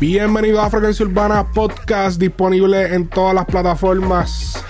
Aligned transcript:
Bienvenido 0.00 0.62
a 0.62 0.70
Frecuencia 0.70 1.04
Urbana 1.04 1.52
Podcast, 1.52 2.18
disponible 2.18 2.94
en 2.94 3.06
todas 3.06 3.34
las 3.34 3.44
plataformas. 3.44 4.64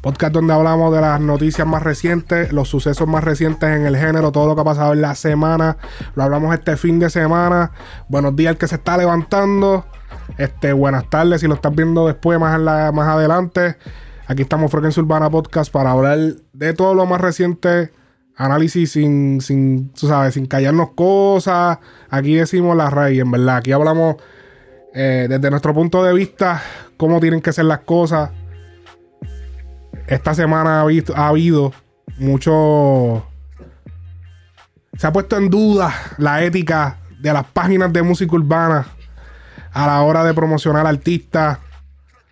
Podcast 0.00 0.32
donde 0.32 0.54
hablamos 0.54 0.92
de 0.92 1.00
las 1.00 1.20
noticias 1.20 1.64
más 1.64 1.84
recientes, 1.84 2.52
los 2.52 2.68
sucesos 2.68 3.06
más 3.06 3.22
recientes 3.22 3.70
en 3.70 3.86
el 3.86 3.96
género, 3.96 4.32
todo 4.32 4.48
lo 4.48 4.56
que 4.56 4.62
ha 4.62 4.64
pasado 4.64 4.92
en 4.92 5.02
la 5.02 5.14
semana. 5.14 5.76
Lo 6.16 6.24
hablamos 6.24 6.52
este 6.52 6.76
fin 6.76 6.98
de 6.98 7.10
semana. 7.10 7.70
Buenos 8.08 8.34
días 8.34 8.50
al 8.50 8.58
que 8.58 8.66
se 8.66 8.74
está 8.74 8.96
levantando. 8.96 9.86
Este, 10.36 10.72
buenas 10.72 11.08
tardes 11.08 11.42
si 11.42 11.46
lo 11.46 11.54
estás 11.54 11.72
viendo 11.72 12.04
después, 12.08 12.40
más, 12.40 12.60
más 12.60 13.08
adelante. 13.08 13.76
Aquí 14.26 14.42
estamos 14.42 14.72
Frecuencia 14.72 15.00
Urbana 15.00 15.30
Podcast 15.30 15.72
para 15.72 15.92
hablar 15.92 16.18
de 16.52 16.74
todo 16.74 16.92
lo 16.92 17.06
más 17.06 17.20
reciente 17.20 17.92
análisis 18.34 18.90
sin, 18.90 19.40
sin, 19.40 19.90
tú 19.90 20.08
sabes, 20.08 20.34
sin 20.34 20.46
callarnos 20.46 20.90
cosas. 20.96 21.78
Aquí 22.10 22.34
decimos 22.34 22.76
la 22.76 22.90
raíz, 22.90 23.20
en 23.20 23.30
verdad. 23.30 23.58
Aquí 23.58 23.70
hablamos 23.70 24.16
eh, 24.98 25.26
desde 25.28 25.50
nuestro 25.50 25.74
punto 25.74 26.02
de 26.02 26.14
vista 26.14 26.62
cómo 26.96 27.20
tienen 27.20 27.42
que 27.42 27.52
ser 27.52 27.66
las 27.66 27.80
cosas. 27.80 28.30
Esta 30.06 30.34
semana 30.34 30.80
ha, 30.80 31.28
habido 31.28 31.72
mucho... 32.16 33.26
Se 34.96 35.06
ha 35.06 35.12
puesto 35.12 35.36
en 35.36 35.50
duda 35.50 35.92
la 36.16 36.42
ética 36.42 36.96
de 37.20 37.30
las 37.30 37.44
páginas 37.44 37.92
de 37.92 38.02
música 38.02 38.34
urbana 38.36 38.86
a 39.70 39.86
la 39.86 40.00
hora 40.00 40.24
de 40.24 40.32
promocionar 40.32 40.86
artistas. 40.86 41.58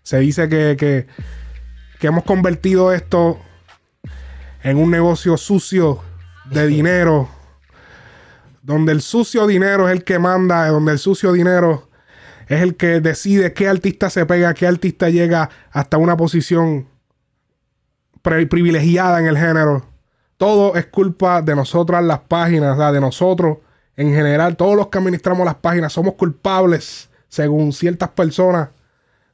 Se 0.03 0.21
dice 0.21 0.49
que, 0.49 0.75
que, 0.79 1.07
que 2.01 2.07
hemos 2.07 2.25
convertido 2.25 2.95
esto 2.95 3.41
en 4.63 4.79
un 4.79 4.91
negocio 4.91 5.37
sucio 5.37 6.01
de 6.47 6.67
dinero, 6.69 7.29
donde 8.63 8.93
el 8.93 9.03
sucio 9.03 9.47
dinero 9.47 9.87
es 9.87 9.93
el 9.93 10.03
que 10.03 10.19
manda, 10.19 10.67
donde 10.69 10.93
el 10.93 10.99
sucio 10.99 11.31
dinero 11.31 11.91
es 12.49 12.63
el 12.63 12.77
que 12.77 13.01
decide 13.01 13.53
qué 13.53 13.69
artista 13.69 14.11
se 14.11 14.27
pega, 14.27 14.55
qué 14.55 14.67
artista 14.67 15.11
llega 15.11 15.51
hasta 15.71 15.99
una 15.99 16.17
posición 16.17 16.89
privilegiada 18.23 19.21
en 19.21 19.27
el 19.27 19.37
género. 19.37 19.87
Todo 20.37 20.75
es 20.77 20.87
culpa 20.87 21.43
de 21.43 21.55
nosotras 21.55 22.03
las 22.05 22.21
páginas, 22.21 22.77
de 22.93 23.01
nosotros 23.01 23.59
en 23.97 24.13
general, 24.13 24.57
todos 24.57 24.77
los 24.77 24.89
que 24.89 24.99
administramos 24.99 25.45
las 25.45 25.55
páginas 25.57 25.93
somos 25.93 26.15
culpables, 26.15 27.09
según 27.29 27.73
ciertas 27.73 28.11
personas, 28.11 28.71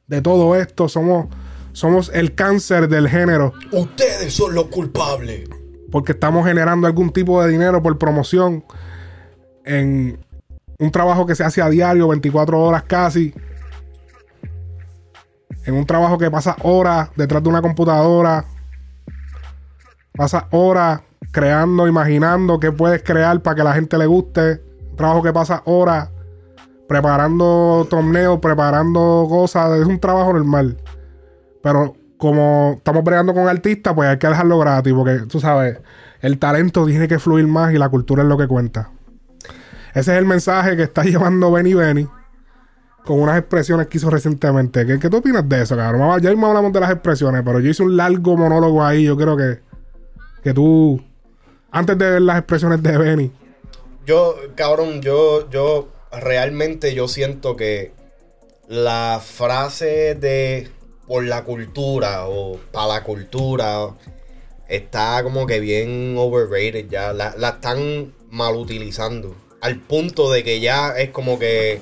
de 0.07 0.21
todo 0.21 0.55
esto. 0.55 0.87
Somos 0.87 1.27
somos 1.73 2.11
el 2.13 2.35
cáncer 2.35 2.89
del 2.89 3.07
género. 3.07 3.53
Ustedes 3.71 4.33
son 4.33 4.53
los 4.53 4.65
culpables. 4.65 5.49
Porque 5.89 6.11
estamos 6.13 6.45
generando 6.45 6.87
algún 6.87 7.11
tipo 7.11 7.41
de 7.43 7.49
dinero 7.49 7.81
por 7.81 7.97
promoción 7.97 8.63
en 9.65 10.19
un 10.81 10.91
trabajo 10.91 11.27
que 11.27 11.35
se 11.35 11.43
hace 11.43 11.61
a 11.61 11.69
diario, 11.69 12.07
24 12.07 12.59
horas 12.59 12.83
casi. 12.83 13.31
En 15.63 15.75
un 15.75 15.85
trabajo 15.85 16.17
que 16.17 16.31
pasa 16.31 16.55
horas 16.63 17.09
detrás 17.15 17.43
de 17.43 17.49
una 17.49 17.61
computadora. 17.61 18.45
Pasa 20.13 20.47
horas 20.49 21.01
creando, 21.31 21.87
imaginando 21.87 22.59
qué 22.59 22.71
puedes 22.71 23.03
crear 23.03 23.39
para 23.43 23.55
que 23.55 23.63
la 23.63 23.73
gente 23.73 23.95
le 23.95 24.07
guste. 24.07 24.63
Un 24.89 24.95
trabajo 24.95 25.21
que 25.21 25.31
pasa 25.31 25.61
horas 25.65 26.09
preparando 26.87 27.85
torneos, 27.87 28.39
preparando 28.39 29.27
cosas. 29.29 29.79
Es 29.79 29.85
un 29.85 29.99
trabajo 29.99 30.33
normal. 30.33 30.77
Pero 31.61 31.95
como 32.17 32.73
estamos 32.77 33.03
bregando 33.03 33.35
con 33.35 33.47
artistas, 33.47 33.93
pues 33.93 34.09
hay 34.09 34.17
que 34.17 34.27
dejarlo 34.27 34.57
gratis, 34.57 34.93
porque 34.95 35.19
tú 35.27 35.39
sabes, 35.39 35.77
el 36.21 36.39
talento 36.39 36.87
tiene 36.87 37.07
que 37.07 37.19
fluir 37.19 37.45
más 37.45 37.71
y 37.71 37.77
la 37.77 37.89
cultura 37.89 38.23
es 38.23 38.27
lo 38.27 38.35
que 38.35 38.47
cuenta. 38.47 38.89
Ese 39.93 40.13
es 40.13 40.17
el 40.17 40.25
mensaje 40.25 40.75
que 40.75 40.83
está 40.83 41.03
llevando 41.03 41.51
Benny 41.51 41.73
Benny 41.73 42.07
con 43.05 43.19
unas 43.19 43.37
expresiones 43.39 43.87
que 43.87 43.97
hizo 43.97 44.09
recientemente. 44.09 44.85
¿Qué, 44.85 45.09
tú 45.09 45.17
opinas 45.17 45.47
de 45.47 45.63
eso, 45.63 45.75
cabrón? 45.75 46.21
Ya 46.21 46.29
mismo 46.29 46.47
hablamos 46.47 46.71
de 46.71 46.79
las 46.79 46.91
expresiones, 46.91 47.41
pero 47.43 47.59
yo 47.59 47.69
hice 47.69 47.83
un 47.83 47.97
largo 47.97 48.37
monólogo 48.37 48.83
ahí. 48.83 49.03
Yo 49.03 49.17
creo 49.17 49.35
que, 49.35 49.59
que 50.43 50.53
tú, 50.53 51.01
antes 51.71 51.97
de 51.97 52.09
ver 52.11 52.21
las 52.21 52.37
expresiones 52.37 52.81
de 52.83 52.97
Benny. 52.97 53.31
Yo, 54.05 54.35
cabrón, 54.55 55.01
yo, 55.01 55.49
yo 55.49 55.89
realmente 56.11 56.93
yo 56.93 57.07
siento 57.07 57.55
que 57.55 57.93
la 58.67 59.21
frase 59.23 60.15
de 60.15 60.69
por 61.07 61.25
la 61.25 61.43
cultura 61.43 62.27
o 62.27 62.57
para 62.71 62.87
la 62.87 63.03
cultura 63.03 63.89
está 64.69 65.21
como 65.23 65.45
que 65.45 65.59
bien 65.59 66.15
overrated 66.17 66.87
ya. 66.89 67.13
La, 67.13 67.49
están 67.49 68.13
mal 68.29 68.55
utilizando. 68.55 69.35
Al 69.61 69.77
punto 69.77 70.31
de 70.31 70.43
que 70.43 70.59
ya 70.59 70.89
es 70.97 71.09
como 71.09 71.39
que 71.39 71.79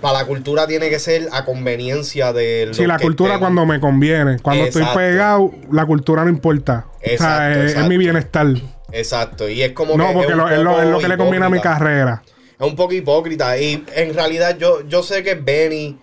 para 0.00 0.18
la 0.20 0.26
cultura 0.26 0.66
tiene 0.66 0.90
que 0.90 0.98
ser 0.98 1.28
a 1.32 1.44
conveniencia 1.44 2.32
de 2.32 2.70
Sí, 2.72 2.86
la 2.86 2.98
cultura 2.98 3.38
cuando 3.38 3.64
me 3.64 3.80
conviene. 3.80 4.38
Cuando 4.40 4.64
estoy 4.64 4.84
pegado, 4.94 5.52
la 5.70 5.86
cultura 5.86 6.24
no 6.24 6.30
importa. 6.30 6.86
o 7.02 7.18
sea, 7.18 7.64
es, 7.64 7.88
mi 7.88 7.96
bienestar. 7.96 8.46
Exacto. 8.92 9.48
Y 9.48 9.62
es 9.62 9.72
como 9.72 9.96
no, 9.96 10.12
porque 10.12 10.32
es, 10.32 10.36
lo, 10.36 10.48
es, 10.48 10.88
lo, 10.88 10.98
que 10.98 11.08
le 11.08 11.16
conviene 11.16 11.46
a 11.46 11.50
mi 11.50 11.60
carrera. 11.60 12.22
Es 12.58 12.66
un 12.66 12.76
poco 12.76 12.92
hipócrita. 12.92 13.58
Y 13.58 13.84
en 13.94 14.14
realidad 14.14 14.56
yo, 14.58 14.86
yo 14.86 15.02
sé 15.02 15.22
que 15.22 15.34
Benny 15.34 15.98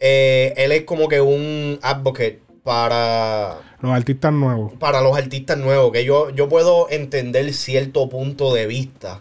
eh, 0.00 0.54
él 0.56 0.72
es 0.72 0.84
como 0.84 1.06
que 1.08 1.20
un 1.20 1.78
advocate 1.82 2.40
para 2.64 3.58
los 3.82 3.92
artistas 3.92 4.32
nuevos. 4.32 4.72
Para 4.78 5.00
los 5.00 5.16
artistas 5.16 5.58
nuevos, 5.58 5.92
que 5.92 6.04
yo, 6.04 6.30
yo 6.30 6.48
puedo 6.48 6.88
entender 6.90 7.52
cierto 7.52 8.08
punto 8.08 8.54
de 8.54 8.66
vista. 8.66 9.20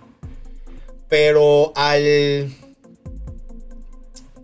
Pero 1.09 1.74
al. 1.75 2.53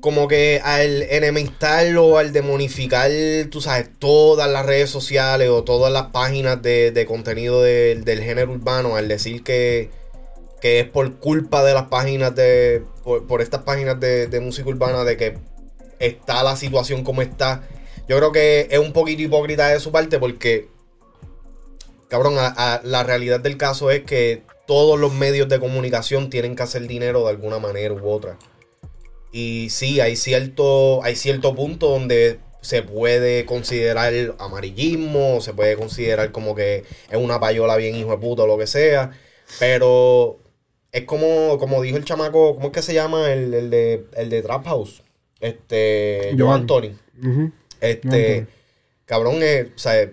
Como 0.01 0.27
que 0.27 0.61
al 0.63 1.01
enemistarlo, 1.03 2.19
al 2.19 2.31
demonificar, 2.31 3.09
tú 3.49 3.59
sabes, 3.59 3.89
todas 3.97 4.47
las 4.51 4.63
redes 4.63 4.91
sociales 4.91 5.49
o 5.49 5.63
todas 5.63 5.91
las 5.91 6.07
páginas 6.07 6.61
de, 6.61 7.05
contenido 7.07 7.63
del 7.63 8.21
género 8.21 8.51
urbano, 8.51 8.97
al 8.97 9.07
decir 9.07 9.43
que, 9.43 9.89
que 10.61 10.79
es 10.79 10.87
por 10.87 11.15
culpa 11.15 11.63
de 11.63 11.73
las 11.73 11.85
páginas 11.85 12.35
de. 12.35 12.83
por, 13.03 13.41
estas 13.41 13.63
páginas 13.63 13.99
de, 13.99 14.27
de 14.27 14.39
música 14.39 14.69
urbana, 14.69 15.03
de 15.03 15.17
que 15.17 15.37
está 15.99 16.43
la 16.43 16.55
situación 16.55 17.03
como 17.03 17.21
está. 17.21 17.63
Yo 18.07 18.17
creo 18.17 18.31
que 18.31 18.67
es 18.69 18.79
un 18.79 18.93
poquito 18.93 19.23
hipócrita 19.23 19.69
de 19.69 19.79
su 19.79 19.91
parte 19.91 20.19
porque, 20.19 20.67
cabrón, 22.07 22.35
la 22.35 23.03
realidad 23.03 23.39
del 23.39 23.57
caso 23.57 23.89
es 23.89 24.03
que 24.03 24.43
todos 24.67 24.99
los 24.99 25.13
medios 25.13 25.49
de 25.49 25.59
comunicación 25.59 26.29
tienen 26.29 26.55
que 26.55 26.63
hacer 26.63 26.87
dinero 26.87 27.23
de 27.23 27.29
alguna 27.29 27.59
manera 27.59 27.93
u 27.93 28.09
otra. 28.09 28.37
Y 29.31 29.69
sí, 29.69 29.99
hay 29.99 30.15
cierto, 30.15 31.03
hay 31.03 31.15
cierto 31.15 31.55
punto 31.55 31.89
donde 31.89 32.39
se 32.61 32.81
puede 32.81 33.45
considerar 33.45 34.13
amarillismo, 34.39 35.41
se 35.41 35.53
puede 35.53 35.75
considerar 35.75 36.31
como 36.31 36.55
que 36.55 36.83
es 37.09 37.17
una 37.17 37.39
payola 37.39 37.75
bien 37.75 37.95
hijo 37.95 38.11
de 38.11 38.17
puta 38.17 38.43
o 38.43 38.47
lo 38.47 38.57
que 38.57 38.67
sea. 38.67 39.11
Pero 39.59 40.39
es 40.91 41.03
como, 41.03 41.57
como 41.59 41.81
dijo 41.81 41.97
el 41.97 42.05
chamaco, 42.05 42.55
¿cómo 42.55 42.67
es 42.67 42.73
que 42.73 42.81
se 42.81 42.93
llama? 42.93 43.31
El, 43.31 43.53
el 43.53 43.69
de, 43.69 44.05
el 44.15 44.29
de 44.29 44.41
Trap 44.41 44.65
House. 44.65 45.03
Este. 45.39 46.35
Joe 46.37 46.53
Anthony. 46.53 46.97
Este. 47.81 48.47
Cabrón, 49.05 49.39
eh, 49.41 49.71
o 49.75 49.77
sea, 49.77 50.09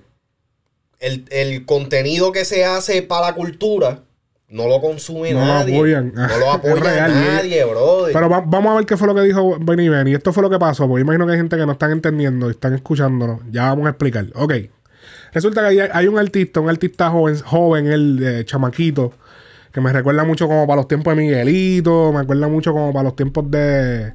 el, 0.99 1.65
contenido 1.67 2.33
que 2.33 2.45
se 2.45 2.65
hace 2.65 3.03
para 3.03 3.29
la 3.29 3.35
cultura 3.35 4.05
no 4.53 4.69
lo 4.69 4.83
consume 4.83 5.33
nadie. 5.33 5.81
no 6.03 6.39
lo 6.39 6.53
apoya 6.53 7.09
nadie, 7.09 7.65
brother. 7.65 8.13
Pero 8.13 8.29
vamos 8.29 8.73
a 8.73 8.77
ver 8.77 8.87
qué 8.87 8.99
fue 8.99 9.09
lo 9.09 9.15
que 9.15 9.23
dijo 9.23 9.59
Benny 9.59 9.89
Benny. 9.89 10.15
Esto 10.15 10.33
fue 10.33 10.43
lo 10.43 10.51
que 10.51 10.59
pasó, 10.59 10.87
porque 10.87 11.01
imagino 11.01 11.27
que 11.27 11.33
hay 11.33 11.39
gente 11.39 11.57
que 11.57 11.65
no 11.65 11.73
están 11.73 11.91
entendiendo 11.91 12.49
y 12.49 12.51
están 12.51 12.75
escuchándonos. 12.75 13.41
Ya 13.51 13.65
vamos 13.65 13.87
a 13.87 13.91
explicar. 13.91 14.27
Ok. 14.35 14.53
Resulta 15.33 15.67
que 15.71 15.89
hay, 15.91 16.07
un 16.07 16.19
artista, 16.19 16.61
un 16.61 16.69
artista 16.69 17.09
joven, 17.09 17.41
joven 17.41 17.87
el 17.87 18.19
de 18.19 18.45
chamaquito, 18.45 19.15
que 19.73 19.81
me 19.81 19.91
recuerda 19.91 20.25
mucho 20.25 20.47
como 20.47 20.67
para 20.67 20.77
los 20.77 20.89
tiempos 20.89 21.17
de 21.17 21.23
Miguelito, 21.23 22.13
me 22.13 22.21
recuerda 22.21 22.47
mucho 22.49 22.73
como 22.75 22.93
para 22.93 23.05
los 23.05 23.17
tiempos 23.17 23.51
de 23.51 24.13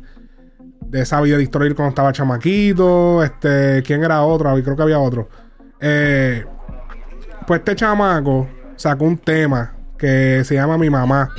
de 0.80 1.02
esa 1.02 1.20
vida 1.20 1.38
de 1.38 1.44
historia 1.44 1.74
cuando 1.74 1.90
estaba 1.90 2.14
chamaquito. 2.14 3.24
Este, 3.24 3.82
¿quién 3.84 4.04
era 4.04 4.24
otro? 4.24 4.54
Creo 4.64 4.76
que 4.76 4.84
había 4.84 5.00
otro. 5.00 5.28
Eh, 5.80 6.46
pues 7.48 7.60
este 7.60 7.76
chamaco 7.76 8.48
sacó 8.76 9.06
un 9.06 9.18
tema 9.18 9.77
que 9.98 10.44
se 10.46 10.56
llama 10.56 10.78
Mi 10.78 10.90
Mamá. 10.90 11.32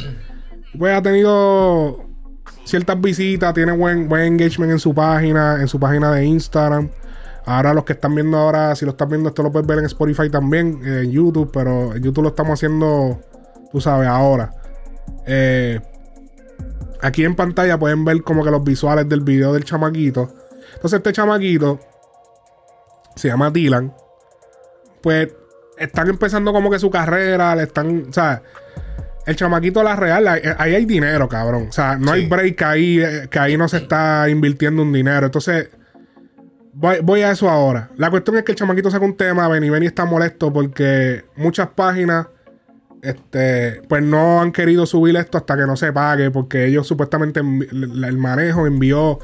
Pues 0.79 0.95
ha 0.95 1.03
tenido 1.03 2.05
ciertas 2.65 3.01
visitas, 3.01 3.55
tiene 3.55 3.73
buen, 3.73 4.09
buen 4.09 4.23
engagement 4.23 4.73
en 4.73 4.79
su 4.79 4.95
página, 4.95 5.61
en 5.61 5.69
su 5.69 5.81
página 5.81 6.13
de 6.13 6.25
Instagram. 6.25 6.91
Ahora 7.47 7.73
los 7.73 7.85
que 7.85 7.95
están 7.95 8.15
viendo 8.15 8.37
ahora, 8.37 8.75
si 8.77 8.85
lo 8.85 8.91
están 8.91 9.09
viendo, 9.09 9.31
esto 9.31 9.43
lo 9.43 9.51
puedes 9.51 9.67
ver 9.67 9.79
en 9.79 9.87
Spotify 9.87 10.29
también, 10.29 10.81
eh, 10.85 11.03
en 11.05 11.11
YouTube, 11.11 11.51
pero 11.53 11.95
en 11.95 12.03
YouTube 12.03 12.25
lo 12.25 12.29
estamos 12.29 12.59
haciendo, 12.59 13.21
tú 13.73 13.81
sabes, 13.81 14.07
ahora. 14.07 14.53
Eh, 15.27 15.81
aquí 17.01 17.25
en 17.25 17.35
pantalla 17.35 17.79
pueden 17.79 18.05
ver 18.05 18.23
como 18.23 18.45
que 18.45 18.51
los 18.51 18.63
visuales 18.63 19.09
del 19.09 19.23
video 19.23 19.55
del 19.55 19.65
chamaquito. 19.65 20.29
Entonces 20.75 20.99
este 20.99 21.13
chamaquito 21.13 21.81
se 23.17 23.29
llama 23.29 23.51
Dylan. 23.51 23.95
Pues 25.03 25.29
están 25.81 26.09
empezando 26.09 26.53
como 26.53 26.71
que 26.71 26.79
su 26.79 26.91
carrera, 26.91 27.55
le 27.57 27.65
están, 27.65 28.07
o 28.09 28.13
sea, 28.13 28.43
el 29.27 29.37
chamaquito 29.37 29.83
la 29.83 29.95
real, 29.97 30.27
ahí, 30.27 30.75
hay 30.75 30.85
dinero, 30.87 31.29
cabrón. 31.29 31.67
O 31.69 31.73
sea, 31.73 31.97
no 31.99 32.13
hay 32.13 32.27
break 32.27 32.63
ahí, 32.63 33.03
que 33.31 33.39
ahí 33.39 33.57
no 33.57 33.69
se 33.69 33.77
está 33.79 34.29
invirtiendo 34.31 34.83
un 34.83 34.93
dinero. 34.93 35.27
Entonces, 35.27 35.69
voy, 36.73 36.99
voy 37.03 37.21
a 37.23 37.33
eso 37.33 37.49
ahora. 37.51 37.91
La 37.97 38.11
cuestión 38.11 38.39
es 38.39 38.45
que 38.45 38.53
el 38.53 38.57
chamaquito 38.57 38.91
saca 38.91 39.05
un 39.05 39.17
tema, 39.17 39.47
Benny 39.49 39.69
Benny 39.69 39.87
está 39.87 40.05
molesto 40.07 40.51
porque 40.53 41.25
muchas 41.37 41.69
páginas, 41.69 42.27
este, 43.03 43.83
pues 43.89 44.03
no 44.03 44.41
han 44.41 44.51
querido 44.51 44.87
subir 44.87 45.17
esto 45.17 45.39
hasta 45.39 45.57
que 45.57 45.67
no 45.67 45.77
se 45.77 45.93
pague, 45.93 46.31
porque 46.31 46.65
ellos 46.67 46.87
supuestamente 46.87 47.41
el 47.41 48.19
manejo 48.19 48.67
envió 48.67 49.19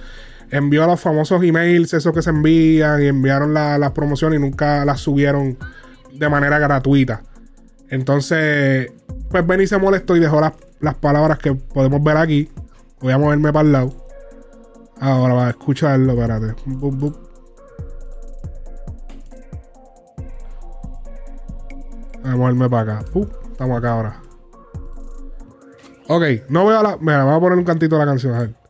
envió 0.50 0.86
los 0.86 1.00
famosos 1.00 1.42
emails, 1.42 1.94
esos 1.94 2.12
que 2.14 2.22
se 2.22 2.30
envían, 2.30 3.02
y 3.02 3.06
enviaron 3.06 3.54
la- 3.54 3.76
las 3.78 3.90
promociones 3.92 4.38
y 4.38 4.42
nunca 4.42 4.84
las 4.84 5.00
subieron 5.00 5.56
de 6.18 6.28
manera 6.28 6.58
gratuita. 6.58 7.22
Entonces, 7.88 8.92
pues 9.30 9.46
Benny 9.46 9.66
se 9.66 9.78
molestó 9.78 10.16
y 10.16 10.20
dejó 10.20 10.40
las, 10.40 10.52
las 10.80 10.94
palabras 10.94 11.38
que 11.38 11.54
podemos 11.54 12.02
ver 12.02 12.16
aquí. 12.16 12.50
Voy 13.00 13.12
a 13.12 13.18
moverme 13.18 13.52
para 13.52 13.66
el 13.66 13.72
lado. 13.72 13.92
Ahora 15.00 15.34
va 15.34 15.46
a 15.46 15.50
escucharlo, 15.50 16.12
espérate. 16.12 16.54
Bup. 16.66 17.16
Voy 22.22 22.32
a 22.32 22.36
moverme 22.36 22.70
para 22.70 22.98
acá. 22.98 23.04
Estamos 23.50 23.78
acá 23.78 23.92
ahora. 23.92 24.20
Ok, 26.08 26.22
no 26.48 26.66
veo 26.66 26.82
la. 26.82 26.96
Mira, 26.98 27.18
vamos 27.24 27.36
a 27.36 27.40
poner 27.40 27.58
un 27.58 27.64
cantito 27.64 27.96
de 27.96 28.04
la 28.04 28.10
canción. 28.10 28.34
A 28.34 28.40
ver. 28.40 28.63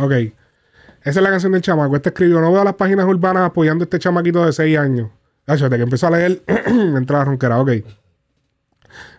Ok. 0.00 0.12
Esa 1.02 1.20
es 1.20 1.22
la 1.22 1.30
canción 1.30 1.52
del 1.52 1.62
chamaco. 1.62 1.94
Este 1.96 2.08
escribió: 2.08 2.40
No 2.40 2.52
veo 2.52 2.64
las 2.64 2.74
páginas 2.74 3.06
urbanas 3.06 3.44
apoyando 3.44 3.82
a 3.82 3.84
este 3.84 3.98
chamaquito 3.98 4.44
de 4.44 4.52
6 4.52 4.78
años. 4.78 5.10
Desde 5.46 5.68
que 5.68 5.82
empezó 5.82 6.06
a 6.06 6.10
leer, 6.10 6.42
entraba 6.66 7.24
ronquera. 7.24 7.60
Ok. 7.60 7.70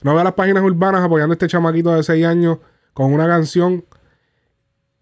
No 0.01 0.15
veo 0.15 0.23
las 0.23 0.33
páginas 0.33 0.63
urbanas 0.63 1.03
apoyando 1.03 1.33
a 1.33 1.35
este 1.35 1.47
chamaquito 1.47 1.93
de 1.93 2.03
6 2.03 2.25
años 2.25 2.57
con 2.93 3.13
una 3.13 3.27
canción 3.27 3.85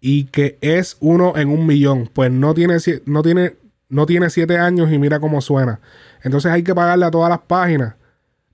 y 0.00 0.24
que 0.24 0.58
es 0.60 0.96
uno 1.00 1.34
en 1.36 1.48
un 1.48 1.66
millón. 1.66 2.10
Pues 2.12 2.30
no 2.30 2.54
tiene, 2.54 2.76
no 3.06 3.22
tiene, 3.22 3.56
no 3.88 4.06
tiene 4.06 4.30
7 4.30 4.58
años 4.58 4.92
y 4.92 4.98
mira 4.98 5.20
cómo 5.20 5.40
suena. 5.40 5.80
Entonces 6.22 6.52
hay 6.52 6.62
que 6.62 6.74
pagarle 6.74 7.06
a 7.06 7.10
todas 7.10 7.30
las 7.30 7.40
páginas 7.40 7.94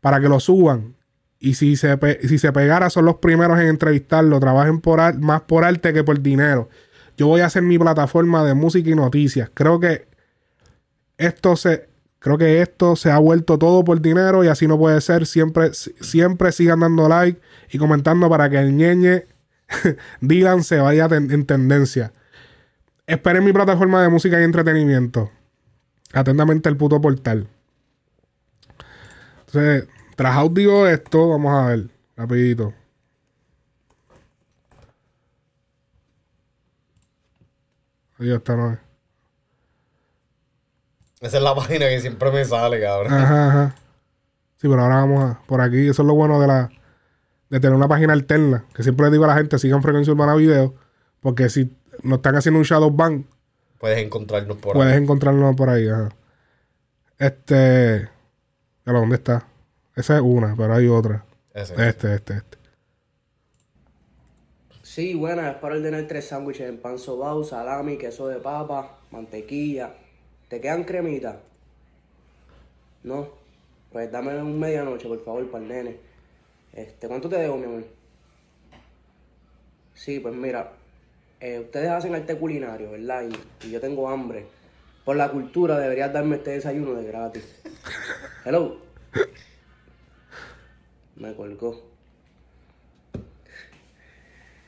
para 0.00 0.20
que 0.20 0.28
lo 0.28 0.40
suban. 0.40 0.94
Y 1.38 1.54
si 1.54 1.76
se, 1.76 1.98
si 2.26 2.38
se 2.38 2.52
pegara, 2.52 2.90
son 2.90 3.04
los 3.04 3.16
primeros 3.16 3.58
en 3.58 3.66
entrevistarlo. 3.66 4.40
Trabajen 4.40 4.80
por 4.80 5.18
más 5.18 5.42
por 5.42 5.64
arte 5.64 5.92
que 5.92 6.02
por 6.02 6.20
dinero. 6.20 6.68
Yo 7.16 7.26
voy 7.28 7.40
a 7.40 7.46
hacer 7.46 7.62
mi 7.62 7.78
plataforma 7.78 8.44
de 8.44 8.54
música 8.54 8.90
y 8.90 8.94
noticias. 8.94 9.50
Creo 9.54 9.80
que 9.80 10.06
esto 11.18 11.56
se. 11.56 11.88
Creo 12.18 12.38
que 12.38 12.60
esto 12.60 12.96
se 12.96 13.10
ha 13.10 13.18
vuelto 13.18 13.56
todo 13.58 13.84
por 13.84 14.00
dinero 14.00 14.42
y 14.42 14.48
así 14.48 14.66
no 14.66 14.78
puede 14.78 15.00
ser. 15.00 15.26
Siempre, 15.26 15.72
si- 15.74 15.94
siempre 16.00 16.50
sigan 16.52 16.80
dando 16.80 17.08
like 17.08 17.40
y 17.70 17.78
comentando 17.78 18.28
para 18.28 18.50
que 18.50 18.58
el 18.58 18.76
ñeñe 18.76 19.26
Dylan 20.20 20.64
se 20.64 20.78
vaya 20.78 21.08
en 21.10 21.46
tendencia. 21.46 22.12
Esperen 23.06 23.44
mi 23.44 23.52
plataforma 23.52 24.02
de 24.02 24.08
música 24.08 24.40
y 24.40 24.44
entretenimiento. 24.44 25.30
Atentamente 26.12 26.68
el 26.68 26.76
puto 26.76 27.00
portal. 27.00 27.46
Entonces, 29.46 29.86
tras 30.16 30.34
audio 30.36 30.88
esto, 30.88 31.28
vamos 31.28 31.52
a 31.54 31.68
ver, 31.68 31.88
rapidito. 32.16 32.74
Ahí 38.18 38.32
está, 38.32 38.56
no 38.56 38.72
es. 38.72 38.78
Esa 41.20 41.38
es 41.38 41.42
la 41.42 41.54
página 41.54 41.88
que 41.88 42.00
siempre 42.00 42.30
me 42.30 42.44
sale, 42.44 42.80
cabrón. 42.80 43.12
Ajá, 43.12 43.48
ajá. 43.48 43.74
Sí, 44.56 44.68
pero 44.68 44.82
ahora 44.82 44.96
vamos 44.96 45.24
a, 45.24 45.40
por 45.46 45.60
aquí. 45.60 45.88
Eso 45.88 46.02
es 46.02 46.06
lo 46.06 46.14
bueno 46.14 46.40
de 46.40 46.46
la 46.46 46.70
de 47.48 47.60
tener 47.60 47.74
una 47.76 47.88
página 47.88 48.12
alterna. 48.12 48.64
Que 48.74 48.82
siempre 48.82 49.06
le 49.06 49.12
digo 49.12 49.24
a 49.24 49.28
la 49.28 49.34
gente, 49.36 49.58
sigan 49.58 49.82
Frecuencia 49.82 50.12
Urbana 50.12 50.34
Video. 50.34 50.74
Porque 51.20 51.48
si 51.48 51.74
nos 52.02 52.18
están 52.18 52.36
haciendo 52.36 52.58
un 52.58 52.64
shadow 52.64 52.90
ban, 52.90 53.26
Puedes 53.78 53.98
encontrarnos 53.98 54.56
por 54.56 54.72
puedes 54.74 54.94
ahí. 54.94 55.02
encontrarlo 55.02 55.54
por 55.54 55.68
ahí. 55.68 55.88
Ajá. 55.88 56.08
Este. 57.18 58.08
¿dónde 58.84 59.16
está? 59.16 59.46
Esa 59.94 60.16
es 60.16 60.22
una, 60.22 60.54
pero 60.56 60.74
hay 60.74 60.88
otra. 60.88 61.24
Ese. 61.54 61.72
Este, 61.88 62.14
este, 62.14 62.36
este. 62.36 62.58
Sí, 64.96 65.12
buenas, 65.12 65.54
es 65.54 65.60
para 65.60 65.74
ordenar 65.74 66.06
tres 66.06 66.28
sándwiches 66.28 66.70
en 66.70 66.78
pan 66.78 66.98
sobao, 66.98 67.44
salami, 67.44 67.98
queso 67.98 68.28
de 68.28 68.36
papa, 68.36 68.96
mantequilla. 69.10 69.92
¿Te 70.48 70.58
quedan 70.58 70.84
cremitas? 70.84 71.36
No. 73.02 73.28
Pues 73.92 74.10
dame 74.10 74.34
un 74.40 74.58
medianoche, 74.58 75.06
por 75.06 75.22
favor, 75.22 75.50
para 75.50 75.64
el 75.64 75.68
nene. 75.68 75.96
Este, 76.72 77.08
¿cuánto 77.08 77.28
te 77.28 77.36
debo, 77.36 77.58
mi 77.58 77.64
amor? 77.64 77.84
Sí, 79.92 80.18
pues 80.18 80.34
mira, 80.34 80.72
eh, 81.40 81.58
ustedes 81.58 81.90
hacen 81.90 82.14
arte 82.14 82.34
culinario, 82.38 82.92
¿verdad? 82.92 83.28
Y, 83.28 83.66
y 83.66 83.72
yo 83.72 83.82
tengo 83.82 84.08
hambre. 84.08 84.46
Por 85.04 85.16
la 85.16 85.30
cultura 85.30 85.78
deberías 85.78 86.10
darme 86.10 86.36
este 86.36 86.52
desayuno 86.52 86.94
de 86.94 87.04
gratis. 87.06 87.44
Hello. 88.46 88.78
Me 91.16 91.34
colgó. 91.34 91.95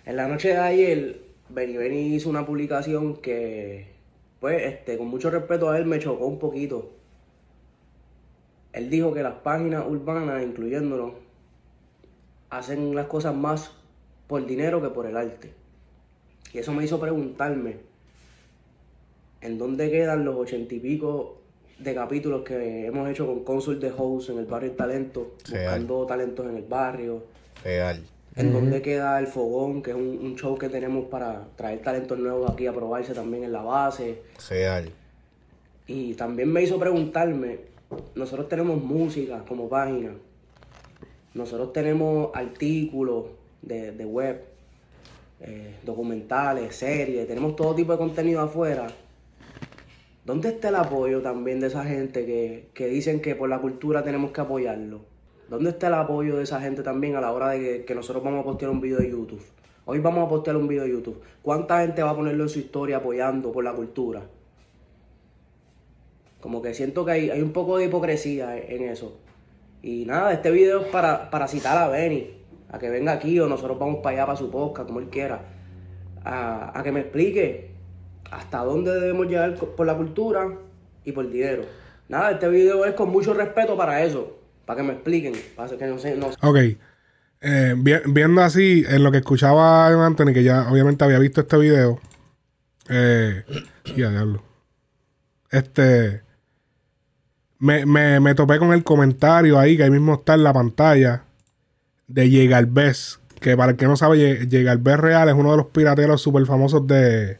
En 0.08 0.16
la 0.16 0.26
noche 0.26 0.48
de 0.48 0.56
ayer, 0.56 1.20
Benny 1.50 1.76
Benny 1.76 2.14
hizo 2.14 2.30
una 2.30 2.46
publicación 2.46 3.18
que, 3.18 3.88
pues, 4.40 4.62
este, 4.62 4.96
con 4.96 5.08
mucho 5.08 5.28
respeto 5.28 5.68
a 5.68 5.76
él, 5.76 5.84
me 5.84 5.98
chocó 5.98 6.24
un 6.24 6.38
poquito. 6.38 6.92
Él 8.72 8.88
dijo 8.88 9.12
que 9.12 9.22
las 9.22 9.34
páginas 9.40 9.84
urbanas, 9.86 10.42
incluyéndolo, 10.42 11.16
hacen 12.48 12.94
las 12.94 13.04
cosas 13.04 13.34
más 13.34 13.72
por 14.28 14.46
dinero 14.46 14.80
que 14.80 14.88
por 14.88 15.04
el 15.04 15.14
arte. 15.14 15.52
Y 16.54 16.58
eso 16.58 16.72
me 16.72 16.84
hizo 16.84 16.98
preguntarme, 16.98 17.76
¿en 19.42 19.58
dónde 19.58 19.90
quedan 19.90 20.24
los 20.24 20.36
ochenta 20.36 20.74
y 20.74 20.80
pico 20.80 21.42
de 21.80 21.94
capítulos 21.94 22.44
que 22.44 22.86
hemos 22.86 23.10
hecho 23.10 23.26
con 23.26 23.44
Consul 23.44 23.78
de 23.78 23.90
House 23.90 24.30
en 24.30 24.38
el 24.38 24.46
barrio 24.46 24.72
talento, 24.72 25.34
Real. 25.50 25.64
buscando 25.64 26.06
talentos 26.06 26.46
en 26.46 26.56
el 26.56 26.64
barrio? 26.64 27.24
Real. 27.62 28.02
En 28.38 28.52
dónde 28.52 28.80
queda 28.80 29.18
el 29.18 29.26
fogón, 29.26 29.82
que 29.82 29.90
es 29.90 29.96
un, 29.96 30.18
un 30.22 30.36
show 30.36 30.56
que 30.56 30.68
tenemos 30.68 31.06
para 31.06 31.48
traer 31.56 31.82
talentos 31.82 32.18
nuevos 32.18 32.48
aquí 32.50 32.66
a 32.66 32.72
probarse 32.72 33.12
también 33.12 33.42
en 33.44 33.52
la 33.52 33.62
base. 33.62 34.22
Real. 34.48 34.90
Y 35.88 36.14
también 36.14 36.52
me 36.52 36.62
hizo 36.62 36.78
preguntarme, 36.78 37.58
nosotros 38.14 38.48
tenemos 38.48 38.82
música 38.82 39.44
como 39.48 39.68
página, 39.68 40.12
nosotros 41.34 41.72
tenemos 41.72 42.30
artículos 42.34 43.26
de, 43.62 43.92
de 43.92 44.04
web, 44.04 44.44
eh, 45.40 45.74
documentales, 45.84 46.76
series, 46.76 47.26
tenemos 47.26 47.56
todo 47.56 47.74
tipo 47.74 47.92
de 47.92 47.98
contenido 47.98 48.40
afuera. 48.40 48.86
¿Dónde 50.24 50.50
está 50.50 50.68
el 50.68 50.76
apoyo 50.76 51.22
también 51.22 51.58
de 51.58 51.68
esa 51.68 51.84
gente 51.84 52.26
que, 52.26 52.68
que 52.74 52.86
dicen 52.86 53.20
que 53.20 53.34
por 53.34 53.48
la 53.48 53.60
cultura 53.60 54.04
tenemos 54.04 54.30
que 54.30 54.40
apoyarlo? 54.40 55.00
¿Dónde 55.48 55.70
está 55.70 55.86
el 55.86 55.94
apoyo 55.94 56.36
de 56.36 56.42
esa 56.42 56.60
gente 56.60 56.82
también 56.82 57.16
a 57.16 57.22
la 57.22 57.32
hora 57.32 57.48
de 57.48 57.82
que, 57.86 57.94
nosotros 57.94 58.22
vamos 58.22 58.40
a 58.40 58.44
postear 58.44 58.70
un 58.70 58.82
video 58.82 58.98
de 58.98 59.10
YouTube? 59.10 59.42
Hoy 59.86 59.98
vamos 59.98 60.26
a 60.26 60.28
postear 60.28 60.58
un 60.58 60.68
video 60.68 60.84
de 60.84 60.90
YouTube. 60.90 61.22
¿Cuánta 61.40 61.80
gente 61.80 62.02
va 62.02 62.10
a 62.10 62.14
ponerlo 62.14 62.42
en 62.42 62.50
su 62.50 62.58
historia 62.58 62.98
apoyando 62.98 63.50
por 63.50 63.64
la 63.64 63.72
cultura? 63.72 64.24
Como 66.42 66.60
que 66.60 66.74
siento 66.74 67.02
que 67.06 67.12
hay, 67.12 67.30
hay 67.30 67.40
un 67.40 67.54
poco 67.54 67.78
de 67.78 67.86
hipocresía 67.86 68.58
en 68.58 68.82
eso. 68.82 69.20
Y 69.80 70.04
nada, 70.04 70.34
este 70.34 70.50
video 70.50 70.82
es 70.82 70.88
para, 70.88 71.30
para 71.30 71.48
citar 71.48 71.78
a 71.78 71.88
Benny, 71.88 72.30
a 72.70 72.78
que 72.78 72.90
venga 72.90 73.12
aquí 73.12 73.40
o 73.40 73.46
nosotros 73.46 73.78
vamos 73.78 74.00
para 74.02 74.16
allá, 74.16 74.26
para 74.26 74.38
su 74.38 74.50
podcast, 74.50 74.86
como 74.86 75.00
él 75.00 75.08
quiera, 75.08 75.40
a, 76.24 76.78
a 76.78 76.82
que 76.82 76.92
me 76.92 77.00
explique 77.00 77.70
hasta 78.30 78.62
dónde 78.64 78.92
debemos 78.92 79.26
llegar 79.26 79.54
por 79.54 79.86
la 79.86 79.96
cultura 79.96 80.58
y 81.06 81.12
por 81.12 81.30
dinero. 81.30 81.62
Nada, 82.06 82.32
este 82.32 82.50
video 82.50 82.84
es 82.84 82.92
con 82.92 83.08
mucho 83.08 83.32
respeto 83.32 83.78
para 83.78 84.04
eso, 84.04 84.37
para 84.68 84.76
que 84.82 84.86
me 84.86 84.92
expliquen, 84.92 85.32
para 85.56 85.74
que 85.78 85.86
no 85.86 85.98
sé, 85.98 86.14
no 86.14 86.28
Ok. 86.42 86.58
Eh, 87.40 87.74
vi- 87.78 88.02
viendo 88.04 88.42
así, 88.42 88.84
en 88.86 89.02
lo 89.02 89.10
que 89.10 89.16
escuchaba 89.16 89.86
Anthony, 89.88 90.34
que 90.34 90.42
ya 90.42 90.70
obviamente 90.70 91.04
había 91.04 91.18
visto 91.18 91.40
este 91.40 91.56
video. 91.56 91.98
Eh, 92.90 93.44
y 93.96 94.02
a 94.02 94.10
diablo. 94.10 94.42
Este. 95.50 96.20
Me, 97.58 97.86
me, 97.86 98.20
me 98.20 98.34
topé 98.34 98.58
con 98.58 98.74
el 98.74 98.84
comentario 98.84 99.58
ahí, 99.58 99.74
que 99.78 99.84
ahí 99.84 99.90
mismo 99.90 100.16
está 100.16 100.34
en 100.34 100.44
la 100.44 100.52
pantalla, 100.52 101.22
de 102.06 102.46
Galvez. 102.46 103.20
Que 103.40 103.56
para 103.56 103.70
el 103.72 103.78
que 103.78 103.86
no 103.86 103.96
sabe, 103.96 104.44
Galvez 104.46 104.96
Real 104.98 105.30
es 105.30 105.34
uno 105.34 105.52
de 105.52 105.56
los 105.56 105.66
pirateros 105.68 106.20
súper 106.20 106.44
famosos 106.44 106.86
de. 106.86 107.38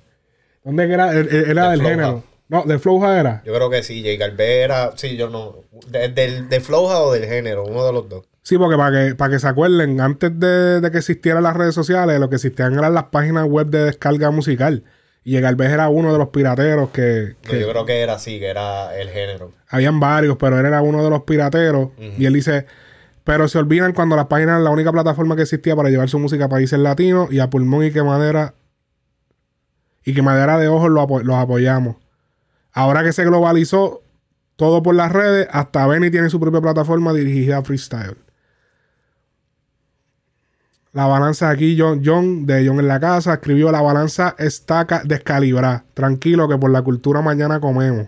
¿Dónde 0.64 0.90
era? 0.90 1.12
Era 1.12 1.64
De 1.64 1.70
del 1.72 1.80
Flow 1.80 1.90
género. 1.90 2.08
House. 2.12 2.24
No, 2.48 2.62
de 2.64 2.78
Flowja 2.78 3.20
era. 3.20 3.42
Yo 3.44 3.52
creo 3.54 3.68
que 3.70 3.82
sí, 3.82 4.02
Jay 4.02 4.16
Galvez 4.16 4.64
era. 4.64 4.92
Sí, 4.96 5.16
yo 5.16 5.28
no. 5.28 5.56
de- 5.88 6.08
del, 6.08 6.48
de 6.48 6.60
Flowja 6.60 7.00
o 7.02 7.12
del 7.12 7.26
género, 7.26 7.64
uno 7.64 7.84
de 7.84 7.92
los 7.92 8.08
dos. 8.08 8.24
Sí, 8.42 8.56
porque 8.56 8.76
para 8.78 9.08
que, 9.08 9.14
para 9.14 9.32
que 9.32 9.38
se 9.38 9.46
acuerden, 9.48 10.00
antes 10.00 10.30
de, 10.40 10.80
de 10.80 10.90
que 10.90 10.98
existieran 10.98 11.42
las 11.42 11.54
redes 11.54 11.74
sociales, 11.74 12.18
lo 12.18 12.30
que 12.30 12.36
existían 12.36 12.72
eran 12.72 12.94
las 12.94 13.04
páginas 13.04 13.44
web 13.46 13.66
de 13.66 13.84
descarga 13.84 14.30
musical. 14.30 14.84
Y 15.24 15.36
el 15.36 15.42
Galvez 15.42 15.70
era 15.70 15.90
uno 15.90 16.10
de 16.12 16.18
los 16.18 16.28
pirateros 16.28 16.88
que, 16.88 17.34
No, 17.44 17.50
que- 17.50 17.60
yo 17.60 17.68
creo 17.68 17.84
que 17.84 18.00
era 18.00 18.14
así, 18.14 18.38
que 18.38 18.46
era 18.46 18.98
el 18.98 19.10
género. 19.10 19.52
habían 19.68 20.00
varios, 20.00 20.38
pero 20.38 20.58
él 20.58 20.64
era 20.64 20.80
uno 20.80 21.04
de 21.04 21.10
los 21.10 21.24
pirateros. 21.24 21.90
Y 22.16 22.24
él 22.24 22.32
dice, 22.32 22.64
pero 23.24 23.46
se 23.48 23.58
olvidan 23.58 23.92
cuando 23.92 24.16
las 24.16 24.24
páginas 24.28 24.52
eran 24.52 24.64
la 24.64 24.70
única 24.70 24.90
plataforma 24.90 25.36
que 25.36 25.42
existía 25.42 25.76
para 25.76 25.90
llevar 25.90 26.08
su 26.08 26.18
música 26.18 26.46
a 26.46 26.48
países 26.48 26.78
latinos 26.78 27.30
y 27.30 27.40
a 27.40 27.50
pulmón 27.50 27.84
y 27.84 27.90
que 27.90 28.02
madera 28.02 28.54
y 30.04 30.14
que 30.14 30.22
madera 30.22 30.56
de 30.56 30.68
ojos 30.68 30.88
los 30.90 31.36
apoyamos. 31.36 31.96
Ahora 32.78 33.02
que 33.02 33.12
se 33.12 33.24
globalizó 33.24 34.04
todo 34.54 34.84
por 34.84 34.94
las 34.94 35.10
redes, 35.10 35.48
hasta 35.50 35.84
Benny 35.88 36.12
tiene 36.12 36.30
su 36.30 36.38
propia 36.38 36.60
plataforma 36.60 37.12
dirigida 37.12 37.56
a 37.58 37.62
freestyle. 37.64 38.16
La 40.92 41.06
balanza 41.06 41.50
aquí, 41.50 41.76
John, 41.76 42.02
John 42.04 42.46
de 42.46 42.64
John 42.68 42.78
en 42.78 42.86
la 42.86 43.00
casa, 43.00 43.34
escribió 43.34 43.72
la 43.72 43.80
balanza 43.82 44.36
está 44.38 44.86
ca- 44.86 45.02
descalibrada. 45.04 45.86
Tranquilo 45.92 46.48
que 46.48 46.56
por 46.56 46.70
la 46.70 46.82
cultura 46.82 47.20
mañana 47.20 47.58
comemos. 47.58 48.06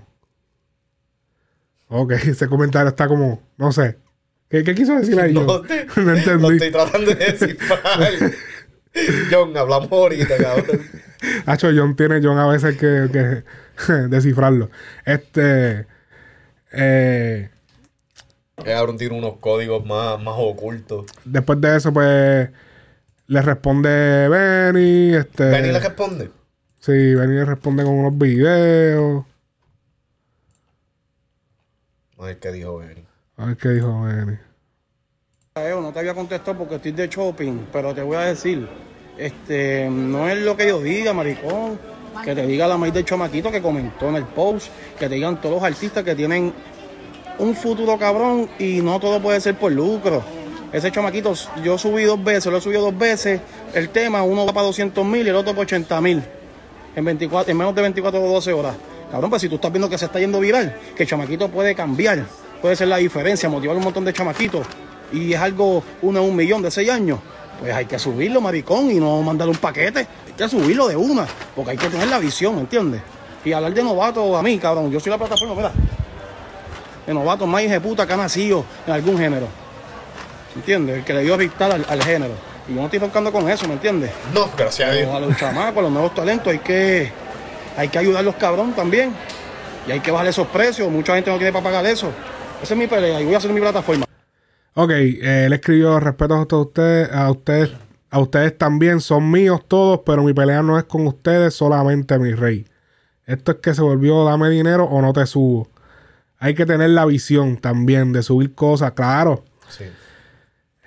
Ok, 1.89 2.13
ese 2.27 2.47
comentario 2.47 2.91
está 2.91 3.09
como, 3.09 3.43
no 3.57 3.73
sé. 3.73 3.99
¿Qué, 4.49 4.63
qué 4.63 4.73
quiso 4.77 4.95
decir 4.95 5.19
ahí? 5.21 5.35
No, 5.35 5.47
John? 5.47 5.67
te- 5.67 5.87
no 5.97 6.35
Lo 6.39 6.51
estoy 6.53 6.71
tratando 6.71 7.11
de 7.11 7.17
descifrar. 7.17 8.33
John, 9.33 9.57
hablamos 9.57 9.91
ahorita, 9.91 10.37
cabrón. 10.37 10.81
Hacho, 11.47 11.71
John 11.75 11.97
tiene 11.97 12.21
John 12.23 12.39
a 12.39 12.47
veces 12.47 12.77
que, 12.77 13.09
que 13.13 13.45
descifrarlo. 14.09 14.71
Este. 15.05 15.87
Eh, 16.73 17.51
Eh, 18.59 18.65
Cabrón 18.65 18.97
tiene 18.99 19.17
unos 19.19 19.37
códigos 19.39 19.85
más, 19.87 20.21
más 20.23 20.35
ocultos. 20.39 21.07
después 21.25 21.61
de 21.61 21.77
eso, 21.77 21.93
pues. 21.93 22.51
Le 23.27 23.43
responde 23.43 24.29
Benny. 24.29 25.15
Este, 25.15 25.45
Benny 25.45 25.73
le 25.73 25.81
responde. 25.81 26.31
Sí, 26.81 27.15
Benny 27.15 27.35
le 27.35 27.45
responde 27.45 27.85
con 27.85 27.93
unos 27.95 28.19
videos. 28.19 29.25
A 32.19 32.25
ver 32.27 32.39
qué 32.39 32.53
dijo 32.53 32.79
Benny. 32.79 33.05
A 33.37 33.47
ver 33.47 33.57
qué 33.57 33.69
dijo 33.71 34.03
Benny. 34.03 34.39
Eo, 35.55 35.81
no 35.81 35.93
te 35.93 35.99
había 36.01 36.15
contestado 36.15 36.59
porque 36.59 36.77
estoy 36.77 36.93
de 36.93 37.09
shopping, 37.09 37.67
pero 37.73 37.95
te 37.95 38.03
voy 38.03 38.17
a 38.17 38.21
decir, 38.21 38.69
este, 39.19 39.89
no 39.91 40.29
es 40.29 40.39
lo 40.39 40.57
que 40.57 40.69
yo 40.69 40.81
diga, 40.81 41.13
maricón, 41.13 41.79
que 42.25 42.35
te 42.35 42.47
diga 42.47 42.67
la 42.67 42.77
maíz 42.77 42.93
del 42.93 43.05
chamaquito 43.05 43.51
que 43.51 43.63
comentó 43.63 44.09
en 44.09 44.17
el 44.17 44.25
post, 44.25 44.69
que 44.99 45.09
te 45.09 45.15
digan 45.15 45.41
todos 45.41 45.57
los 45.57 45.65
artistas 45.65 46.05
que 46.05 46.15
tienen 46.15 46.53
un 47.39 47.55
futuro 47.55 47.99
cabrón 47.99 48.49
y 48.59 48.81
no 48.83 49.01
todo 49.01 49.21
puede 49.21 49.41
ser 49.41 49.57
por 49.57 49.73
lucro. 49.73 50.23
Ese 50.73 50.93
chamaquito, 50.93 51.35
yo 51.65 51.77
subí 51.79 52.05
dos 52.05 52.23
veces, 52.23 52.47
lo 52.47 52.59
he 52.59 52.61
subido 52.61 52.83
dos 52.83 52.97
veces, 52.97 53.41
el 53.75 53.89
tema, 53.89 54.23
uno 54.23 54.47
va 54.47 54.53
para 54.53 54.67
200 54.67 55.05
mil 55.05 55.27
y 55.27 55.31
el 55.31 55.35
otro 55.35 55.53
para 55.53 55.63
80 55.63 56.01
mil, 56.01 56.23
en, 56.95 57.05
24, 57.05 57.51
en 57.51 57.57
menos 57.57 57.75
de 57.75 57.83
24 57.83 58.23
o 58.23 58.33
12 58.35 58.53
horas. 58.53 58.77
Cabrón, 59.11 59.31
pues 59.31 59.43
si 59.43 59.49
tú 59.49 59.57
estás 59.57 59.73
viendo 59.73 59.89
que 59.89 59.99
se 59.99 60.05
está 60.05 60.21
yendo 60.21 60.39
viral, 60.39 60.77
que 60.95 61.03
el 61.03 61.09
chamaquito 61.09 61.49
puede 61.49 61.75
cambiar, 61.75 62.25
puede 62.63 62.77
ser 62.77 62.87
la 62.87 62.99
diferencia, 62.99 63.49
motivar 63.49 63.77
un 63.77 63.83
montón 63.83 64.05
de 64.05 64.13
chamaquitos, 64.13 64.65
y 65.13 65.33
es 65.33 65.41
algo 65.41 65.83
uno 66.03 66.21
en 66.21 66.31
un 66.31 66.37
millón 66.37 66.63
de 66.63 66.71
seis 66.71 66.89
años, 66.89 67.19
pues 67.59 67.75
hay 67.75 67.87
que 67.87 67.99
subirlo, 67.99 68.41
maricón, 68.41 68.93
y 68.93 69.01
no 69.01 69.21
mandar 69.23 69.49
un 69.49 69.57
paquete, 69.57 70.07
que 70.41 70.49
subirlo 70.49 70.89
de 70.89 70.97
una, 70.97 71.27
porque 71.55 71.73
hay 71.73 71.77
que 71.77 71.89
tener 71.89 72.09
la 72.09 72.19
visión, 72.19 72.59
¿entiendes? 72.59 73.03
Y 73.45 73.53
hablar 73.53 73.73
de 73.73 73.83
novato 73.83 74.37
a 74.37 74.43
mí, 74.43 74.59
cabrón, 74.59 74.91
yo 74.91 75.01
soy 75.01 75.11
la 75.11 75.19
plataforma, 75.19 75.55
mira, 75.55 75.73
de 77.07 77.15
novato 77.15 77.47
más 77.47 77.63
hija 77.63 77.75
de 77.75 77.81
puta 77.81 78.07
que 78.07 78.13
ha 78.13 78.17
nacido 78.17 78.65
en 78.87 78.93
algún 78.93 79.19
género, 79.19 79.47
¿entiendes? 80.55 80.99
El 80.99 81.05
que 81.05 81.15
le 81.15 81.23
dio 81.23 81.37
dictar 81.37 81.73
al, 81.73 81.85
al 81.89 82.03
género. 82.03 82.35
Y 82.69 82.75
yo 82.75 82.81
no 82.81 82.87
estoy 82.87 83.01
tocando 83.01 83.33
con 83.33 83.49
eso, 83.51 83.67
¿me 83.67 83.75
entiendes? 83.75 84.11
No, 84.35 84.49
gracias 84.57 84.89
a 84.89 84.93
Pero 84.93 85.07
Dios. 85.11 85.17
a 85.17 85.21
los 85.21 85.37
chamacos, 85.37 85.79
a 85.79 85.83
los 85.83 85.91
nuevos 85.93 86.15
talentos, 86.15 86.53
hay 86.53 86.59
que, 86.61 87.11
hay 87.77 87.89
que 87.89 87.99
ayudarlos 87.99 88.35
cabrón 88.37 88.73
también. 88.75 89.13
Y 89.89 89.93
hay 89.93 90.01
que 90.01 90.11
bajar 90.11 90.27
esos 90.29 90.47
precios. 90.49 90.89
Mucha 90.91 91.15
gente 91.15 91.31
no 91.31 91.39
tiene 91.39 91.53
para 91.53 91.65
pagar 91.65 91.87
eso. 91.87 92.13
Esa 92.63 92.75
es 92.75 92.79
mi 92.79 92.87
pelea 92.87 93.21
y 93.21 93.25
voy 93.25 93.35
a 93.35 93.39
hacer 93.39 93.51
mi 93.51 93.61
plataforma. 93.61 94.05
Ok, 94.75 94.91
eh, 94.91 95.45
él 95.47 95.53
escribió 95.55 95.99
respeto 95.99 96.37
a 96.37 96.47
todos 96.47 96.67
ustedes, 96.67 97.11
a 97.13 97.31
ustedes, 97.31 97.71
a 98.11 98.19
ustedes 98.19 98.57
también, 98.59 99.01
son 99.01 99.31
míos 99.31 99.61
todos, 99.69 100.01
pero 100.05 100.23
mi 100.23 100.33
pelea 100.35 100.63
no 100.63 100.79
es 100.79 100.85
con 100.85 101.07
ustedes 101.07 101.55
solamente, 101.55 102.19
mi 102.19 102.33
rey. 102.35 102.67
Esto 103.27 103.53
es 103.53 103.59
que 103.59 103.75
se 103.75 103.83
volvió 103.83 104.25
dame 104.25 104.51
dinero 104.51 104.85
o 104.85 105.01
no 105.01 105.13
te 105.13 105.25
subo. 105.27 105.69
Hay 106.39 106.55
que 106.55 106.67
tener 106.67 106.91
la 106.91 107.05
visión 107.07 107.57
también 107.59 108.13
de 108.13 108.23
subir 108.23 108.55
cosas, 108.55 108.93
claro. 108.93 109.45
Sí. 109.69 109.85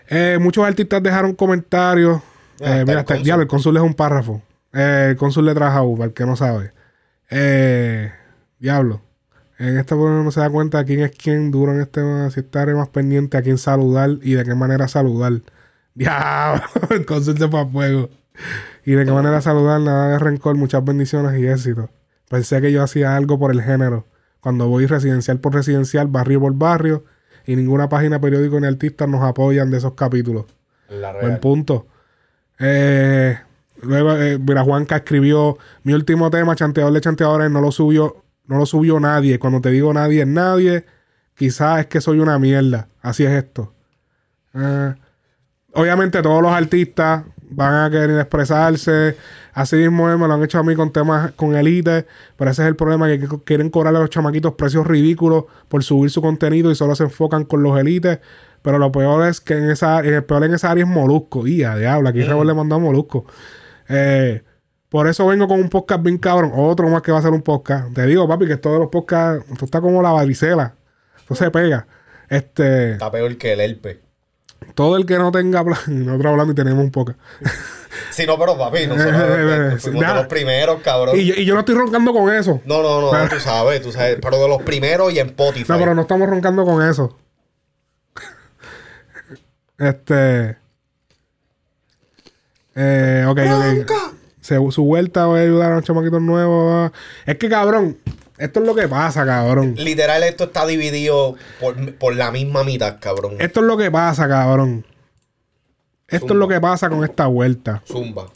Eh, 0.09 0.37
muchos 0.41 0.65
artistas 0.65 1.01
dejaron 1.01 1.33
comentarios. 1.33 2.21
Ah, 2.61 2.79
Eh, 2.79 2.83
mira, 2.85 2.93
el 2.93 2.97
hasta 2.99 2.99
el 2.99 3.05
cónsul. 3.05 3.23
diablo, 3.23 3.41
el 3.43 3.47
cónsul 3.47 3.77
es 3.77 3.83
un 3.83 3.93
párrafo. 3.93 4.41
Eh, 4.73 5.07
el 5.11 5.15
cónsul 5.17 5.45
le 5.45 5.53
trajo, 5.53 5.93
para 5.95 6.05
el 6.07 6.13
que 6.13 6.25
no 6.25 6.35
sabe. 6.35 6.73
Eh, 7.29 8.11
diablo. 8.59 9.01
En 9.59 9.81
programa 9.85 10.23
no 10.23 10.31
se 10.31 10.39
da 10.39 10.49
cuenta 10.49 10.79
de 10.79 10.85
quién 10.85 10.99
es 11.01 11.11
quién 11.11 11.51
duro 11.51 11.71
en 11.71 11.81
este 11.81 12.01
si 12.31 12.41
estaré 12.41 12.73
más 12.73 12.89
pendiente 12.89 13.37
a 13.37 13.41
quién 13.41 13.57
saludar 13.57 14.09
y 14.21 14.33
de 14.33 14.43
qué 14.43 14.55
manera 14.55 14.87
saludar. 14.87 15.33
Diablo, 15.95 16.63
el 16.89 17.05
cónsul 17.05 17.37
se 17.37 17.47
fue 17.47 17.61
a 17.61 17.65
fuego. 17.65 18.09
Y 18.85 18.93
de 18.93 19.05
qué 19.05 19.11
manera 19.11 19.41
saludar, 19.41 19.81
nada 19.81 20.09
de 20.09 20.19
rencor, 20.19 20.55
muchas 20.55 20.83
bendiciones 20.83 21.39
y 21.39 21.47
éxito. 21.47 21.89
Pensé 22.29 22.61
que 22.61 22.71
yo 22.71 22.83
hacía 22.83 23.15
algo 23.15 23.37
por 23.37 23.51
el 23.51 23.61
género. 23.61 24.05
Cuando 24.39 24.67
voy 24.67 24.87
residencial 24.87 25.39
por 25.39 25.53
residencial, 25.53 26.07
barrio 26.07 26.41
por 26.41 26.53
barrio, 26.55 27.05
y 27.45 27.55
ninguna 27.55 27.89
página, 27.89 28.19
periódico 28.19 28.59
ni 28.59 28.67
artista 28.67 29.07
nos 29.07 29.23
apoyan 29.23 29.69
de 29.69 29.77
esos 29.77 29.93
capítulos. 29.93 30.45
La 30.89 31.13
Buen 31.13 31.39
punto. 31.39 31.87
Eh, 32.59 33.37
luego, 33.81 34.13
eh, 34.17 34.37
mira, 34.39 34.63
Juanca 34.63 34.97
escribió 34.97 35.57
mi 35.83 35.93
último 35.93 36.29
tema, 36.29 36.55
Chanteador 36.55 36.93
de 36.93 37.01
Chanteadores, 37.01 37.51
no 37.51 37.61
lo 37.61 37.71
subió, 37.71 38.23
no 38.45 38.57
lo 38.57 38.65
subió 38.65 38.99
nadie. 38.99 39.39
Cuando 39.39 39.61
te 39.61 39.69
digo 39.69 39.93
nadie 39.93 40.21
es 40.21 40.27
nadie, 40.27 40.85
quizás 41.35 41.81
es 41.81 41.85
que 41.87 42.01
soy 42.01 42.19
una 42.19 42.39
mierda. 42.39 42.87
Así 43.01 43.25
es 43.25 43.31
esto. 43.31 43.73
Eh, 44.53 44.95
obviamente 45.73 46.21
todos 46.21 46.41
los 46.41 46.51
artistas 46.51 47.23
van 47.49 47.85
a 47.85 47.89
querer 47.89 48.19
expresarse. 48.19 49.15
Así 49.53 49.75
mismo 49.75 50.09
eh, 50.09 50.17
me 50.17 50.27
lo 50.27 50.33
han 50.33 50.43
hecho 50.43 50.57
a 50.57 50.63
mí 50.63 50.75
con 50.75 50.91
temas 50.91 51.31
con 51.33 51.55
Elite. 51.55 52.05
Pero 52.37 52.49
ese 52.51 52.63
es 52.63 52.67
el 52.67 52.75
problema, 52.75 53.07
que 53.07 53.21
qu- 53.21 53.43
quieren 53.43 53.69
cobrarle 53.69 53.99
a 53.99 54.01
los 54.01 54.09
chamaquitos 54.09 54.53
precios 54.53 54.87
ridículos 54.87 55.45
por 55.67 55.83
subir 55.83 56.09
su 56.09 56.21
contenido 56.21 56.71
y 56.71 56.75
solo 56.75 56.95
se 56.95 57.03
enfocan 57.03 57.43
con 57.45 57.61
los 57.61 57.79
Elites. 57.79 58.19
Pero 58.63 58.79
lo 58.79 58.91
peor 58.91 59.27
es 59.27 59.41
que 59.41 59.55
en 59.55 59.69
esa 59.69 59.99
en 59.99 60.13
el 60.13 60.23
peor 60.23 60.43
en 60.45 60.53
esa 60.53 60.71
área 60.71 60.83
es 60.85 60.89
Molusco. 60.89 61.45
Y 61.45 61.63
a 61.63 61.75
diablo, 61.75 62.09
aquí 62.09 62.23
Rebel 62.23 62.47
le 62.47 62.53
mandó 62.53 62.75
a 62.75 62.79
Molusco. 62.79 63.25
Eh, 63.89 64.41
por 64.89 65.07
eso 65.07 65.27
vengo 65.27 65.47
con 65.47 65.59
un 65.59 65.69
podcast 65.69 66.01
bien 66.01 66.17
cabrón. 66.17 66.51
Otro 66.55 66.87
más 66.89 67.01
que 67.01 67.11
va 67.11 67.19
a 67.19 67.21
ser 67.21 67.31
un 67.31 67.41
podcast. 67.41 67.93
Te 67.93 68.05
digo, 68.05 68.27
papi, 68.27 68.47
que 68.47 68.57
todos 68.57 68.79
los 68.79 68.89
podcasts, 68.89 69.45
esto 69.51 69.65
está 69.65 69.81
como 69.81 70.01
la 70.01 70.11
varicela. 70.11 70.75
Esto 71.17 71.35
se 71.35 71.51
pega. 71.51 71.87
Este 72.29 72.93
Está 72.93 73.11
peor 73.11 73.37
que 73.37 73.53
el 73.53 73.59
herpes. 73.61 73.97
Todo 74.75 74.97
el 74.97 75.05
que 75.05 75.17
no 75.17 75.31
tenga 75.31 75.63
plan, 75.63 75.79
nosotros 76.05 76.31
hablando 76.31 76.53
y 76.53 76.55
tenemos 76.55 76.83
un 76.83 76.91
podcast. 76.91 77.19
Sí, 78.11 78.25
no, 78.25 78.37
pero 78.37 78.57
papi, 78.57 78.87
nosotros 78.87 79.15
eh, 79.15 79.77
fuimos 79.79 80.07
de 80.07 80.13
los 80.13 80.27
primeros, 80.27 80.81
cabrón. 80.81 81.19
Y 81.19 81.25
yo, 81.25 81.35
y 81.35 81.45
yo 81.45 81.53
no 81.53 81.61
estoy 81.61 81.75
roncando 81.75 82.13
con 82.13 82.33
eso. 82.33 82.61
No, 82.65 82.81
no, 82.81 83.11
no, 83.11 83.29
tú 83.29 83.39
sabes, 83.39 83.81
tú 83.81 83.91
sabes. 83.91 84.17
Pero 84.21 84.37
de 84.37 84.47
los 84.47 84.61
primeros 84.63 85.13
y 85.13 85.19
en 85.19 85.27
Spotify. 85.27 85.65
No, 85.71 85.77
pero 85.77 85.95
no 85.95 86.01
estamos 86.03 86.29
roncando 86.29 86.65
con 86.65 86.87
eso. 86.87 87.17
este. 89.77 90.57
Eh, 92.75 93.25
ok, 93.27 93.39
ok. 93.39 94.01
Se- 94.41 94.71
su 94.71 94.83
vuelta 94.83 95.27
va 95.27 95.37
a 95.37 95.41
ayudar 95.41 95.71
a 95.71 95.75
los 95.75 95.83
chamaquitos 95.83 96.21
nuevos. 96.21 96.91
Es 97.25 97.37
que, 97.37 97.47
cabrón, 97.49 97.97
esto 98.37 98.59
es 98.59 98.65
lo 98.65 98.75
que 98.75 98.87
pasa, 98.87 99.25
cabrón. 99.25 99.75
Literal, 99.77 100.23
esto 100.23 100.45
está 100.45 100.65
dividido 100.65 101.35
por, 101.59 101.95
por 101.95 102.15
la 102.15 102.31
misma 102.31 102.63
mitad, 102.63 102.97
cabrón. 102.99 103.35
Esto 103.39 103.59
es 103.61 103.65
lo 103.65 103.77
que 103.77 103.89
pasa, 103.91 104.27
cabrón. 104.27 104.85
Esto 106.07 106.27
es 106.27 106.35
lo 106.35 106.47
que 106.47 106.59
pasa 106.61 106.89
con 106.89 107.03
esta 107.03 107.27
vuelta. 107.27 107.81
Zumba. 107.87 108.27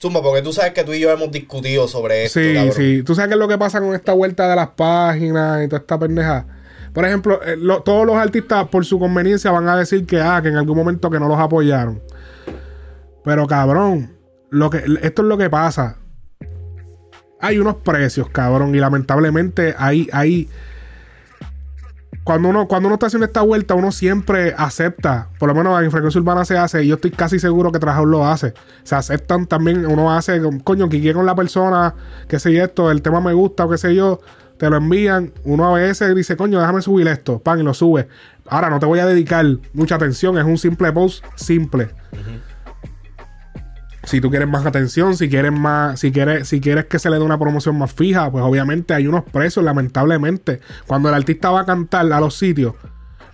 Zumba, 0.00 0.22
porque 0.22 0.42
tú 0.42 0.52
sabes 0.52 0.72
que 0.72 0.84
tú 0.84 0.92
y 0.94 1.00
yo 1.00 1.10
hemos 1.10 1.30
discutido 1.30 1.88
sobre 1.88 2.24
esto, 2.24 2.38
Sí, 2.40 2.54
cabrón. 2.54 2.72
sí. 2.74 3.02
¿Tú 3.02 3.14
sabes 3.14 3.28
qué 3.28 3.34
es 3.34 3.38
lo 3.40 3.48
que 3.48 3.58
pasa 3.58 3.80
con 3.80 3.94
esta 3.94 4.12
vuelta 4.12 4.48
de 4.48 4.56
las 4.56 4.68
páginas 4.68 5.64
y 5.64 5.68
toda 5.68 5.80
esta 5.80 5.98
pendeja? 5.98 6.46
Por 6.94 7.04
ejemplo, 7.04 7.42
eh, 7.44 7.56
lo- 7.58 7.82
todos 7.82 8.06
los 8.06 8.16
artistas 8.16 8.68
por 8.68 8.84
su 8.86 8.98
conveniencia 8.98 9.50
van 9.50 9.68
a 9.68 9.76
decir 9.76 10.06
que, 10.06 10.20
ah, 10.20 10.40
que 10.40 10.48
en 10.48 10.56
algún 10.56 10.76
momento 10.76 11.10
que 11.10 11.18
no 11.18 11.28
los 11.28 11.38
apoyaron. 11.38 12.00
Pero 13.24 13.46
cabrón, 13.46 14.16
lo 14.50 14.70
que, 14.70 14.78
esto 15.02 15.22
es 15.22 15.28
lo 15.28 15.36
que 15.36 15.50
pasa. 15.50 15.98
Hay 17.40 17.58
unos 17.58 17.76
precios, 17.76 18.28
cabrón, 18.30 18.74
y 18.74 18.78
lamentablemente 18.78 19.74
hay, 19.78 20.08
hay, 20.12 20.48
cuando 22.24 22.48
uno, 22.48 22.66
cuando 22.66 22.88
uno 22.88 22.94
está 22.94 23.06
haciendo 23.06 23.26
esta 23.26 23.42
vuelta, 23.42 23.74
uno 23.74 23.92
siempre 23.92 24.54
acepta, 24.58 25.28
por 25.38 25.48
lo 25.48 25.54
menos 25.54 25.80
en 25.82 25.90
frecuencia 25.90 26.20
urbana 26.20 26.44
se 26.44 26.58
hace, 26.58 26.82
y 26.82 26.88
yo 26.88 26.96
estoy 26.96 27.12
casi 27.12 27.38
seguro 27.38 27.70
que 27.70 27.78
Trabajador 27.78 28.08
lo 28.08 28.26
hace. 28.26 28.54
Se 28.82 28.96
aceptan 28.96 29.46
también, 29.46 29.86
uno 29.86 30.12
hace, 30.12 30.42
coño, 30.64 30.88
que 30.88 31.14
con 31.14 31.26
la 31.26 31.36
persona, 31.36 31.94
qué 32.28 32.38
sé 32.40 32.52
yo, 32.52 32.64
esto, 32.64 32.90
el 32.90 33.02
tema 33.02 33.20
me 33.20 33.32
gusta 33.32 33.66
o 33.66 33.70
qué 33.70 33.78
sé 33.78 33.94
yo, 33.94 34.20
te 34.58 34.68
lo 34.68 34.76
envían, 34.76 35.32
uno 35.44 35.74
a 35.74 35.78
veces 35.78 36.14
dice, 36.16 36.36
coño, 36.36 36.58
déjame 36.58 36.82
subir 36.82 37.06
esto, 37.06 37.38
pan, 37.38 37.60
y 37.60 37.62
lo 37.62 37.72
sube. 37.72 38.08
Ahora 38.48 38.68
no 38.68 38.80
te 38.80 38.86
voy 38.86 38.98
a 38.98 39.06
dedicar 39.06 39.46
mucha 39.72 39.94
atención, 39.94 40.36
es 40.38 40.44
un 40.44 40.58
simple 40.58 40.92
post 40.92 41.24
simple. 41.36 41.88
Si 44.08 44.22
tú 44.22 44.30
quieres 44.30 44.48
más 44.48 44.64
atención, 44.64 45.16
si 45.18 45.28
quieres 45.28 45.52
más, 45.52 46.00
si 46.00 46.10
quieres, 46.10 46.48
si 46.48 46.62
quieres 46.62 46.86
que 46.86 46.98
se 46.98 47.10
le 47.10 47.16
dé 47.16 47.22
una 47.22 47.38
promoción 47.38 47.76
más 47.76 47.92
fija, 47.92 48.30
pues 48.32 48.42
obviamente 48.42 48.94
hay 48.94 49.06
unos 49.06 49.22
precios, 49.24 49.62
lamentablemente. 49.62 50.60
Cuando 50.86 51.10
el 51.10 51.14
artista 51.14 51.50
va 51.50 51.60
a 51.60 51.66
cantar 51.66 52.10
a 52.10 52.18
los 52.18 52.34
sitios, 52.34 52.74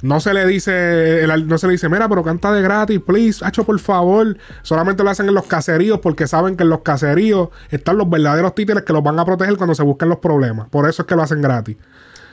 no 0.02 0.18
se 0.18 0.34
le 0.34 0.44
dice, 0.46 1.24
no 1.46 1.58
se 1.58 1.68
le 1.68 1.72
dice, 1.74 1.88
mira, 1.88 2.08
pero 2.08 2.24
canta 2.24 2.52
de 2.52 2.60
gratis, 2.60 3.00
please, 3.06 3.44
hacho, 3.44 3.62
por 3.62 3.78
favor. 3.78 4.36
Solamente 4.62 5.04
lo 5.04 5.10
hacen 5.10 5.28
en 5.28 5.34
los 5.34 5.46
caseríos 5.46 6.00
porque 6.00 6.26
saben 6.26 6.56
que 6.56 6.64
en 6.64 6.70
los 6.70 6.80
caseríos 6.80 7.50
están 7.70 7.96
los 7.96 8.10
verdaderos 8.10 8.54
títeres 8.56 8.82
que 8.82 8.92
los 8.92 9.02
van 9.02 9.18
a 9.20 9.24
proteger 9.24 9.56
cuando 9.56 9.76
se 9.76 9.84
buscan 9.84 10.08
los 10.08 10.18
problemas. 10.18 10.68
Por 10.70 10.88
eso 10.88 11.02
es 11.02 11.08
que 11.08 11.14
lo 11.14 11.22
hacen 11.22 11.40
gratis. 11.40 11.76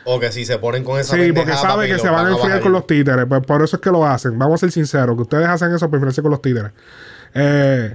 O 0.04 0.20
que 0.20 0.32
si 0.32 0.46
se 0.46 0.58
ponen 0.58 0.84
con 0.84 1.00
esa 1.00 1.14
Sí, 1.14 1.28
porque 1.28 1.42
pendejada, 1.42 1.70
saben 1.70 1.96
que 1.96 2.00
se 2.00 2.10
van 2.10 2.26
a 2.26 2.32
enfriar 2.32 2.60
con 2.60 2.72
los 2.72 2.88
títeres. 2.88 3.26
Pues 3.30 3.46
por 3.46 3.62
eso 3.62 3.76
es 3.76 3.82
que 3.82 3.92
lo 3.92 4.06
hacen. 4.06 4.38
Vamos 4.40 4.56
a 4.56 4.58
ser 4.58 4.72
sinceros, 4.72 5.16
que 5.16 5.22
ustedes 5.22 5.48
hacen 5.48 5.74
eso 5.74 5.88
para 5.88 5.98
enfriarse 5.98 6.22
con 6.24 6.32
los 6.32 6.42
títeres. 6.42 6.72
Eh, 7.36 7.94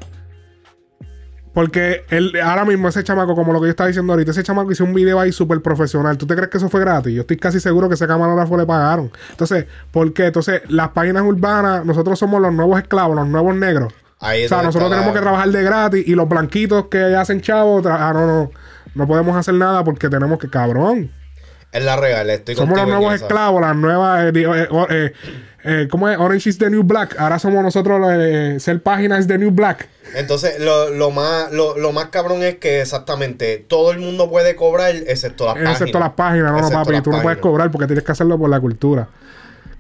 porque 1.57 2.05
él, 2.11 2.35
ahora 2.45 2.67
mismo 2.67 2.87
ese 2.87 3.03
chamaco, 3.03 3.35
como 3.35 3.51
lo 3.51 3.61
que 3.63 3.69
yo 3.69 3.71
estaba 3.71 3.87
diciendo 3.87 4.13
ahorita, 4.13 4.31
ese 4.31 4.43
chamaco 4.43 4.71
hizo 4.73 4.85
un 4.85 4.93
video 4.93 5.19
ahí 5.19 5.33
súper 5.33 5.63
profesional. 5.63 6.19
¿Tú 6.19 6.27
te 6.27 6.35
crees 6.35 6.51
que 6.51 6.59
eso 6.59 6.69
fue 6.69 6.81
gratis? 6.81 7.15
Yo 7.15 7.23
estoy 7.23 7.39
casi 7.39 7.61
seguro 7.61 7.89
que 7.89 7.95
ese 7.95 8.07
camarógrafo 8.07 8.59
le 8.59 8.67
pagaron. 8.67 9.11
Entonces, 9.31 9.65
¿por 9.91 10.13
qué? 10.13 10.27
Entonces, 10.27 10.61
las 10.69 10.91
páginas 10.91 11.23
urbanas, 11.23 11.83
nosotros 11.87 12.19
somos 12.19 12.43
los 12.43 12.53
nuevos 12.53 12.79
esclavos, 12.79 13.17
los 13.17 13.27
nuevos 13.27 13.57
negros. 13.57 13.91
Ahí 14.21 14.45
o 14.45 14.49
sea, 14.51 14.63
nosotros 14.63 14.91
tenemos 14.91 15.15
la- 15.15 15.15
que 15.15 15.21
trabajar 15.23 15.49
de 15.49 15.63
gratis 15.63 16.05
y 16.07 16.15
los 16.15 16.29
blanquitos 16.29 16.89
que 16.89 16.99
hacen 17.17 17.41
chavos, 17.41 17.87
ah, 17.87 18.13
no, 18.13 18.27
no, 18.27 18.51
no 18.95 19.07
podemos 19.07 19.35
hacer 19.35 19.55
nada 19.55 19.83
porque 19.83 20.11
tenemos 20.11 20.39
que, 20.39 20.51
cabrón. 20.51 21.11
Es 21.73 21.85
la 21.85 21.97
real, 21.97 22.31
estoy 22.31 22.55
Somos 22.55 22.77
los 22.79 22.87
nuevos 22.89 23.15
esclavos, 23.15 23.61
las 23.61 23.77
nuevas. 23.77 24.25
eh, 24.25 24.33
eh, 24.35 24.69
eh, 24.91 25.13
eh, 25.65 25.89
¿Cómo 25.91 26.09
es? 26.09 26.17
Orange 26.19 26.49
is 26.49 26.59
the 26.59 26.71
new 26.71 26.83
black. 26.83 27.17
Ahora 27.19 27.39
somos 27.39 27.63
nosotros, 27.63 28.01
eh, 28.13 28.57
ser 28.61 28.83
página 28.83 29.19
is 29.19 29.27
the 29.27 29.37
new 29.37 29.51
black. 29.51 29.89
Entonces, 30.15 30.59
lo, 30.61 30.91
lo 30.91 31.11
más, 31.11 31.53
lo, 31.53 31.77
lo 31.77 31.93
más 31.93 32.07
cabrón 32.07 32.43
es 32.45 32.55
que 32.57 32.81
exactamente 32.81 33.59
todo 33.69 33.91
el 33.91 33.99
mundo 33.99 34.31
puede 34.31 34.55
cobrar, 34.57 34.95
excepto 34.95 35.45
las 35.45 35.55
páginas. 35.55 35.73
Excepto 35.81 35.99
las 35.99 36.13
páginas, 36.13 36.53
no, 36.53 36.61
no, 36.61 36.71
papi. 36.71 37.01
Tú 37.03 37.11
no 37.11 37.21
puedes 37.21 37.23
páginas. 37.25 37.39
cobrar 37.43 37.71
porque 37.71 37.87
tienes 37.87 38.05
que 38.05 38.13
hacerlo 38.13 38.39
por 38.39 38.49
la 38.49 38.61
cultura. 38.61 39.09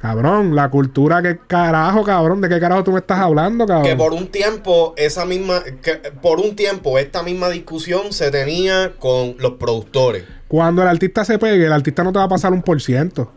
Cabrón, 0.00 0.54
la 0.54 0.68
cultura, 0.70 1.22
¿qué 1.22 1.38
carajo, 1.46 2.04
cabrón? 2.04 2.40
¿De 2.40 2.48
qué 2.48 2.60
carajo 2.60 2.84
tú 2.84 2.92
me 2.92 2.98
estás 2.98 3.18
hablando, 3.18 3.66
cabrón? 3.66 3.86
Que 3.86 3.96
por 3.96 4.12
un 4.12 4.28
tiempo, 4.28 4.94
esa 4.96 5.24
misma, 5.24 5.62
que 5.82 5.96
por 6.22 6.38
un 6.38 6.54
tiempo, 6.54 6.98
esta 6.98 7.22
misma 7.22 7.48
discusión 7.48 8.12
se 8.12 8.30
tenía 8.30 8.92
con 8.98 9.36
los 9.38 9.52
productores. 9.52 10.24
Cuando 10.48 10.82
el 10.82 10.88
artista 10.88 11.24
se 11.24 11.38
pegue, 11.38 11.66
el 11.66 11.72
artista 11.72 12.04
no 12.04 12.12
te 12.12 12.18
va 12.18 12.24
a 12.24 12.28
pasar 12.28 12.52
un 12.52 12.62
por 12.62 12.80
ciento. 12.80 13.32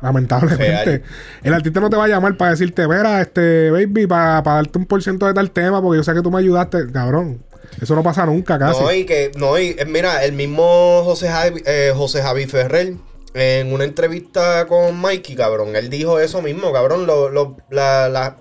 Lamentablemente. 0.00 0.84
Real. 0.84 1.02
El 1.42 1.54
artista 1.54 1.80
no 1.80 1.90
te 1.90 1.96
va 1.96 2.04
a 2.04 2.08
llamar 2.08 2.36
para 2.36 2.52
decirte, 2.52 2.86
mira, 2.86 3.20
este, 3.20 3.70
baby, 3.70 4.06
para, 4.06 4.42
para 4.42 4.56
darte 4.56 4.78
un 4.78 4.86
por 4.86 5.02
ciento 5.02 5.26
de 5.26 5.34
tal 5.34 5.50
tema, 5.50 5.82
porque 5.82 5.96
yo 5.96 6.04
sé 6.04 6.14
que 6.14 6.22
tú 6.22 6.30
me 6.30 6.38
ayudaste. 6.38 6.92
Cabrón, 6.92 7.42
eso 7.80 7.94
no 7.94 8.02
pasa 8.02 8.26
nunca 8.26 8.58
casi. 8.58 8.80
No, 8.80 8.92
y 8.92 9.04
que, 9.04 9.32
no, 9.36 9.58
y 9.58 9.74
eh, 9.78 9.84
mira, 9.86 10.24
el 10.24 10.32
mismo 10.32 11.02
José 11.04 11.28
Javi, 11.28 11.62
eh, 11.66 11.92
José 11.94 12.22
Javi 12.22 12.46
Ferrer, 12.46 12.94
en 13.40 13.72
una 13.72 13.84
entrevista 13.84 14.66
con 14.66 15.00
Mikey, 15.00 15.34
cabrón, 15.36 15.76
él 15.76 15.88
dijo 15.90 16.18
eso 16.20 16.42
mismo, 16.42 16.72
cabrón. 16.72 17.06
Lo, 17.06 17.28
lo- 17.30 17.56
la, 17.70 18.08
la- 18.08 18.36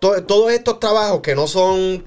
to- 0.00 0.22
todos 0.24 0.52
estos 0.52 0.80
trabajos 0.80 1.20
que 1.22 1.34
no 1.34 1.46
son. 1.46 2.06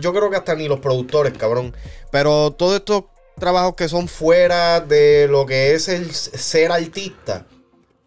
Yo 0.00 0.12
creo 0.12 0.30
que 0.30 0.36
hasta 0.36 0.54
ni 0.54 0.68
los 0.68 0.80
productores, 0.80 1.32
cabrón. 1.36 1.74
Pero 2.12 2.52
todos 2.52 2.76
estos 2.76 3.04
trabajos 3.38 3.74
que 3.74 3.88
son 3.88 4.06
fuera 4.08 4.80
de 4.80 5.26
lo 5.28 5.46
que 5.46 5.74
es 5.74 5.88
el 5.88 6.12
ser 6.14 6.70
artista. 6.70 7.46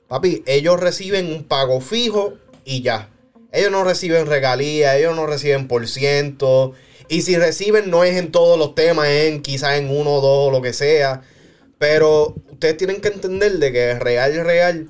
Papi, 0.08 0.43
ellos 0.46 0.80
reciben 0.80 1.32
un 1.34 1.43
pago 1.43 1.82
fijo 1.82 2.34
y 2.63 2.82
ya. 2.82 3.10
Ellos 3.52 3.72
no 3.72 3.84
reciben 3.84 4.26
regalías, 4.28 4.96
ellos 4.96 5.15
no 5.15 5.26
reciben 5.26 5.67
por 5.67 5.86
ciento. 5.88 6.74
Y 7.10 7.22
si 7.24 7.36
reciben, 7.38 7.89
no 7.89 8.04
es 8.04 8.15
en 8.17 8.32
todos 8.32 8.58
los 8.58 8.76
temas, 8.76 9.08
en 9.08 9.41
quizás 9.41 9.78
en 9.78 9.89
uno 9.89 10.15
o 10.15 10.22
dos 10.22 10.48
o 10.48 10.52
lo 10.52 10.62
que 10.62 10.72
sea. 10.74 11.24
Pero 11.78 12.36
ustedes 12.52 12.78
tienen 12.78 13.02
que 13.02 13.10
entender 13.10 13.54
de 13.54 13.72
que 13.72 14.00
real, 14.00 14.34
real, 14.44 14.90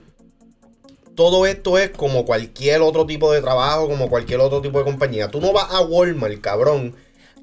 todo 1.16 1.46
esto 1.46 1.78
es 1.78 1.90
como 1.90 2.26
cualquier 2.26 2.82
otro 2.82 3.06
tipo 3.06 3.32
de 3.34 3.42
trabajo, 3.42 3.88
como 3.88 4.10
cualquier 4.10 4.40
otro 4.40 4.62
tipo 4.62 4.78
de 4.78 4.86
compañía. 4.86 5.30
Tú 5.30 5.42
no 5.42 5.52
vas 5.52 5.68
a 5.72 5.82
Walmart, 5.82 6.40
cabrón, 6.40 6.96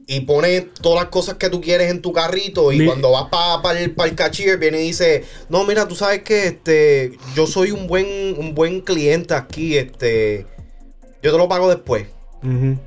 y 0.07 0.21
pones 0.21 0.73
todas 0.75 1.03
las 1.03 1.11
cosas 1.11 1.35
que 1.35 1.51
tú 1.51 1.61
quieres 1.61 1.91
en 1.91 2.03
tu 2.03 2.13
carrito 2.13 2.73
y 2.73 2.87
cuando 2.87 3.11
vas 3.11 3.27
para 3.31 3.81
el, 3.81 3.93
pa 3.93 4.05
el 4.05 4.15
cashier 4.15 4.59
viene 4.59 4.81
y 4.83 4.89
dice, 4.89 5.25
no, 5.49 5.65
mira, 5.65 5.89
tú 5.89 5.95
sabes 5.95 6.23
que 6.23 6.47
este, 6.47 7.19
yo 7.35 7.47
soy 7.47 7.71
un 7.71 7.87
buen, 7.87 8.07
un 8.39 8.55
buen 8.55 8.81
cliente 8.81 9.35
aquí, 9.35 9.77
este, 9.77 10.47
yo 11.23 11.33
te 11.33 11.39
lo 11.39 11.49
pago 11.49 11.69
después. 11.69 12.07
Ujú. 12.43 12.79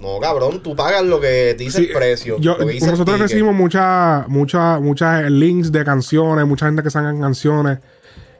No, 0.00 0.18
cabrón, 0.20 0.62
tú 0.62 0.74
pagas 0.74 1.02
lo 1.04 1.20
que 1.20 1.54
dice 1.54 1.78
Sí, 1.78 1.84
el 1.86 1.92
precio. 1.92 2.38
yo- 2.40 2.56
lo 2.56 2.66
que 2.66 2.72
dice 2.72 2.86
el 2.86 2.92
nosotros 2.92 3.18
recibimos 3.18 3.54
muchas 3.54 4.26
muchas 4.28 4.80
muchas 4.80 5.30
links 5.30 5.70
de 5.72 5.84
canciones, 5.84 6.46
mucha 6.46 6.66
gente 6.66 6.82
que 6.82 6.90
sacan 6.90 7.20
canciones. 7.20 7.78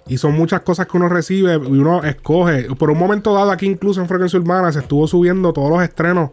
Y 0.08 0.18
son 0.18 0.32
muchas 0.36 0.62
cosas 0.62 0.86
que 0.88 0.96
uno 0.96 1.08
recibe 1.08 1.54
y 1.54 1.78
uno 1.78 2.02
escoge. 2.02 2.74
Por 2.74 2.90
un 2.90 2.98
momento 2.98 3.32
dado, 3.34 3.50
aquí 3.52 3.66
incluso 3.66 4.00
en 4.00 4.08
Frecuencia 4.08 4.38
Urbana, 4.40 4.72
se 4.72 4.80
estuvo 4.80 5.06
subiendo 5.06 5.52
todos 5.52 5.70
los 5.70 5.82
estrenos 5.82 6.30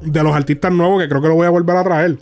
de 0.00 0.22
los 0.22 0.34
artistas 0.34 0.72
nuevos, 0.72 1.02
que 1.02 1.08
creo 1.08 1.20
que 1.20 1.28
lo 1.28 1.34
voy 1.34 1.46
a 1.46 1.50
volver 1.50 1.76
a 1.76 1.84
traer. 1.84 2.18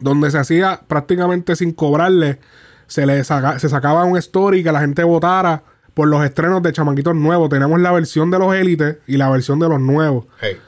Donde 0.00 0.30
se 0.30 0.38
hacía 0.38 0.80
prácticamente 0.88 1.54
sin 1.54 1.72
cobrarle, 1.72 2.40
se 2.88 3.06
le 3.06 3.22
saca- 3.22 3.58
se 3.60 3.68
sacaba 3.68 4.04
un 4.04 4.16
story 4.16 4.64
que 4.64 4.72
la 4.72 4.80
gente 4.80 5.04
votara 5.04 5.62
por 5.96 6.08
los 6.08 6.22
estrenos 6.22 6.62
de 6.62 6.74
chamaquitos 6.74 7.14
nuevos. 7.14 7.48
Tenemos 7.48 7.80
la 7.80 7.90
versión 7.90 8.30
de 8.30 8.38
los 8.38 8.54
élites 8.54 8.98
y 9.06 9.16
la 9.16 9.30
versión 9.30 9.58
de 9.58 9.66
los 9.66 9.80
nuevos. 9.80 10.26
Hey. 10.42 10.58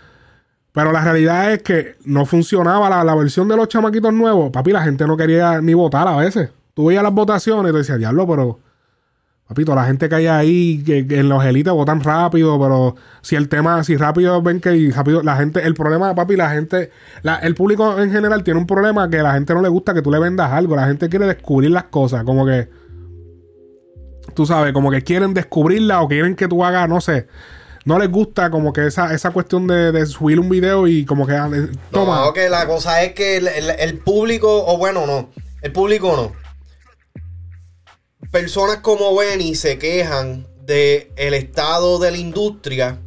Pero 0.73 0.91
la 0.91 1.03
realidad 1.05 1.53
es 1.53 1.63
que 1.63 1.97
no 2.07 2.25
funcionaba 2.25 2.89
la, 2.89 3.05
la 3.05 3.15
versión 3.15 3.47
de 3.47 3.55
los 3.55 3.69
chamaquitos 3.69 4.11
nuevos. 4.15 4.51
Papi, 4.51 4.73
la 4.73 4.83
gente 4.83 5.07
no 5.07 5.19
quería 5.19 5.61
ni 5.61 5.75
votar 5.75 6.09
a 6.09 6.17
veces. 6.17 6.49
Tú 6.73 6.87
veías 6.87 7.03
las 7.03 7.13
votaciones 7.13 7.69
y 7.69 7.73
te 7.73 7.79
decías, 7.79 7.99
diablo, 7.99 8.27
pero. 8.27 8.59
Papito, 9.47 9.75
la 9.75 9.85
gente 9.85 10.09
que 10.09 10.15
hay 10.15 10.27
ahí, 10.29 10.83
que, 10.83 11.07
que 11.07 11.19
en 11.21 11.29
los 11.29 11.45
élites 11.45 11.73
votan 11.75 12.03
rápido, 12.03 12.59
pero 12.59 12.97
si 13.21 13.35
el 13.37 13.49
tema, 13.51 13.85
si 13.85 13.97
rápido 13.97 14.41
ven 14.43 14.61
que 14.61 14.91
rápido, 14.95 15.23
la 15.23 15.37
gente, 15.37 15.67
el 15.67 15.75
problema, 15.75 16.15
papi, 16.15 16.37
la 16.37 16.51
gente, 16.51 16.91
la- 17.23 17.37
el 17.37 17.55
público 17.55 17.99
en 17.99 18.11
general 18.13 18.45
tiene 18.45 18.61
un 18.61 18.67
problema 18.67 19.09
que 19.11 19.19
la 19.23 19.33
gente 19.35 19.53
no 19.55 19.61
le 19.63 19.69
gusta 19.69 19.93
que 19.95 20.01
tú 20.03 20.11
le 20.11 20.19
vendas 20.19 20.53
algo. 20.53 20.75
La 20.77 20.87
gente 20.87 21.09
quiere 21.11 21.27
descubrir 21.27 21.71
las 21.71 21.85
cosas, 21.85 22.25
como 22.25 22.47
que. 22.47 22.69
Tú 24.35 24.47
sabes, 24.47 24.73
como 24.73 24.91
que 24.91 25.03
quieren 25.03 25.35
descubrirla 25.35 26.03
o 26.03 26.09
quieren 26.09 26.37
que 26.37 26.49
tú 26.49 26.65
hagas, 26.65 26.89
no 26.89 27.01
sé. 27.01 27.27
No 27.85 27.99
les 27.99 28.11
gusta 28.11 28.51
como 28.51 28.73
que 28.73 28.87
esa, 28.87 29.15
esa 29.15 29.31
cuestión 29.31 29.67
de, 29.67 30.05
subir 30.07 30.39
un 30.39 30.49
video 30.49 30.87
y 30.87 31.05
como 31.05 31.27
que 31.27 31.35
ah, 31.35 31.49
toma. 31.91 32.21
No, 32.21 32.33
que 32.33 32.49
la 32.49 32.67
cosa 32.67 33.03
es 33.03 33.15
que 33.15 33.37
el, 33.37 33.99
público, 33.99 34.67
o 34.67 34.77
bueno, 34.77 35.07
no, 35.07 35.31
el 35.63 35.73
público 35.73 36.15
no. 36.15 36.33
Personas 38.31 38.79
como 38.79 39.17
Benny 39.17 39.55
se 39.55 39.79
quejan 39.79 40.47
de 40.61 41.13
el 41.17 41.33
estado 41.33 41.99
de 41.99 42.11
la 42.11 42.19
industria 42.19 42.99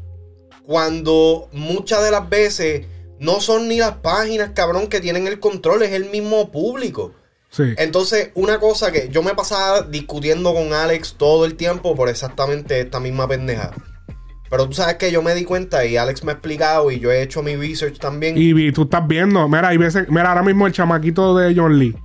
cuando 0.63 1.47
muchas 1.51 2.03
de 2.03 2.11
las 2.11 2.27
veces 2.27 2.87
no 3.19 3.39
son 3.39 3.67
ni 3.67 3.77
las 3.77 3.97
páginas, 3.97 4.51
cabrón, 4.55 4.87
que 4.87 4.99
tienen 4.99 5.27
el 5.27 5.39
control, 5.39 5.83
es 5.83 5.91
el 5.91 6.05
mismo 6.05 6.51
público. 6.51 7.13
Sí. 7.51 7.63
Entonces, 7.77 8.31
una 8.33 8.59
cosa 8.59 8.91
que 8.91 9.09
yo 9.11 9.21
me 9.23 9.35
pasaba 9.35 9.81
discutiendo 9.81 10.53
con 10.53 10.73
Alex 10.73 11.15
todo 11.17 11.45
el 11.45 11.55
tiempo 11.55 11.95
por 11.95 12.09
exactamente 12.09 12.79
esta 12.79 12.99
misma 12.99 13.27
pendeja. 13.27 13.71
Pero 14.49 14.67
tú 14.67 14.73
sabes 14.73 14.95
que 14.95 15.11
yo 15.11 15.21
me 15.21 15.35
di 15.35 15.43
cuenta 15.45 15.85
y 15.85 15.95
Alex 15.97 16.23
me 16.23 16.31
ha 16.31 16.35
explicado 16.35 16.91
y 16.91 16.99
yo 16.99 17.11
he 17.11 17.21
hecho 17.21 17.43
mi 17.43 17.55
research 17.55 17.99
también. 17.99 18.35
Y, 18.37 18.71
tú 18.71 18.83
estás 18.83 19.07
viendo, 19.07 19.47
mira, 19.47 19.69
hay 19.69 19.77
veces, 19.77 20.07
mira, 20.09 20.29
ahora 20.29 20.43
mismo 20.43 20.65
el 20.67 20.73
chamaquito 20.73 21.37
de 21.37 21.53
John 21.55 21.77
Lee. 21.77 21.95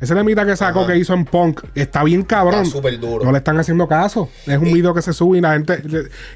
Ese 0.00 0.14
temita 0.14 0.44
que 0.44 0.54
sacó 0.56 0.80
Ajá. 0.80 0.92
que 0.92 0.98
hizo 0.98 1.14
en 1.14 1.24
Punk 1.24 1.62
está 1.74 2.04
bien 2.04 2.22
cabrón. 2.22 2.62
Está 2.64 2.76
súper 2.76 3.00
duro. 3.00 3.24
No 3.24 3.32
le 3.32 3.38
están 3.38 3.58
haciendo 3.58 3.88
caso. 3.88 4.28
Es 4.46 4.58
un 4.58 4.66
Y- 4.66 4.74
video 4.74 4.92
que 4.92 5.00
se 5.02 5.12
sube 5.14 5.38
y 5.38 5.40
la 5.40 5.54
gente. 5.54 5.82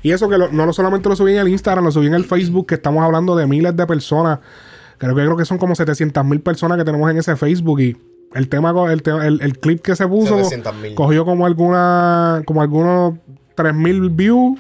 Y 0.02 0.12
eso 0.12 0.28
que 0.30 0.38
lo- 0.38 0.48
no 0.50 0.64
lo 0.64 0.72
solamente 0.72 1.08
lo 1.10 1.14
subí 1.14 1.32
en 1.32 1.38
el 1.40 1.48
Instagram, 1.48 1.84
lo 1.84 1.92
subí 1.92 2.06
en 2.06 2.14
el 2.14 2.24
Facebook, 2.24 2.66
que 2.68 2.76
estamos 2.76 3.04
hablando 3.04 3.36
de 3.36 3.46
miles 3.46 3.76
de 3.76 3.86
personas. 3.86 4.38
Creo 4.96 5.14
que 5.14 5.22
creo 5.22 5.36
que 5.36 5.44
son 5.44 5.58
como 5.58 5.74
700 5.74 6.24
mil 6.24 6.40
personas 6.40 6.78
que 6.78 6.84
tenemos 6.84 7.10
en 7.10 7.18
ese 7.18 7.36
Facebook. 7.36 7.80
Y 7.80 7.96
el 8.34 8.48
tema, 8.48 8.72
el, 8.92 9.02
el, 9.06 9.40
el 9.42 9.58
clip 9.60 9.82
que 9.82 9.96
se 9.96 10.06
puso 10.06 10.36
700,000. 10.36 10.94
cogió 10.94 11.24
como 11.24 11.46
alguna, 11.46 12.42
como 12.46 12.62
algunos 12.62 13.14
3 13.56 13.74
mil 13.74 14.10
views. 14.10 14.58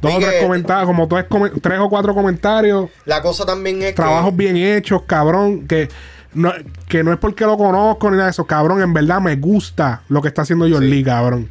Dos 0.00 0.12
Y 0.12 0.16
o 0.16 0.20
tres 0.20 0.34
comentarios, 0.34 0.86
como 0.86 1.08
tres, 1.08 1.26
tres 1.62 1.78
o 1.80 1.88
cuatro 1.88 2.14
comentarios 2.14 2.90
La 3.04 3.22
cosa 3.22 3.46
también 3.46 3.82
es 3.82 3.94
trabajos 3.94 4.32
que. 4.32 4.36
bien 4.36 4.56
hechos, 4.56 5.02
cabrón, 5.06 5.66
que 5.68 5.88
no, 6.34 6.52
que 6.88 7.04
no 7.04 7.12
es 7.12 7.18
porque 7.18 7.44
lo 7.46 7.56
conozco 7.56 8.10
ni 8.10 8.16
nada 8.16 8.26
de 8.26 8.30
eso, 8.32 8.46
cabrón, 8.46 8.82
en 8.82 8.92
verdad 8.92 9.20
me 9.20 9.36
gusta 9.36 10.04
lo 10.08 10.20
que 10.22 10.28
está 10.28 10.42
haciendo 10.42 10.66
John 10.68 10.88
Sí. 10.88 10.90
Lee, 10.90 11.04
cabrón. 11.04 11.50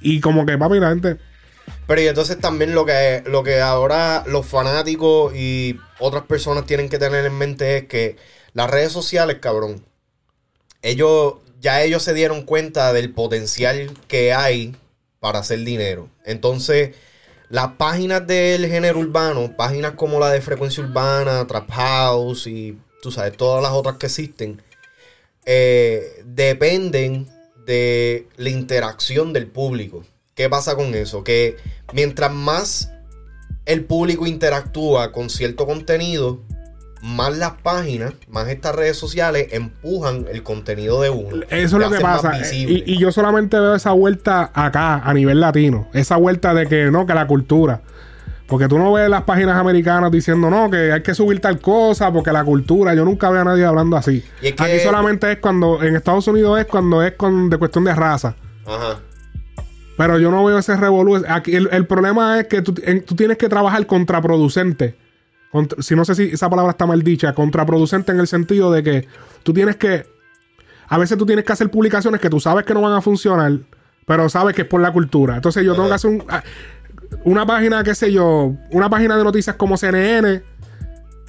Y 0.00 0.20
como 0.20 0.46
que, 0.46 0.58
papi, 0.58 0.78
la 0.80 0.90
gente, 0.90 1.18
Pero 1.86 2.00
y 2.00 2.06
entonces 2.08 2.38
también 2.40 2.74
lo 2.74 2.84
que, 2.86 3.22
lo 3.26 3.42
que 3.42 3.60
ahora 3.60 4.22
los 4.26 4.46
fanáticos 4.46 5.34
y 5.34 5.86
otras 5.98 6.24
personas 6.24 6.66
tienen 6.66 6.88
que 6.88 6.98
tener 6.98 7.24
en 7.26 7.36
mente 7.36 7.78
es 7.78 7.84
que 7.88 8.16
las 8.52 8.70
redes 8.70 8.92
sociales, 8.92 9.38
cabrón, 9.40 9.84
ellos 10.82 11.34
ya 11.60 11.82
ellos 11.82 12.02
se 12.02 12.14
dieron 12.14 12.42
cuenta 12.42 12.92
del 12.92 13.12
potencial 13.12 13.90
que 14.08 14.32
hay 14.32 14.74
para 15.20 15.40
hacer 15.40 15.60
dinero. 15.60 16.08
Entonces, 16.24 16.96
las 17.50 17.72
páginas 17.72 18.26
del 18.26 18.66
género 18.66 19.00
urbano, 19.00 19.56
páginas 19.56 19.92
como 19.92 20.18
la 20.18 20.30
de 20.30 20.40
Frecuencia 20.40 20.82
Urbana, 20.82 21.46
Trap 21.46 21.70
House 21.70 22.46
y 22.46 22.78
tú 23.02 23.10
sabes, 23.10 23.36
todas 23.36 23.62
las 23.62 23.72
otras 23.72 23.96
que 23.96 24.06
existen, 24.06 24.62
eh, 25.44 26.22
dependen 26.24 27.28
de 27.66 28.26
la 28.36 28.50
interacción 28.50 29.32
del 29.32 29.46
público. 29.46 30.04
¿Qué 30.34 30.48
pasa 30.48 30.74
con 30.76 30.94
eso? 30.94 31.22
Que 31.22 31.56
mientras 31.92 32.32
más 32.32 32.90
el 33.66 33.84
público 33.84 34.26
interactúa 34.26 35.12
con 35.12 35.28
cierto 35.28 35.66
contenido, 35.66 36.40
más 37.02 37.36
las 37.36 37.52
páginas, 37.62 38.12
más 38.28 38.48
estas 38.48 38.74
redes 38.74 38.96
sociales 38.96 39.48
empujan 39.52 40.26
el 40.30 40.42
contenido 40.42 41.00
de 41.00 41.10
uno. 41.10 41.44
Eso 41.48 41.76
es 41.78 41.82
lo 41.82 41.90
que 41.90 42.00
pasa. 42.00 42.32
visible. 42.38 42.84
Y, 42.86 42.94
y 42.94 42.98
yo 42.98 43.10
solamente 43.12 43.58
veo 43.58 43.74
esa 43.74 43.92
vuelta 43.92 44.50
acá, 44.54 44.96
a 44.96 45.14
nivel 45.14 45.40
latino. 45.40 45.88
Esa 45.94 46.16
vuelta 46.16 46.52
de 46.54 46.66
que 46.66 46.90
no, 46.90 47.06
que 47.06 47.14
la 47.14 47.26
cultura. 47.26 47.80
Porque 48.46 48.66
tú 48.66 48.78
no 48.78 48.92
ves 48.92 49.08
las 49.08 49.22
páginas 49.22 49.56
americanas 49.56 50.10
diciendo, 50.10 50.50
no, 50.50 50.68
que 50.70 50.92
hay 50.92 51.02
que 51.02 51.14
subir 51.14 51.40
tal 51.40 51.60
cosa, 51.60 52.12
porque 52.12 52.32
la 52.32 52.42
cultura. 52.44 52.94
Yo 52.94 53.04
nunca 53.04 53.30
veo 53.30 53.42
a 53.42 53.44
nadie 53.44 53.64
hablando 53.64 53.96
así. 53.96 54.24
Y 54.42 54.48
es 54.48 54.54
que- 54.54 54.62
Aquí 54.64 54.78
solamente 54.80 55.30
es 55.32 55.38
cuando, 55.38 55.80
en 55.82 55.94
Estados 55.94 56.26
Unidos 56.26 56.58
es 56.58 56.66
cuando 56.66 57.02
es 57.02 57.12
con, 57.12 57.48
de 57.48 57.56
cuestión 57.58 57.84
de 57.84 57.94
raza. 57.94 58.34
Ajá. 58.66 58.98
Pero 59.96 60.18
yo 60.18 60.30
no 60.30 60.42
veo 60.44 60.58
ese 60.58 60.76
revolú. 60.76 61.22
Aquí 61.28 61.54
el, 61.54 61.68
el 61.72 61.86
problema 61.86 62.40
es 62.40 62.46
que 62.48 62.60
tú, 62.62 62.74
en- 62.82 63.04
tú 63.04 63.14
tienes 63.14 63.36
que 63.38 63.48
trabajar 63.48 63.86
contraproducente. 63.86 64.96
Contra- 65.50 65.82
si 65.82 65.96
no 65.96 66.04
sé 66.04 66.14
si 66.14 66.22
esa 66.30 66.48
palabra 66.48 66.70
está 66.70 66.86
mal 66.86 67.02
dicha, 67.02 67.32
contraproducente 67.34 68.12
en 68.12 68.20
el 68.20 68.26
sentido 68.26 68.70
de 68.70 68.82
que 68.82 69.08
tú 69.42 69.52
tienes 69.52 69.76
que. 69.76 70.06
A 70.88 70.98
veces 70.98 71.16
tú 71.18 71.26
tienes 71.26 71.44
que 71.44 71.52
hacer 71.52 71.70
publicaciones 71.70 72.20
que 72.20 72.30
tú 72.30 72.40
sabes 72.40 72.64
que 72.64 72.74
no 72.74 72.80
van 72.80 72.92
a 72.94 73.00
funcionar, 73.00 73.58
pero 74.06 74.28
sabes 74.28 74.54
que 74.54 74.62
es 74.62 74.68
por 74.68 74.80
la 74.80 74.92
cultura. 74.92 75.36
Entonces 75.36 75.64
yo 75.64 75.74
tengo 75.74 75.88
que 75.88 75.94
hacer 75.94 76.10
un- 76.10 76.24
ah, 76.28 76.42
una 77.24 77.44
página, 77.46 77.82
qué 77.82 77.94
sé 77.94 78.12
yo, 78.12 78.54
una 78.72 78.88
página 78.90 79.16
de 79.16 79.24
noticias 79.24 79.56
como 79.56 79.76
CNN 79.76 80.42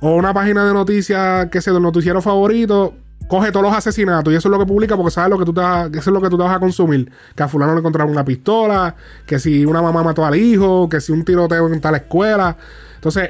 o 0.01 0.15
una 0.15 0.33
página 0.33 0.65
de 0.65 0.73
noticias, 0.73 1.47
qué 1.51 1.61
sé, 1.61 1.71
del 1.71 1.81
noticiero 1.81 2.21
favorito. 2.21 2.93
Coge 3.27 3.51
todos 3.51 3.63
los 3.65 3.73
asesinatos 3.73 4.33
y 4.33 4.35
eso 4.35 4.49
es 4.49 4.51
lo 4.51 4.59
que 4.59 4.65
publica 4.65 4.97
porque 4.97 5.11
sabes 5.11 5.29
lo 5.29 5.37
que 5.37 5.45
tú 5.45 5.53
te 5.53 5.61
vas, 5.61 5.89
eso 5.91 5.99
es 5.99 6.07
lo 6.07 6.21
que 6.21 6.29
tú 6.29 6.37
te 6.37 6.43
vas 6.43 6.55
a 6.55 6.59
consumir. 6.59 7.09
Que 7.35 7.43
a 7.43 7.47
fulano 7.47 7.73
le 7.73 7.79
encontraron 7.79 8.11
una 8.11 8.25
pistola, 8.25 8.95
que 9.25 9.39
si 9.39 9.63
una 9.65 9.81
mamá 9.81 10.03
mató 10.03 10.25
al 10.25 10.35
hijo, 10.35 10.89
que 10.89 10.99
si 10.99 11.11
un 11.11 11.23
tiroteo 11.23 11.71
en 11.71 11.79
tal 11.79 11.95
escuela. 11.95 12.57
Entonces, 12.95 13.29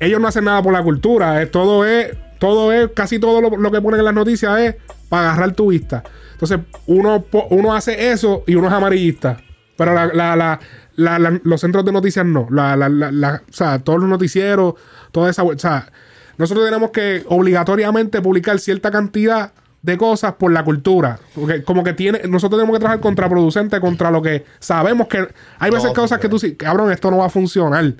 ellos 0.00 0.20
no 0.20 0.28
hacen 0.28 0.44
nada 0.44 0.62
por 0.62 0.72
la 0.72 0.82
cultura. 0.82 1.40
es- 1.42 1.50
todo 1.50 1.84
es, 1.84 2.16
todo 2.38 2.72
es, 2.72 2.90
casi 2.94 3.18
todo 3.18 3.40
lo, 3.40 3.50
lo 3.56 3.70
que 3.70 3.80
ponen 3.80 4.00
en 4.00 4.06
las 4.06 4.14
noticias 4.14 4.58
es 4.60 4.76
para 5.08 5.30
agarrar 5.32 5.52
tu 5.52 5.68
vista. 5.70 6.02
Entonces, 6.32 6.58
uno, 6.86 7.24
uno 7.50 7.74
hace 7.74 8.10
eso 8.12 8.42
y 8.46 8.54
uno 8.54 8.68
es 8.68 8.72
amarillista. 8.72 9.36
Pero 9.76 9.94
la- 9.94 10.06
la- 10.06 10.36
la- 10.36 10.60
la- 10.96 11.18
la- 11.18 11.40
los 11.44 11.60
centros 11.60 11.84
de 11.84 11.92
noticias 11.92 12.24
no. 12.24 12.46
La, 12.50 12.76
la- 12.76 12.88
la- 12.88 13.10
la- 13.12 13.42
o 13.48 13.52
sea, 13.52 13.78
todos 13.78 14.00
los 14.00 14.08
noticieros, 14.08 14.74
toda 15.12 15.30
esa. 15.30 15.42
O 15.42 15.58
sea, 15.58 15.90
nosotros 16.38 16.64
tenemos 16.64 16.90
que 16.90 17.24
obligatoriamente 17.28 18.20
publicar 18.22 18.58
cierta 18.58 18.90
cantidad 18.90 19.52
de 19.82 19.96
cosas 19.98 20.34
por 20.34 20.52
la 20.52 20.64
cultura. 20.64 21.18
Porque 21.34 21.62
como 21.62 21.82
que 21.84 21.92
tiene, 21.94 22.20
nosotros 22.28 22.58
tenemos 22.58 22.74
que 22.76 22.80
trabajar 22.80 23.00
contraproducente 23.00 23.80
contra 23.80 24.10
lo 24.10 24.20
que 24.22 24.44
sabemos 24.58 25.08
que. 25.08 25.26
Hay 25.58 25.70
veces 25.70 25.92
cosas 25.92 26.18
que 26.18 26.28
tú 26.28 26.38
sí, 26.38 26.54
cabrón, 26.56 26.90
esto 26.92 27.10
no 27.10 27.18
va 27.18 27.26
a 27.26 27.30
funcionar. 27.30 27.94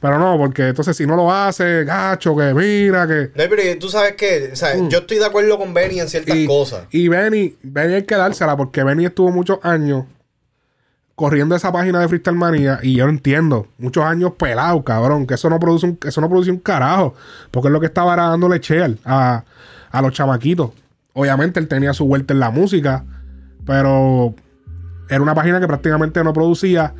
Pero 0.00 0.18
no, 0.18 0.38
porque 0.38 0.68
entonces 0.68 0.96
si 0.96 1.06
no 1.06 1.14
lo 1.14 1.30
hace, 1.32 1.84
gacho, 1.84 2.34
que 2.34 2.54
mira, 2.54 3.06
que. 3.06 3.30
No, 3.34 3.44
pero 3.50 3.78
tú 3.78 3.88
sabes 3.90 4.14
que, 4.14 4.50
o 4.52 4.56
sea, 4.56 4.74
yo 4.88 4.98
estoy 5.00 5.18
de 5.18 5.26
acuerdo 5.26 5.58
con 5.58 5.74
Benny 5.74 6.00
en 6.00 6.08
ciertas 6.08 6.34
Mm. 6.34 6.38
Y, 6.40 6.46
cosas. 6.46 6.84
y 6.90 7.08
Benny, 7.08 7.56
Benny 7.62 7.94
hay 7.94 8.04
que 8.04 8.14
dársela 8.16 8.56
porque 8.56 8.82
Benny 8.82 9.04
estuvo 9.04 9.30
muchos 9.30 9.58
años 9.62 10.04
corriendo 11.14 11.54
esa 11.54 11.70
página 11.70 12.00
de 12.00 12.08
Freestyle 12.08 12.34
Manía 12.36 12.78
y 12.82 12.94
yo 12.94 13.06
entiendo, 13.06 13.66
muchos 13.76 14.02
años 14.04 14.32
pelado, 14.38 14.82
cabrón, 14.82 15.26
que 15.26 15.34
eso 15.34 15.50
no 15.50 15.60
produce 15.60 15.84
un, 15.84 15.98
eso 16.02 16.20
no 16.22 16.30
produce 16.30 16.50
un 16.50 16.60
carajo, 16.60 17.14
porque 17.50 17.68
es 17.68 17.72
lo 17.72 17.80
que 17.80 17.86
estaba 17.86 18.16
dándole 18.16 18.58
cheer 18.58 18.96
a, 19.04 19.44
a 19.90 20.00
los 20.02 20.12
chamaquitos. 20.14 20.70
Obviamente 21.12 21.60
él 21.60 21.68
tenía 21.68 21.92
su 21.92 22.06
vuelta 22.06 22.32
en 22.32 22.40
la 22.40 22.50
música, 22.50 23.04
pero 23.66 24.34
era 25.10 25.20
una 25.20 25.34
página 25.34 25.60
que 25.60 25.66
prácticamente 25.66 26.24
no 26.24 26.32
producía. 26.32 26.94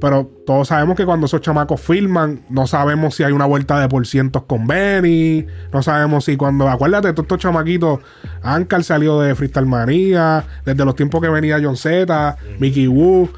Pero 0.00 0.30
todos 0.46 0.68
sabemos 0.68 0.96
que 0.96 1.06
cuando 1.06 1.24
esos 1.26 1.40
chamacos 1.40 1.80
filman, 1.80 2.44
no 2.50 2.66
sabemos 2.66 3.14
si 3.14 3.22
hay 3.22 3.32
una 3.32 3.46
vuelta 3.46 3.80
de 3.80 3.88
por 3.88 4.06
cientos 4.06 4.42
con 4.42 4.66
Benny. 4.66 5.46
No 5.72 5.82
sabemos 5.82 6.26
si 6.26 6.36
cuando. 6.36 6.68
Acuérdate, 6.68 7.12
todos 7.12 7.24
estos 7.24 7.38
chamaquitos. 7.38 8.00
Ankar 8.42 8.84
salió 8.84 9.20
de 9.20 9.34
Freestyle 9.34 9.66
Manía. 9.66 10.44
Desde 10.66 10.84
los 10.84 10.94
tiempos 10.96 11.22
que 11.22 11.28
venía 11.30 11.58
John 11.62 11.76
Z, 11.76 12.36
Mickey 12.58 12.86
Wu. 12.88 13.28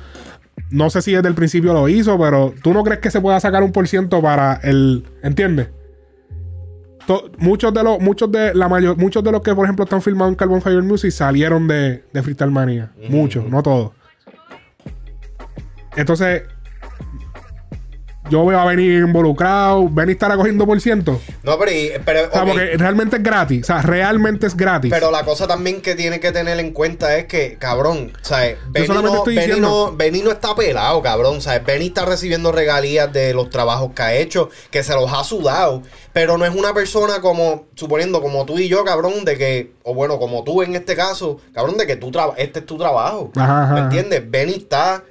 No 0.71 0.91
sé 0.91 1.01
si 1.01 1.13
desde 1.13 1.29
el 1.29 1.35
principio 1.35 1.73
lo 1.73 1.89
hizo, 1.89 2.19
pero 2.19 2.53
¿tú 2.63 2.75
no 2.75 2.83
crees 2.83 2.99
que 3.01 3.11
se 3.13 3.21
pueda 3.21 3.39
sacar 3.39 3.63
un 3.63 3.71
por 3.71 3.87
ciento 3.87 4.21
para 4.21 4.55
el. 4.65 5.05
¿Entiendes? 5.23 5.69
To- 7.07 7.31
muchos 7.39 7.73
de 7.73 7.83
los, 7.83 8.01
muchos 8.01 8.31
de 8.31 8.55
la 8.55 8.69
mayor, 8.69 8.97
muchos 8.99 9.25
de 9.25 9.33
los 9.33 9.41
que 9.41 9.55
por 9.55 9.65
ejemplo 9.65 9.85
están 9.85 10.03
filmados 10.03 10.33
en 10.33 10.37
Carbon 10.37 10.61
Fiber 10.61 10.83
Music 10.83 11.11
salieron 11.11 11.67
de, 11.67 12.05
de 12.13 12.23
Freestyle 12.23 12.51
Manía. 12.51 12.91
Muchos, 13.09 13.47
no 13.49 13.63
todos. 13.63 13.93
Entonces, 15.97 16.43
yo 18.31 18.45
veo 18.45 18.59
a 18.61 18.65
Benny 18.67 18.97
involucrado. 18.97 19.89
Benny 19.89 20.13
estará 20.13 20.37
cogiendo 20.37 20.67
por 20.67 20.81
ciento. 20.81 21.21
No, 21.43 21.59
pero, 21.59 21.73
y- 21.73 21.93
pero, 22.05 22.29
O 22.29 22.33
sea, 22.33 22.45
porque 22.45 22.77
realmente 22.77 23.17
es 23.17 23.23
gratis. 23.23 23.63
O 23.63 23.67
sea, 23.67 23.83
realmente 23.83 24.47
es 24.47 24.57
gratis. 24.57 24.91
pero 24.91 25.11
la 25.11 25.25
cosa 25.25 25.47
también 25.47 25.81
que 25.81 25.95
tiene 25.95 26.21
que 26.21 26.31
tener 26.33 26.59
en 26.61 26.73
cuenta 26.73 27.17
es 27.17 27.25
que, 27.25 27.57
cabrón, 27.59 28.13
¿sabes? 28.23 28.59
Benny 28.69 28.89
no, 28.89 29.25
Benny, 29.25 29.61
no, 29.61 29.93
Benny 29.97 30.23
no 30.23 30.31
está 30.31 30.55
pelado, 30.55 31.01
cabrón, 31.03 31.41
¿sabes? 31.41 31.65
Benny 31.65 31.87
está 31.87 32.05
recibiendo 32.05 32.53
regalías 32.53 33.11
de 33.13 33.33
los 33.33 33.51
trabajos 33.51 33.93
que 33.95 34.03
ha 34.03 34.15
hecho, 34.15 34.51
que 34.71 34.83
se 34.83 34.95
los 34.95 35.11
ha 35.13 35.25
sudado, 35.25 35.83
pero 36.13 36.37
no 36.37 36.45
es 36.45 36.55
una 36.55 36.75
persona 36.75 37.21
como, 37.21 37.67
suponiendo, 37.75 38.21
como 38.21 38.45
tú 38.45 38.59
y 38.59 38.69
yo, 38.69 38.85
cabrón, 38.85 39.25
de 39.25 39.39
que, 39.39 39.73
o 39.85 39.95
bueno, 39.95 40.19
como 40.19 40.45
tú 40.45 40.63
en 40.63 40.75
este 40.77 40.95
caso, 40.97 41.41
cabrón, 41.55 41.77
de 41.79 41.87
que 41.87 41.97
tú 41.97 42.11
este 42.37 42.61
es 42.61 42.67
tu 42.67 42.77
trabajo. 42.77 43.31
Ajá, 43.37 43.65
ajá, 43.65 43.75
¿Me 43.75 43.81
entiendes? 43.81 44.31
Benny 44.31 44.55
está 44.55 45.03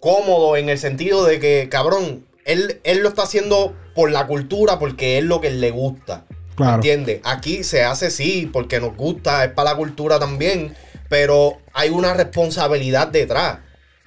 cómodo 0.00 0.56
en 0.56 0.68
el 0.68 0.78
sentido 0.78 1.24
de 1.24 1.40
que, 1.40 1.68
cabrón, 1.70 2.26
él, 2.44 2.80
él 2.84 2.98
lo 3.00 3.08
está 3.08 3.22
haciendo 3.22 3.74
por 3.94 4.10
la 4.10 4.26
cultura, 4.26 4.78
porque 4.78 5.18
es 5.18 5.24
lo 5.24 5.40
que 5.40 5.50
le 5.50 5.70
gusta. 5.70 6.24
Claro. 6.54 6.76
¿Entiendes? 6.76 7.20
Aquí 7.24 7.62
se 7.62 7.84
hace 7.84 8.10
sí, 8.10 8.48
porque 8.52 8.80
nos 8.80 8.96
gusta, 8.96 9.44
es 9.44 9.52
para 9.52 9.70
la 9.70 9.76
cultura 9.76 10.18
también, 10.18 10.74
pero 11.08 11.58
hay 11.72 11.90
una 11.90 12.14
responsabilidad 12.14 13.08
detrás. 13.08 13.58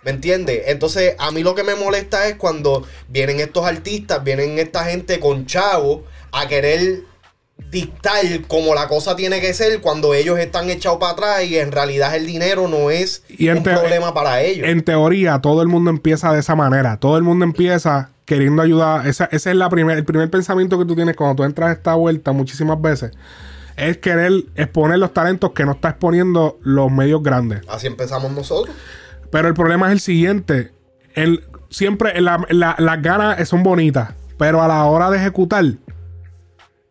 ¿Me 0.04 0.12
entiendes? 0.12 0.64
Entonces, 0.66 1.16
a 1.20 1.32
mí 1.32 1.44
lo 1.44 1.54
que 1.54 1.64
me 1.64 1.76
molesta 1.76 2.28
es 2.28 2.36
cuando 2.36 2.86
vienen 3.08 3.40
estos 3.40 3.66
artistas, 3.66 4.24
vienen 4.24 4.58
esta 4.58 4.84
gente 4.86 5.20
con 5.20 5.46
chavo 5.46 6.06
a 6.32 6.48
querer 6.48 7.04
dictar 7.70 8.22
como 8.48 8.74
la 8.76 8.88
cosa 8.88 9.16
tiene 9.16 9.40
que 9.40 9.54
ser 9.54 9.80
cuando 9.82 10.14
ellos 10.14 10.38
están 10.40 10.70
echados 10.70 10.98
para 11.00 11.14
atrás 11.14 11.44
y 11.46 11.58
en 11.58 11.72
realidad 11.72 12.16
el 12.16 12.26
dinero 12.26 12.68
no 12.68 12.90
es 12.90 13.24
Y 13.30 13.48
un 13.50 13.64
problema 13.64 14.14
para 14.14 14.42
ellos. 14.42 14.68
En 14.68 14.84
teoría, 14.84 15.40
todo 15.40 15.62
el 15.62 15.68
mundo 15.68 15.90
empieza 15.90 16.34
de 16.34 16.40
esa 16.40 16.56
manera. 16.56 16.98
Todo 16.98 17.18
el 17.18 17.24
mundo 17.24 17.46
empieza 17.46 18.10
queriendo 18.26 18.62
ayudar. 18.62 19.08
Esa- 19.08 19.30
ese 19.32 19.52
es 19.52 19.56
la 19.56 19.70
primer, 19.70 19.98
el 19.98 20.06
primer 20.06 20.30
pensamiento 20.30 20.78
que 20.80 20.86
tú 20.86 20.96
tienes 20.96 21.16
cuando 21.16 21.36
tú 21.36 21.44
entras 21.44 21.70
a 21.70 21.74
esta 21.74 21.94
vuelta 21.96 22.32
muchísimas 22.32 22.82
veces. 22.82 23.12
Es 23.78 23.98
querer 23.98 24.32
exponer 24.56 25.00
los 25.00 25.14
talentos 25.14 25.52
que 25.52 25.66
no 25.66 25.72
está 25.72 25.90
exponiendo 25.90 26.60
los 26.62 26.92
medios 26.92 27.24
grandes. 27.24 27.62
Así 27.70 27.88
empezamos 27.88 28.32
nosotros. 28.34 28.76
Pero 29.32 29.48
el 29.48 29.54
problema 29.54 29.88
es 29.88 29.94
el 29.94 30.00
siguiente. 30.02 30.72
El, 31.14 31.46
siempre 31.70 32.20
la- 32.22 32.46
la- 32.50 32.76
las 32.80 33.02
ganas 33.02 33.48
son 33.48 33.64
bonitas. 33.64 34.10
Pero 34.38 34.62
a 34.62 34.68
la 34.68 34.84
hora 34.86 35.10
de 35.10 35.18
ejecutar, 35.20 35.64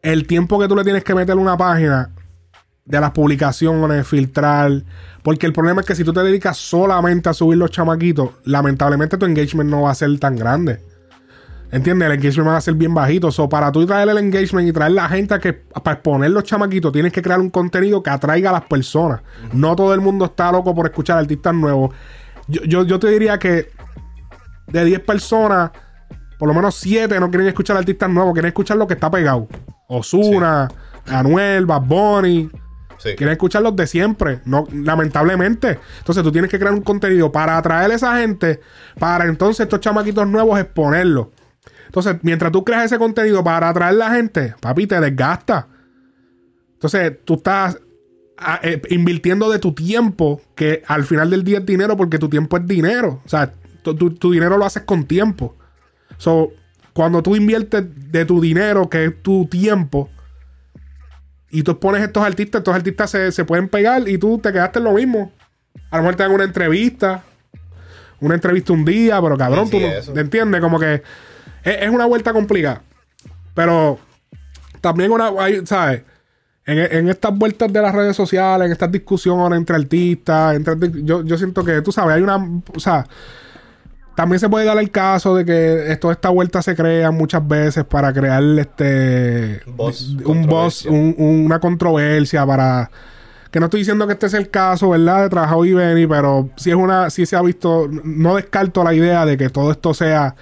el 0.03 0.27
tiempo 0.27 0.59
que 0.59 0.69
tú 0.69 0.77
le 0.77 0.85
tienes 0.85 1.05
que 1.05 1.15
meter 1.15 1.37
una 1.37 1.57
página 1.57 2.11
de 2.85 3.01
las 3.01 3.11
publicaciones, 3.13 4.07
filtrar. 4.07 4.83
Porque 5.23 5.47
el 5.47 5.53
problema 5.53 5.83
es 5.83 5.87
que 5.87 5.95
si 5.95 6.05
tú 6.05 6.13
te 6.13 6.21
dedicas 6.21 6.57
solamente 6.57 7.29
a 7.29 7.35
subir 7.35 7.59
los 7.59 7.71
chamaquitos, 7.71 8.31
lamentablemente 8.45 9.17
tu 9.17 9.27
engagement 9.27 9.71
no 9.71 9.83
va 9.83 9.91
a 9.91 9.95
ser 9.95 10.19
tan 10.19 10.37
grande. 10.37 10.81
¿Entiendes? 11.73 12.07
El 12.07 12.15
engagement 12.15 12.49
va 12.49 12.57
a 12.57 12.61
ser 12.61 12.75
bien 12.75 12.93
bajito. 12.93 13.29
O 13.37 13.49
para 13.49 13.71
tú 13.71 13.87
traer 13.87 14.09
el 14.09 14.19
engagement 14.19 14.69
y 14.69 14.73
traer 14.73 14.93
la 14.93 15.09
gente 15.09 15.39
que 15.39 15.53
para 15.53 15.95
exponer 15.95 16.31
los 16.33 16.43
chamaquitos, 16.43 16.93
tienes 16.93 17.13
que 17.13 17.23
crear 17.23 17.39
un 17.39 17.51
contenido 17.51 18.03
que 18.03 18.11
atraiga 18.11 18.51
a 18.51 18.55
las 18.55 18.65
personas. 18.65 19.21
No 19.53 19.77
todo 19.77 19.95
el 19.95 20.01
mundo 20.01 20.25
está 20.25 20.51
loco 20.51 20.75
por 20.75 20.87
escuchar 20.87 21.19
artistas 21.19 21.55
nuevos. 21.55 21.95
Yo, 22.49 22.63
yo, 22.65 22.85
yo 22.85 22.99
te 22.99 23.09
diría 23.09 23.39
que 23.39 23.71
de 24.67 24.85
10 24.85 25.01
personas, 25.01 25.71
por 26.41 26.49
lo 26.49 26.55
menos 26.55 26.75
7 26.75 27.21
no 27.21 27.31
quieren 27.31 27.47
escuchar 27.47 27.77
artistas 27.77 28.11
nuevos, 28.11 28.33
quieren 28.33 28.49
escuchar 28.49 28.77
lo 28.79 28.89
que 28.89 28.95
está 28.95 29.09
pegado. 29.11 29.47
Osuna, 29.89 30.69
Anuel, 31.07 31.67
Bad 31.67 31.83
Bunny. 31.83 32.51
Sí. 32.99 33.11
Quieren 33.17 33.33
escuchar 33.33 33.63
los 33.63 33.77
de 33.77 33.87
siempre, 33.87 34.41
no, 34.45 34.67
lamentablemente. 34.73 35.79
Entonces 35.99 36.23
tú 36.25 36.33
tienes 36.33 36.51
que 36.51 36.59
crear 36.59 36.75
un 36.75 36.83
contenido 36.83 37.31
para 37.31 37.57
atraer 37.57 37.91
a 37.91 37.95
esa 37.95 38.17
gente, 38.19 38.61
para 38.99 39.27
entonces 39.27 39.61
estos 39.65 39.81
chamaquitos 39.81 40.27
nuevos 40.27 40.59
exponerlos. 40.59 41.29
Entonces, 41.87 42.17
mientras 42.23 42.53
tú 42.53 42.63
creas 42.65 42.85
ese 42.85 42.99
contenido 42.99 43.43
para 43.45 43.69
atraer 43.69 43.95
a 43.95 43.97
la 43.97 44.11
gente, 44.15 44.55
papi, 44.61 44.87
te 44.87 45.01
desgasta. 45.01 45.69
Entonces, 46.75 47.13
tú 47.25 47.35
estás 47.35 47.79
a- 48.39 48.61
eh, 48.63 48.81
invirtiendo 48.91 49.51
de 49.51 49.59
tu 49.59 49.75
tiempo, 49.75 50.41
que 50.55 50.83
al 50.87 51.05
final 51.05 51.29
del 51.31 51.43
día 51.45 51.59
es 51.59 51.67
dinero 51.67 51.97
porque 51.97 52.19
tu 52.19 52.29
tiempo 52.29 52.57
es 52.57 52.67
dinero. 52.67 53.21
O 53.25 53.29
sea, 53.29 53.53
tu, 53.83 53.95
tu- 53.95 54.15
tu 54.15 54.31
dinero 54.31 54.57
lo 54.57 54.65
haces 54.65 54.83
con 54.85 55.05
tiempo. 55.05 55.57
So, 56.21 56.53
cuando 56.93 57.23
tú 57.23 57.35
inviertes 57.35 57.83
de 58.13 58.27
tu 58.27 58.43
dinero, 58.43 58.91
que 58.91 59.07
es 59.07 59.23
tu 59.23 59.47
tiempo, 59.47 60.11
y 61.49 61.63
tú 61.63 61.81
pones 61.81 62.03
estos 62.03 62.23
artistas, 62.23 62.61
estos 62.61 62.75
artistas 62.75 63.11
se, 63.11 63.33
se 63.33 63.47
pueden 63.47 63.71
pegar 63.71 64.07
y 64.07 64.19
tú 64.19 64.39
te 64.39 64.53
quedaste 64.53 64.81
en 64.81 64.85
lo 64.85 64.93
mismo. 64.93 65.33
A 65.91 65.97
lo 65.97 66.03
mejor 66.03 66.17
te 66.17 66.23
dan 66.23 66.33
una 66.33 66.45
entrevista, 66.45 67.25
una 68.21 68.35
entrevista 68.35 68.75
un 68.75 68.85
día, 68.85 69.19
pero 69.23 69.39
cabrón, 69.39 69.69
Sí, 69.69 69.71
tú 69.71 69.81
no. 69.81 70.13
¿te 70.13 70.21
entiendes? 70.21 70.61
Como 70.61 70.79
que 70.79 70.97
es, 70.97 71.03
es 71.81 71.89
una 71.89 72.05
vuelta 72.05 72.35
complicada. 72.35 72.83
Pero 73.55 73.99
también 74.83 75.11
una, 75.13 75.31
hay, 75.39 75.65
¿sabes? 75.65 76.03
En, 76.67 76.79
en 76.79 77.09
estas 77.09 77.35
vueltas 77.35 77.73
de 77.73 77.81
las 77.81 77.95
redes 77.95 78.15
sociales, 78.15 78.67
en 78.67 78.73
estas 78.73 78.93
discusiones 78.93 79.57
entre 79.57 79.75
artistas, 79.75 80.55
entre, 80.55 80.77
yo, 81.03 81.25
yo 81.25 81.39
siento 81.39 81.65
que, 81.65 81.81
tú 81.81 81.93
sabes, 81.93 82.17
hay 82.17 82.23
una, 82.23 82.37
o 82.37 82.79
sea, 82.79 83.07
también 84.15 84.39
se 84.41 84.49
puede 84.49 84.67
dar 84.67 84.79
el 84.79 84.91
caso 84.91 85.35
de 85.35 85.45
que 85.45 85.97
toda 86.01 86.13
esta 86.13 86.29
vuelta 86.29 86.63
se 86.63 86.75
crea 86.75 87.11
muchas 87.11 87.47
veces 87.47 87.85
para 87.85 88.13
crear 88.13 88.43
este 88.59 89.63
un 89.67 89.77
boss, 89.77 90.17
controversia. 90.23 90.91
una 90.91 91.61
controversia 91.61 92.47
para 92.47 92.91
que 93.51 93.59
no 93.59 93.67
estoy 93.67 93.81
diciendo 93.81 94.07
que 94.07 94.13
este 94.13 94.27
es 94.27 94.35
el 94.35 94.49
caso, 94.51 94.91
¿verdad? 94.91 95.23
De 95.23 95.29
Trabajado 95.29 95.65
y 95.65 95.73
Benny, 95.73 96.07
pero 96.07 96.51
sí 96.57 96.71
es 96.71 96.77
una, 96.77 97.11
sí 97.11 97.27
se 97.27 97.37
ha 97.37 97.43
visto, 97.43 97.89
no 98.05 98.37
descarto 98.37 98.85
la 98.85 98.95
idea 98.95 99.27
de 99.27 99.37
que 99.37 99.49
todo 99.49 99.73
esto 99.73 99.93
sea 99.93 100.37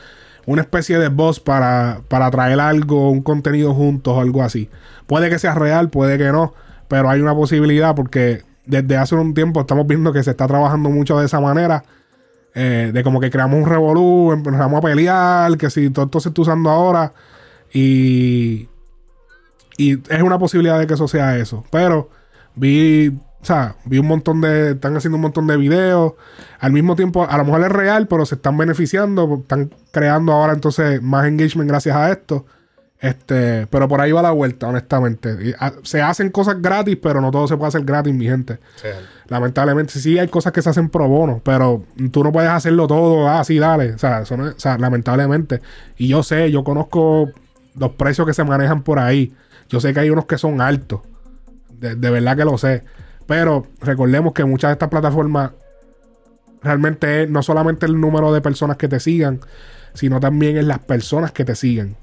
una 0.45 0.63
especie 0.63 0.99
de 0.99 1.09
boss 1.09 1.41
para, 1.41 2.01
para 2.09 2.31
traer 2.31 2.61
algo, 2.61 3.11
un 3.11 3.23
contenido 3.23 3.75
juntos 3.75 4.15
o 4.15 4.21
algo 4.21 4.43
así. 4.43 4.69
Puede 5.07 5.31
que 5.31 5.39
sea 5.39 5.55
real, 5.55 5.89
puede 5.89 6.19
que 6.19 6.31
no, 6.33 6.55
pero 6.89 7.09
hay 7.09 7.21
una 7.21 7.35
posibilidad 7.35 7.95
porque 7.95 8.43
desde 8.67 8.97
hace 8.97 9.15
un 9.15 9.33
tiempo 9.33 9.61
estamos 9.61 9.87
viendo 9.87 10.13
que 10.13 10.23
se 10.23 10.31
está 10.31 10.47
trabajando 10.47 10.91
mucho 10.91 11.19
de 11.19 11.27
esa 11.27 11.41
manera. 11.41 11.85
Eh, 12.55 12.91
de 12.93 13.03
como 13.03 13.21
que 13.21 13.31
creamos 13.31 13.59
un 13.59 13.69
revolú, 13.69 14.33
empezamos 14.33 14.79
a 14.79 14.81
pelear, 14.81 15.57
que 15.57 15.71
si 15.71 15.91
todo 15.91 16.07
esto 16.07 16.21
se 16.21 16.29
está 16.31 16.43
usando 16.43 16.71
ahora. 16.71 17.13
Y, 17.73 18.69
y 19.77 19.93
es 20.09 20.23
una 20.23 20.39
posibilidad 20.39 20.79
de 20.79 20.87
que 20.87 20.95
eso 20.95 21.09
sea 21.09 21.37
eso. 21.37 21.65
Pero 21.71 22.11
vi, 22.55 23.09
o 23.09 23.45
sea, 23.45 23.77
vi 23.85 23.99
un 23.99 24.07
montón 24.07 24.41
de, 24.41 24.73
están 24.73 24.97
haciendo 24.97 25.17
un 25.17 25.23
montón 25.23 25.47
de 25.47 25.57
videos. 25.57 26.15
Al 26.59 26.73
mismo 26.73 26.97
tiempo, 26.97 27.27
a 27.29 27.37
lo 27.37 27.45
mejor 27.45 27.63
es 27.63 27.73
real, 27.73 28.09
pero 28.09 28.27
se 28.27 28.35
están 28.35 28.57
beneficiando, 28.57 29.39
están 29.41 29.71
creando 29.93 30.33
ahora 30.33 30.53
entonces 30.53 31.01
más 31.03 31.27
engagement 31.27 31.69
gracias 31.69 31.97
a 31.97 32.11
esto. 32.11 32.47
Este, 33.01 33.67
pero 33.69 33.87
por 33.87 34.01
ahí 34.01 34.11
va 34.11 34.23
la 34.23 34.33
vuelta, 34.33 34.67
honestamente. 34.67 35.37
Y, 35.51 35.55
ah, 35.61 35.73
se 35.85 36.03
hacen 36.03 36.31
cosas 36.31 36.61
gratis, 36.61 36.99
pero 37.01 37.21
no 37.21 37.31
todo 37.31 37.47
se 37.47 37.57
puede 37.57 37.69
hacer 37.69 37.85
gratis, 37.85 38.13
mi 38.13 38.27
gente. 38.27 38.59
Lamentablemente, 39.29 39.93
sí 40.01 40.19
hay 40.19 40.27
cosas 40.29 40.53
que 40.53 40.63
se 40.63 40.71
hacen 40.71 40.89
pro 40.89 41.07
bono, 41.07 41.41
pero 41.45 41.85
tú 42.11 42.25
no 42.25 42.33
puedes 42.33 42.51
hacerlo 42.51 42.89
todo 42.89 43.29
así, 43.29 43.59
dale. 43.59 43.93
O 43.93 43.99
sea, 43.99 44.23
eso 44.23 44.37
no 44.37 44.49
es- 44.49 44.57
o 44.57 44.61
sea, 44.61 44.79
lamentablemente. 44.79 45.61
Y 45.97 46.09
yo 46.09 46.23
sé, 46.25 46.51
yo 46.51 46.65
conozco 46.65 47.31
los 47.77 47.93
precios 47.93 48.27
que 48.27 48.35
se 48.35 48.43
manejan 48.43 48.83
por 48.83 48.99
ahí. 48.99 49.33
Yo 49.69 49.79
sé 49.81 49.93
que 49.95 50.01
hay 50.01 50.11
unos 50.11 50.25
que 50.27 50.39
son 50.39 50.61
altos. 50.61 51.01
De, 51.79 51.95
de 51.95 52.11
verdad 52.11 52.37
que 52.37 52.45
lo 52.45 52.59
sé. 52.59 52.83
Pero 53.27 53.67
recordemos 53.81 54.33
que 54.33 54.45
muchas 54.45 54.71
de 54.71 54.73
estas 54.73 54.89
plataformas 54.89 55.53
realmente 56.63 57.23
es 57.23 57.31
no 57.31 57.43
solamente 57.43 57.87
el 57.87 58.01
número 58.01 58.33
de 58.33 58.41
personas 58.41 58.77
que 58.77 58.89
te 58.89 58.99
sigan, 58.99 59.41
sino 59.95 60.19
también 60.19 60.57
es 60.57 60.65
las 60.65 60.81
personas 60.81 61.31
que 61.31 61.45
te 61.45 61.55
siguen. 61.55 61.97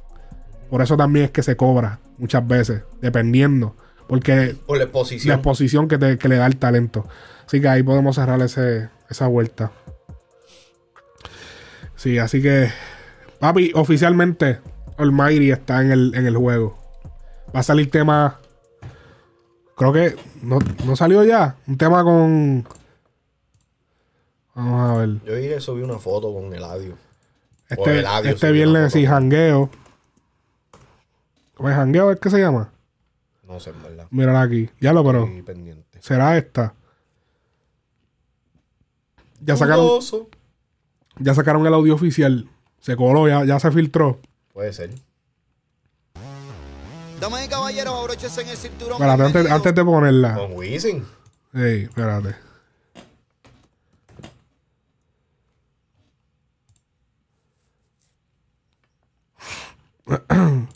Por 0.69 0.81
eso 0.81 0.97
también 0.97 1.25
es 1.25 1.31
que 1.31 1.43
se 1.43 1.55
cobra 1.55 1.99
muchas 2.17 2.47
veces, 2.47 2.81
dependiendo. 3.01 3.75
Porque 4.07 4.55
por 4.65 4.77
la 4.77 4.83
la 4.83 4.85
exposición. 4.89 5.35
exposición 5.35 5.87
que, 5.87 5.97
te- 5.97 6.17
que 6.17 6.27
le 6.29 6.35
da 6.37 6.45
el 6.45 6.57
talento. 6.57 7.07
Así 7.45 7.59
que 7.61 7.67
ahí 7.67 7.83
podemos 7.83 8.15
cerrar 8.15 8.41
ese, 8.41 8.89
esa 9.09 9.27
vuelta. 9.27 9.71
Sí, 11.95 12.17
así 12.19 12.41
que, 12.41 12.69
papi, 13.39 13.71
oficialmente 13.73 14.59
Almighty 14.97 15.51
está 15.51 15.81
en 15.81 15.91
el, 15.91 16.13
en 16.15 16.25
el 16.27 16.37
juego. 16.37 16.77
Va 17.55 17.61
a 17.61 17.63
salir 17.63 17.89
tema. 17.89 18.39
Creo 19.77 19.91
que 19.93 20.15
no, 20.41 20.59
no 20.85 20.95
salió 20.95 21.23
ya. 21.23 21.55
Un 21.67 21.77
tema 21.77 22.03
con. 22.03 22.67
Vamos 24.53 24.89
a 24.91 24.97
ver. 24.99 25.09
Yo 25.25 25.33
que 25.33 25.59
subí 25.59 25.81
una 25.81 25.99
foto 25.99 26.33
con 26.33 26.53
Eladio. 26.53 26.93
O 27.77 27.87
Este, 27.89 28.29
este 28.29 28.51
viernes 28.51 28.93
sí, 28.93 29.05
jangueo. 29.05 29.69
¿Cómo 31.55 31.69
es 31.69 31.75
jangueo? 31.75 32.11
¿Es 32.11 32.19
que 32.19 32.29
se 32.29 32.39
llama? 32.39 32.71
No 33.43 33.59
sé, 33.59 33.69
en 33.71 33.81
verdad. 33.83 34.07
Mírala 34.11 34.41
aquí. 34.41 34.69
Ya 34.79 34.93
lo, 34.93 35.03
pero. 35.03 35.23
Estoy 35.25 35.41
pendiente. 35.41 35.99
¿Será 36.01 36.37
esta? 36.37 36.73
Ya 39.39 39.55
sacaron, 39.55 39.85
Dudoso. 39.85 40.29
ya 41.19 41.33
sacaron 41.33 41.65
el 41.65 41.73
audio 41.73 41.93
oficial. 41.95 42.49
Se 42.79 42.95
coló, 42.95 43.27
ya, 43.27 43.45
ya 43.45 43.59
se 43.59 43.71
filtró. 43.71 44.19
Puede 44.53 44.73
ser. 44.73 44.91
Damas 47.19 47.45
y 47.45 47.49
caballeros, 47.49 47.93
abróchese 47.93 48.41
en 48.41 48.49
el 48.49 48.57
cinturón. 48.57 48.93
Espérate, 49.01 49.23
antes, 49.23 49.51
antes 49.51 49.75
de 49.75 49.85
ponerla. 49.85 50.35
Con 50.35 50.53
Wisin. 50.53 51.05
Ey, 51.53 51.83
espérate. 51.83 52.35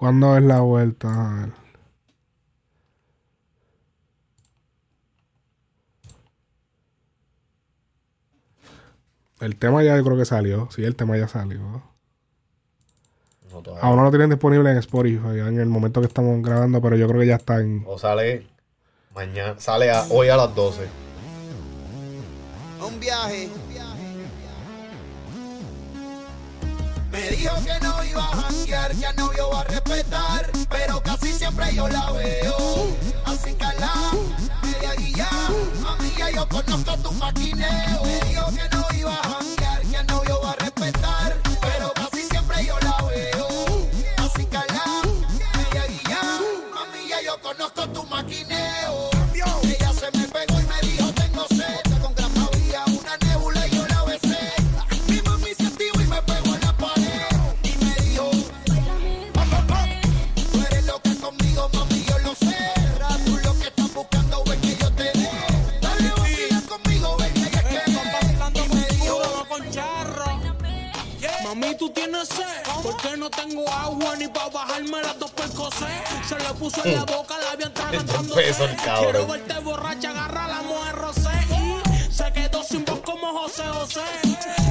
¿Cuándo 0.00 0.36
es 0.36 0.42
la 0.42 0.60
vuelta? 0.62 1.08
A 1.12 1.34
ver. 1.46 1.52
El 9.40 9.56
tema 9.56 9.82
ya 9.82 9.96
yo 9.96 10.04
creo 10.04 10.16
que 10.18 10.24
salió. 10.24 10.68
Sí, 10.70 10.84
el 10.84 10.96
tema 10.96 11.16
ya 11.16 11.26
salió. 11.28 11.60
No. 11.60 11.82
Aún 13.80 13.96
no 13.96 14.04
lo 14.04 14.10
tienen 14.10 14.30
disponible 14.30 14.70
en 14.70 14.76
Spotify 14.78 15.40
en 15.40 15.58
el 15.58 15.66
momento 15.66 16.00
que 16.00 16.06
estamos 16.06 16.40
grabando, 16.42 16.80
pero 16.80 16.96
yo 16.96 17.08
creo 17.08 17.20
que 17.20 17.26
ya 17.26 17.36
está 17.36 17.60
en. 17.60 17.82
O 17.86 17.98
sale 17.98 18.46
mañana. 19.14 19.58
Sale 19.58 19.90
a- 19.90 20.04
hoy 20.10 20.28
a 20.28 20.36
las 20.36 20.54
12. 20.54 20.86
Un 22.86 23.00
viaje. 23.00 23.48
Me 27.10 27.30
dijo 27.30 27.54
que 27.64 27.80
no 27.84 28.04
iba 28.04 28.22
a 28.24 28.36
janguear, 28.36 28.94
que 28.94 29.06
al 29.06 29.16
novio 29.16 29.50
va 29.50 29.60
a 29.60 29.64
respetar, 29.64 30.50
pero 30.68 31.02
casi 31.02 31.32
siempre 31.32 31.74
yo 31.74 31.88
la 31.88 32.10
veo. 32.12 32.96
Así 33.24 33.52
cala, 33.54 33.92
media 34.62 34.94
guía, 34.94 35.28
a 35.28 36.02
mí 36.02 36.12
ya 36.16 36.30
yo 36.30 36.48
conozco 36.48 36.96
tu 36.98 37.12
maquineo. 37.12 38.04
Me 38.04 38.20
dijo 38.28 38.46
que 38.46 38.76
no 38.76 38.86
iba 38.96 39.14
a 39.14 39.22
janguear, 39.22 39.59
porque 72.90 73.16
no 73.16 73.30
tengo 73.30 73.68
agua 73.68 74.16
ni 74.16 74.28
para 74.28 74.48
bajarme 74.48 75.02
las 75.02 75.18
dos 75.18 75.30
percocé. 75.30 75.86
Se 76.26 76.36
le 76.36 76.54
puso 76.58 76.84
en 76.84 76.94
la 76.94 77.04
boca, 77.04 77.34
la 77.38 77.52
había 77.52 77.66
entrando. 77.66 78.38
Empezó 78.38 78.64
el 78.64 78.76
cabrón. 78.76 79.04
Quiero 79.10 79.26
verte 79.26 79.54
borracha, 79.60 80.10
agarra 80.10 80.48
la 80.48 80.62
mujer 80.62 80.94
rosé. 80.96 81.30
Y 81.50 82.12
se 82.12 82.32
quedó 82.32 82.62
sin 82.62 82.84
voz 82.84 83.00
como 83.00 83.26
José 83.38 83.62
José. 83.72 84.00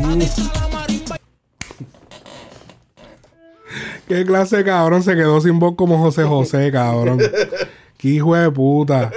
Adicta 0.06 0.52
a 0.52 0.62
la 0.62 0.68
marimba. 0.68 1.16
¿Qué 4.08 4.26
clase 4.26 4.58
de 4.58 4.66
cabrón 4.66 5.04
se 5.04 5.16
quedó 5.16 5.40
sin 5.40 5.60
voz 5.60 5.76
como 5.76 5.98
José 6.00 6.24
José, 6.24 6.72
cabrón? 6.72 7.20
Qué 7.98 8.08
hijo 8.10 8.36
de 8.36 8.50
puta. 8.50 9.12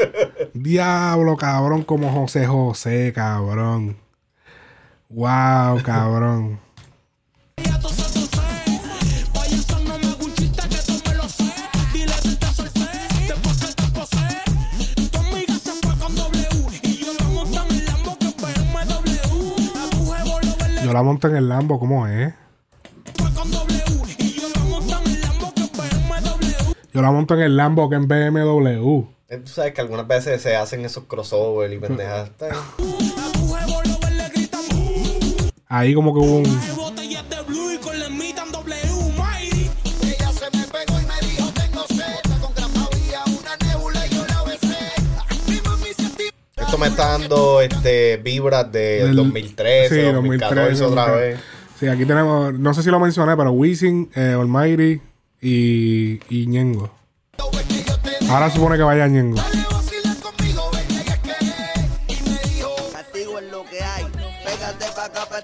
Diablo, 0.55 1.37
cabrón, 1.37 1.83
como 1.83 2.13
José 2.13 2.47
José, 2.47 3.13
cabrón. 3.15 3.97
Wow, 5.09 5.83
cabrón. 5.83 6.61
yo 20.93 20.99
la 20.99 21.03
monto 21.05 21.27
en 21.27 21.37
el 21.37 21.49
Lambo, 21.49 21.79
¿cómo 21.79 22.07
es? 22.07 22.35
Yo 26.93 27.01
la 27.01 27.11
monto 27.11 27.33
en 27.33 27.41
el 27.41 27.57
Lambo 27.57 27.89
que 27.89 27.97
en 27.97 28.07
BMW. 28.07 29.01
Eh, 29.31 29.39
tú 29.39 29.51
sabes 29.51 29.73
que 29.73 29.81
algunas 29.81 30.07
veces 30.07 30.43
se 30.43 30.55
hacen 30.55 30.85
esos 30.85 31.05
crossover 31.05 31.73
y 31.73 31.79
pendejadas. 31.79 32.33
Ahí 35.67 35.95
como 35.95 36.13
que 36.13 36.21
hubo 36.21 36.37
un... 36.41 36.82
Esto 46.73 46.81
me 46.81 46.89
está 46.89 47.19
dando 47.19 47.61
este, 47.61 48.17
vibras 48.17 48.73
de 48.73 49.05
Del- 49.05 49.15
2013, 49.17 49.95
sí, 49.95 50.11
2014 50.11 50.81
2013, 50.81 50.85
otra 50.85 51.03
2013. 51.03 51.21
vez. 51.35 51.41
Sí, 51.79 51.87
aquí 51.89 52.07
tenemos... 52.07 52.55
No 52.59 52.73
sé 52.73 52.83
si 52.83 52.89
lo 52.89 52.99
mencioné, 52.99 53.37
pero 53.37 53.53
Wisin, 53.53 54.09
eh, 54.15 54.35
Almighty 54.41 55.03
y, 55.43 56.19
y 56.31 56.47
Ñengo. 56.47 56.91
Ahora 58.31 58.49
supone 58.49 58.79
que 58.79 58.85
vaya 58.85 59.07
Ñengo. 59.07 59.37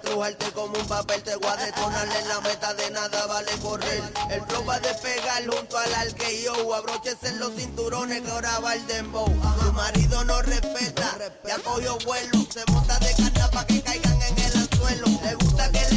Estrujarte 0.09 0.53
como 0.53 0.79
un 0.79 0.87
papel. 0.87 1.23
Te 1.23 1.37
voy 1.37 1.51
a 1.51 1.57
detonar 1.57 2.09
en 2.09 2.29
la 2.29 2.41
meta 2.41 2.75
de 2.75 2.91
nada 2.91 3.27
vale 3.27 3.53
correr. 3.63 4.03
El 4.31 4.41
flow 4.43 4.65
va 4.65 4.75
a 4.75 4.81
despegar 4.81 5.47
junto 5.47 5.79
al 5.79 5.95
arqueo. 5.95 6.75
Abróchese 6.75 7.33
los 7.37 7.53
cinturones 7.55 8.23
que 8.23 8.31
ahora 8.31 8.59
va 8.61 8.75
el 8.75 8.87
dembow. 8.87 9.29
Su 9.61 9.73
marido 9.73 10.25
no 10.25 10.41
respeta, 10.43 11.19
ya 11.47 11.59
cogió 11.59 11.99
vuelo. 12.05 12.47
Se 12.51 12.65
monta 12.73 12.99
de 12.99 13.15
carta 13.15 13.51
pa' 13.51 13.67
que 13.67 13.83
caigan 13.83 14.23
en 14.23 14.39
el 14.39 14.57
anzuelo. 14.57 15.07
Le 15.23 15.35
gusta 15.35 15.71
que 15.71 15.88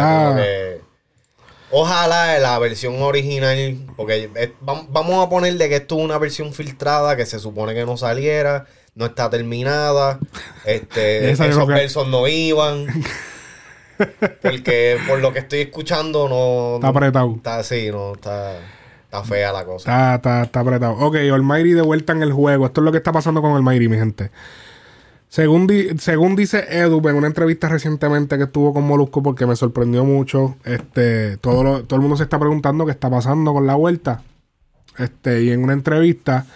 Está- 0.00 0.12
Está 0.18 0.24
como 0.28 0.36
que- 0.36 0.80
Ojalá 1.72 2.38
la 2.38 2.58
versión 2.60 3.02
original, 3.02 3.76
porque 3.96 4.30
es- 4.36 4.50
vamos 4.60 5.26
a 5.26 5.28
ponerle 5.28 5.68
que 5.68 5.76
esto 5.76 5.98
es 5.98 6.04
una 6.04 6.16
versión 6.18 6.52
filtrada 6.52 7.16
que 7.16 7.26
se 7.26 7.40
supone 7.40 7.74
que 7.74 7.84
no 7.84 7.96
saliera, 7.96 8.66
no 8.94 9.06
está 9.06 9.28
terminada, 9.30 10.20
este, 10.64 11.30
esos 11.32 11.66
versos 11.66 12.06
no 12.08 12.28
iban, 12.28 12.86
porque 14.42 14.96
por 15.08 15.18
lo 15.18 15.32
que 15.32 15.40
estoy 15.40 15.60
escuchando 15.62 16.28
no... 16.28 16.76
Está 16.76 16.88
apretado. 16.88 17.34
Está 17.36 17.58
así, 17.58 17.90
no, 17.90 18.12
está, 18.14 18.58
está 19.04 19.24
fea 19.24 19.52
la 19.52 19.64
cosa. 19.64 19.90
Está, 19.90 20.14
está, 20.14 20.42
está 20.44 20.60
apretado. 20.60 20.92
Ok, 20.98 21.16
Almighty 21.16 21.72
de 21.72 21.82
vuelta 21.82 22.12
en 22.12 22.22
el 22.22 22.32
juego. 22.32 22.66
Esto 22.66 22.80
es 22.80 22.84
lo 22.84 22.92
que 22.92 22.98
está 22.98 23.12
pasando 23.12 23.42
con 23.42 23.54
Almighty, 23.56 23.88
mi 23.88 23.96
gente. 23.98 24.30
Según, 25.28 25.66
di- 25.66 25.88
según 25.98 26.36
dice 26.36 26.64
Edu 26.70 27.06
en 27.08 27.16
una 27.16 27.26
entrevista 27.26 27.68
recientemente 27.68 28.38
que 28.38 28.44
estuvo 28.44 28.72
con 28.72 28.84
Molusco, 28.86 29.22
porque 29.22 29.44
me 29.46 29.56
sorprendió 29.56 30.04
mucho, 30.04 30.56
este, 30.64 31.36
todo, 31.38 31.62
lo- 31.64 31.84
todo 31.84 31.96
el 31.96 32.02
mundo 32.02 32.16
se 32.16 32.22
está 32.22 32.38
preguntando 32.38 32.86
qué 32.86 32.92
está 32.92 33.10
pasando 33.10 33.52
con 33.52 33.66
la 33.66 33.74
vuelta. 33.74 34.22
Este, 34.98 35.42
y 35.42 35.50
en 35.50 35.62
una 35.62 35.72
entrevista, 35.74 36.46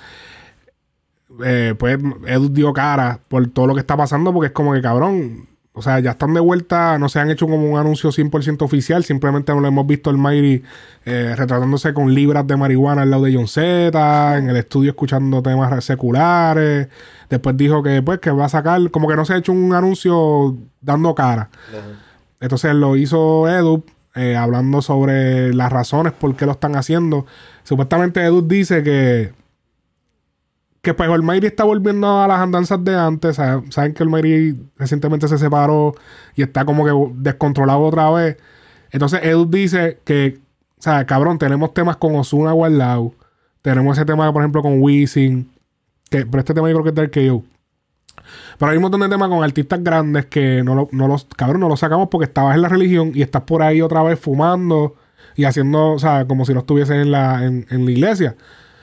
eh, 1.44 1.74
pues 1.78 1.98
Edu 2.26 2.48
dio 2.48 2.72
cara 2.72 3.20
por 3.28 3.46
todo 3.48 3.66
lo 3.66 3.74
que 3.74 3.80
está 3.80 3.96
pasando, 3.96 4.33
porque 4.33 4.46
es 4.48 4.52
como 4.52 4.72
que 4.72 4.80
cabrón. 4.83 5.46
O 5.72 5.83
sea, 5.83 6.00
ya 6.00 6.11
están 6.11 6.35
de 6.35 6.40
vuelta, 6.40 6.98
no 6.98 7.09
se 7.09 7.20
han 7.20 7.30
hecho 7.30 7.46
como 7.46 7.70
un 7.70 7.78
anuncio 7.78 8.11
100% 8.11 8.62
oficial, 8.62 9.04
simplemente 9.04 9.54
no 9.54 9.61
lo 9.61 9.68
hemos 9.68 9.87
visto 9.87 10.11
el 10.11 10.18
Mayri 10.18 10.64
eh, 11.04 11.35
retratándose 11.37 11.94
con 11.94 12.12
libras 12.12 12.44
de 12.46 12.56
marihuana 12.56 13.02
al 13.02 13.11
lado 13.11 13.24
de 13.24 13.35
John 13.35 13.46
Z, 13.46 14.38
en 14.38 14.50
el 14.50 14.56
estudio 14.56 14.90
escuchando 14.90 15.40
temas 15.42 15.85
seculares. 15.85 16.88
Después 17.28 17.56
dijo 17.56 17.85
que 17.85 18.02
pues 18.02 18.18
que 18.18 18.33
va 18.33 18.46
a 18.46 18.48
sacar, 18.48 18.90
como 18.90 19.06
que 19.06 19.14
no 19.14 19.24
se 19.24 19.35
ha 19.35 19.37
hecho 19.37 19.52
un 19.52 19.72
anuncio 19.72 20.56
dando 20.80 21.14
cara. 21.14 21.50
Entonces 22.40 22.74
lo 22.74 22.96
hizo 22.96 23.48
Edu 23.48 23.85
eh, 24.16 24.35
hablando 24.35 24.83
sobre 24.83 25.54
las 25.54 25.70
razones 25.70 26.12
por 26.12 26.35
qué 26.35 26.46
lo 26.46 26.52
están 26.52 26.74
haciendo. 26.74 27.26
Supuestamente 27.62 28.24
Edu 28.24 28.42
dice 28.42 28.83
que 28.83 29.33
que 30.83 30.95
pues 30.95 31.09
Olmairi 31.11 31.47
está 31.47 31.64
volviendo 31.64 32.21
a 32.23 32.27
las 32.29 32.40
andanzas 32.40 32.83
de 32.85 32.97
antes. 32.97 33.37
sa- 33.37 33.62
Saben 33.71 33.93
que 33.95 34.03
Olmairi 34.03 34.57
recientemente 34.79 35.29
se 35.29 35.37
separó 35.38 35.95
y 36.35 36.43
está 36.43 36.64
como 36.64 36.85
que 36.85 36.93
descontrolado 37.21 37.81
otra 37.81 38.11
vez. 38.11 38.37
Entonces 38.90 39.21
Edu 39.23 39.45
dice 39.49 39.99
que, 40.05 40.38
o 40.79 40.83
sea, 40.83 41.05
cabrón, 41.07 41.38
tenemos 41.38 41.75
temas 41.75 41.97
con 41.97 42.14
Osuna 42.16 42.53
guardado. 42.53 43.12
Tenemos 43.62 43.97
ese 43.99 44.07
tema, 44.07 44.33
por 44.33 44.43
ejemplo, 44.43 44.62
con 44.62 44.81
Wisin. 44.83 45.51
Que, 46.09 46.25
pero 46.27 46.38
este 46.40 46.55
tema 46.55 46.69
yo 46.71 46.81
creo 46.81 46.85
que 46.95 47.01
es 47.03 47.11
del 47.12 47.31
KO. 47.31 47.45
Pero 48.59 48.71
hay 48.71 48.77
un 48.77 48.83
montón 48.83 49.01
de 49.01 49.09
temas 49.09 49.29
con 49.29 49.43
artistas 49.45 49.83
grandes 49.83 50.27
que 50.27 50.62
no, 50.62 50.75
lo- 50.75 50.88
no 50.93 51.09
los, 51.09 51.25
cabrón, 51.37 51.61
no 51.61 51.69
los 51.69 51.81
sacamos 51.81 52.09
porque 52.11 52.25
estabas 52.27 52.55
en 52.57 52.62
la 52.62 52.69
religión 52.69 53.12
y 53.14 53.23
estás 53.23 53.43
por 53.43 53.62
ahí 53.62 53.81
otra 53.83 54.03
vez 54.03 54.19
fumando 54.19 54.95
y 55.37 55.45
haciendo, 55.45 55.93
o 55.93 55.99
sea, 55.99 56.27
como 56.27 56.45
si 56.45 56.53
no 56.55 56.61
estuviesen 56.61 56.97
en 57.01 57.11
la, 57.12 57.45
en, 57.45 57.66
en 57.71 57.85
la 57.85 57.90
iglesia. 57.90 58.37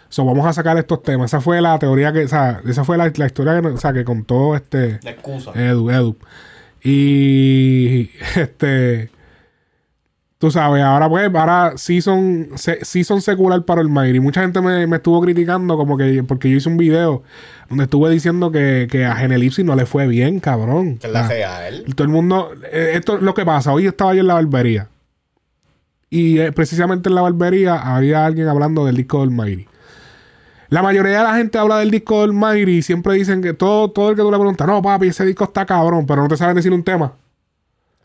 So, 0.10 0.24
vamos 0.26 0.46
a 0.46 0.54
sacar 0.54 0.78
estos 0.78 1.04
temas. 1.04 1.32
Esa 1.32 1.42
fue 1.42 1.60
la 1.62 1.78
teoría 1.80 2.14
que, 2.14 2.24
o 2.26 2.28
sea, 2.28 2.62
esa 2.68 2.84
fue 2.84 2.98
la, 2.98 3.12
la 3.16 3.26
historia 3.26 3.62
que, 3.62 3.68
o 3.68 3.78
sea, 3.78 3.92
que 3.94 4.04
contó 4.06 4.56
este 4.56 5.00
La 5.04 5.12
excusa. 5.12 5.52
Edu, 5.54 5.90
Edu. 5.92 6.16
Y 6.84 8.10
este, 8.36 9.10
tú 10.38 10.50
sabes, 10.52 10.84
ahora 10.84 11.10
pues, 11.10 11.30
ahora 11.36 11.74
sí 11.76 12.02
son, 12.02 12.50
se- 12.56 12.84
sí 12.86 13.04
son 13.04 13.22
secular 13.22 13.64
para 13.66 13.82
el 13.82 13.90
Mayri. 13.90 14.20
Mucha 14.20 14.42
gente 14.42 14.62
me, 14.62 14.88
me 14.88 14.98
estuvo 14.98 15.20
criticando 15.22 15.76
como 15.78 15.98
que, 15.98 16.24
porque 16.24 16.50
yo 16.50 16.58
hice 16.58 16.70
un 16.70 16.78
video 16.78 17.24
donde 17.70 17.84
estuve 17.86 18.10
diciendo 18.10 18.52
que, 18.52 18.88
que 18.90 19.06
a 19.06 19.16
Genelipsis 19.16 19.66
no 19.66 19.76
le 19.76 19.86
fue 19.86 20.08
bien, 20.08 20.40
cabrón. 20.40 20.98
Que 20.98 21.08
la 21.10 21.26
Ah. 21.26 21.28
real. 21.28 21.84
Todo 21.96 22.04
el 22.06 22.14
mundo, 22.14 22.52
eh, 22.72 22.92
esto 22.94 23.18
es 23.18 23.22
lo 23.22 23.34
que 23.34 23.44
pasa. 23.46 23.74
Hoy 23.74 23.88
estaba 23.88 24.14
yo 24.14 24.22
en 24.22 24.28
la 24.28 24.36
barbería. 24.36 24.88
Y 26.10 26.40
eh, 26.40 26.54
precisamente 26.54 27.10
en 27.10 27.16
la 27.16 27.22
barbería 27.22 27.76
había 27.76 28.26
alguien 28.26 28.48
hablando 28.48 28.86
del 28.86 28.96
disco 28.96 29.20
del 29.20 29.32
Mayri. 29.32 29.68
La 30.70 30.82
mayoría 30.82 31.20
de 31.20 31.24
la 31.24 31.36
gente 31.36 31.58
habla 31.58 31.80
del 31.80 31.92
disco 31.92 32.22
del 32.22 32.34
Mayri 32.34 32.78
y 32.78 32.82
siempre 32.82 33.14
dicen 33.14 33.42
que 33.42 33.54
todo, 33.54 33.90
todo 33.92 34.10
el 34.10 34.16
que 34.16 34.22
tú 34.22 34.32
le 34.32 34.38
preguntas, 34.38 34.68
no, 34.68 34.82
papi, 34.82 35.08
ese 35.08 35.26
disco 35.26 35.46
está 35.46 35.66
cabrón, 35.66 36.06
pero 36.06 36.22
no 36.22 36.28
te 36.28 36.38
saben 36.38 36.56
decir 36.56 36.74
un 36.74 36.84
tema. 36.84 37.14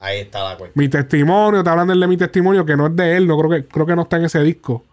Ahí 0.01 0.21
está 0.21 0.43
la 0.43 0.57
cuestión. 0.57 0.73
Mi 0.75 0.89
testimonio, 0.89 1.63
te 1.63 1.71
hablan 1.71 1.89
del 1.89 2.01
de 2.01 2.07
mi 2.07 2.17
testimonio, 2.17 2.65
que 2.67 2.77
no 2.77 2.87
es 2.87 2.97
de 2.97 3.17
él, 3.17 3.27
no 3.27 3.39
creo 3.39 3.51
que, 3.51 3.67
creo 3.67 3.87
que 3.87 3.97
no 3.97 4.03
está 4.03 4.17
en 4.17 4.25
ese 4.25 4.43
disco. 4.43 4.85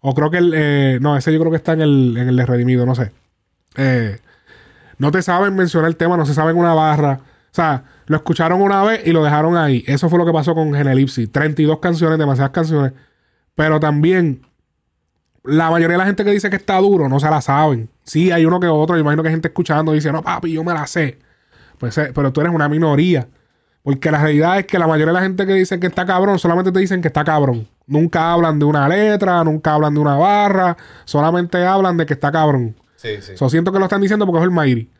O 0.00 0.14
creo 0.14 0.30
que 0.30 0.38
el, 0.38 0.52
eh, 0.54 0.98
no, 1.00 1.16
ese 1.16 1.32
yo 1.32 1.38
creo 1.40 1.50
que 1.50 1.56
está 1.56 1.72
en 1.72 1.80
el, 1.80 2.16
en 2.16 2.28
el 2.28 2.36
de 2.36 2.46
Redimido, 2.46 2.86
no 2.86 2.94
sé. 2.94 3.12
Eh, 3.76 4.18
no 4.98 5.12
te 5.12 5.22
saben 5.22 5.54
mencionar 5.54 5.88
el 5.88 5.96
tema, 5.96 6.16
no 6.16 6.26
se 6.26 6.34
saben 6.34 6.56
una 6.56 6.74
barra. 6.74 7.20
O 7.50 7.54
sea, 7.54 7.84
lo 8.06 8.16
escucharon 8.16 8.60
una 8.60 8.82
vez 8.84 9.06
y 9.06 9.12
lo 9.12 9.22
dejaron 9.22 9.56
ahí. 9.56 9.84
Eso 9.86 10.08
fue 10.08 10.18
lo 10.18 10.26
que 10.26 10.32
pasó 10.32 10.54
con 10.54 10.74
Genelipsis. 10.74 11.30
32 11.30 11.78
canciones, 11.78 12.18
demasiadas 12.18 12.50
canciones. 12.50 12.92
Pero 13.54 13.80
también, 13.80 14.42
la 15.44 15.70
mayoría 15.70 15.94
de 15.94 15.98
la 15.98 16.06
gente 16.06 16.24
que 16.24 16.30
dice 16.30 16.50
que 16.50 16.56
está 16.56 16.76
duro 16.78 17.08
no 17.08 17.20
se 17.20 17.30
la 17.30 17.40
saben. 17.40 17.88
Sí, 18.04 18.30
hay 18.30 18.44
uno 18.44 18.60
que 18.60 18.66
otro. 18.66 18.96
Yo 18.96 19.00
imagino 19.00 19.22
que 19.22 19.28
hay 19.28 19.34
gente 19.34 19.48
escuchando 19.48 19.92
y 19.92 19.96
dice, 19.96 20.12
no, 20.12 20.22
papi, 20.22 20.52
yo 20.52 20.64
me 20.64 20.74
la 20.74 20.86
sé. 20.86 21.18
Pues, 21.78 21.96
eh, 21.98 22.12
pero 22.14 22.32
tú 22.32 22.40
eres 22.40 22.52
una 22.52 22.68
minoría. 22.68 23.28
Porque 23.82 24.10
la 24.10 24.20
realidad 24.20 24.58
es 24.58 24.66
que 24.66 24.78
la 24.78 24.86
mayoría 24.86 25.12
de 25.14 25.18
la 25.20 25.22
gente 25.22 25.46
que 25.46 25.54
dice 25.54 25.80
que 25.80 25.86
está 25.86 26.04
cabrón, 26.04 26.38
solamente 26.38 26.72
te 26.72 26.80
dicen 26.80 27.00
que 27.00 27.08
está 27.08 27.24
cabrón. 27.24 27.68
Nunca 27.86 28.32
hablan 28.32 28.58
de 28.58 28.66
una 28.66 28.88
letra, 28.88 29.42
nunca 29.44 29.74
hablan 29.74 29.94
de 29.94 30.00
una 30.00 30.16
barra, 30.16 30.76
solamente 31.04 31.64
hablan 31.64 31.96
de 31.96 32.04
que 32.04 32.12
está 32.12 32.30
cabrón. 32.30 32.76
Sí, 32.96 33.22
sí. 33.22 33.36
So, 33.36 33.48
siento 33.48 33.72
que 33.72 33.78
lo 33.78 33.84
están 33.84 34.02
diciendo 34.02 34.26
porque 34.26 34.40
es 34.40 34.44
el 34.44 34.50
Mayri. 34.50 34.90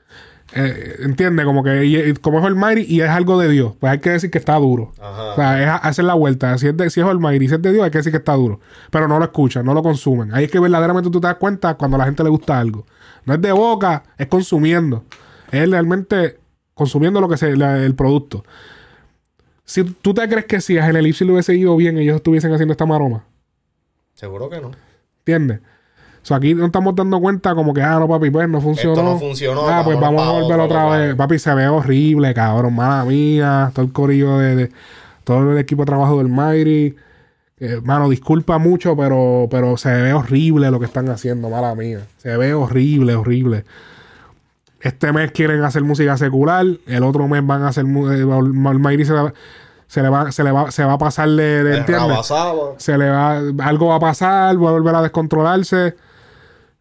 Eh, 0.54 0.96
entiende, 1.00 1.44
como 1.44 1.62
que 1.62 1.84
y- 1.84 1.96
y 1.98 2.14
como 2.14 2.38
es 2.40 2.44
el 2.46 2.54
Mayri 2.54 2.86
y 2.88 3.02
es 3.02 3.10
algo 3.10 3.38
de 3.38 3.48
Dios, 3.50 3.74
pues 3.78 3.92
hay 3.92 3.98
que 3.98 4.10
decir 4.10 4.30
que 4.30 4.38
está 4.38 4.54
duro. 4.56 4.92
Ajá. 4.98 5.32
O 5.32 5.34
sea, 5.36 5.62
es 5.62 5.80
hacer 5.84 6.06
la 6.06 6.14
vuelta. 6.14 6.56
Si 6.56 6.66
es, 6.68 6.76
de, 6.76 6.88
si 6.88 7.00
es 7.00 7.06
el 7.06 7.18
Mayri, 7.18 7.48
si 7.48 7.54
es 7.56 7.60
de 7.62 7.70
Dios, 7.72 7.84
hay 7.84 7.90
que 7.90 7.98
decir 7.98 8.12
que 8.12 8.16
está 8.18 8.32
duro. 8.32 8.60
Pero 8.90 9.06
no 9.08 9.18
lo 9.18 9.26
escuchan, 9.26 9.64
no 9.66 9.74
lo 9.74 9.82
consumen. 9.82 10.32
Ahí 10.34 10.44
es 10.44 10.50
que 10.50 10.58
verdaderamente 10.58 11.10
tú 11.10 11.20
te 11.20 11.26
das 11.26 11.36
cuenta 11.36 11.74
cuando 11.74 11.96
a 11.96 11.98
la 11.98 12.04
gente 12.06 12.24
le 12.24 12.30
gusta 12.30 12.58
algo. 12.58 12.86
No 13.26 13.34
es 13.34 13.42
de 13.42 13.52
boca, 13.52 14.04
es 14.16 14.26
consumiendo. 14.28 15.04
Es 15.52 15.68
realmente 15.70 16.38
consumiendo 16.72 17.20
lo 17.20 17.28
que 17.28 17.36
se, 17.36 17.54
la- 17.54 17.84
el 17.84 17.94
producto. 17.94 18.42
Si 19.66 19.84
tú 19.84 20.14
te 20.14 20.26
crees 20.30 20.46
que 20.46 20.62
si 20.62 20.78
a 20.78 20.86
Genelipsis 20.86 21.26
le 21.26 21.34
hubiese 21.34 21.54
ido 21.54 21.76
bien, 21.76 21.98
ellos 21.98 22.16
estuviesen 22.16 22.52
haciendo 22.54 22.72
esta 22.72 22.86
maroma. 22.86 23.24
Seguro 24.14 24.48
que 24.48 24.60
no. 24.62 24.70
¿Entiendes? 25.18 25.60
O 26.28 26.32
sea, 26.32 26.36
aquí 26.36 26.52
nos 26.54 26.66
estamos 26.66 26.94
dando 26.94 27.18
cuenta 27.20 27.54
como 27.54 27.72
que, 27.72 27.80
ah, 27.80 27.98
no, 27.98 28.06
papi, 28.06 28.30
pues 28.30 28.46
no 28.50 28.60
funcionó. 28.60 28.92
Esto 28.92 29.02
no 29.02 29.18
funcionó, 29.18 29.66
Ah, 29.66 29.80
pues 29.82 29.98
vamos 29.98 30.22
a 30.28 30.30
volver 30.32 30.60
otra 30.60 30.84
vez. 30.90 31.14
Papi, 31.14 31.38
se 31.38 31.54
ve 31.54 31.66
horrible, 31.68 32.34
cabrón. 32.34 32.74
Mala 32.74 33.02
mía. 33.06 33.70
Todo 33.74 33.86
el 33.86 33.92
corillo 33.92 34.36
de... 34.36 34.54
de- 34.56 34.72
todo 35.24 35.52
el 35.52 35.58
equipo 35.58 35.82
de 35.82 35.86
trabajo 35.86 36.18
del 36.18 36.28
Mayri. 36.28 36.96
Eh, 37.60 37.80
mano, 37.82 38.10
disculpa 38.10 38.58
mucho, 38.58 38.94
pero, 38.94 39.46
pero 39.50 39.78
se 39.78 39.90
ve 39.90 40.12
horrible 40.12 40.70
lo 40.70 40.78
que 40.78 40.84
están 40.84 41.08
haciendo. 41.08 41.48
Mala 41.48 41.74
mía. 41.74 42.00
Se 42.18 42.36
ve 42.36 42.52
horrible, 42.52 43.14
horrible. 43.14 43.64
Este 44.80 45.12
mes 45.12 45.32
quieren 45.32 45.64
hacer 45.64 45.82
música 45.82 46.16
secular. 46.18 46.66
El 46.86 47.02
otro 47.04 47.26
mes 47.26 47.44
van 47.46 47.62
a 47.62 47.68
hacer... 47.68 47.86
eh, 47.86 48.20
el 48.20 48.78
Mayri 48.78 49.04
se 49.06 49.14
se 49.86 50.02
le 50.02 50.10
va, 50.10 50.30
se 50.30 50.44
le 50.44 50.52
va, 50.52 50.70
se 50.70 50.84
va 50.84 50.92
a 50.92 50.98
pasar 50.98 51.30
de, 51.30 51.64
de. 51.64 51.76
Se 52.76 52.98
le 52.98 53.08
va, 53.08 53.38
algo 53.60 53.86
va 53.88 53.94
a 53.96 54.00
pasar, 54.00 54.62
va 54.62 54.68
a 54.68 54.72
volver 54.72 54.94
a 54.94 55.00
descontrolarse. 55.00 55.94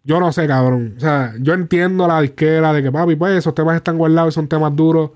Yo 0.07 0.21
no 0.21 0.31
sé, 0.31 0.47
cabrón. 0.47 0.93
O 0.95 0.99
sea, 1.01 1.33
yo 1.41 1.53
entiendo 1.53 2.07
la 2.07 2.21
disquera 2.21 2.71
de 2.71 2.81
que, 2.81 2.89
papi, 2.93 3.17
pues 3.17 3.39
esos 3.39 3.53
temas 3.53 3.75
están 3.75 3.97
guardados 3.97 4.33
y 4.33 4.35
son 4.35 4.47
temas 4.47 4.73
duros. 4.73 5.11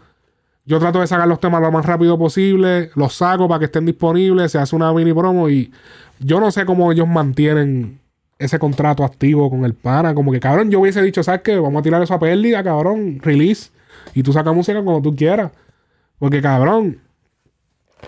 Yo 0.66 0.80
trato 0.80 1.00
de 1.00 1.08
sacar 1.08 1.30
los 1.30 1.39
temas 1.39 1.62
lo 1.62 1.72
más 1.72 1.86
rápido 1.86 2.18
posible, 2.18 2.92
los 2.96 3.14
saco 3.14 3.48
para 3.48 3.60
que 3.60 3.66
estén 3.66 3.86
disponibles, 3.86 4.52
se 4.52 4.60
hace 4.60 4.76
una 4.76 4.92
mini 4.92 5.14
promo 5.14 5.50
y 5.50 5.72
yo 6.20 6.42
no 6.42 6.52
sé 6.52 6.66
cómo 6.66 6.92
ellos 6.92 7.08
mantienen 7.08 8.02
ese 8.38 8.60
contrato 8.60 9.06
activo 9.06 9.50
con 9.50 9.64
el 9.64 9.76
pana. 9.76 10.14
Como 10.14 10.30
que, 10.30 10.42
cabrón, 10.42 10.70
yo 10.70 10.82
hubiese 10.82 11.02
dicho, 11.02 11.24
¿sabes 11.24 11.39
qué? 11.42 11.58
Vamos 11.58 11.80
a 11.80 11.84
tirar 11.84 12.04
eso 12.04 12.14
a 12.14 12.20
pérdida, 12.20 12.62
cabrón, 12.62 13.20
release. 13.22 13.72
Y 14.14 14.24
tú 14.24 14.34
sacas 14.34 14.54
música 14.54 14.84
cuando 14.84 15.02
tú 15.02 15.16
quieras. 15.16 15.52
Porque, 16.20 16.42
cabrón, 16.42 17.00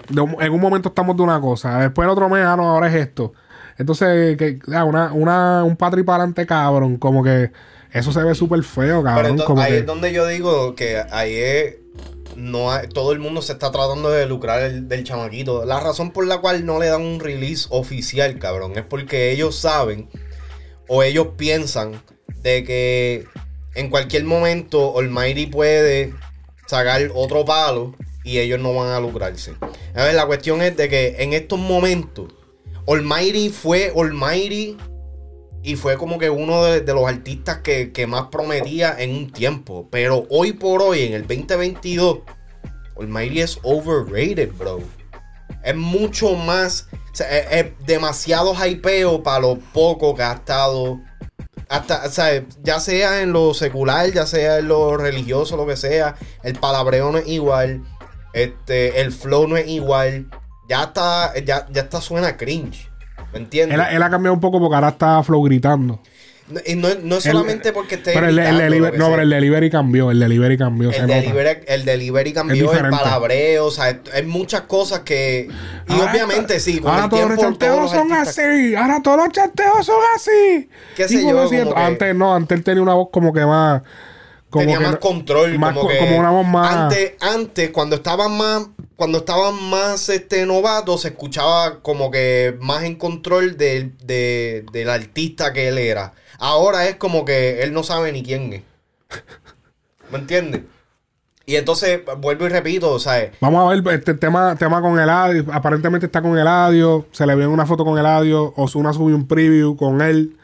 en 0.09 0.51
un 0.51 0.59
momento 0.59 0.89
estamos 0.89 1.15
de 1.15 1.23
una 1.23 1.39
cosa, 1.39 1.79
después 1.79 2.05
el 2.05 2.11
otro 2.11 2.27
mes, 2.27 2.43
ah, 2.45 2.57
no, 2.57 2.63
ahora 2.63 2.89
es 2.89 2.95
esto. 2.95 3.31
Entonces, 3.77 4.37
que, 4.37 4.59
ah, 4.73 4.83
una, 4.85 5.13
una, 5.13 5.63
un 5.63 5.75
patri 5.75 6.03
para 6.03 6.17
adelante, 6.23 6.45
cabrón, 6.45 6.97
como 6.97 7.23
que 7.23 7.51
eso 7.91 8.11
se 8.11 8.23
ve 8.23 8.33
súper 8.35 8.63
feo, 8.63 9.01
Pero 9.01 9.03
cabrón. 9.03 9.25
entonces, 9.31 9.45
como 9.47 9.61
ahí 9.61 9.71
que- 9.71 9.77
es 9.79 9.85
donde 9.85 10.13
yo 10.13 10.25
digo 10.27 10.75
que 10.75 11.01
ahí 11.11 11.33
es. 11.35 11.75
No 12.35 12.71
hay- 12.71 12.87
todo 12.87 13.11
el 13.11 13.19
mundo 13.19 13.43
se 13.43 13.53
está 13.53 13.71
tratando 13.71 14.09
de 14.09 14.25
lucrar 14.25 14.61
el- 14.63 14.87
del 14.87 15.03
chamaquito. 15.03 15.65
La 15.65 15.79
razón 15.79 16.09
por 16.11 16.25
la 16.25 16.39
cual 16.39 16.65
no 16.65 16.79
le 16.79 16.87
dan 16.87 17.01
un 17.03 17.19
release 17.19 17.67
oficial, 17.69 18.39
cabrón, 18.39 18.73
es 18.75 18.83
porque 18.83 19.31
ellos 19.31 19.55
saben 19.55 20.09
o 20.87 21.03
ellos 21.03 21.27
piensan 21.37 22.01
de 22.41 22.63
que 22.63 23.25
en 23.75 23.89
cualquier 23.91 24.23
momento 24.23 24.97
Almighty 24.99 25.45
puede 25.45 26.13
sacar 26.65 27.01
otro 27.13 27.45
palo 27.45 27.93
y 28.23 28.39
ellos 28.39 28.59
no 28.59 28.73
van 28.73 28.89
a 28.89 28.99
lucrarse. 28.99 29.53
A 29.93 30.03
ver, 30.05 30.15
la 30.15 30.25
cuestión 30.25 30.61
es 30.63 30.75
de 30.75 30.89
que 30.89 31.17
en 31.19 31.33
estos 31.33 31.59
momentos 31.59 32.33
Almighty 32.87 33.49
fue 33.49 33.93
Almighty 33.95 34.77
y 35.63 35.77
fue 35.77 35.97
como 35.97 36.19
que 36.19 36.29
uno 36.29 36.63
de, 36.63 36.93
los 36.93 37.07
artistas 37.07 37.59
que, 37.59 38.05
más 38.07 38.27
prometía 38.27 38.95
en 38.99 39.15
un 39.15 39.31
tiempo. 39.31 39.87
Pero 39.89 40.25
hoy 40.29 40.51
por 40.51 40.81
hoy, 40.81 41.03
en 41.03 41.13
el 41.13 41.21
2022, 41.21 42.19
Almighty 42.99 43.39
es 43.39 43.57
overrated, 43.63 44.51
bro. 44.51 44.81
Es 45.63 45.75
mucho 45.75 46.35
más. 46.35 46.89
es, 47.17 47.65
demasiado 47.85 48.53
hypeo 48.53 49.23
para 49.23 49.39
lo 49.39 49.57
poco 49.73 50.13
que 50.15 50.23
ha 50.23 50.33
estado. 50.33 50.99
Hasta, 51.69 52.09
ya 52.61 52.79
sea 52.81 53.21
en 53.21 53.31
lo 53.31 53.53
secular, 53.53 54.11
ya 54.11 54.27
sea 54.27 54.59
en 54.59 54.67
lo 54.67 54.97
religioso, 54.97 55.55
lo 55.55 55.65
que 55.65 55.77
sea, 55.77 56.15
el 56.43 56.59
palabreo 56.59 57.11
no 57.11 57.17
es 57.17 57.27
igual, 57.27 57.81
este, 58.33 59.01
el 59.01 59.11
flow 59.11 59.47
no 59.47 59.57
es 59.57 59.67
igual, 59.67 60.27
ya 60.69 60.83
está, 60.83 61.33
ya, 61.43 61.67
ya 61.71 61.81
está 61.81 62.01
suena 62.01 62.37
cringe, 62.37 62.89
¿me 63.33 63.39
entiendes? 63.39 63.77
él, 63.79 63.85
él 63.95 64.03
ha 64.03 64.09
cambiado 64.09 64.33
un 64.33 64.41
poco 64.41 64.59
porque 64.59 64.75
ahora 64.75 64.89
está 64.89 65.21
flow 65.23 65.43
gritando. 65.43 65.99
No, 66.49 66.59
no, 66.75 66.89
no 67.03 67.15
es 67.17 67.25
El- 67.25 67.31
solamente 67.31 67.71
porque 67.71 67.95
esté. 67.95 68.11
Pero 68.13 68.27
el, 68.27 68.37
el 68.37 68.57
delivery, 68.57 68.97
no, 68.97 69.09
pero 69.09 69.21
el 69.21 69.29
delivery 69.29 69.69
cambió, 69.69 70.11
el 70.11 70.19
delivery 70.19 70.57
cambió. 70.57 70.91
se 70.91 70.97
el, 70.97 71.03
nota. 71.07 71.15
delivery, 71.21 71.59
el 71.67 71.85
delivery 71.85 72.33
cambió, 72.33 72.73
el 72.73 72.89
palabreo, 72.89 73.65
o 73.67 73.71
sea, 73.71 73.97
hay 74.13 74.23
muchas 74.25 74.61
cosas 74.61 74.99
que. 74.99 75.47
Y 75.87 75.93
Ahora 75.93 76.11
obviamente, 76.11 76.57
esto- 76.57 76.69
sí, 76.71 76.79
con 76.79 76.91
ahora 76.91 77.03
el 77.05 77.09
todos 77.09 77.21
tiempo. 77.23 77.35
los 77.35 77.43
chanteos 77.51 77.71
todos 77.77 77.81
los 77.83 77.91
son 77.91 78.11
artistas- 78.11 78.45
así. 78.45 78.75
Ahora 78.75 79.01
todos 79.01 79.17
los 79.17 79.29
chanteos 79.29 79.85
son 79.85 79.95
así. 80.15 80.69
Qué 80.97 81.07
sé 81.07 81.23
yo, 81.23 81.29
como 81.31 81.49
que- 81.49 81.73
Antes 81.79 82.13
no, 82.15 82.35
antes 82.35 82.57
él 82.57 82.63
tenía 82.65 82.83
una 82.83 82.93
voz 82.93 83.07
como 83.11 83.31
que 83.31 83.45
más. 83.45 83.81
Como 84.49 84.63
tenía 84.65 84.77
que 84.79 84.83
más 84.85 84.95
control, 84.97 85.57
más 85.57 85.73
como, 85.73 85.89
como 85.97 86.17
una 86.19 86.29
voz 86.29 86.45
más. 86.45 86.75
Antes, 86.75 87.13
antes, 87.21 87.69
cuando 87.71 87.95
estaban 87.95 88.37
más, 88.37 88.67
cuando 88.95 89.19
estaban 89.19 89.61
más 89.69 90.09
este 90.09 90.45
novatos, 90.45 91.01
se 91.01 91.09
escuchaba 91.09 91.81
como 91.81 92.11
que 92.11 92.55
más 92.61 92.83
en 92.83 92.95
control 92.95 93.57
del, 93.57 93.97
de- 94.05 94.65
del 94.71 94.89
artista 94.89 95.53
que 95.53 95.67
él 95.69 95.77
era. 95.77 96.13
Ahora 96.39 96.87
es 96.87 96.95
como 96.95 97.25
que 97.25 97.61
él 97.63 97.73
no 97.73 97.83
sabe 97.83 98.11
ni 98.11 98.23
quién 98.23 98.53
es. 98.53 98.61
¿Me 100.11 100.19
entiendes? 100.19 100.61
Y 101.45 101.55
entonces, 101.57 101.99
vuelvo 102.19 102.45
y 102.45 102.49
repito, 102.49 102.91
o 102.91 102.99
sea, 102.99 103.29
Vamos 103.41 103.65
a 103.69 103.75
ver 103.75 103.95
este 103.95 104.13
tema, 104.13 104.55
tema 104.55 104.81
con 104.81 104.97
Eladio. 104.97 105.45
Aparentemente 105.51 106.05
está 106.05 106.21
con 106.21 106.37
Eladio. 106.37 107.07
Se 107.11 107.25
le 107.27 107.35
ve 107.35 107.47
una 107.47 107.65
foto 107.65 107.83
con 107.83 107.97
Eladio. 107.99 108.53
Osuna 108.55 108.93
subió 108.93 109.15
un 109.15 109.27
preview 109.27 109.75
con 109.75 110.01
él. 110.01 110.37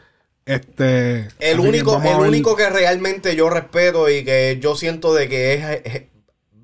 Este. 0.44 1.28
El 1.38 1.60
que 1.60 1.68
único, 1.68 2.02
el 2.02 2.18
único 2.28 2.54
que 2.56 2.68
realmente 2.68 3.34
yo 3.34 3.48
respeto 3.48 4.10
y 4.10 4.24
que 4.24 4.58
yo 4.60 4.74
siento 4.76 5.14
de 5.14 5.28
que 5.28 5.54
es, 5.54 6.02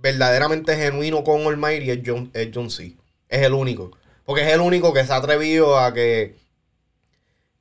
verdaderamente 0.00 0.76
genuino 0.76 1.24
con 1.24 1.42
Almighty 1.42 1.90
es 1.90 2.00
John, 2.04 2.30
es 2.34 2.48
John 2.54 2.70
C. 2.70 2.94
Es 3.28 3.42
el 3.42 3.52
único. 3.54 3.90
Porque 4.24 4.42
es 4.42 4.52
el 4.52 4.60
único 4.60 4.92
que 4.92 5.04
se 5.04 5.12
ha 5.12 5.16
atrevido 5.16 5.78
a 5.78 5.92
que 5.94 6.36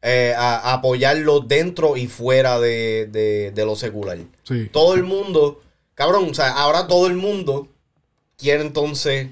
eh, 0.01 0.33
a, 0.38 0.57
a 0.69 0.73
apoyarlo 0.73 1.39
dentro 1.39 1.97
y 1.97 2.07
fuera 2.07 2.59
de, 2.59 3.07
de- 3.11 3.51
de 3.53 3.65
lo 3.65 3.75
secular. 3.75 4.17
Sí. 4.43 4.69
Todo 4.71 4.93
el 4.93 5.03
mundo, 5.03 5.61
cabrón, 5.95 6.27
o 6.29 6.33
sea, 6.33 6.51
ahora 6.51 6.88
todo 6.88 7.07
el 7.07 7.15
mundo 7.15 7.67
quiere 8.38 8.61
entonces 8.61 9.27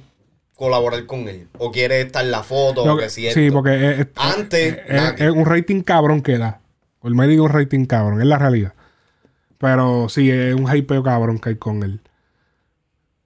colaborar 0.56 1.06
con 1.06 1.28
él. 1.28 1.48
O 1.60 1.72
quiere 1.72 2.02
estar 2.02 2.24
en 2.26 2.32
la 2.32 2.42
foto, 2.44 2.86
o 2.94 2.98
que- 2.98 3.10
sí, 3.10 3.52
porque 3.52 3.92
es, 3.92 4.00
es- 4.00 4.08
Antes, 4.16 4.78
es- 5.20 5.30
un 5.32 5.46
rating 5.46 5.82
cabrón 5.82 6.22
que 6.22 6.38
da. 6.38 6.60
El 7.04 7.20
es 7.32 7.40
un 7.40 7.50
rating 7.50 7.86
cabrón, 7.86 8.22
es 8.22 8.28
la 8.28 8.38
realidad. 8.40 8.74
Pero 9.58 10.08
sí, 10.10 10.32
es 10.32 10.56
un 10.56 10.74
hypeo 10.74 11.04
cabrón 11.04 11.38
que 11.40 11.50
hay 11.50 11.56
con 11.58 11.84
él. 11.84 12.00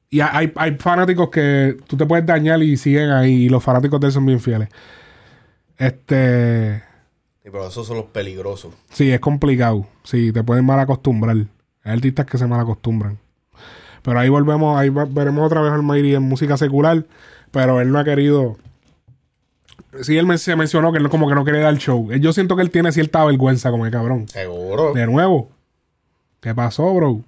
Y 0.09 0.21
hay, 0.21 0.53
hay 0.55 0.75
fanáticos 0.75 1.29
que 1.29 1.77
tú 1.87 1.97
te 1.97 2.05
puedes 2.05 2.25
dañar 2.25 2.61
y 2.63 2.77
siguen 2.77 3.09
ahí. 3.09 3.45
Y 3.45 3.49
los 3.49 3.63
fanáticos 3.63 3.99
de 3.99 4.07
él 4.07 4.13
son 4.13 4.25
bien 4.25 4.39
fieles. 4.39 4.69
Este. 5.77 6.83
Sí, 7.43 7.49
pero 7.51 7.67
esos 7.67 7.85
son 7.85 7.97
los 7.97 8.05
peligrosos. 8.05 8.73
Sí, 8.91 9.11
es 9.11 9.19
complicado. 9.19 9.85
Sí, 10.03 10.31
te 10.31 10.43
pueden 10.43 10.65
mal 10.65 10.79
acostumbrar. 10.79 11.35
Hay 11.35 11.93
artistas 11.93 12.25
que 12.25 12.37
se 12.37 12.47
mal 12.47 12.59
acostumbran. 12.59 13.17
Pero 14.01 14.19
ahí 14.19 14.29
volvemos, 14.29 14.77
ahí 14.77 14.89
veremos 14.89 15.45
otra 15.45 15.61
vez 15.61 15.73
al 15.73 15.83
Mayri 15.83 16.15
en 16.15 16.23
música 16.23 16.55
secular. 16.55 17.05
Pero 17.51 17.81
él 17.81 17.91
no 17.91 17.99
ha 17.99 18.05
querido. 18.05 18.57
Sí, 20.01 20.17
él 20.17 20.25
me, 20.25 20.37
se 20.37 20.55
mencionó 20.55 20.91
que 20.91 20.99
él 20.99 21.09
como 21.09 21.27
que 21.27 21.35
no 21.35 21.43
quiere 21.43 21.59
dar 21.59 21.75
show. 21.77 22.11
Yo 22.13 22.31
siento 22.31 22.55
que 22.55 22.61
él 22.61 22.71
tiene 22.71 22.91
cierta 22.91 23.23
vergüenza, 23.25 23.71
como 23.71 23.85
de 23.85 23.91
cabrón. 23.91 24.27
Seguro. 24.29 24.93
De 24.93 25.05
nuevo. 25.05 25.49
¿Qué 26.39 26.53
pasó, 26.53 26.93
bro? 26.93 27.21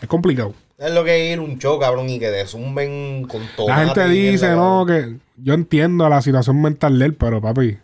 Es 0.00 0.08
complicado. 0.08 0.54
Es 0.78 0.92
lo 0.92 1.04
que 1.04 1.26
es 1.28 1.32
ir 1.32 1.40
un 1.40 1.58
show, 1.58 1.78
cabrón, 1.80 2.08
y 2.10 2.18
que 2.18 2.30
te 2.30 2.46
zumben 2.46 3.26
con 3.26 3.42
todo. 3.56 3.68
La 3.68 3.76
gente 3.76 4.06
dice, 4.08 4.50
no, 4.54 4.84
que 4.86 5.16
yo 5.36 5.54
entiendo 5.54 6.08
la 6.08 6.20
situación 6.20 6.60
mental 6.60 6.98
de 6.98 7.06
él, 7.06 7.14
pero 7.14 7.40
papi, 7.40 7.78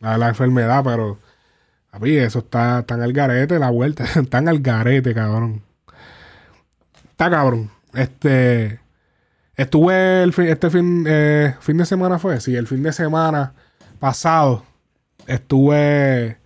la, 0.00 0.18
la 0.18 0.28
enfermedad, 0.28 0.82
pero 0.84 1.18
papi, 1.90 2.18
eso 2.18 2.40
está 2.40 2.82
tan 2.82 3.00
al 3.00 3.12
garete, 3.14 3.58
la 3.58 3.70
vuelta, 3.70 4.04
tan 4.28 4.48
al 4.48 4.58
garete, 4.60 5.14
cabrón. 5.14 5.62
Está 7.12 7.30
cabrón. 7.30 7.70
Este, 7.94 8.78
estuve 9.56 10.22
el 10.22 10.32
fin- 10.34 10.48
este 10.48 10.68
fin, 10.68 11.04
eh, 11.08 11.54
fin 11.60 11.78
de 11.78 11.86
semana 11.86 12.18
fue, 12.18 12.40
sí, 12.40 12.56
el 12.56 12.66
fin 12.66 12.82
de 12.82 12.92
semana 12.92 13.54
pasado 14.00 14.64
estuve 15.26 16.36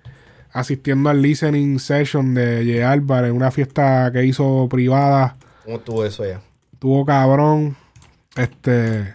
asistiendo 0.53 1.11
al 1.11 1.22
listening 1.22 1.78
session 1.80 2.34
de 2.34 2.62
J. 2.64 2.92
Álvarez, 2.92 3.32
una 3.32 3.51
fiesta 3.51 4.11
que 4.12 4.24
hizo 4.24 4.68
privada 4.70 5.36
¿Cómo 5.68 5.80
estuvo 5.80 6.02
eso 6.02 6.24
ya? 6.24 6.40
Estuvo 6.72 7.04
cabrón. 7.04 7.76
Este. 8.36 9.14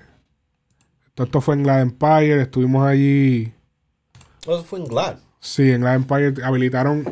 Todo 1.16 1.26
esto 1.26 1.41
fue 1.41 1.56
en 1.56 1.66
la 1.66 1.82
Empire. 1.82 2.43
Estuvimos 2.43 2.86
allí. 2.86 3.51
No, 4.45 4.54
eso 4.54 4.64
fue 4.64 4.78
en 4.78 4.86
Glad. 4.86 5.16
Sí, 5.39 5.72
en 5.72 5.84
la 5.84 5.95
Empire 5.95 6.36
habilitaron. 6.43 7.12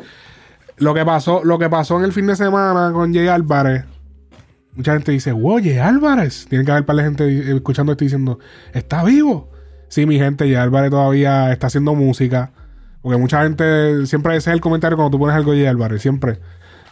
Lo 0.76 0.94
que 0.94 1.04
pasó, 1.04 1.42
lo 1.42 1.58
que 1.58 1.68
pasó 1.68 1.98
en 1.98 2.04
el 2.04 2.12
fin 2.12 2.28
de 2.28 2.36
semana 2.36 2.92
con 2.92 3.12
Jay 3.12 3.26
Álvarez. 3.26 3.84
Mucha 4.76 4.92
gente 4.92 5.10
dice, 5.10 5.32
wow, 5.32 5.58
Jay 5.58 5.78
Álvarez. 5.78 6.46
Tiene 6.48 6.64
que 6.64 6.70
haber 6.70 6.86
par 6.86 6.94
de 6.94 7.02
gente 7.02 7.52
escuchando 7.56 7.90
esto 7.90 8.04
diciendo, 8.04 8.38
¿está 8.72 9.02
vivo? 9.02 9.50
Sí, 9.88 10.06
mi 10.06 10.18
gente, 10.18 10.44
Jay 10.44 10.54
Álvarez 10.54 10.92
todavía 10.92 11.52
está 11.52 11.66
haciendo 11.66 11.96
música. 11.96 12.52
Porque 13.00 13.18
mucha 13.18 13.42
gente, 13.42 14.06
siempre 14.06 14.36
ese 14.36 14.50
es 14.50 14.54
el 14.54 14.60
comentario 14.60 14.96
cuando 14.96 15.10
tú 15.10 15.18
pones 15.18 15.34
algo 15.34 15.50
de 15.50 15.58
Jay 15.58 15.66
Álvarez, 15.66 16.00
siempre. 16.00 16.38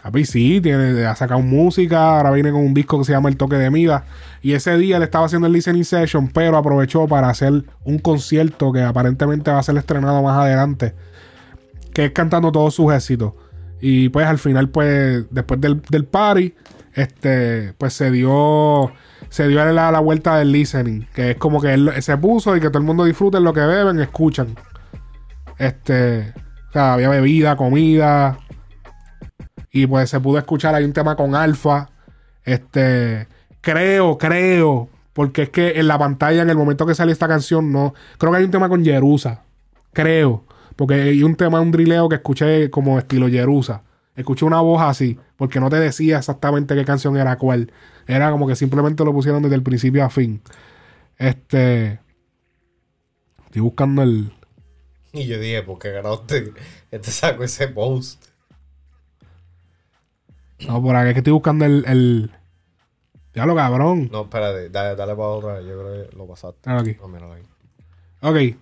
Papi, 0.03 0.24
sí, 0.24 0.61
tiene, 0.61 1.05
ha 1.05 1.14
sacado 1.14 1.40
música, 1.40 2.16
ahora 2.16 2.30
viene 2.30 2.51
con 2.51 2.62
un 2.62 2.72
disco 2.72 2.98
que 2.98 3.05
se 3.05 3.12
llama 3.12 3.28
El 3.28 3.36
Toque 3.36 3.57
de 3.57 3.70
Mida. 3.70 4.05
Y 4.40 4.53
ese 4.53 4.76
día 4.78 4.98
le 4.98 5.05
estaba 5.05 5.26
haciendo 5.26 5.46
el 5.46 5.53
listening 5.53 5.84
session, 5.84 6.28
pero 6.28 6.57
aprovechó 6.57 7.07
para 7.07 7.28
hacer 7.28 7.64
un 7.84 7.98
concierto 7.98 8.72
que 8.72 8.82
aparentemente 8.82 9.51
va 9.51 9.59
a 9.59 9.62
ser 9.62 9.76
estrenado 9.76 10.22
más 10.22 10.38
adelante. 10.38 10.94
Que 11.92 12.07
es 12.07 12.12
cantando 12.12 12.51
todos 12.51 12.74
sus 12.74 12.92
éxitos. 12.94 13.34
Y 13.80 14.09
pues 14.09 14.26
al 14.26 14.38
final, 14.38 14.70
pues, 14.70 15.26
después 15.30 15.61
del, 15.61 15.82
del 15.90 16.05
party, 16.07 16.55
este, 16.94 17.74
pues 17.76 17.92
se 17.92 18.11
dio. 18.11 18.92
Se 19.28 19.46
dio 19.46 19.64
la, 19.64 19.92
la 19.92 20.01
vuelta 20.01 20.36
del 20.36 20.51
listening. 20.53 21.07
Que 21.14 21.32
es 21.32 21.36
como 21.36 21.61
que 21.61 21.74
él 21.74 21.92
se 22.01 22.16
puso 22.16 22.57
y 22.57 22.61
que 22.61 22.68
todo 22.68 22.78
el 22.78 22.84
mundo 22.84 23.05
disfrute 23.05 23.38
lo 23.40 23.53
que 23.53 23.61
beben, 23.61 24.01
escuchan. 24.01 24.57
Este. 25.59 26.32
O 26.70 26.72
sea, 26.72 26.94
había 26.94 27.09
bebida, 27.09 27.57
comida. 27.57 28.38
Y 29.71 29.87
pues 29.87 30.11
se 30.11 30.21
pudo 30.21 30.39
escuchar. 30.39 30.75
Hay 30.75 30.85
un 30.85 30.93
tema 30.93 31.16
con 31.16 31.35
Alfa. 31.35 31.91
Este. 32.45 33.29
Creo, 33.61 34.18
creo. 34.18 34.89
Porque 35.12 35.43
es 35.43 35.51
que 35.51 35.79
en 35.79 35.89
la 35.89 35.99
pantalla, 35.99 36.43
en 36.43 36.51
el 36.51 36.57
momento 36.57 36.87
que 36.87 36.95
sale 36.95 37.12
esta 37.12 37.29
canción, 37.29 37.73
no. 37.73 37.95
Creo 38.18 38.33
que 38.33 38.39
hay 38.39 38.45
un 38.45 38.51
tema 38.51 38.68
con 38.68 38.85
Jerusa. 38.85 39.43
Creo. 39.93 40.45
Porque 40.77 40.95
hay 40.95 41.23
un 41.23 41.37
tema, 41.37 41.61
un 41.61 41.71
drileo 41.71 42.09
que 42.09 42.16
escuché 42.16 42.71
como 42.71 42.99
estilo 42.99 43.29
Jerusa. 43.29 43.83
Escuché 44.16 44.45
una 44.45 44.61
voz 44.61 44.83
así. 44.83 45.18
Porque 45.37 45.61
no 45.61 45.71
te 45.71 45.77
decía 45.77 46.18
exactamente 46.18 46.75
qué 46.75 46.85
canción 46.85 47.16
era 47.16 47.37
cuál. 47.37 47.73
Era 48.07 48.31
como 48.31 48.47
que 48.47 48.57
simplemente 48.57 49.05
lo 49.05 49.12
pusieron 49.12 49.43
desde 49.43 49.57
el 49.57 49.62
principio 49.62 50.05
a 50.05 50.11
fin. 50.11 50.43
Este. 51.18 52.01
Estoy 53.47 53.62
buscando 53.62 54.03
el. 54.03 54.33
Y 55.12 55.27
yo 55.27 55.39
dije, 55.39 55.62
¿por 55.62 55.79
qué 55.79 55.93
carajo 55.93 56.25
este, 56.27 56.53
este 56.91 57.45
ese 57.45 57.68
post? 57.68 58.30
No, 60.66 60.82
por 60.82 60.94
acá 60.94 61.08
es 61.08 61.14
que 61.14 61.20
estoy 61.20 61.32
buscando 61.32 61.64
el. 61.64 61.84
el... 61.86 62.30
Diablo, 63.32 63.54
cabrón. 63.54 64.08
No, 64.11 64.22
espérate, 64.22 64.70
dale, 64.70 64.96
dale 64.96 65.14
para 65.14 65.28
otra 65.28 65.54
vez. 65.54 65.66
Yo 65.66 65.78
creo 65.78 66.11
que 66.11 66.16
lo 66.16 66.26
pasaste. 66.26 66.58
Míralo 66.68 66.80
aquí. 66.80 66.96
No, 67.00 67.08
míralo 67.08 67.32
ahí. 67.32 67.42
Ok. 68.22 68.56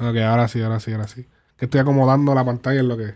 Ok, 0.00 0.16
ahora 0.16 0.48
sí, 0.48 0.62
ahora 0.62 0.80
sí, 0.80 0.92
ahora 0.92 1.06
sí. 1.06 1.26
Que 1.56 1.66
estoy 1.66 1.80
acomodando 1.80 2.34
la 2.34 2.44
pantalla 2.44 2.80
en 2.80 2.88
lo 2.88 2.96
que. 2.96 3.14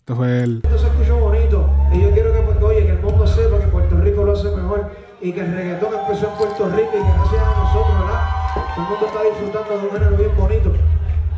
Esto 0.00 0.16
fue 0.16 0.42
el. 0.42 0.56
Esto 0.64 0.78
se 0.78 0.86
escuchó 0.86 1.16
bonito 1.18 1.70
y 1.92 2.02
yo 2.02 2.10
quiero 2.10 2.32
que, 2.32 2.40
pues, 2.40 2.62
oye, 2.62 2.86
que 2.86 2.92
el 2.92 3.00
mundo 3.00 3.26
sepa 3.26 3.58
que 3.58 3.66
Puerto 3.68 4.00
Rico 4.00 4.24
lo 4.24 4.32
hace 4.32 4.50
mejor 4.50 4.90
y 5.20 5.32
que 5.32 5.40
el 5.40 5.54
reggaetón 5.54 5.94
empezó 5.94 6.30
en 6.30 6.36
Puerto 6.36 6.68
Rico 6.70 6.90
y 6.94 7.02
que 7.02 7.12
gracias 7.12 7.42
a 7.42 7.56
nosotros, 7.56 8.00
¿verdad? 8.00 8.76
El 8.76 8.82
mundo 8.82 9.06
está 9.06 9.22
disfrutando 9.22 9.78
de 9.78 9.86
un 9.86 9.92
género 9.92 10.16
bien 10.16 10.36
bonito. 10.36 10.91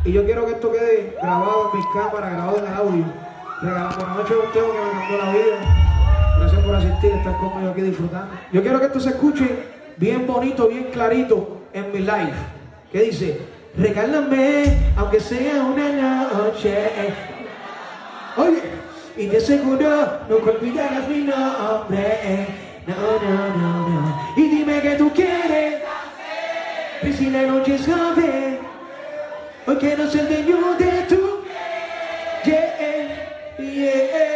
Y 0.05 0.11
yo 0.11 0.23
quiero 0.23 0.45
que 0.45 0.51
esto 0.51 0.71
quede 0.71 1.17
grabado 1.19 1.71
en 1.71 1.79
mis 1.79 1.87
cámaras, 1.87 2.31
grabado 2.31 2.59
en 2.59 2.65
el 2.67 2.73
audio. 2.73 3.05
Regalado 3.59 3.97
por 3.97 4.07
la 4.07 4.13
noche 4.13 4.33
un 4.35 4.51
tema 4.51 4.67
que 4.67 4.79
me 4.79 4.91
cambió 4.91 5.17
la 5.17 5.31
vida. 5.31 5.57
Gracias 6.39 6.61
por 6.61 6.75
asistir, 6.75 7.11
estar 7.11 7.37
conmigo 7.37 7.71
aquí 7.71 7.81
disfrutando. 7.81 8.27
Yo 8.51 8.61
quiero 8.61 8.79
que 8.79 8.85
esto 8.85 8.99
se 8.99 9.09
escuche 9.09 9.63
bien 9.97 10.27
bonito, 10.27 10.67
bien 10.67 10.89
clarito 10.91 11.61
en 11.73 11.91
mi 11.91 11.99
live. 11.99 12.33
Que 12.91 13.01
dice, 13.01 13.39
regálame, 13.75 14.93
aunque 14.95 15.19
sea 15.19 15.63
una 15.63 16.29
noche. 16.31 16.91
Oye, 18.37 18.61
y 19.17 19.25
de 19.25 19.39
seguro 19.39 20.19
nunca 20.29 20.51
olvidarás 20.51 21.09
mi 21.09 21.23
nombre. 21.23 22.47
No, 22.85 22.95
no, 22.95 23.57
no, 23.57 23.89
no. 23.89 24.33
Y 24.37 24.49
dime 24.49 24.81
que 24.81 24.95
tú 24.97 25.11
quieres. 25.15 25.81
Y 27.01 27.11
si 27.11 27.31
la 27.31 27.41
noche 27.43 27.79
hoy 29.67 29.75
quiero 29.77 30.09
ser 30.09 30.27
dueño 30.27 30.75
de 30.77 30.91
tu. 31.09 31.15
Yeah, 32.45 32.77
yeah. 33.59 34.31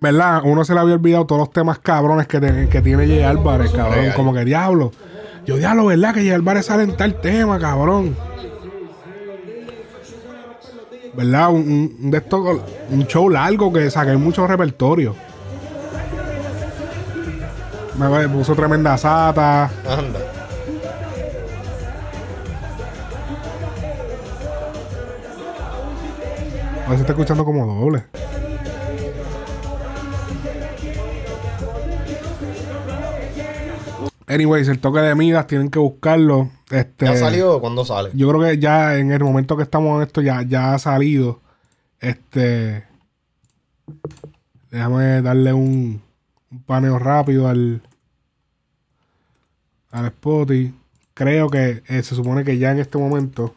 Verdad, 0.00 0.42
uno 0.44 0.64
se 0.64 0.74
le 0.74 0.80
había 0.80 0.94
olvidado 0.94 1.26
todos 1.26 1.40
los 1.40 1.50
temas 1.50 1.80
cabrones 1.80 2.28
que, 2.28 2.38
te- 2.40 2.68
que 2.68 2.82
tiene 2.82 3.06
J. 3.06 3.28
Álvarez, 3.28 3.72
cabrón. 3.72 4.12
Como 4.14 4.32
que 4.32 4.44
diablo. 4.44 4.92
Yo 5.44 5.56
diablo, 5.56 5.86
¿verdad? 5.86 6.14
Que 6.14 6.22
J. 6.22 6.34
Álvarez 6.36 6.66
sale 6.66 6.84
en 6.84 6.96
tal 6.96 7.20
tema, 7.20 7.58
cabrón. 7.58 8.14
¿Verdad? 11.18 11.50
Un, 11.50 11.96
un- 12.00 12.10
de 12.12 12.18
estos, 12.18 12.60
un 12.90 13.04
show 13.08 13.28
largo 13.28 13.72
que 13.72 13.90
saqué 13.90 14.16
mucho 14.16 14.46
repertorio. 14.46 15.16
Me 17.98 18.28
puso 18.28 18.54
tremenda 18.54 18.96
sata. 18.96 19.64
Anda. 19.84 20.20
A 26.86 26.88
ver 26.90 26.96
si 26.98 27.00
está 27.02 27.12
escuchando 27.14 27.44
como 27.44 27.66
doble. 27.66 28.04
Anyways, 34.28 34.68
el 34.68 34.78
toque 34.78 35.00
de 35.00 35.14
Midas 35.14 35.46
tienen 35.46 35.70
que 35.70 35.78
buscarlo. 35.78 36.50
Este, 36.70 37.06
¿Ya 37.06 37.16
salió? 37.16 37.60
¿Cuándo 37.60 37.84
sale? 37.84 38.10
Yo 38.12 38.28
creo 38.28 38.42
que 38.42 38.58
ya 38.58 38.96
en 38.98 39.10
el 39.10 39.24
momento 39.24 39.56
que 39.56 39.62
estamos 39.62 39.96
en 39.96 40.06
esto 40.06 40.20
ya, 40.20 40.42
ya 40.42 40.74
ha 40.74 40.78
salido. 40.78 41.40
Este. 41.98 42.84
Déjame 44.70 45.22
darle 45.22 45.54
un, 45.54 46.02
un 46.50 46.62
paneo 46.64 46.98
rápido 46.98 47.48
al. 47.48 47.80
Al 49.90 50.06
Spotify. 50.06 50.74
Creo 51.14 51.48
que 51.48 51.82
eh, 51.88 52.02
se 52.02 52.14
supone 52.14 52.44
que 52.44 52.58
ya 52.58 52.70
en 52.70 52.80
este 52.80 52.98
momento. 52.98 53.54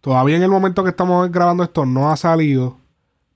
Todavía 0.00 0.36
en 0.36 0.42
el 0.42 0.50
momento 0.50 0.82
que 0.82 0.90
estamos 0.90 1.30
grabando 1.30 1.62
esto 1.62 1.86
no 1.86 2.10
ha 2.10 2.16
salido. 2.16 2.79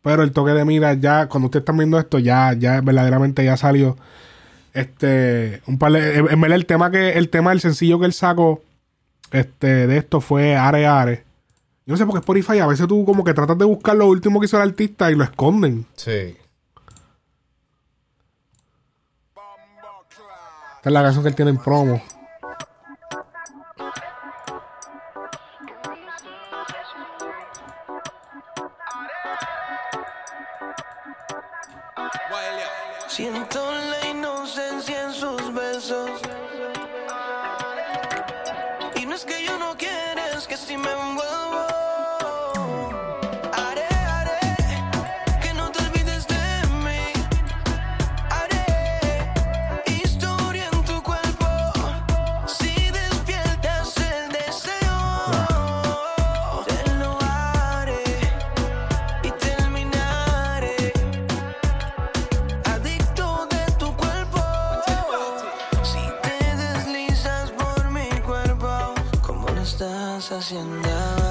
Pero 0.04 0.22
el 0.22 0.32
toque 0.32 0.52
de 0.52 0.66
mira 0.66 0.92
ya, 0.92 1.28
cuando 1.30 1.46
ustedes 1.46 1.62
están 1.62 1.78
viendo 1.78 1.98
esto, 1.98 2.18
ya, 2.18 2.52
ya 2.52 2.82
verdaderamente 2.82 3.42
ya 3.42 3.56
salió. 3.56 3.96
Este, 4.74 5.62
un 5.66 5.78
par 5.78 5.92
de, 5.92 6.18
en 6.18 6.40
verdad 6.42 6.56
el 6.56 6.66
tema 6.66 6.90
que, 6.90 7.12
el 7.12 7.30
tema 7.30 7.50
del 7.50 7.60
sencillo 7.60 7.98
que 7.98 8.04
él 8.04 8.12
sacó, 8.12 8.62
este, 9.30 9.86
de 9.86 9.96
esto 9.96 10.20
fue 10.20 10.56
Are 10.56 10.86
Are. 10.86 11.24
Yo 11.86 11.92
no 11.94 11.96
sé 11.96 12.04
por 12.04 12.12
qué 12.16 12.18
Spotify 12.18 12.58
a 12.58 12.66
veces 12.66 12.86
tú 12.86 13.06
como 13.06 13.24
que 13.24 13.32
tratas 13.32 13.56
de 13.56 13.64
buscar 13.64 13.96
lo 13.96 14.06
último 14.06 14.40
que 14.40 14.44
hizo 14.44 14.58
el 14.58 14.68
artista 14.68 15.10
y 15.10 15.14
lo 15.14 15.24
esconden. 15.24 15.86
Sí. 15.94 16.36
Esta 20.76 20.90
es 20.90 20.92
la 20.92 21.02
canción 21.02 21.24
que 21.24 21.30
él 21.30 21.34
tiene 21.34 21.50
en 21.50 21.56
promo. 21.56 22.02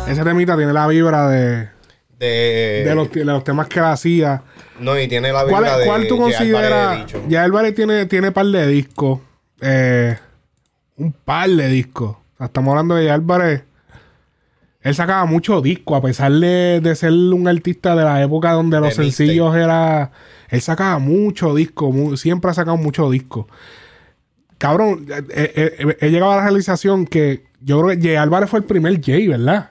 Ese 0.08 0.24
temita 0.24 0.56
tiene 0.58 0.74
la 0.74 0.88
vibra 0.88 1.30
de, 1.30 1.70
De, 2.20 2.84
de, 2.86 2.96
los, 2.96 3.12
de 3.12 3.26
los 3.26 3.44
temas 3.44 3.68
que 3.68 3.80
hacía. 3.80 4.44
No, 4.80 5.00
y 5.00 5.08
tiene 5.08 5.32
la 5.32 5.46
¿Cuál, 5.46 5.64
vibra 5.64 5.78
de 5.78 5.86
cuál 5.86 6.08
tú 6.08 6.18
consideras? 6.18 7.06
Ya 7.28 7.44
Álvarez 7.44 7.74
tiene, 7.74 8.06
tiene 8.06 8.32
par 8.32 8.46
de 8.48 8.68
discos. 8.68 9.20
Eh, 9.62 10.18
un 10.98 11.14
par 11.14 11.50
de 11.50 11.68
discos. 11.68 12.12
O 12.12 12.38
sea, 12.38 12.48
estamos 12.48 12.72
hablando 12.72 12.96
de 12.96 13.10
Álvarez. 13.10 13.64
Él 14.82 14.94
sacaba 14.94 15.26
mucho 15.26 15.62
disco, 15.62 15.96
a 15.96 16.02
pesar 16.02 16.32
de, 16.34 16.82
de 16.82 16.96
ser 16.96 17.12
un 17.14 17.48
artista 17.48 17.96
de 17.96 18.04
la 18.04 18.22
época 18.22 18.52
donde 18.52 18.80
los 18.82 18.98
De 18.98 19.04
mixtape. 19.04 19.12
sencillos 19.26 19.56
era. 19.56 20.12
Él 20.50 20.62
sacaba 20.62 21.00
mucho 21.00 21.56
disco, 21.56 21.92
mu- 21.94 22.18
siempre 22.18 22.52
ha 22.52 22.54
sacado 22.54 22.76
mucho 22.76 23.10
disco. 23.10 23.48
Cabrón, 24.58 25.06
eh, 25.10 25.24
eh, 25.80 25.98
he 26.02 26.10
llegado 26.10 26.34
a 26.34 26.38
la 26.38 26.44
realización 26.44 27.06
que 27.06 27.44
yo 27.62 27.82
creo 27.82 27.98
que 27.98 28.06
Jay 28.06 28.16
Álvarez 28.18 28.50
fue 28.50 28.60
el 28.60 28.66
primer 28.66 29.02
Jay, 29.02 29.28
¿verdad? 29.28 29.70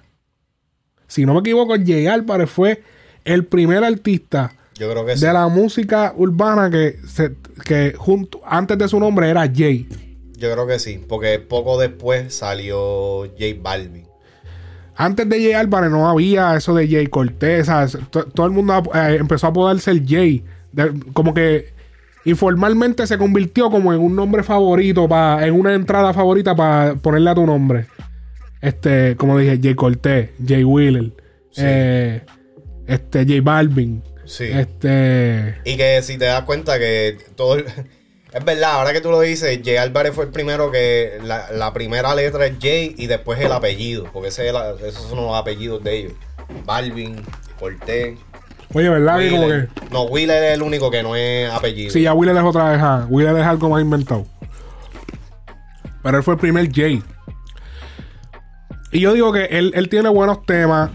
Si 1.12 1.26
no 1.26 1.34
me 1.34 1.40
equivoco, 1.40 1.74
Jay 1.74 2.06
Álvarez 2.06 2.48
fue 2.48 2.82
el 3.24 3.44
primer 3.44 3.84
artista 3.84 4.50
Yo 4.76 4.90
creo 4.90 5.04
que 5.04 5.14
sí. 5.18 5.26
de 5.26 5.32
la 5.34 5.46
música 5.48 6.14
urbana 6.16 6.70
que, 6.70 6.96
se- 7.06 7.34
que 7.66 7.92
junto, 7.98 8.40
antes 8.46 8.78
de 8.78 8.88
su 8.88 8.98
nombre 8.98 9.28
era 9.28 9.42
Jay. 9.42 9.86
Yo 10.38 10.50
creo 10.52 10.66
que 10.66 10.78
sí. 10.78 11.04
Porque 11.06 11.38
poco 11.38 11.78
después 11.78 12.34
salió 12.34 13.26
J 13.26 13.44
Balvin. 13.60 14.06
Antes 14.96 15.28
de 15.28 15.36
Jay 15.36 15.52
Álvarez 15.52 15.90
no 15.90 16.08
había 16.08 16.56
eso 16.56 16.74
de 16.74 16.88
Jay 16.88 17.06
Cortés. 17.08 17.68
todo 18.10 18.46
el 18.46 18.52
mundo 18.52 18.82
eh, 18.94 19.18
empezó 19.20 19.48
a 19.48 19.52
poderse 19.52 19.90
el 19.90 20.06
Jay. 20.08 20.42
De- 20.72 20.92
como 21.12 21.34
que 21.34 21.74
informalmente 22.24 23.06
se 23.06 23.18
convirtió 23.18 23.70
como 23.70 23.92
en 23.92 24.00
un 24.00 24.16
nombre 24.16 24.42
favorito, 24.42 25.06
pa- 25.08 25.46
en 25.46 25.52
una 25.52 25.74
entrada 25.74 26.14
favorita 26.14 26.56
para 26.56 26.94
ponerle 26.94 27.28
a 27.30 27.34
tu 27.34 27.44
nombre. 27.44 27.86
Este, 28.62 29.16
como 29.16 29.36
dije, 29.38 29.58
Jay 29.62 29.74
Cortés, 29.74 30.30
Jay 30.46 30.64
Wheeler, 30.64 31.10
eh, 31.58 32.22
este, 32.86 33.24
J 33.26 33.40
Balvin. 33.42 34.02
Sí. 34.24 34.44
Este. 34.44 35.56
Y 35.64 35.76
que 35.76 36.00
si 36.02 36.16
te 36.16 36.24
das 36.26 36.42
cuenta 36.44 36.78
que 36.78 37.18
todo 37.36 37.56
Es 38.32 38.42
verdad, 38.46 38.72
ahora 38.76 38.94
que 38.94 39.02
tú 39.02 39.10
lo 39.10 39.20
dices, 39.20 39.60
Jay 39.62 39.76
Álvarez 39.76 40.14
fue 40.14 40.24
el 40.24 40.30
primero 40.30 40.70
que 40.70 41.18
la, 41.22 41.50
la 41.52 41.74
primera 41.74 42.14
letra 42.14 42.46
es 42.46 42.54
Jay 42.62 42.94
y 42.96 43.06
después 43.06 43.38
el 43.40 43.52
apellido, 43.52 44.08
porque 44.10 44.28
ese 44.30 44.46
es 44.46 44.54
la- 44.54 44.70
esos 44.70 45.02
son 45.10 45.18
los 45.18 45.34
apellidos 45.36 45.84
de 45.84 45.98
ellos. 45.98 46.12
Balvin, 46.64 47.16
Cortés. 47.60 48.16
Oye, 48.72 48.88
¿verdad? 48.88 49.18
Que 49.18 49.28
como 49.28 49.42
que. 49.42 49.48
Wheeler. 49.48 49.68
No, 49.90 50.02
Wheeler 50.04 50.42
es 50.44 50.54
el 50.54 50.62
único 50.62 50.90
que 50.90 51.02
no 51.02 51.14
es 51.14 51.50
apellido. 51.52 51.90
Sí, 51.90 52.00
ya 52.02 52.14
Wheeler 52.14 52.34
es 52.38 52.42
otra 52.42 52.70
vez. 52.70 52.78
ah, 52.80 53.06
Wheeler 53.10 53.36
es 53.36 53.44
algo 53.44 53.68
más 53.68 53.82
inventado. 53.82 54.24
Pero 56.02 56.16
él 56.16 56.22
fue 56.22 56.34
el 56.34 56.40
primer 56.40 56.72
Jay. 56.72 57.02
Y 58.92 59.00
yo 59.00 59.12
digo 59.14 59.32
que 59.32 59.44
él, 59.46 59.72
él 59.74 59.88
tiene 59.88 60.08
buenos 60.08 60.44
temas 60.44 60.90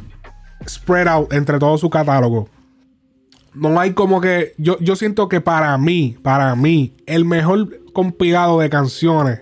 spread 0.67 1.07
out 1.07 1.33
entre 1.33 1.59
todo 1.59 1.77
su 1.77 1.89
catálogo. 1.89 2.47
No 3.53 3.79
hay 3.79 3.91
como 3.93 4.21
que. 4.21 4.53
Yo, 4.57 4.77
yo 4.79 4.95
siento 4.95 5.27
que 5.29 5.41
para 5.41 5.77
mí, 5.77 6.15
para 6.21 6.55
mí, 6.55 6.93
el 7.07 7.25
mejor 7.25 7.79
compilado 7.93 8.59
de 8.59 8.69
canciones 8.69 9.41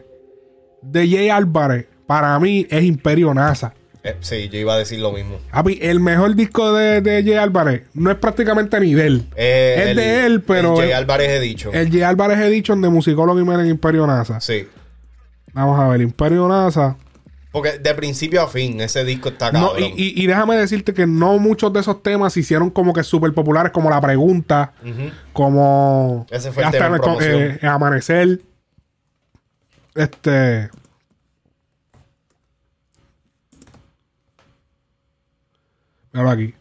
de 0.82 1.10
Jay 1.10 1.30
Álvarez, 1.30 1.88
para 2.08 2.39
mí, 2.39 2.66
es 2.70 2.84
Imperio 2.84 3.34
NASA. 3.34 3.74
Eh, 4.03 4.16
sí, 4.22 4.47
yo 4.49 4.60
iba 4.60 4.76
a 4.76 4.78
decir 4.78 4.99
lo 4.99 5.12
mismo. 5.12 5.38
Papi, 5.51 5.80
el 5.82 5.99
mejor 5.99 6.36
disco 6.36 6.72
de, 6.74 7.01
de 7.01 7.24
Jay 7.24 7.34
Álvarez 7.34 7.84
no 7.95 8.12
es 8.12 8.18
prácticamente 8.18 8.80
ni 8.80 8.93
de 8.93 9.08
él. 9.08 9.26
Eh, 9.36 9.76
es 9.80 9.88
el- 9.89 9.95
de 9.97 10.26
él, 10.28 10.41
pero. 10.43 10.74
el 10.76 10.80
Jay 10.80 10.91
Álvarez 10.93 11.30
he 11.32 11.39
dicho. 11.41 11.72
el 11.74 11.89
Jay 11.91 12.03
Álvarez 12.03 12.39
Edition 12.39 12.82
de 12.82 12.89
Musicólogo 12.89 13.39
y 13.39 13.43
Meren 13.43 13.66
Imperio 13.68 14.06
NASA. 14.08 14.39
Sí. 14.39 14.68
Vamos 15.53 15.78
a 15.80 15.88
ver, 15.89 16.01
Imperio 16.01 16.47
NASA. 16.47 16.95
Porque 17.56 17.80
de 17.80 17.93
principio 17.95 18.41
a 18.41 18.47
fin, 18.49 18.82
ese 18.82 19.06
disco 19.06 19.30
está 19.30 19.49
No, 19.49 19.70
cabrón. 19.70 19.91
y, 19.95 20.03
y- 20.08 20.24
y 20.24 20.28
déjame 20.28 20.58
decirte 20.58 20.93
que 20.93 21.08
no 21.08 21.38
muchos 21.39 21.72
de 21.72 21.80
esos 21.80 22.03
temas 22.03 22.34
se 22.34 22.41
hicieron 22.41 22.70
como 22.70 22.91
que 22.93 23.01
súper 23.01 23.34
populares, 23.34 23.72
como 23.72 23.89
La 23.89 24.01
Pregunta, 24.01 24.74
como 25.32 26.26
Ese 26.30 26.51
fue 26.51 26.66
el 26.66 26.72
tema 26.72 26.97
en 26.97 27.22
el- 27.22 27.60
eh, 27.62 27.66
Amanecer. 27.66 28.41
Este. 29.95 30.70
Míralo 36.14 36.30
aquí. 36.32 36.53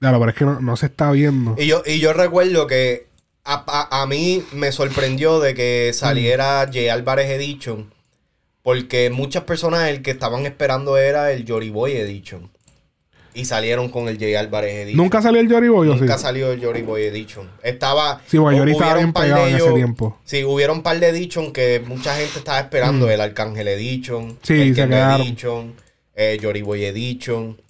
Claro, 0.00 0.18
pero 0.18 0.30
es 0.30 0.36
que 0.36 0.44
no, 0.44 0.60
no 0.60 0.76
se 0.76 0.86
está 0.86 1.10
viendo. 1.12 1.54
Y 1.58 1.66
yo, 1.66 1.82
y 1.84 2.00
yo 2.00 2.12
recuerdo 2.12 2.66
que 2.66 3.08
a, 3.44 3.64
a- 3.66 4.02
a 4.02 4.06
mí 4.06 4.44
me 4.52 4.72
sorprendió 4.72 5.40
de 5.40 5.54
que 5.54 5.90
saliera 5.94 6.66
Mm. 6.66 6.72
Jay 6.72 6.88
Álvarez 6.88 7.28
Edition. 7.30 7.92
Porque 8.62 9.10
muchas 9.10 9.44
personas 9.44 9.88
el 9.88 10.02
que 10.02 10.10
estaban 10.10 10.46
esperando 10.46 10.96
era 10.98 11.32
el 11.32 11.44
Jory 11.48 11.70
Boy 11.70 11.92
Edition. 11.92 12.50
Y 13.32 13.44
salieron 13.44 13.90
con 13.90 14.08
el 14.08 14.18
Jay 14.18 14.34
Álvarez 14.34 14.74
Edition. 14.74 14.96
¿Nunca 14.96 15.22
salió 15.22 15.40
el 15.40 15.48
Jory 15.48 15.68
Boy 15.68 15.88
o 15.88 15.94
sí? 15.94 16.00
Nunca 16.00 16.18
salió 16.18 16.50
el 16.52 16.62
Jory 16.62 16.82
Boy 16.82 17.02
Edition. 17.04 17.48
Estaba. 17.62 18.20
Sí, 18.26 18.38
bueno, 18.38 18.58
Jory 18.58 18.72
estaba 18.72 18.94
bien 18.96 19.12
pegado 19.12 19.46
en 19.46 19.56
ese 19.56 19.72
tiempo. 19.72 20.18
Sí, 20.24 20.44
hubieron 20.44 20.78
un 20.78 20.82
par 20.82 20.98
de 20.98 21.08
Edition 21.08 21.52
que 21.52 21.80
mucha 21.86 22.16
gente 22.16 22.40
estaba 22.40 22.58
esperando. 22.58 23.06
Mm. 23.06 23.10
El 23.10 23.20
Arcángel 23.20 23.68
Edition. 23.68 24.38
Sí, 24.42 24.60
el 24.60 24.74
se 24.74 24.88
quedaron. 24.88 25.26
Edition. 25.26 25.74
Eh, 26.16 26.38
Jory 26.42 26.62
Boy 26.62 26.84
Edition. 26.84 27.60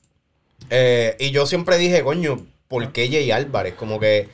Eh, 0.70 1.16
y 1.20 1.30
yo 1.30 1.45
siempre 1.45 1.76
dije, 1.76 2.03
coño, 2.03 2.47
¿por 2.66 2.91
qué 2.93 3.09
Jay 3.09 3.30
Álvarez? 3.30 3.74
Como 3.74 4.01
que. 4.01 4.28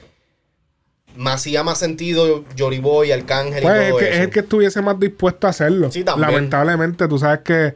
Me 1.17 1.31
hacía 1.31 1.63
más 1.63 1.79
sentido 1.79 2.45
Jory 2.59 2.79
Boy, 2.79 3.13
Arcángel 3.13 3.63
Pues 3.63 3.75
y 3.81 3.83
es, 3.85 3.89
todo 3.91 3.99
que, 3.99 4.05
eso. 4.07 4.15
es 4.15 4.21
el 4.21 4.31
que 4.31 4.41
estuviese 4.41 4.83
más 4.83 5.01
dispuesto 5.01 5.47
a 5.47 5.51
hacerlo. 5.51 5.91
Sí, 5.91 6.05
también. 6.05 6.31
Lamentablemente, 6.31 7.09
tú 7.09 7.19
sabes 7.19 7.41
que 7.41 7.75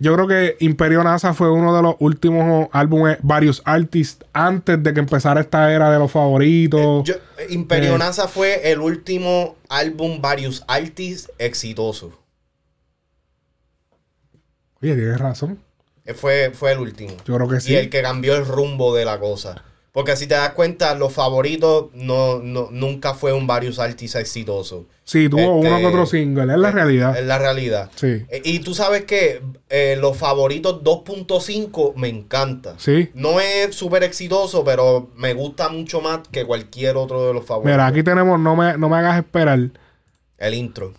yo 0.00 0.14
creo 0.14 0.28
que 0.28 0.56
Imperio 0.60 1.02
NASA 1.02 1.34
fue 1.34 1.50
uno 1.50 1.74
de 1.76 1.82
los 1.82 1.96
últimos 1.98 2.68
álbumes, 2.72 3.18
varios 3.22 3.62
artists, 3.64 4.24
antes 4.32 4.80
de 4.82 4.94
que 4.94 5.00
empezara 5.00 5.40
esta 5.40 5.72
era 5.72 5.90
de 5.90 5.98
los 5.98 6.10
favoritos. 6.12 7.04
Yo- 7.04 7.14
Imperio 7.50 7.96
Eh. 7.96 7.98
NASA 7.98 8.28
fue 8.28 8.70
el 8.70 8.78
último 8.80 9.56
álbum 9.68 10.20
varios 10.20 10.64
artists 10.68 11.30
exitoso. 11.38 12.12
Oye, 14.80 14.94
tienes 14.94 15.18
razón. 15.18 15.58
Eh, 16.04 16.14
Fue, 16.14 16.52
fue 16.54 16.72
el 16.72 16.78
último. 16.78 17.12
Yo 17.26 17.34
creo 17.34 17.48
que 17.48 17.60
sí. 17.60 17.72
Y 17.72 17.76
el 17.76 17.90
que 17.90 18.00
cambió 18.00 18.34
el 18.36 18.46
rumbo 18.46 18.94
de 18.94 19.04
la 19.04 19.18
cosa. 19.18 19.62
Porque 19.98 20.14
si 20.14 20.28
te 20.28 20.34
das 20.36 20.50
cuenta, 20.52 20.94
los 20.94 21.12
favoritos 21.12 21.86
no, 21.92 22.38
no- 22.38 22.68
nunca 22.70 23.14
fue 23.14 23.32
un 23.32 23.48
varios 23.48 23.80
artistas 23.80 24.20
exitoso. 24.22 24.86
Sí, 25.02 25.28
tuvo 25.28 25.40
Este, 25.40 25.50
uno 25.70 25.78
que 25.78 25.86
otro 25.86 26.06
single, 26.06 26.52
es 26.52 26.58
la 26.60 26.68
eh, 26.68 26.70
realidad. 26.70 27.18
Es 27.18 27.26
la 27.26 27.36
realidad. 27.36 27.90
Sí. 27.96 28.24
Eh, 28.28 28.40
Y 28.44 28.60
tú 28.60 28.74
sabes 28.74 29.06
que 29.06 29.42
eh, 29.68 29.96
los 30.00 30.16
favoritos 30.16 30.84
2.5 30.84 31.94
me 31.96 32.06
encanta. 32.06 32.74
Sí. 32.78 33.08
No 33.14 33.40
es 33.40 33.74
súper 33.74 34.04
exitoso, 34.04 34.62
pero 34.62 35.10
me 35.16 35.34
gusta 35.34 35.68
mucho 35.68 36.00
más 36.00 36.20
que 36.30 36.44
cualquier 36.44 36.96
otro 36.96 37.26
de 37.26 37.34
los 37.34 37.44
favoritos. 37.44 37.72
Mira, 37.72 37.88
aquí 37.88 38.04
tenemos, 38.04 38.38
no 38.38 38.54
me, 38.54 38.78
no 38.78 38.88
me 38.88 38.98
hagas 38.98 39.18
esperar. 39.18 39.58
El 40.38 40.54
intro. 40.54 40.94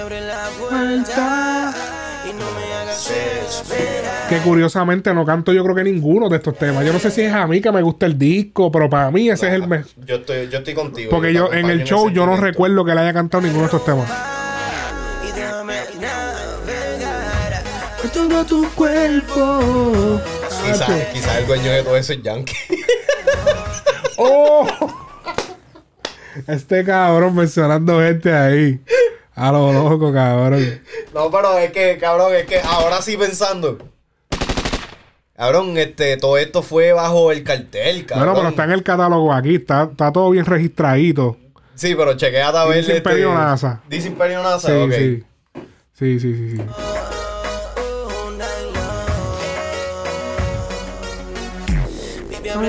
Abre 0.00 0.20
la 0.20 0.48
puerta 0.60 1.74
y 2.24 2.32
no 2.32 2.44
me 2.52 2.72
hagas 2.74 3.10
esperar. 3.10 4.28
Que 4.28 4.38
curiosamente 4.38 5.12
no 5.12 5.24
canto 5.24 5.52
yo 5.52 5.64
creo 5.64 5.74
que 5.74 5.82
ninguno 5.82 6.28
de 6.28 6.36
estos 6.36 6.56
temas. 6.56 6.84
Yo 6.84 6.92
no 6.92 7.00
sé 7.00 7.10
si 7.10 7.22
es 7.22 7.32
a 7.32 7.46
mí 7.48 7.60
que 7.60 7.72
me 7.72 7.82
gusta 7.82 8.06
el 8.06 8.16
disco, 8.16 8.70
pero 8.70 8.88
para 8.88 9.10
mí 9.10 9.28
ese 9.28 9.48
es 9.48 9.54
el 9.54 9.66
mejor. 9.66 9.90
Yo 10.06 10.16
estoy, 10.16 10.48
yo 10.48 10.58
estoy 10.58 10.74
contigo. 10.74 11.10
Porque 11.10 11.32
yo 11.32 11.52
en 11.52 11.68
el 11.68 11.82
show 11.82 12.10
yo 12.10 12.26
no 12.26 12.36
recuerdo 12.36 12.84
que 12.84 12.94
le 12.94 13.00
haya 13.00 13.12
cantado 13.12 13.42
ninguno 13.42 13.62
de 13.62 13.66
estos 13.66 13.84
temas. 13.84 14.08
Y 15.28 15.32
déjame 15.32 15.74
navegar. 16.00 17.62
Todo 18.12 18.44
tu 18.44 18.68
cuerpo. 18.70 20.20
Quizás 20.64 20.90
quizás 21.12 21.36
el 21.38 21.46
dueño 21.46 21.72
de 21.72 21.82
todo 21.82 21.96
eso 21.96 22.12
es 22.12 22.22
Yankee. 22.22 22.54
¡Oh! 24.16 24.66
Este 26.46 26.84
cabrón 26.84 27.34
mencionando 27.34 28.00
gente 28.00 28.32
ahí. 28.32 28.80
A 29.38 29.52
lo 29.52 29.72
loco, 29.72 30.12
cabrón. 30.12 30.80
no, 31.14 31.30
pero 31.30 31.56
es 31.58 31.70
que, 31.70 31.96
cabrón, 31.98 32.34
es 32.34 32.44
que 32.46 32.60
ahora 32.60 33.00
sí 33.00 33.16
pensando. 33.16 33.78
Cabrón, 35.36 35.78
este, 35.78 36.16
todo 36.16 36.36
esto 36.38 36.62
fue 36.62 36.92
bajo 36.92 37.30
el 37.30 37.44
cartel, 37.44 38.04
cabrón. 38.04 38.26
Bueno, 38.26 38.38
pero 38.40 38.48
está 38.50 38.64
en 38.64 38.72
el 38.72 38.82
catálogo 38.82 39.32
aquí, 39.32 39.54
está, 39.54 39.84
está 39.84 40.12
todo 40.12 40.30
bien 40.30 40.44
registradito. 40.44 41.36
Sí, 41.76 41.94
pero 41.94 42.14
chequea 42.16 42.48
a 42.48 42.64
ver. 42.66 42.78
dice 42.78 42.96
Imperio 42.96 43.32
NASA. 43.32 43.80
Dice 43.88 44.08
Imperio 44.08 44.42
NASA, 44.42 44.66
Sí, 44.68 44.74
ok. 44.74 44.92
sí. 44.92 45.24
Sí, 45.94 46.20
sí, 46.20 46.34
sí, 46.34 46.56
sí. 46.56 46.62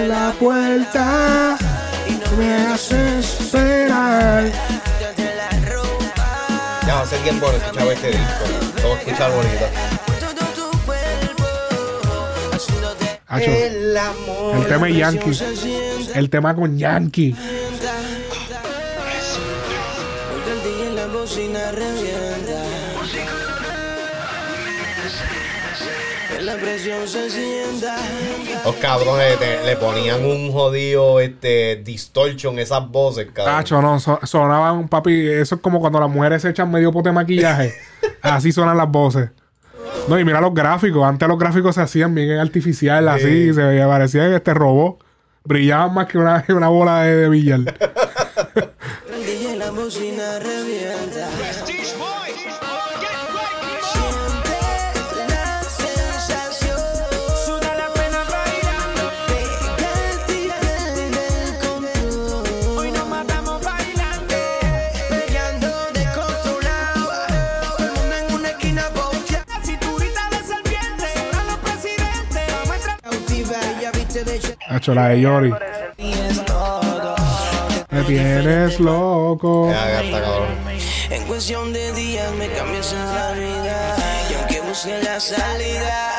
La 0.07 0.31
puerta 0.39 1.57
y 2.07 2.11
no 2.11 2.37
me 2.37 2.53
hagas 2.53 2.91
esperar. 2.91 4.43
A 7.01 7.05
ser 7.05 7.23
bien 7.23 7.39
bueno 7.39 7.57
escuchar 7.57 7.87
este 7.87 8.07
disco. 8.07 8.23
Vamos 8.83 8.97
a 8.97 9.01
escuchar 9.01 9.31
bonito. 9.31 9.65
Todo 10.19 10.49
Hacho, 13.27 13.51
El 13.51 13.97
amor. 13.97 14.55
el 14.57 14.67
tema 14.67 14.89
es 14.89 14.97
Yankee. 14.97 15.39
El 16.15 16.29
tema 16.29 16.55
con 16.55 16.77
Yankee. 16.77 17.35
Presión 26.69 27.07
se 27.07 27.29
sienta. 27.29 27.95
Los 28.63 28.75
cabrones 28.75 29.39
te- 29.39 29.63
le 29.65 29.75
ponían 29.77 30.23
un 30.23 30.51
jodido 30.51 31.19
este, 31.19 31.77
distortion 31.77 32.59
esas 32.59 32.87
voces, 32.89 33.27
cabrón. 33.33 33.55
Hacho, 33.55 33.81
no, 33.81 33.99
so- 33.99 34.19
sonaban, 34.23 34.87
papi. 34.87 35.27
Eso 35.29 35.55
es 35.55 35.61
como 35.61 35.79
cuando 35.79 35.99
las 35.99 36.09
mujeres 36.09 36.41
se 36.41 36.49
echan 36.49 36.69
medio 36.71 36.91
pote 36.91 37.09
de 37.09 37.13
maquillaje. 37.13 37.73
Así 38.21 38.51
suenan 38.51 38.77
las 38.77 38.89
voces. 38.89 39.29
No, 40.07 40.19
y 40.19 40.25
mira 40.25 40.39
los 40.41 40.53
gráficos. 40.53 41.03
Antes 41.03 41.27
los 41.27 41.39
gráficos 41.39 41.75
se 41.75 41.81
hacían 41.81 42.13
bien 42.13 42.37
artificial, 42.37 43.07
así. 43.07 43.53
Se 43.53 43.61
veía, 43.63 43.87
parecía 43.87 44.35
este 44.35 44.53
robot. 44.53 45.03
Brillaban 45.43 45.93
más 45.93 46.07
que 46.07 46.17
una, 46.17 46.43
una 46.49 46.67
bola 46.67 47.01
de, 47.03 47.15
de 47.15 47.29
billar. 47.29 47.59
La 49.57 49.71
bocina 49.71 50.39
revienta. 50.39 51.27
Hecho. 74.69 74.93
La 74.93 75.09
de 75.09 75.21
Yori. 75.21 75.53
Me 77.91 78.03
tienes 78.03 78.79
loco. 78.79 79.69
Ya, 79.71 79.85
ya 79.85 80.01
está, 80.03 80.21
cabrón. 80.21 80.47
En 81.09 81.23
cuestión 81.25 81.73
de 81.73 81.91
días 81.93 82.31
me 82.33 82.47
cambias 82.49 82.93
la 82.93 83.31
vida. 83.31 83.95
Y 84.29 84.33
aunque 84.35 84.61
busque 84.61 85.01
la 85.03 85.19
salida, 85.19 86.11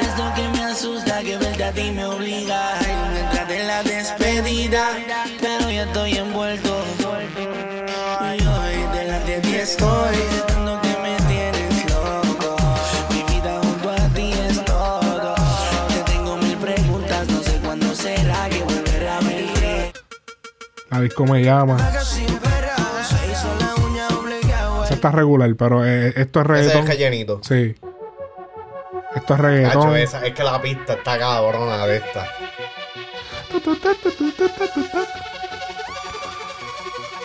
esto 0.00 0.32
que 0.34 0.48
me 0.48 0.64
asusta, 0.64 1.20
que 1.20 1.36
verte 1.38 1.64
a 1.64 1.72
ti 1.72 1.92
me 1.92 2.04
obliga. 2.04 2.72
Detrás 3.14 3.48
de 3.48 3.64
la 3.64 3.82
despedida, 3.84 4.88
pero 5.40 5.70
ya 5.70 5.84
estoy 5.84 6.16
envuelto. 6.16 6.82
Y 8.20 8.46
hoy 8.46 8.96
delante 8.96 9.32
de 9.36 9.40
ti 9.40 9.54
estoy, 9.54 10.16
La 20.94 21.00
disco 21.00 21.26
me 21.26 21.42
llama. 21.42 21.76
Se. 22.04 22.24
Esa 24.84 24.94
está 24.94 25.10
regular, 25.10 25.52
pero 25.58 25.84
eh, 25.84 26.12
esto 26.14 26.40
es 26.40 26.44
Ese 26.44 26.44
es 26.44 26.46
reggaetón. 26.46 26.82
el 26.82 26.86
rellenito. 26.86 27.40
Sí. 27.42 27.74
Esto 29.16 29.34
es 29.34 29.40
reggaetón. 29.40 29.82
Cacho, 29.82 29.96
esa, 29.96 30.24
es 30.24 30.34
que 30.34 30.44
la 30.44 30.62
pista 30.62 30.92
está 30.92 31.18
cabrona 31.18 31.84
de 31.88 31.96
esta. 31.96 32.28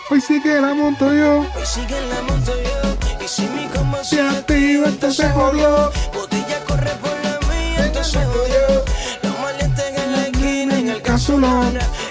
Hoy 0.10 0.20
sí 0.20 0.42
que 0.42 0.60
la 0.60 0.74
monto 0.74 1.14
yo. 1.14 1.42
Hoy 1.42 1.46
sigue 1.64 1.96
en 1.96 2.10
la 2.10 2.22
moto 2.24 2.54
yo, 2.64 3.24
y 3.24 3.28
si 3.28 3.44
mi 3.50 3.68
combo 3.68 4.04
Se 4.04 4.16
se 4.16 4.22
activa, 4.22 4.88
entonces 4.88 5.32
jodió. 5.32 5.92
Botella 6.12 6.60
corre 6.68 6.90
por 7.04 7.12
la 7.24 7.40
mía, 7.48 7.86
entonces 7.86 8.26
jodió. 8.26 8.84
Los 9.22 9.40
maleantes 9.40 9.86
en 9.96 10.12
la 10.12 10.22
esquina, 10.24 10.80
en 10.80 10.90
el 10.90 11.02
es 11.04 11.30
reggae. 11.30 12.09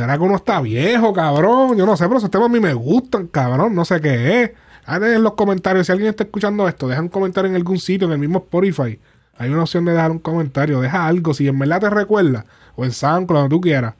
¿Será 0.00 0.16
que 0.16 0.24
uno 0.24 0.36
está 0.36 0.62
viejo, 0.62 1.12
cabrón? 1.12 1.76
Yo 1.76 1.84
no 1.84 1.94
sé, 1.94 2.06
pero 2.06 2.16
esos 2.16 2.30
temas 2.30 2.46
a 2.46 2.48
mí 2.50 2.58
me 2.58 2.72
gustan, 2.72 3.26
cabrón. 3.26 3.74
No 3.74 3.84
sé 3.84 4.00
qué 4.00 4.42
es. 4.42 4.50
Hagan 4.86 5.12
en 5.12 5.22
los 5.22 5.34
comentarios. 5.34 5.84
Si 5.84 5.92
alguien 5.92 6.08
está 6.08 6.24
escuchando 6.24 6.66
esto, 6.66 6.88
deja 6.88 7.02
un 7.02 7.10
comentario 7.10 7.50
en 7.50 7.56
algún 7.56 7.78
sitio, 7.78 8.06
en 8.06 8.14
el 8.14 8.18
mismo 8.18 8.38
Spotify. 8.38 8.98
Hay 9.36 9.50
una 9.50 9.60
opción 9.60 9.84
de 9.84 9.92
dejar 9.92 10.10
un 10.10 10.18
comentario. 10.18 10.80
Deja 10.80 11.06
algo. 11.06 11.34
Si 11.34 11.46
en 11.46 11.58
verdad 11.58 11.80
te 11.80 11.90
recuerda. 11.90 12.46
O 12.76 12.86
en 12.86 12.92
SoundCloud, 12.92 13.40
donde 13.40 13.54
tú 13.54 13.60
quieras. 13.60 13.92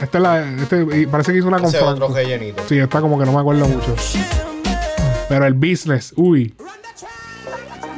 Esta 0.00 0.16
es 0.16 0.22
la. 0.22 0.40
Este, 0.40 1.06
parece 1.08 1.32
que 1.32 1.38
hizo 1.40 1.48
una 1.48 1.58
con 1.58 1.66
Ese 1.66 1.76
es 1.76 1.82
otro 1.82 2.06
Franco. 2.06 2.14
rellenito. 2.14 2.62
Sí, 2.66 2.78
esta 2.78 3.02
como 3.02 3.18
que 3.18 3.26
no 3.26 3.32
me 3.32 3.40
acuerdo 3.40 3.68
mucho. 3.68 3.94
Pero 5.28 5.44
el 5.44 5.52
business, 5.52 6.14
uy. 6.16 6.54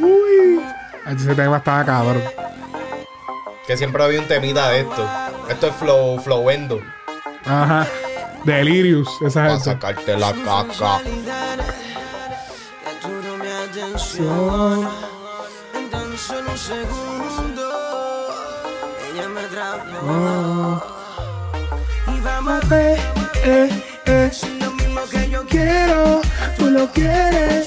Uy. 0.01 0.61
Ese 1.07 1.37
tema 1.37 1.59
estaba 1.59 1.85
cabrón. 1.85 2.21
Que 3.65 3.77
siempre 3.77 4.03
había 4.03 4.21
un 4.21 4.27
temita 4.27 4.69
de 4.71 4.81
esto. 4.81 5.09
Esto 5.49 5.67
es 5.69 5.75
flow, 5.77 6.21
flowendo. 6.21 6.81
Ajá. 7.45 7.87
Delirious, 8.45 9.09
esa 9.23 9.41
Para 9.41 9.51
gente. 9.55 9.65
sacarte 9.65 10.17
la 10.17 10.33
caca. 10.33 11.01
Atención. 13.73 14.89
En 15.75 15.91
tan 15.91 16.17
solo 16.19 16.51
un 16.51 16.59
segundo, 16.59 17.63
ella 19.13 19.29
me 19.29 19.41
atrapó. 19.41 20.83
Y 22.09 22.21
vamos 22.21 22.65
a 22.65 22.67
ver, 22.69 22.99
Eh, 23.45 23.69
eh, 24.07 24.31
si 24.33 24.59
lo 24.61 24.71
mismo 24.73 25.01
que 25.11 25.29
yo 25.29 25.45
quiero, 25.47 26.21
tú 26.57 26.71
lo 26.71 26.87
quieres. 26.93 27.67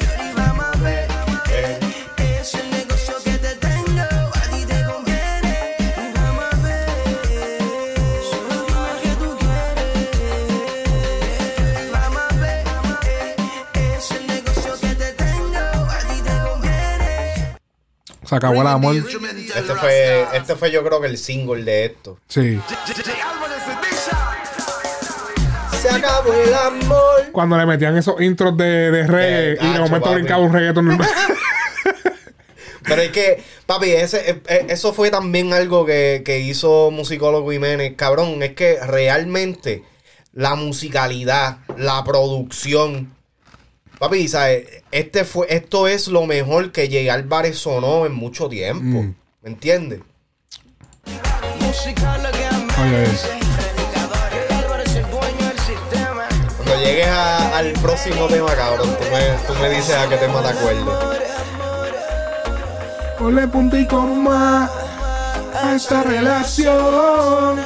Se 18.26 18.36
acabó 18.36 18.62
el 18.62 18.68
amor. 18.68 18.96
este 18.96 19.76
fue, 19.76 20.26
este 20.34 20.56
fue 20.56 20.72
yo 20.72 20.84
creo 20.84 21.02
que 21.02 21.08
el 21.08 21.18
single 21.18 21.64
de 21.64 21.86
esto. 21.86 22.20
Sí. 22.28 22.60
Se 25.82 25.90
acabó 25.90 26.34
el 26.34 26.54
amor. 26.54 27.32
Cuando 27.32 27.58
le 27.58 27.66
metían 27.66 27.96
esos 27.98 28.20
intros 28.22 28.58
de, 28.58 28.92
de 28.92 29.08
reggae 29.08 29.58
y 29.62 29.74
de 29.74 29.80
momento 29.80 30.14
brincaba 30.14 30.42
un 30.42 30.54
reggaeton. 30.54 30.98
Pero 32.88 33.02
es 33.02 33.10
que, 33.12 33.44
papi, 33.66 33.92
ese, 33.92 34.30
eh, 34.30 34.42
eh, 34.48 34.66
eso 34.70 34.94
fue 34.94 35.10
también 35.10 35.54
algo 35.54 35.86
que, 35.86 36.22
que 36.24 36.40
hizo 36.40 36.92
Musicólogo 36.92 37.52
Jiménez. 37.52 37.94
Cabrón, 37.96 38.42
es 38.44 38.54
que 38.54 38.78
realmente 38.86 39.84
la 40.34 40.56
musicalidad, 40.56 41.60
la 41.78 42.04
producción. 42.04 43.15
Papi, 44.00 44.28
¿sabes? 44.28 44.84
Este 44.92 45.24
fue, 45.26 45.48
esto 45.50 45.88
es 45.88 46.08
lo 46.08 46.26
mejor 46.26 46.72
que 46.72 46.88
J. 46.88 47.14
Álvarez 47.14 47.58
sonó 47.58 48.06
en 48.06 48.14
mucho 48.14 48.50
tiempo. 48.50 49.02
Mm. 49.04 49.16
¿Me 49.44 49.50
entiendes? 49.50 50.00
Cuando 56.58 56.76
llegues 56.84 57.08
a- 57.08 57.58
al 57.58 57.74
próximo 57.74 58.28
tema, 58.28 58.54
cabrón, 58.56 58.90
tú 58.98 59.04
me, 59.12 59.38
tú 59.48 59.54
me 59.62 59.70
dices 59.70 59.96
a 59.96 60.08
qué 60.10 60.18
tema 60.18 60.42
te 60.42 60.48
acuerdas. 60.50 61.18
Ponle 63.20 63.48
punto 63.48 63.78
y 63.78 63.86
coma 63.88 64.70
a 65.62 65.76
esta 65.76 66.04
relación. 66.04 67.60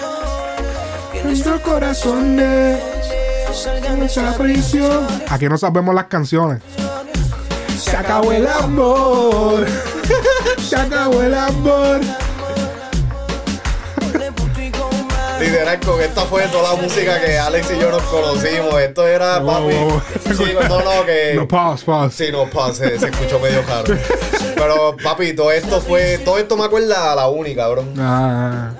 Nuestros 1.24 1.62
corazones 1.62 2.80
esa 3.54 4.34
prisión. 4.38 5.08
Aquí 5.30 5.47
no 5.50 5.58
sabemos 5.58 5.95
las 5.95 6.06
canciones. 6.06 6.62
Se 7.80 7.95
acabó 7.97 8.32
el 8.32 8.47
amor. 8.47 9.66
Se 10.60 10.76
acabó 10.76 11.22
el 11.24 11.34
amor. 11.34 12.00
Literal, 15.39 15.80
con 15.80 16.02
esta 16.02 16.22
fue 16.26 16.43
toda 16.47 16.76
la 16.76 16.82
música 16.82 17.20
que 17.22 17.39
Alex 17.39 17.72
y 17.76 17.80
yo 17.80 17.89
nos 17.89 18.04
conocimos. 18.04 18.80
Esto 18.82 19.08
era, 19.08 19.39
Wow, 19.39 19.54
papi. 19.70 19.76
wow. 19.76 20.02
Sí, 20.38 20.54
no, 20.70 20.82
no, 20.82 21.06
que. 21.06 21.34
No, 21.36 21.47
pause, 21.47 21.84
pause. 21.86 22.14
Sí, 22.14 22.32
no, 22.32 22.45
pa, 22.50 22.74
se, 22.74 23.00
se 23.00 23.08
escuchó 23.08 23.39
medio 23.39 23.62
raro. 23.64 23.95
Pero, 24.56 24.95
papi, 25.02 25.34
todo 25.34 25.52
esto 25.52 25.80
fue. 25.82 26.18
Todo 26.20 26.38
esto 26.38 26.58
me 26.58 26.66
acuerda 26.66 27.14
a 27.14 27.16
la 27.16 27.30
única, 27.30 27.64
cabrón. 27.64 27.93
Ah, 27.97 28.72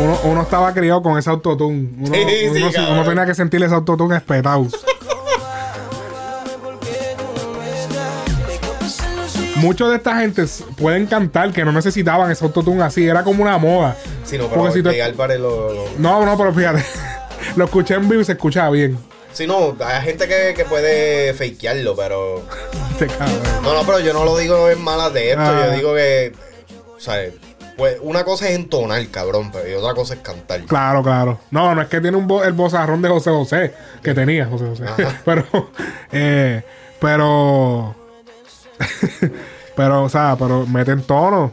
uno, 0.00 0.18
uno 0.24 0.42
estaba 0.42 0.72
criado 0.72 1.02
con 1.02 1.18
ese 1.18 1.30
autotune. 1.30 1.88
Uno, 1.98 2.14
Sí, 2.14 2.24
sí, 2.28 2.48
uno, 2.62 2.72
cabrón. 2.72 2.92
uno 2.98 3.04
tenía 3.08 3.26
que 3.26 3.34
sentir 3.34 3.62
ese 3.62 3.74
autotune 3.74 4.16
espetado. 4.16 4.66
Muchos 9.56 9.90
de 9.90 9.96
esta 9.96 10.16
gente 10.18 10.44
pueden 10.76 11.06
cantar 11.06 11.52
que 11.52 11.64
no 11.64 11.70
necesitaban 11.72 12.30
ese 12.30 12.44
autotune 12.44 12.82
así. 12.82 13.06
Era 13.06 13.22
como 13.22 13.42
una 13.42 13.58
moda. 13.58 13.96
Sí, 14.24 14.36
no, 14.36 14.48
pero 14.48 14.72
si 14.72 14.82
lo, 14.82 14.90
lo- 15.72 15.84
No, 15.98 16.24
no, 16.26 16.36
pero 16.36 16.52
fíjate. 16.52 16.84
Lo 17.56 17.66
escuché 17.66 17.94
en 17.94 18.08
vivo 18.08 18.22
y 18.22 18.24
se 18.24 18.32
escuchaba 18.32 18.70
bien. 18.70 18.96
Sí, 19.32 19.46
no, 19.46 19.76
hay 19.84 20.00
gente 20.02 20.26
que, 20.26 20.54
que 20.54 20.64
puede 20.64 21.34
fakearlo, 21.34 21.94
pero. 21.94 22.42
Este. 23.00 23.08
No, 23.62 23.74
no, 23.74 23.82
pero 23.84 23.98
yo 24.00 24.12
no 24.12 24.24
lo 24.24 24.36
digo 24.36 24.70
en 24.70 24.80
malas 24.80 25.12
de 25.12 25.30
esto. 25.30 25.42
Ah. 25.42 25.64
Yo 25.66 25.72
digo 25.72 25.94
que. 25.94 26.32
O 26.96 27.00
sea, 27.00 27.16
pues 27.76 27.96
una 28.00 28.24
cosa 28.24 28.48
es 28.48 28.54
entonar, 28.56 29.06
cabrón, 29.08 29.50
pero 29.52 29.68
y 29.68 29.74
otra 29.74 29.94
cosa 29.94 30.14
es 30.14 30.20
cantar. 30.20 30.60
Claro, 30.62 31.02
claro. 31.02 31.38
No, 31.50 31.74
no 31.74 31.82
es 31.82 31.88
que 31.88 32.00
tiene 32.00 32.16
un 32.16 32.30
el 32.44 32.52
bozarrón 32.52 33.02
de 33.02 33.08
José 33.08 33.30
José, 33.30 33.74
que 34.02 34.14
tenía 34.14 34.46
José 34.46 34.66
José. 34.68 34.84
Pero, 35.24 35.44
eh, 36.12 36.62
pero, 37.00 37.94
pero, 39.76 40.04
o 40.04 40.08
sea, 40.08 40.36
pero 40.38 40.66
mete 40.66 40.92
en 40.92 41.02
tono. 41.02 41.50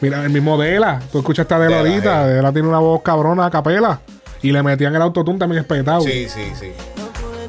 Mira, 0.00 0.22
el 0.24 0.30
mismo 0.30 0.56
Dela. 0.56 1.00
Tú 1.12 1.18
escuchaste 1.18 1.52
a 1.54 1.58
Dela 1.58 1.76
Dela, 1.78 1.88
ahorita. 1.90 2.26
Dela 2.28 2.52
tiene 2.52 2.68
una 2.68 2.78
voz 2.78 3.02
cabrona 3.02 3.46
a 3.46 3.50
capela. 3.50 4.00
Y 4.42 4.52
le 4.52 4.62
metían 4.62 4.94
el 4.94 5.02
autotune 5.02 5.38
también 5.38 5.60
espetado. 5.62 6.00
Sí, 6.02 6.28
sí, 6.28 6.52
sí. 6.58 6.72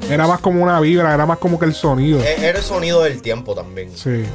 Era 0.09 0.27
más 0.27 0.39
como 0.41 0.61
una 0.61 0.79
vibra, 0.81 1.13
era 1.13 1.25
más 1.25 1.37
como 1.37 1.57
que 1.57 1.65
el 1.65 1.73
sonido. 1.73 2.19
E- 2.21 2.45
Era 2.49 2.57
el 2.57 2.63
sonido 2.65 3.01
del 3.03 3.21
tiempo 3.21 3.53
también. 3.55 3.95
Sí. 3.95 4.25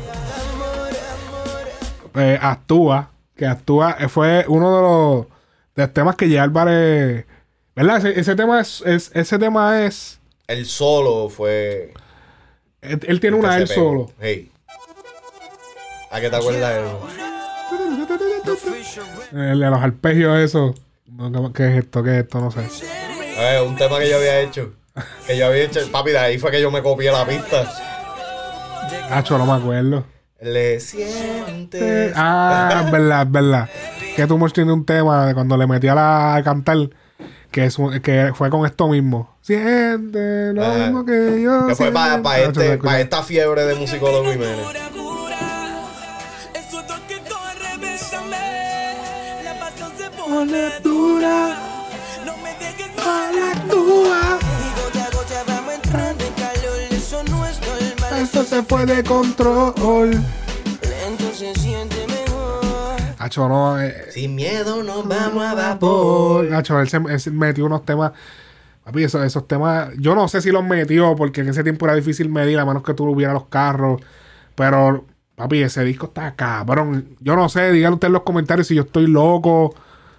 Eh, 2.14 2.38
actúa, 2.40 3.10
que 3.36 3.46
actúa, 3.46 3.96
eh, 4.00 4.08
fue 4.08 4.44
uno 4.48 4.74
de 4.74 4.82
los, 4.82 5.26
de 5.74 5.82
los 5.84 5.92
temas 5.92 6.16
que 6.16 6.26
J. 6.28 6.42
Álvarez. 6.42 7.26
¿Verdad? 7.74 7.98
Ese, 7.98 8.18
ese 8.20 8.34
tema 8.36 8.60
es, 8.60 8.80
es- 8.86 9.10
ese 9.14 9.38
tema 9.38 9.84
es. 9.84 10.18
El 10.46 10.64
solo 10.66 11.28
fue. 11.28 11.92
Él, 12.80 13.00
él 13.06 13.20
tiene 13.20 13.36
una 13.36 13.56
él 13.58 13.68
solo. 13.68 14.10
Hey. 14.20 14.50
¿A 16.10 16.20
qué 16.20 16.30
te 16.30 16.36
acuerdas 16.36 16.72
de 16.74 16.80
eso? 16.86 17.08
El 19.32 19.60
de 19.60 19.70
los 19.70 19.80
arpegios, 19.82 20.38
eso. 20.38 20.74
No, 21.06 21.52
¿Qué 21.52 21.68
es 21.68 21.78
esto? 21.84 22.02
¿Qué 22.02 22.18
es 22.18 22.24
esto? 22.24 22.40
No 22.40 22.50
sé. 22.50 22.60
A 23.38 23.40
ver, 23.42 23.62
un 23.62 23.76
tema 23.76 23.98
que 23.98 24.08
yo 24.08 24.16
había 24.16 24.40
hecho. 24.40 24.72
Que 25.26 25.36
yo 25.36 25.46
había 25.48 25.64
hecho. 25.64 25.80
Papi, 25.92 26.10
de 26.12 26.18
ahí 26.18 26.38
fue 26.38 26.50
que 26.50 26.60
yo 26.60 26.70
me 26.70 26.82
copié 26.82 27.10
la 27.12 27.26
pista. 27.26 27.70
Hacho, 29.10 29.36
no 29.36 29.44
me 29.46 29.52
acuerdo. 29.52 30.04
Le 30.40 30.80
sientes. 30.80 32.12
Ah, 32.14 32.82
es 32.84 32.90
verdad, 32.90 33.22
es 33.22 33.32
verdad. 33.32 33.68
que 34.14 34.26
Much 34.26 34.52
tiene 34.52 34.72
un 34.72 34.84
tema 34.84 35.26
de 35.26 35.34
cuando 35.34 35.56
le 35.56 35.66
metí 35.66 35.88
a, 35.88 35.94
la, 35.94 36.34
a 36.34 36.42
cantar 36.42 36.76
que, 37.50 37.64
es, 37.64 37.78
que 38.02 38.32
fue 38.34 38.50
con 38.50 38.66
esto 38.66 38.86
mismo. 38.88 39.36
Siente 39.40 40.52
lo 40.52 40.62
Ajá. 40.62 40.74
mismo 40.78 41.04
que 41.06 41.40
yo. 41.40 41.66
Que 41.66 41.74
fue 41.74 41.90
para 41.90 42.22
se 42.34 42.44
este, 42.44 42.72
escucha. 42.72 42.90
pa' 42.90 43.00
esta 43.00 43.22
fiebre 43.22 43.64
de 43.64 43.74
musicólogo 43.76 44.30
Jiménez. 44.30 44.66
La 50.28 50.80
dura. 50.80 51.56
No 52.26 52.36
me 52.38 52.50
dejes 52.58 52.94
mal. 52.96 53.32
Y 53.64 54.45
Esto 58.26 58.42
se 58.42 58.60
fue 58.64 58.84
de 58.86 59.04
control. 59.04 60.10
Lento 60.10 61.32
se 61.32 61.54
siente 61.54 61.94
mejor. 62.08 62.96
Nacho, 63.20 63.48
no. 63.48 63.80
eh, 63.80 64.06
Sin 64.10 64.34
miedo 64.34 64.82
nos 64.82 65.06
vamos 65.06 65.44
a 65.44 65.54
vapor. 65.54 66.44
Nacho, 66.46 66.80
él 66.80 66.88
se, 66.88 66.96
él 66.96 67.20
se 67.20 67.30
metió 67.30 67.66
unos 67.66 67.84
temas. 67.84 68.10
Papi, 68.82 69.04
esos, 69.04 69.24
esos 69.24 69.46
temas. 69.46 69.90
Yo 70.00 70.16
no 70.16 70.26
sé 70.26 70.42
si 70.42 70.50
los 70.50 70.64
metió 70.64 71.14
porque 71.14 71.42
en 71.42 71.50
ese 71.50 71.62
tiempo 71.62 71.86
era 71.86 71.94
difícil 71.94 72.28
medir, 72.28 72.58
a 72.58 72.64
menos 72.66 72.82
que 72.82 72.94
tú 72.94 73.04
hubieras 73.04 73.32
los 73.34 73.46
carros. 73.46 74.00
Pero, 74.56 75.04
papi, 75.36 75.62
ese 75.62 75.84
disco 75.84 76.06
está 76.06 76.34
cabrón. 76.34 77.16
Yo 77.20 77.36
no 77.36 77.48
sé, 77.48 77.70
díganlo 77.70 77.94
ustedes 77.94 78.08
en 78.08 78.14
los 78.14 78.22
comentarios 78.24 78.66
si 78.66 78.74
yo 78.74 78.82
estoy 78.82 79.06
loco. 79.06 79.72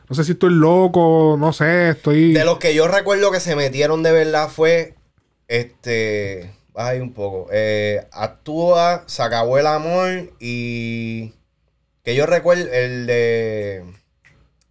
No 0.08 0.16
sé 0.16 0.24
si 0.24 0.32
estoy 0.32 0.54
loco, 0.54 1.36
no 1.38 1.52
sé, 1.52 1.90
estoy. 1.90 2.32
De 2.32 2.46
los 2.46 2.58
que 2.58 2.74
yo 2.74 2.88
recuerdo 2.88 3.32
que 3.32 3.42
se 3.42 3.58
metieron 3.58 4.02
de 4.02 4.14
verdad 4.14 4.48
fue. 4.48 4.96
Este. 5.50 6.54
Baja 6.78 6.90
ahí 6.90 7.00
un 7.00 7.12
poco. 7.12 7.48
Eh, 7.52 8.06
actúa, 8.12 9.02
se 9.08 9.24
acabó 9.24 9.58
el 9.58 9.66
amor 9.66 10.32
y. 10.40 11.34
Que 12.04 12.14
yo 12.14 12.28
recuerdo 12.28 12.72
el 12.72 13.08
de. 13.08 13.84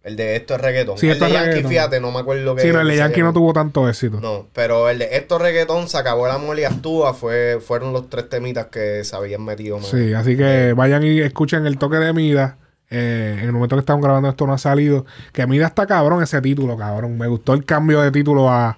El 0.03 0.15
de 0.15 0.37
esto 0.37 0.55
es 0.55 0.61
reggaetón. 0.61 0.97
Sí, 0.97 1.09
el 1.09 1.19
de 1.19 1.29
Yankee, 1.29 1.45
reggaetón. 1.47 1.69
fíjate, 1.69 1.99
no 1.99 2.13
me 2.13 2.19
acuerdo 2.19 2.55
que. 2.55 2.61
Sí, 2.61 2.71
no, 2.71 2.79
el 2.79 2.87
de 2.87 2.95
Yankee 2.95 3.21
no 3.23 3.33
tuvo 3.33 3.51
tanto 3.51 3.89
éxito. 3.89 4.21
No, 4.21 4.47
pero 4.53 4.87
el 4.87 4.99
de 4.99 5.17
esto 5.17 5.35
es 5.35 5.41
reggaetón, 5.41 5.89
se 5.89 5.97
acabó 5.97 6.27
el 6.27 6.31
amor 6.31 6.57
y 6.57 6.63
actúa. 6.63 7.13
Fue, 7.13 7.59
fueron 7.59 7.91
los 7.91 8.09
tres 8.09 8.29
temitas 8.29 8.67
que 8.67 9.03
se 9.03 9.13
habían 9.13 9.43
metido. 9.43 9.81
Sí, 9.81 10.13
así 10.13 10.37
que 10.37 10.71
vayan 10.71 11.03
y 11.03 11.19
escuchen 11.19 11.65
el 11.65 11.77
toque 11.77 11.97
de 11.97 12.13
Mida. 12.13 12.57
Eh, 12.89 13.35
en 13.37 13.45
el 13.45 13.51
momento 13.51 13.75
que 13.75 13.81
estamos 13.81 14.01
grabando 14.01 14.29
esto 14.29 14.47
no 14.47 14.53
ha 14.53 14.57
salido. 14.57 15.05
Que 15.33 15.45
Mida 15.45 15.67
está 15.67 15.85
cabrón 15.85 16.23
ese 16.23 16.39
título, 16.41 16.77
cabrón. 16.77 17.17
Me 17.17 17.27
gustó 17.27 17.53
el 17.53 17.65
cambio 17.65 17.99
de 17.99 18.11
título 18.11 18.49
a. 18.49 18.77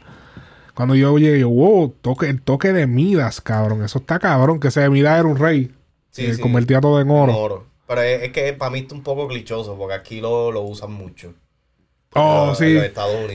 Cuando 0.80 0.96
yo 0.96 1.12
oye, 1.12 1.38
yo, 1.38 1.50
wow, 1.50 1.94
toque, 2.02 2.30
el 2.30 2.42
toque 2.42 2.72
de 2.72 2.88
Midas, 2.88 3.42
cabrón. 3.42 3.84
Eso 3.84 4.00
está 4.00 4.18
cabrón. 4.18 4.62
Que 4.62 4.70
ese 4.70 4.80
de 4.80 4.90
Midas 4.90 5.20
era 5.20 5.28
un 5.28 5.36
rey. 5.38 5.74
Sí, 6.10 6.26
que 6.26 6.36
sí. 6.36 6.42
convertía 6.42 6.80
todo 6.80 7.02
en 7.02 7.12
oro. 7.12 7.36
Oro. 7.38 7.66
Pero 7.86 8.02
es, 8.02 8.24
es 8.24 8.32
que 8.32 8.54
para 8.54 8.72
mí 8.72 8.80
está 8.80 8.96
un 8.96 9.04
poco 9.04 9.28
clichoso 9.28 9.76
porque 9.78 9.94
aquí 9.96 10.22
lo, 10.22 10.54
lo 10.54 10.62
usan 10.62 10.94
mucho. 10.94 11.34
Oh, 12.14 12.56
sí. 12.56 12.80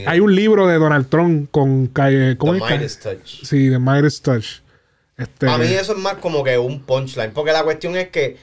Hay 0.07 0.19
un 0.21 0.33
libro 0.33 0.65
de 0.65 0.79
Donald 0.79 1.07
Trump 1.07 1.51
con. 1.51 1.85
ca- 1.85 2.09
eh, 2.09 2.35
¿Cómo 2.35 2.53
The 2.53 2.57
es? 2.57 2.79
Midas 2.79 2.99
Touch. 2.99 3.43
Sí, 3.43 3.67
de 3.67 3.77
Midas 3.77 4.21
Touch. 4.23 4.61
Este, 5.15 5.45
Para 5.45 5.59
mí 5.59 5.67
eso 5.67 5.91
es 5.93 5.99
más 5.99 6.15
como 6.15 6.43
que 6.43 6.57
un 6.57 6.81
punchline. 6.81 7.29
Porque 7.31 7.51
la 7.51 7.63
cuestión 7.63 7.95
es 7.95 8.09
que. 8.09 8.37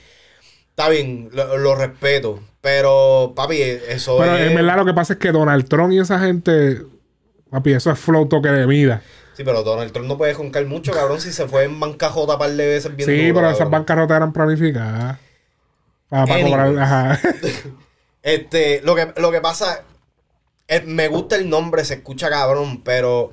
Está 0.71 0.89
bien, 0.89 1.29
lo, 1.33 1.59
lo 1.59 1.75
respeto. 1.75 2.39
Pero, 2.61 3.33
papi, 3.35 3.61
eso 3.61 4.19
pero 4.21 4.37
es. 4.37 4.49
en 4.49 4.55
verdad 4.55 4.77
lo 4.77 4.85
que 4.85 4.95
pasa 4.95 5.15
es 5.15 5.19
que 5.19 5.33
Donald 5.33 5.67
Trump 5.69 5.93
y 5.93 5.99
esa 5.99 6.21
gente. 6.21 6.83
Papi, 7.53 7.75
eso 7.75 7.91
es 7.91 7.99
flow 7.99 8.27
toque 8.29 8.49
de 8.49 8.67
Mida. 8.67 9.03
Sí, 9.37 9.45
pero 9.45 9.63
Donald 9.63 9.93
Trump 9.93 10.09
no 10.09 10.17
puede 10.17 10.33
joncar 10.33 10.65
mucho, 10.65 10.91
cabrón, 10.93 11.21
si 11.21 11.33
se 11.33 11.47
fue 11.47 11.65
en 11.65 11.79
bancajota 11.79 12.39
par 12.39 12.51
de 12.51 12.67
veces 12.67 12.97
bien 12.97 13.07
Sí, 13.09 13.27
duro, 13.29 13.35
pero 13.41 13.51
esas 13.51 13.69
bancarrotas 13.71 14.17
eran 14.17 14.33
planificadas. 14.33 15.19
Para, 16.09 16.43
cobrar. 16.43 16.79
Ajá. 16.79 17.21
Este, 18.23 18.81
lo 18.85 18.95
que, 18.95 19.13
lo 19.17 19.33
que 19.33 19.41
pasa, 19.41 19.83
eh, 20.69 20.81
me 20.87 21.09
gusta 21.09 21.35
el 21.37 21.51
nombre, 21.51 21.85
se 21.85 21.95
escucha 21.95 22.31
cabrón, 22.31 22.81
pero 22.85 23.33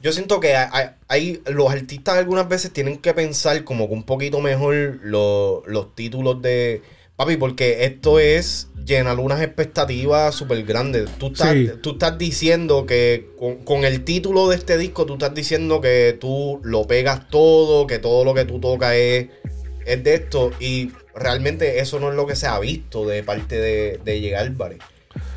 yo 0.00 0.12
siento 0.12 0.40
que 0.40 0.56
hay- 0.56 1.42
los 1.46 1.70
artistas 1.70 2.16
algunas 2.16 2.48
veces 2.48 2.72
tienen 2.72 2.96
que 2.98 3.12
pensar 3.12 3.62
como 3.64 3.86
que 3.88 3.94
un 3.94 4.04
poquito 4.04 4.40
mejor 4.40 4.98
lo- 5.02 5.62
los 5.66 5.94
títulos 5.94 6.40
de... 6.42 6.82
Papi, 7.22 7.36
porque 7.36 7.84
esto 7.84 8.18
es 8.18 8.68
llenar 8.84 9.20
unas 9.20 9.40
expectativas 9.42 10.34
súper 10.34 10.64
grandes. 10.64 11.08
Tú 11.18 11.28
estás, 11.28 11.52
Sí. 11.52 11.70
tú 11.80 11.92
estás 11.92 12.18
diciendo 12.18 12.84
que 12.84 13.28
con, 13.38 13.58
con 13.64 13.84
el 13.84 14.02
título 14.04 14.48
de 14.48 14.56
este 14.56 14.76
disco, 14.76 15.06
tú 15.06 15.14
estás 15.14 15.34
diciendo 15.34 15.80
que 15.80 16.16
tú 16.20 16.60
lo 16.64 16.86
pegas 16.86 17.28
todo, 17.28 17.86
que 17.86 17.98
todo 18.00 18.24
lo 18.24 18.34
que 18.34 18.44
tú 18.44 18.58
tocas 18.58 18.94
es, 18.94 19.28
es 19.86 20.02
de 20.02 20.14
esto. 20.14 20.50
Y 20.58 20.90
realmente 21.14 21.78
eso 21.78 22.00
no 22.00 22.10
es 22.10 22.16
lo 22.16 22.26
que 22.26 22.34
se 22.34 22.46
ha 22.48 22.58
visto 22.58 23.06
de 23.06 23.22
parte 23.22 23.56
de, 23.60 24.00
de 24.04 24.20
J. 24.30 24.40
Álvarez. 24.40 24.78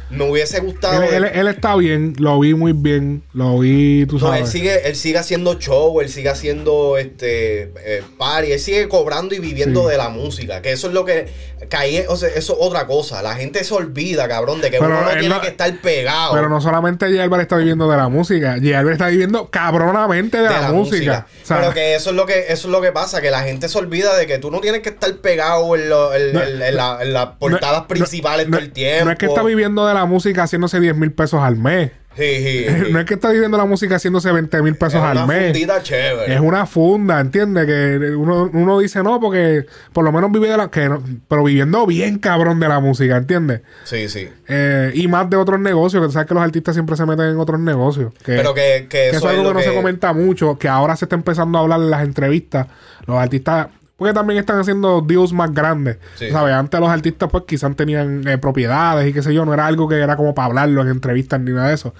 Me 0.10 0.24
hubiese 0.30 0.60
gustado. 0.60 1.02
él, 1.02 1.24
él- 1.26 1.32
él 1.34 1.48
está 1.48 1.76
bien, 1.76 2.14
lo 2.20 2.40
vi 2.40 2.54
muy 2.54 2.74
bien, 2.74 3.24
lo 3.34 3.58
vi, 3.60 4.06
tú 4.06 4.20
No, 4.20 4.28
él 4.34 4.40
sabes. 4.42 4.50
sigue, 4.52 4.88
él 4.88 4.96
sigue 4.96 5.18
haciendo 5.18 5.56
show, 5.56 6.00
él 6.00 6.10
sigue 6.10 6.30
haciendo 6.30 6.98
este 6.98 7.72
eh, 7.84 8.04
party, 8.18 8.52
él 8.52 8.60
sigue 8.60 8.88
cobrando 8.88 9.34
y 9.34 9.40
viviendo 9.40 9.84
Sí. 9.86 9.90
de 9.92 9.98
la 9.98 10.10
música. 10.10 10.62
Que 10.62 10.72
eso 10.72 10.88
es 10.88 10.94
lo 10.94 11.06
que 11.06 11.28
caí, 11.70 12.04
o 12.08 12.16
sea, 12.18 12.30
eso 12.30 12.54
es 12.54 12.60
otra 12.60 12.86
cosa. 12.86 13.24
La 13.24 13.34
gente 13.36 13.64
se 13.64 13.74
olvida, 13.74 14.28
cabrón, 14.28 14.62
de 14.62 14.70
que 14.70 14.78
Pero 14.78 14.92
uno 14.92 15.02
no 15.02 15.10
él 15.10 15.20
tiene 15.20 15.36
no- 15.36 15.42
que 15.42 15.48
estar 15.48 15.76
pegado. 15.82 16.34
Pero 16.36 16.50
no 16.50 16.62
solamente 16.62 17.08
J. 17.10 17.24
Álvarez 17.24 17.46
está 17.46 17.58
viviendo 17.58 17.90
de 17.90 17.98
la 17.98 18.08
música, 18.08 18.58
J. 18.62 18.78
Álvarez 18.78 18.98
está 18.98 19.08
viviendo 19.08 19.50
cabronamente 19.50 20.38
de, 20.38 20.44
de 20.44 20.50
la, 20.50 20.72
música. 20.72 21.28
O 21.44 21.46
sea, 21.46 21.60
Pero 21.62 21.74
que 21.74 21.96
eso 21.96 22.12
es 22.12 22.16
lo 22.16 22.26
que 22.28 22.40
eso 22.50 22.68
es 22.68 22.72
lo 22.72 22.82
que 22.82 22.92
pasa, 22.92 23.22
que 23.22 23.32
la 23.32 23.42
gente 23.42 23.68
se 23.70 23.78
olvida 23.80 24.16
de 24.16 24.28
que 24.28 24.38
tú 24.38 24.52
no 24.52 24.62
tienes 24.62 24.82
que 24.82 24.90
estar 24.90 25.12
pegado 25.18 25.76
en, 25.76 25.90
lo- 25.90 26.14
en- 26.14 26.34
No, 26.34 26.44
en- 26.44 26.62
en 26.62 26.76
la- 26.76 27.00
en 27.02 27.14
las 27.14 27.26
portadas 27.40 27.82
no- 27.82 27.88
principales 27.88 28.48
todo 28.50 28.60
el 28.60 28.72
tiempo. 28.72 29.06
No 29.06 29.12
es 29.12 29.18
que 29.18 29.26
está 29.26 29.42
viviendo 29.44 29.86
de 29.88 29.95
la 29.96 30.06
música 30.06 30.44
haciéndose 30.44 30.80
10 30.80 30.96
mil 30.96 31.12
pesos 31.12 31.42
al 31.42 31.56
mes. 31.58 31.92
Sí, 32.16 32.24
sí, 32.38 32.66
sí. 32.86 32.92
No 32.94 33.00
es 33.00 33.06
que 33.06 33.16
está 33.16 33.30
viviendo 33.32 33.58
la 33.58 33.66
música 33.66 33.96
haciéndose 33.98 34.32
20 34.32 34.62
mil 34.62 34.76
pesos 34.76 34.96
Es 34.96 35.02
al 35.02 35.18
una 35.18 35.26
mes. 35.26 35.44
fundita 35.52 35.84
chévere. 35.84 36.34
Es 36.34 36.40
una 36.40 36.66
funda, 36.66 37.20
¿entiendes? 37.20 37.66
Que 37.66 38.16
uno, 38.16 38.50
uno 38.54 38.80
dice 38.80 39.04
no, 39.04 39.20
porque 39.20 39.66
por 39.92 40.06
lo 40.06 40.14
menos 40.14 40.32
vive 40.32 40.48
de 40.48 40.56
la. 40.56 40.70
Que 40.72 40.88
no- 40.88 41.04
pero 41.28 41.44
viviendo 41.44 41.86
bien 41.86 42.20
cabrón 42.20 42.62
de 42.62 42.70
la 42.70 42.80
música, 42.80 43.18
¿entiendes? 43.18 43.62
Sí, 43.84 44.08
sí. 44.08 44.30
Eh, 44.48 44.92
y 44.94 45.10
más 45.10 45.30
de 45.30 45.36
otros 45.36 45.60
negocios, 45.60 46.02
que 46.02 46.08
tú 46.08 46.14
sabes 46.14 46.28
que 46.30 46.34
los 46.36 46.44
artistas 46.44 46.74
siempre 46.76 46.96
se 46.96 47.06
meten 47.06 47.26
en 47.26 47.38
otros 47.38 47.60
negocios. 47.60 48.14
Que, 48.24 48.38
Pero 48.38 48.54
que, 48.54 48.88
que 48.90 49.10
que 49.10 49.10
eso 49.10 49.30
es 49.30 49.38
algo 49.38 49.50
que 49.50 49.54
no 49.56 49.62
se 49.62 49.74
comenta 49.74 50.14
mucho, 50.14 50.58
que 50.58 50.70
ahora 50.70 50.96
se 50.96 51.04
está 51.06 51.16
empezando 51.16 51.58
a 51.58 51.62
hablar 51.62 51.82
en 51.82 51.90
las 51.92 52.04
entrevistas. 52.04 52.68
Los 53.08 53.18
artistas, 53.18 53.68
porque 53.98 54.14
también 54.14 54.40
están 54.40 54.60
haciendo 54.60 55.02
deals 55.02 55.32
más 55.34 55.54
grandes. 55.54 55.98
Sí. 56.16 56.30
¿Sabes? 56.32 56.54
Antes 56.54 56.80
los 56.80 56.90
artistas, 56.90 57.30
pues 57.32 57.44
quizás 57.48 57.76
tenían 57.76 58.28
eh, 58.28 58.38
propiedades 58.38 59.08
y 59.10 59.14
qué 59.14 59.22
sé 59.22 59.34
yo, 59.34 59.46
no 59.46 59.54
era 59.54 59.66
algo 59.68 59.88
que 59.88 59.96
era 60.00 60.16
como 60.18 60.36
para 60.36 60.48
hablarlo 60.48 60.82
en 60.82 60.90
entrevistas 60.90 61.40
ni 61.40 61.52
nada 61.52 61.70
de 61.70 61.76
eso. 61.76 61.94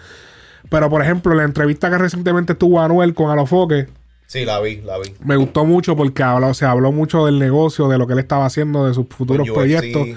Pero 0.70 0.90
por 0.90 1.02
ejemplo, 1.02 1.34
la 1.36 1.44
entrevista 1.44 1.90
que 1.90 1.98
recientemente 1.98 2.56
tuvo 2.56 2.82
Anuel 2.82 3.14
con 3.14 3.30
Alofoque, 3.32 3.88
Sí, 4.28 4.44
la 4.44 4.60
vi, 4.60 4.82
la 4.82 4.98
vi. 4.98 5.14
me 5.24 5.36
gustó 5.36 5.66
mucho 5.66 5.96
porque 5.96 6.24
habló, 6.24 6.54
se 6.56 6.66
habló 6.66 6.92
mucho 6.92 7.26
del 7.28 7.38
negocio, 7.38 7.88
de 7.88 7.98
lo 8.00 8.08
que 8.08 8.14
él 8.14 8.20
estaba 8.20 8.46
haciendo, 8.48 8.88
de 8.88 8.94
sus 8.96 9.06
futuros 9.08 9.48
proyectos. 9.52 10.08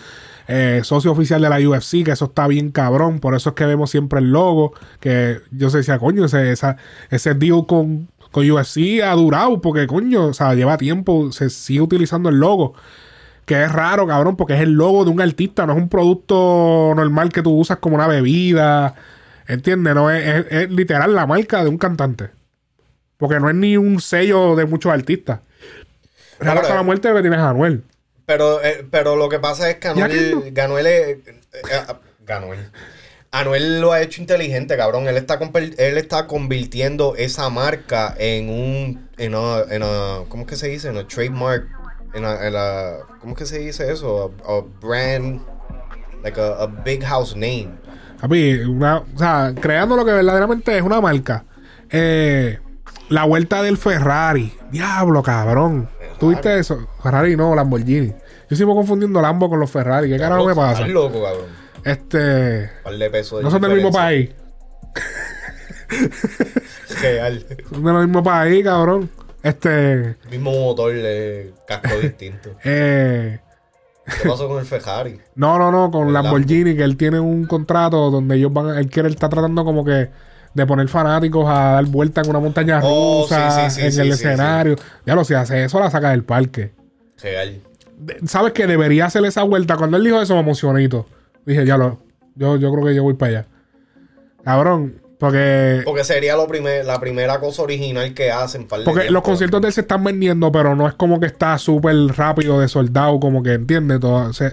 Eh, 0.50 0.80
socio 0.82 1.12
oficial 1.12 1.42
de 1.42 1.50
la 1.50 1.58
UFC, 1.60 2.02
que 2.04 2.12
eso 2.12 2.24
está 2.24 2.46
bien 2.46 2.70
cabrón. 2.70 3.20
Por 3.20 3.34
eso 3.34 3.50
es 3.50 3.54
que 3.54 3.66
vemos 3.66 3.90
siempre 3.90 4.20
el 4.20 4.32
logo. 4.32 4.72
Que 4.98 5.40
yo 5.50 5.68
se 5.68 5.76
decía, 5.78 5.98
coño, 5.98 6.24
ese, 6.24 6.50
esa- 6.50 6.78
ese 7.10 7.34
deal 7.34 7.66
con, 7.66 8.08
con 8.30 8.48
UFC 8.50 9.00
ha 9.02 9.12
durado. 9.12 9.60
Porque, 9.60 9.86
coño, 9.86 10.26
o 10.26 10.34
sea, 10.34 10.54
lleva 10.54 10.76
tiempo, 10.78 11.30
se 11.32 11.50
sigue 11.50 11.80
utilizando 11.80 12.28
el 12.28 12.36
logo. 12.36 12.74
Que 13.44 13.62
es 13.64 13.72
raro, 13.72 14.06
cabrón, 14.06 14.36
porque 14.36 14.54
es 14.54 14.60
el 14.60 14.72
logo 14.72 15.04
de 15.04 15.10
un 15.10 15.20
artista, 15.22 15.64
no 15.66 15.72
es 15.72 15.78
un 15.78 15.88
producto 15.88 16.92
normal 16.94 17.32
que 17.32 17.42
tú 17.42 17.52
usas 17.56 17.78
como 17.78 17.94
una 17.96 18.06
bebida. 18.06 18.94
¿Entiendes? 19.46 19.94
No 19.94 20.10
es, 20.10 20.26
es- 20.26 20.46
es 20.50 20.70
literal 20.70 21.14
la 21.14 21.26
marca 21.26 21.62
de 21.64 21.70
un 21.70 21.78
cantante. 21.78 22.30
Porque 23.16 23.40
no 23.40 23.48
es 23.48 23.54
ni 23.56 23.76
un 23.76 24.00
sello 24.00 24.54
de 24.54 24.66
muchos 24.66 24.92
artistas. 24.92 25.40
Hasta 26.60 26.74
la 26.74 26.82
muerte 26.82 27.12
que 27.12 27.20
tienes 27.22 27.38
a 27.40 27.50
Anuel. 27.50 27.82
Pero, 28.26 28.62
eh, 28.62 28.86
pero 28.90 29.16
lo 29.16 29.28
que 29.30 29.38
pasa 29.38 29.70
es 29.70 29.76
que 29.76 29.88
Anuel, 29.88 30.52
Ganuel 30.52 30.86
es- 30.86 31.08
eh, 31.08 31.20
eh, 31.54 31.94
Ganuel. 32.26 32.58
Anuel 33.30 33.80
lo 33.80 33.92
ha 33.92 34.00
hecho 34.00 34.20
inteligente, 34.22 34.76
cabrón. 34.76 35.06
Él 35.06 35.16
está, 35.16 35.38
él 35.78 35.98
está 35.98 36.26
convirtiendo 36.26 37.14
esa 37.16 37.50
marca 37.50 38.14
en 38.18 38.48
un. 38.48 39.08
En 39.18 39.34
a, 39.34 39.60
en 39.70 39.82
a- 39.82 40.20
¿Cómo 40.28 40.44
es 40.44 40.48
que 40.48 40.56
se 40.56 40.68
dice? 40.68 40.88
En 40.88 40.96
a 40.96 41.06
trademark. 41.06 41.66
En 42.14 42.24
a, 42.24 42.46
en 42.46 42.54
a- 42.56 42.96
¿Cómo 43.20 43.32
es 43.34 43.38
que 43.38 43.46
se 43.46 43.58
dice 43.58 43.92
eso? 43.92 44.32
A, 44.46 44.52
a 44.52 44.62
brand. 44.80 45.40
Like 46.22 46.40
a, 46.40 46.62
a 46.62 46.66
big 46.66 47.04
house 47.04 47.34
name. 47.36 47.68
Papi, 48.20 48.54
una, 48.60 48.98
o 48.98 49.18
sea, 49.18 49.52
creando 49.60 49.94
lo 49.94 50.04
que 50.04 50.12
verdaderamente 50.12 50.76
es 50.76 50.82
una 50.82 51.00
marca. 51.00 51.44
Eh, 51.90 52.58
la 53.10 53.24
vuelta 53.24 53.62
del 53.62 53.76
Ferrari. 53.76 54.52
Diablo, 54.70 55.22
cabrón. 55.22 55.88
¿Tuviste 56.18 56.58
eso? 56.58 56.88
Ferrari 57.02 57.36
no, 57.36 57.54
Lamborghini. 57.54 58.12
Yo 58.50 58.56
sigo 58.56 58.74
confundiendo 58.74 59.20
Lambo 59.20 59.48
con 59.48 59.60
los 59.60 59.70
Ferrari. 59.70 60.08
¿Qué 60.08 60.18
carajo 60.18 60.46
me 60.46 60.54
pasa? 60.54 60.72
Estás 60.80 60.88
loco, 60.88 61.22
cabrón. 61.22 61.46
Este. 61.84 62.08
De 62.08 63.10
pesos 63.10 63.38
de 63.38 63.44
No 63.44 63.50
son 63.50 63.62
del 63.62 63.74
mismo 63.74 63.92
país. 63.92 64.30
Real. 67.00 67.44
Son 67.70 67.84
del 67.84 67.94
mismo 68.06 68.22
país, 68.22 68.64
cabrón. 68.64 69.10
Este. 69.42 70.16
Mismo 70.30 70.50
motor 70.52 70.92
de 70.92 71.52
casco 71.66 71.96
distinto. 72.02 72.50
Eh, 72.64 73.38
¿Qué 74.22 74.28
pasó 74.28 74.48
con 74.48 74.58
el 74.58 74.64
Ferrari? 74.66 75.20
No, 75.34 75.58
no, 75.58 75.70
no, 75.70 75.90
con 75.90 76.08
El 76.08 76.14
Lamborghini, 76.14 76.74
que 76.74 76.82
él 76.82 76.96
tiene 76.96 77.20
un 77.20 77.46
contrato 77.46 78.10
donde 78.10 78.36
ellos 78.36 78.52
van, 78.52 78.76
él 78.78 78.88
quiere, 78.88 79.08
él 79.08 79.14
está 79.14 79.28
tratando 79.28 79.64
como 79.64 79.84
que 79.84 80.08
de 80.54 80.66
poner 80.66 80.88
fanáticos 80.88 81.46
a 81.48 81.72
dar 81.72 81.84
vuelta 81.84 82.22
en 82.22 82.30
una 82.30 82.40
montaña 82.40 82.80
Oh, 82.82 83.22
rusa, 83.22 83.68
sí, 83.70 83.82
sí, 83.82 83.92
sí, 83.92 84.00
en 84.00 84.06
el 84.06 84.12
escenario. 84.12 84.76
Ya 85.04 85.14
lo 85.14 85.24
si 85.24 85.34
hace 85.34 85.62
eso, 85.64 85.78
la 85.78 85.90
saca 85.90 86.10
del 86.10 86.24
parque. 86.24 86.72
Real. 87.22 87.60
¿Sabes 88.26 88.52
que 88.52 88.66
debería 88.66 89.06
hacer 89.06 89.24
esa 89.24 89.42
vuelta? 89.42 89.76
Cuando 89.76 89.98
él 89.98 90.04
dijo 90.04 90.20
eso, 90.22 90.34
me 90.34 90.40
emocionito. 90.40 91.06
Dije, 91.48 91.64
ya 91.64 91.78
lo, 91.78 91.98
yo, 92.34 92.56
yo 92.56 92.70
creo 92.70 92.84
que 92.84 92.94
yo 92.94 93.02
voy 93.02 93.14
para 93.14 93.30
allá. 93.30 93.46
Cabrón, 94.44 95.00
porque, 95.18 95.80
Porque 95.84 96.04
sería 96.04 96.36
lo 96.36 96.46
primer, 96.46 96.84
la 96.84 97.00
primera 97.00 97.40
cosa 97.40 97.62
original 97.62 98.12
que 98.12 98.30
hacen. 98.30 98.68
par 98.68 98.80
de 98.80 98.84
porque 98.84 99.00
tiempo. 99.00 99.14
los 99.14 99.22
conciertos 99.22 99.62
de 99.62 99.68
él 99.68 99.72
se 99.72 99.80
están 99.80 100.04
vendiendo, 100.04 100.52
pero 100.52 100.76
no 100.76 100.86
es 100.86 100.94
como 100.94 101.18
que 101.18 101.26
está 101.26 101.56
súper 101.56 101.96
rápido 102.16 102.60
de 102.60 102.68
soldado, 102.68 103.18
como 103.18 103.42
que 103.42 103.54
entiende 103.54 103.98
todo. 103.98 104.28
o 104.28 104.32
sea, 104.34 104.52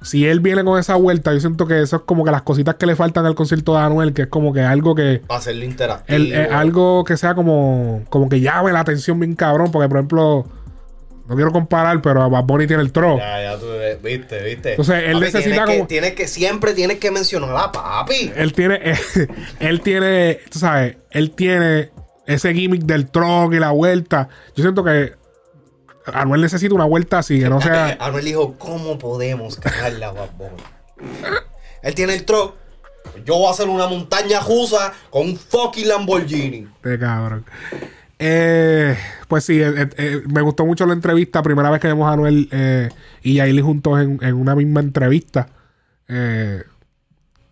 si 0.00 0.26
él 0.26 0.40
viene 0.40 0.64
con 0.64 0.78
esa 0.78 0.96
vuelta, 0.96 1.32
yo 1.34 1.40
siento 1.40 1.66
que 1.66 1.82
eso 1.82 1.96
es 1.96 2.02
como 2.02 2.24
que 2.24 2.30
las 2.30 2.42
cositas 2.42 2.74
que 2.76 2.86
le 2.86 2.96
faltan 2.96 3.26
al 3.26 3.34
concierto 3.34 3.74
de 3.74 3.80
Anuel, 3.80 4.14
que 4.14 4.22
es 4.22 4.28
como 4.28 4.54
que 4.54 4.62
algo 4.62 4.94
que. 4.94 5.22
Para 5.26 5.38
hacerlo 5.38 5.64
interactivo. 5.64 6.16
El, 6.16 6.32
eh, 6.32 6.48
algo 6.50 7.04
que 7.04 7.18
sea 7.18 7.34
como, 7.34 8.02
como 8.08 8.30
que 8.30 8.40
llame 8.40 8.72
la 8.72 8.80
atención 8.80 9.20
bien 9.20 9.34
cabrón. 9.34 9.70
Porque, 9.70 9.88
por 9.88 9.98
ejemplo, 9.98 10.46
no 11.26 11.34
quiero 11.36 11.52
comparar, 11.52 12.02
pero 12.02 12.28
Bad 12.28 12.44
Bunny 12.44 12.66
tiene 12.66 12.82
el 12.82 12.92
tro. 12.92 13.16
Ya, 13.18 13.42
ya 13.42 13.58
tú 13.58 13.66
viste, 14.02 14.42
viste. 14.42 14.70
Entonces, 14.72 15.04
él 15.06 15.20
necesita 15.20 15.40
tienes 15.42 15.60
que, 15.60 15.76
como- 15.76 15.86
tienes 15.88 16.12
que, 16.14 16.28
siempre 16.28 16.74
tienes 16.74 16.98
que 16.98 17.10
mencionar 17.10 17.56
a 17.56 17.72
papi. 17.72 18.32
Él 18.36 18.52
tiene, 18.52 18.80
él 19.60 19.80
tiene, 19.80 20.40
tú 20.50 20.58
sabes, 20.58 20.96
él 21.10 21.30
tiene 21.30 21.90
ese 22.26 22.52
gimmick 22.54 22.82
del 22.82 23.10
truck 23.10 23.52
y 23.54 23.58
la 23.58 23.70
vuelta. 23.70 24.28
Yo 24.56 24.62
siento 24.62 24.84
que 24.84 25.14
Anuel 26.12 26.42
necesita 26.42 26.74
una 26.74 26.84
vuelta 26.84 27.18
así, 27.18 27.40
que 27.40 27.48
no 27.48 27.60
sea. 27.62 27.96
Anuel 28.00 28.24
dijo, 28.24 28.54
¿cómo 28.58 28.98
podemos 28.98 29.58
ganarle 29.60 30.04
a 30.04 30.12
Bad 30.12 30.30
Bunny? 30.36 30.62
Él 31.82 31.94
tiene 31.94 32.14
el 32.14 32.24
truck. 32.24 32.54
Yo 33.24 33.34
voy 33.36 33.46
a 33.48 33.50
hacer 33.50 33.68
una 33.68 33.86
montaña 33.86 34.40
rusa 34.40 34.92
con 35.10 35.22
un 35.28 35.36
fucking 35.38 35.86
Lamborghini. 35.88 36.66
Este 36.76 36.98
cabrón. 36.98 37.44
Eh, 38.18 38.96
pues 39.28 39.44
sí, 39.44 39.60
eh, 39.60 39.88
eh, 39.96 40.22
me 40.32 40.40
gustó 40.42 40.64
mucho 40.66 40.86
la 40.86 40.92
entrevista. 40.92 41.42
Primera 41.42 41.70
vez 41.70 41.80
que 41.80 41.88
vemos 41.88 42.08
a 42.08 42.12
Anuel 42.12 42.48
eh, 42.52 42.88
y 43.22 43.34
Yailin 43.34 43.64
juntos 43.64 44.00
en, 44.00 44.18
en 44.22 44.34
una 44.34 44.54
misma 44.54 44.80
entrevista. 44.80 45.48
Eh, 46.08 46.62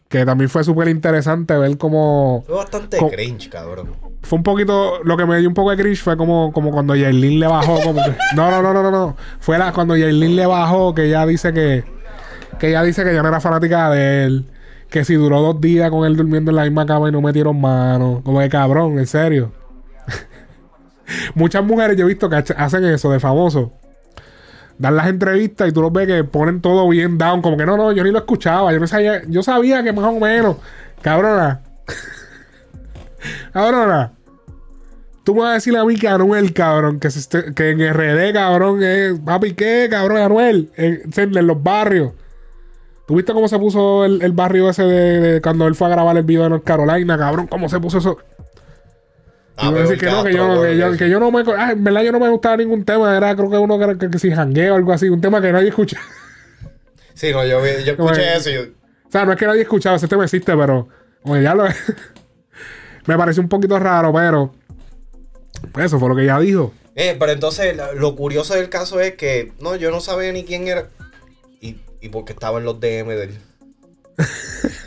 que 0.08 0.26
también 0.26 0.50
fue 0.50 0.62
súper 0.62 0.88
interesante 0.88 1.56
ver 1.56 1.76
cómo. 1.78 2.44
Fue 2.46 2.56
bastante 2.56 2.98
cringe, 3.10 3.48
cabrón. 3.48 3.88
Fue 4.22 4.36
un 4.36 4.42
poquito. 4.42 5.02
Lo 5.04 5.16
que 5.16 5.24
me 5.26 5.38
dio 5.38 5.48
un 5.48 5.54
poco 5.54 5.70
de 5.70 5.76
cringe 5.82 6.02
fue 6.02 6.16
como, 6.16 6.52
como 6.52 6.70
cuando 6.70 6.94
Yailin 6.94 7.40
le 7.40 7.46
bajó. 7.46 7.80
Como 7.80 8.02
que- 8.04 8.14
no, 8.36 8.50
no, 8.50 8.62
no, 8.62 8.72
no, 8.74 8.82
no, 8.82 8.90
no. 8.90 9.16
Fue 9.40 9.58
la, 9.58 9.72
cuando 9.72 9.96
Yailin 9.96 10.36
le 10.36 10.46
bajó, 10.46 10.94
que 10.94 11.06
ella 11.06 11.24
dice 11.26 11.52
que. 11.52 11.84
Que 12.58 12.68
ella 12.68 12.82
dice 12.82 13.02
que 13.04 13.14
ya 13.14 13.22
no 13.22 13.28
era 13.28 13.40
fanática 13.40 13.90
de 13.90 14.24
él. 14.26 14.44
Que 14.90 15.04
si 15.04 15.14
duró 15.14 15.40
dos 15.40 15.60
días 15.60 15.90
con 15.90 16.04
él 16.04 16.14
durmiendo 16.16 16.50
en 16.50 16.56
la 16.56 16.64
misma 16.64 16.84
cama 16.84 17.08
y 17.08 17.12
no 17.12 17.22
metieron 17.22 17.58
mano. 17.58 18.20
Como 18.22 18.40
de 18.40 18.50
cabrón, 18.50 18.98
en 18.98 19.06
serio. 19.06 19.50
Muchas 21.34 21.64
mujeres 21.64 21.96
yo 21.96 22.04
he 22.04 22.08
visto 22.08 22.28
que 22.28 22.36
hace- 22.36 22.54
hacen 22.56 22.84
eso 22.84 23.10
de 23.10 23.20
famoso. 23.20 23.72
Dan 24.78 24.96
las 24.96 25.06
entrevistas 25.08 25.68
y 25.68 25.72
tú 25.72 25.82
los 25.82 25.92
ves 25.92 26.06
que 26.06 26.24
ponen 26.24 26.60
todo 26.60 26.88
bien 26.88 27.18
down. 27.18 27.42
Como 27.42 27.56
que 27.56 27.66
no, 27.66 27.76
no, 27.76 27.92
yo 27.92 28.02
ni 28.04 28.10
lo 28.10 28.18
escuchaba. 28.18 28.72
Yo 28.72 28.80
no 28.80 28.86
sabía, 28.86 29.22
yo 29.28 29.42
sabía 29.42 29.82
que 29.82 29.92
más 29.92 30.04
o 30.06 30.18
menos. 30.18 30.56
Cabrona. 31.02 31.60
Cabrona. 33.52 34.12
Tú 35.24 35.34
me 35.34 35.42
vas 35.42 35.50
a 35.50 35.54
decir 35.54 35.76
a 35.76 35.84
mí 35.84 35.94
que 35.96 36.08
Anuel, 36.08 36.52
cabrón, 36.52 36.98
que, 36.98 37.08
se 37.10 37.54
que 37.54 37.70
en 37.70 37.78
RD, 37.94 38.32
cabrón, 38.32 38.82
es. 38.82 39.18
Papi, 39.20 39.54
¿qué, 39.54 39.86
cabrón? 39.88 40.18
Anuel. 40.18 40.70
En, 40.76 41.02
en 41.16 41.46
los 41.46 41.62
barrios. 41.62 42.12
¿Tú 43.06 43.16
viste 43.16 43.32
cómo 43.32 43.46
se 43.46 43.58
puso 43.58 44.04
el, 44.04 44.22
el 44.22 44.32
barrio 44.32 44.68
ese 44.70 44.82
de, 44.84 45.20
de 45.20 45.40
cuando 45.42 45.66
él 45.66 45.74
fue 45.74 45.86
a 45.88 45.90
grabar 45.90 46.16
el 46.16 46.22
video 46.24 46.44
de 46.44 46.50
North 46.50 46.64
Carolina, 46.64 47.16
cabrón? 47.18 47.46
¿Cómo 47.46 47.68
se 47.68 47.78
puso 47.78 47.98
eso? 47.98 48.18
Ah, 49.56 49.70
que 49.72 49.80
el 50.06 50.12
no, 50.12 50.24
que 50.24 50.32
yo, 50.32 50.48
no- 50.48 50.62
que, 50.62 50.76
yo, 50.76 50.96
que 50.96 51.10
yo 51.10 51.20
no 51.20 51.30
me. 51.30 51.42
Ah, 51.56 51.72
en 51.72 51.84
verdad 51.84 52.02
yo 52.02 52.12
no 52.12 52.20
me 52.20 52.28
gustaba 52.28 52.56
ningún 52.56 52.84
tema. 52.84 53.16
Era, 53.16 53.34
creo 53.36 53.50
que 53.50 53.58
uno 53.58 53.78
que, 53.78 53.98
que, 53.98 54.10
que 54.10 54.18
si 54.18 54.30
jangueo 54.32 54.74
o 54.74 54.76
algo 54.76 54.92
así. 54.92 55.08
Un 55.08 55.20
tema 55.20 55.40
que 55.40 55.52
nadie 55.52 55.68
escucha. 55.68 55.98
Sí, 57.14 57.30
no, 57.30 57.44
yo, 57.44 57.60
yo 57.84 57.92
escuché 57.92 58.22
que- 58.22 58.36
eso 58.36 58.50
y 58.50 58.54
yo, 58.54 58.62
O 58.62 59.10
sea, 59.12 59.26
no 59.26 59.32
es 59.32 59.38
que 59.38 59.46
nadie 59.46 59.60
escuchaba, 59.62 59.96
ese 59.96 60.08
tema 60.08 60.24
existe, 60.24 60.56
pero. 60.56 60.88
Ya 61.42 61.54
lo. 61.54 61.64
me 63.06 63.16
pareció 63.18 63.42
un 63.42 63.48
poquito 63.50 63.78
raro, 63.78 64.12
pero. 64.14 64.54
pues 65.72 65.86
Eso 65.86 65.98
fue 66.00 66.08
lo 66.08 66.16
que 66.16 66.22
ella 66.22 66.38
dijo. 66.38 66.72
Eh, 66.94 67.14
pero 67.18 67.32
entonces 67.32 67.76
lo 67.96 68.16
curioso 68.16 68.54
del 68.54 68.70
caso 68.70 68.98
es 69.00 69.14
que 69.14 69.52
no, 69.60 69.76
yo 69.76 69.90
no 69.90 70.00
sabía 70.00 70.32
ni 70.32 70.44
quién 70.44 70.66
era. 70.66 70.88
Y, 71.60 71.80
y 72.00 72.08
porque 72.08 72.32
estaba 72.32 72.58
en 72.58 72.64
los 72.64 72.80
DM 72.80 73.08
de 73.08 73.22
él. 73.24 73.38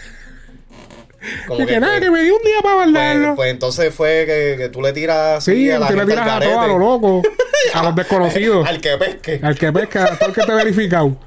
Como 1.47 1.61
Y 1.61 1.65
que 1.65 1.79
nada, 1.79 1.93
pues, 1.93 2.03
que 2.05 2.11
me 2.11 2.23
dio 2.23 2.35
un 2.35 2.41
día 2.43 2.61
para 2.63 2.75
pues, 2.75 2.91
guardarlo. 2.91 3.35
pues 3.35 3.51
entonces 3.51 3.93
fue 3.93 4.23
que, 4.25 4.55
que 4.57 4.69
tú 4.69 4.81
le 4.81 4.93
tiras 4.93 5.43
sí, 5.43 5.69
a 5.69 5.79
la 5.79 5.87
tú 5.87 5.93
le 5.93 5.99
gente 5.99 6.13
tiras 6.13 6.27
al 6.29 6.41
a 6.41 6.45
todo 6.45 6.59
a 6.61 6.67
lo 6.67 6.77
loco. 6.79 7.21
a 7.73 7.83
los 7.83 7.95
desconocidos. 7.95 8.67
Al 8.67 8.81
que 8.81 8.97
pesque. 8.97 9.39
al 9.43 9.57
que 9.57 9.71
pesca, 9.71 10.03
a 10.05 10.17
todo 10.17 10.29
el 10.29 10.35
que 10.35 10.41
te 10.41 10.51
ha 10.51 10.55
verificado. 10.55 11.17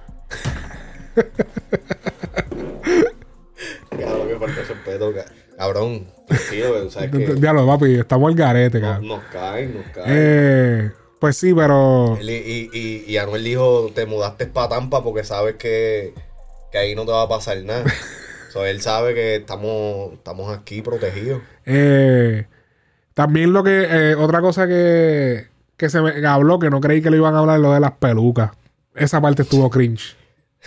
Cabrón, 3.91 4.29
que 4.29 4.37
falta 4.39 4.61
respeto, 4.63 5.13
ca- 5.15 5.25
Cabrón, 5.57 6.07
tranquilo, 6.27 6.87
o 6.87 6.91
sea, 6.91 7.05
es 7.05 7.11
que 7.13 7.19
Diablo, 7.35 7.67
papi, 7.67 7.95
estamos 7.97 8.29
al 8.29 8.35
garete, 8.37 8.79
nos, 8.81 8.91
cabrón. 8.91 9.09
nos 9.09 9.25
caen, 9.25 9.75
nos 9.75 9.87
caen. 9.89 10.07
Eh, 10.09 10.91
pues 11.21 11.37
sí, 11.37 11.53
pero. 11.55 12.17
Él- 12.21 12.31
Y, 12.31 12.71
y, 12.73 13.05
y 13.13 13.17
Anuel 13.19 13.43
dijo, 13.45 13.91
te 13.95 14.07
mudaste 14.07 14.47
para 14.47 14.69
Tampa 14.71 15.03
porque 15.03 15.25
sabes 15.25 15.57
que, 15.57 16.15
que 16.71 16.79
ahí 16.79 16.95
no 16.95 17.05
te 17.05 17.13
va 17.13 17.23
a 17.23 17.29
pasar 17.29 17.59
nada. 17.65 17.85
So, 18.49 18.65
él 18.67 18.81
sabe 18.81 19.15
que 19.15 19.37
estamos, 19.37 20.13
estamos 20.15 20.57
aquí 20.57 20.83
protegidos. 20.83 21.43
Eh, 21.67 22.47
también 23.15 23.53
lo 23.53 23.63
que. 23.65 23.87
eh, 23.91 24.15
otra 24.15 24.41
cosa 24.41 24.67
que, 24.67 25.49
que 25.77 25.89
se 25.89 26.01
me 26.01 26.27
habló, 26.27 26.59
que 26.59 26.71
no 26.71 26.81
creí 26.81 27.03
que 27.03 27.11
lo 27.11 27.17
iban 27.17 27.35
a 27.35 27.41
hablar, 27.41 27.61
lo 27.61 27.73
de 27.73 27.81
las 27.81 27.93
pelucas. 27.93 28.51
Esa 28.95 29.21
parte 29.21 29.43
estuvo 29.43 29.69
cringe. 29.71 30.17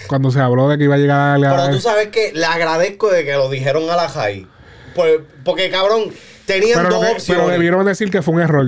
Cuando 0.07 0.31
se 0.31 0.39
habló 0.39 0.69
de 0.69 0.77
que 0.77 0.85
iba 0.85 0.95
a 0.95 0.97
llegar 0.97 1.43
a 1.45 1.55
Pero 1.55 1.69
tú 1.71 1.79
sabes 1.81 2.07
que 2.07 2.31
le 2.33 2.45
agradezco 2.45 3.09
de 3.11 3.25
que 3.25 3.33
lo 3.33 3.49
dijeron 3.49 3.89
a 3.89 3.95
la 3.97 4.07
Jai. 4.07 4.47
Por- 4.95 5.25
porque, 5.43 5.69
cabrón, 5.69 6.05
tenían 6.45 6.79
pero, 6.83 6.95
dos 6.95 7.05
que- 7.05 7.11
opciones. 7.11 7.43
pero 7.43 7.51
debieron 7.53 7.85
decir 7.85 8.09
que 8.09 8.21
fue 8.21 8.35
un 8.35 8.41
error. 8.41 8.67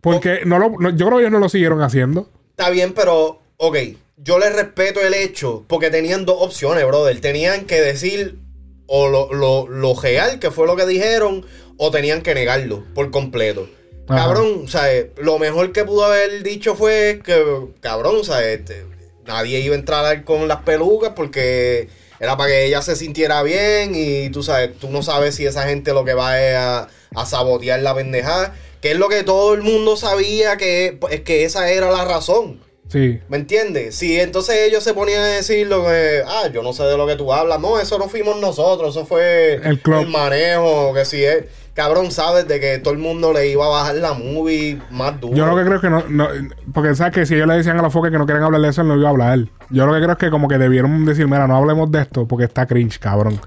Porque 0.00 0.40
no 0.46 0.58
lo, 0.58 0.70
no- 0.78 0.90
yo 0.90 1.06
creo 1.06 1.18
que 1.18 1.22
ellos 1.24 1.32
no 1.32 1.38
lo 1.38 1.48
siguieron 1.48 1.82
haciendo. 1.82 2.30
Está 2.50 2.70
bien, 2.70 2.92
pero, 2.94 3.40
ok, 3.58 3.76
yo 4.22 4.38
le 4.38 4.50
respeto 4.50 5.00
el 5.00 5.14
hecho 5.14 5.64
porque 5.68 5.90
tenían 5.90 6.26
dos 6.26 6.36
opciones, 6.40 6.84
brother. 6.86 7.20
Tenían 7.20 7.66
que 7.66 7.80
decir 7.80 8.38
o 8.86 9.08
lo, 9.08 9.32
lo, 9.32 9.68
lo 9.68 9.94
real, 9.94 10.38
que 10.38 10.50
fue 10.50 10.66
lo 10.66 10.76
que 10.76 10.86
dijeron, 10.86 11.44
o 11.76 11.90
tenían 11.90 12.22
que 12.22 12.34
negarlo 12.34 12.84
por 12.94 13.10
completo. 13.10 13.68
Ajá. 14.08 14.24
Cabrón, 14.24 14.62
o 14.64 14.68
sea, 14.68 14.88
lo 15.18 15.38
mejor 15.38 15.72
que 15.72 15.84
pudo 15.84 16.04
haber 16.04 16.42
dicho 16.42 16.74
fue 16.74 17.20
que, 17.22 17.68
cabrón, 17.80 18.16
o 18.18 18.24
sea, 18.24 18.42
este, 18.50 18.86
nadie 19.26 19.60
iba 19.60 19.74
a 19.74 19.78
entrar 19.78 20.24
con 20.24 20.48
las 20.48 20.62
pelucas 20.62 21.12
porque 21.14 21.88
era 22.18 22.36
para 22.36 22.50
que 22.50 22.64
ella 22.64 22.80
se 22.82 22.96
sintiera 22.96 23.42
bien 23.42 23.92
y 23.94 24.30
tú 24.30 24.42
sabes, 24.42 24.76
tú 24.78 24.88
no 24.90 25.02
sabes 25.02 25.34
si 25.34 25.46
esa 25.46 25.64
gente 25.68 25.92
lo 25.92 26.04
que 26.04 26.14
va 26.14 26.42
es 26.42 26.56
a, 26.56 26.88
a 27.14 27.26
sabotear 27.26 27.80
la 27.80 27.94
pendejada, 27.94 28.54
que 28.80 28.92
es 28.92 28.96
lo 28.96 29.08
que 29.08 29.22
todo 29.22 29.54
el 29.54 29.62
mundo 29.62 29.96
sabía 29.96 30.56
que 30.56 30.98
es 31.10 31.20
que 31.20 31.44
esa 31.44 31.70
era 31.70 31.90
la 31.90 32.04
razón. 32.04 32.60
Sí. 32.88 33.20
¿Me 33.28 33.36
entiendes? 33.36 33.94
Si 33.94 34.18
entonces 34.18 34.56
ellos 34.66 34.82
se 34.82 34.94
ponían 34.94 35.20
a 35.20 35.26
decir 35.26 35.66
lo 35.66 35.84
que, 35.84 36.22
ah, 36.26 36.48
yo 36.52 36.62
no 36.62 36.72
sé 36.72 36.84
de 36.84 36.96
lo 36.96 37.06
que 37.06 37.16
tú 37.16 37.32
hablas. 37.32 37.60
No, 37.60 37.78
eso 37.78 37.98
no 37.98 38.08
fuimos 38.08 38.40
nosotros, 38.40 38.96
eso 38.96 39.04
fue 39.06 39.60
El 39.62 39.80
club. 39.80 40.06
manejo, 40.06 40.92
que 40.94 41.04
si 41.04 41.22
es. 41.24 41.44
Cabrón, 41.74 42.10
sabes 42.10 42.48
de 42.48 42.58
que 42.58 42.78
todo 42.78 42.92
el 42.92 42.98
mundo 42.98 43.32
le 43.32 43.46
iba 43.48 43.64
a 43.64 43.68
bajar 43.68 43.94
la 43.96 44.12
movie 44.12 44.80
más 44.90 45.20
duro. 45.20 45.36
Yo 45.36 45.46
lo 45.46 45.54
que 45.54 45.62
creo 45.62 45.76
es 45.76 45.80
que 45.80 45.90
no, 45.90 46.02
no- 46.08 46.28
Porque 46.74 46.94
sabes 46.96 47.12
que 47.14 47.24
si 47.26 47.34
ellos 47.34 47.46
le 47.46 47.54
decían 47.54 47.78
a 47.78 47.82
los 47.82 47.92
foques 47.92 48.10
que 48.10 48.18
no 48.18 48.26
quieren 48.26 48.42
hablar 48.42 48.60
de 48.60 48.68
eso, 48.70 48.80
él 48.82 48.88
no 48.88 48.96
iba 48.96 49.06
a 49.06 49.10
hablar. 49.12 49.38
Yo 49.70 49.86
lo 49.86 49.92
que 49.92 49.98
creo 50.00 50.10
es 50.12 50.18
que 50.18 50.30
como 50.30 50.48
que 50.48 50.58
debieron 50.58 51.04
decir, 51.04 51.26
mira, 51.28 51.46
no 51.46 51.56
hablemos 51.56 51.88
de 51.92 52.00
esto 52.00 52.26
porque 52.26 52.46
está 52.46 52.66
cringe, 52.66 52.98
cabrón. 52.98 53.38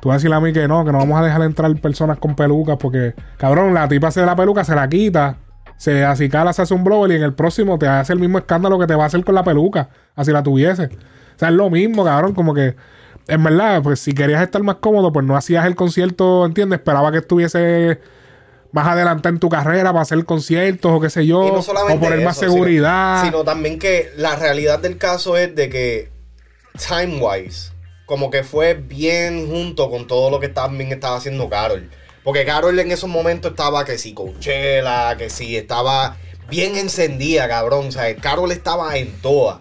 Tú 0.00 0.08
vas 0.08 0.14
a 0.14 0.16
decirle 0.18 0.36
a 0.36 0.40
mí 0.40 0.52
que 0.54 0.66
no, 0.66 0.82
que 0.84 0.92
no 0.92 0.98
vamos 0.98 1.20
a 1.20 1.24
dejar 1.24 1.42
entrar 1.42 1.74
personas 1.76 2.18
con 2.18 2.34
pelucas 2.36 2.76
porque, 2.78 3.12
cabrón, 3.36 3.74
la 3.74 3.86
tipa 3.86 4.10
se 4.10 4.24
la 4.24 4.34
peluca, 4.36 4.64
se 4.64 4.74
la 4.74 4.88
quita, 4.88 5.36
se 5.76 6.04
acicala, 6.04 6.52
se 6.52 6.62
hace 6.62 6.74
un 6.74 6.84
blower 6.84 7.10
y 7.12 7.16
en 7.16 7.22
el 7.22 7.34
próximo 7.34 7.78
te 7.78 7.86
hace 7.86 8.12
el 8.12 8.18
mismo 8.18 8.38
escándalo 8.38 8.78
que 8.78 8.86
te 8.86 8.94
va 8.94 9.04
a 9.04 9.06
hacer 9.06 9.24
con 9.24 9.34
la 9.34 9.44
peluca, 9.44 9.88
así 10.14 10.32
la 10.32 10.42
tuviese. 10.42 10.84
O 10.84 11.38
sea, 11.38 11.48
es 11.48 11.54
lo 11.54 11.70
mismo, 11.70 12.04
cabrón, 12.04 12.34
como 12.34 12.54
que... 12.54 12.76
En 13.26 13.42
verdad, 13.42 13.82
pues 13.82 14.00
si 14.00 14.12
querías 14.12 14.42
estar 14.42 14.62
más 14.62 14.76
cómodo, 14.76 15.10
pues 15.10 15.24
no 15.24 15.34
hacías 15.34 15.64
el 15.64 15.74
concierto, 15.74 16.44
¿entiendes? 16.44 16.80
Esperaba 16.80 17.10
que 17.10 17.18
estuviese 17.18 17.98
más 18.70 18.86
adelante 18.86 19.30
en 19.30 19.38
tu 19.38 19.48
carrera 19.48 19.92
para 19.92 20.02
hacer 20.02 20.22
conciertos 20.26 20.92
o 20.92 21.00
qué 21.00 21.08
sé 21.08 21.26
yo, 21.26 21.42
no 21.42 21.60
o 21.60 22.00
poner 22.00 22.22
más 22.22 22.36
seguridad. 22.36 23.20
Sino, 23.20 23.38
sino 23.38 23.44
también 23.44 23.78
que 23.78 24.10
la 24.16 24.36
realidad 24.36 24.78
del 24.78 24.98
caso 24.98 25.38
es 25.38 25.54
de 25.54 25.70
que, 25.70 26.10
time 26.86 27.18
wise, 27.18 27.72
como 28.04 28.30
que 28.30 28.44
fue 28.44 28.74
bien 28.74 29.48
junto 29.48 29.88
con 29.88 30.06
todo 30.06 30.30
lo 30.30 30.38
que 30.38 30.48
también 30.48 30.92
estaba 30.92 31.16
haciendo 31.16 31.48
Carol. 31.48 31.88
Porque 32.24 32.46
Carol 32.46 32.76
en 32.78 32.90
esos 32.90 33.08
momentos 33.08 33.52
estaba 33.52 33.84
que 33.84 33.98
si 33.98 34.14
Coachella, 34.14 35.14
que 35.16 35.28
si 35.28 35.56
estaba 35.56 36.16
bien 36.48 36.76
encendida, 36.76 37.46
cabrón. 37.46 37.88
O 37.88 37.92
sea, 37.92 38.14
Carol 38.16 38.50
estaba 38.50 38.96
en 38.96 39.12
toa. 39.20 39.60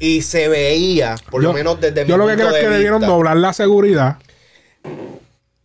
Y 0.00 0.22
se 0.22 0.48
veía, 0.48 1.14
por 1.30 1.42
lo 1.42 1.52
menos 1.52 1.80
desde 1.80 2.04
mi 2.04 2.10
Yo 2.10 2.16
lo 2.16 2.26
que 2.26 2.34
creo 2.34 2.50
es 2.50 2.62
que 2.62 2.68
debieron 2.68 3.00
vista, 3.00 3.12
doblar 3.12 3.36
la 3.36 3.52
seguridad. 3.52 4.16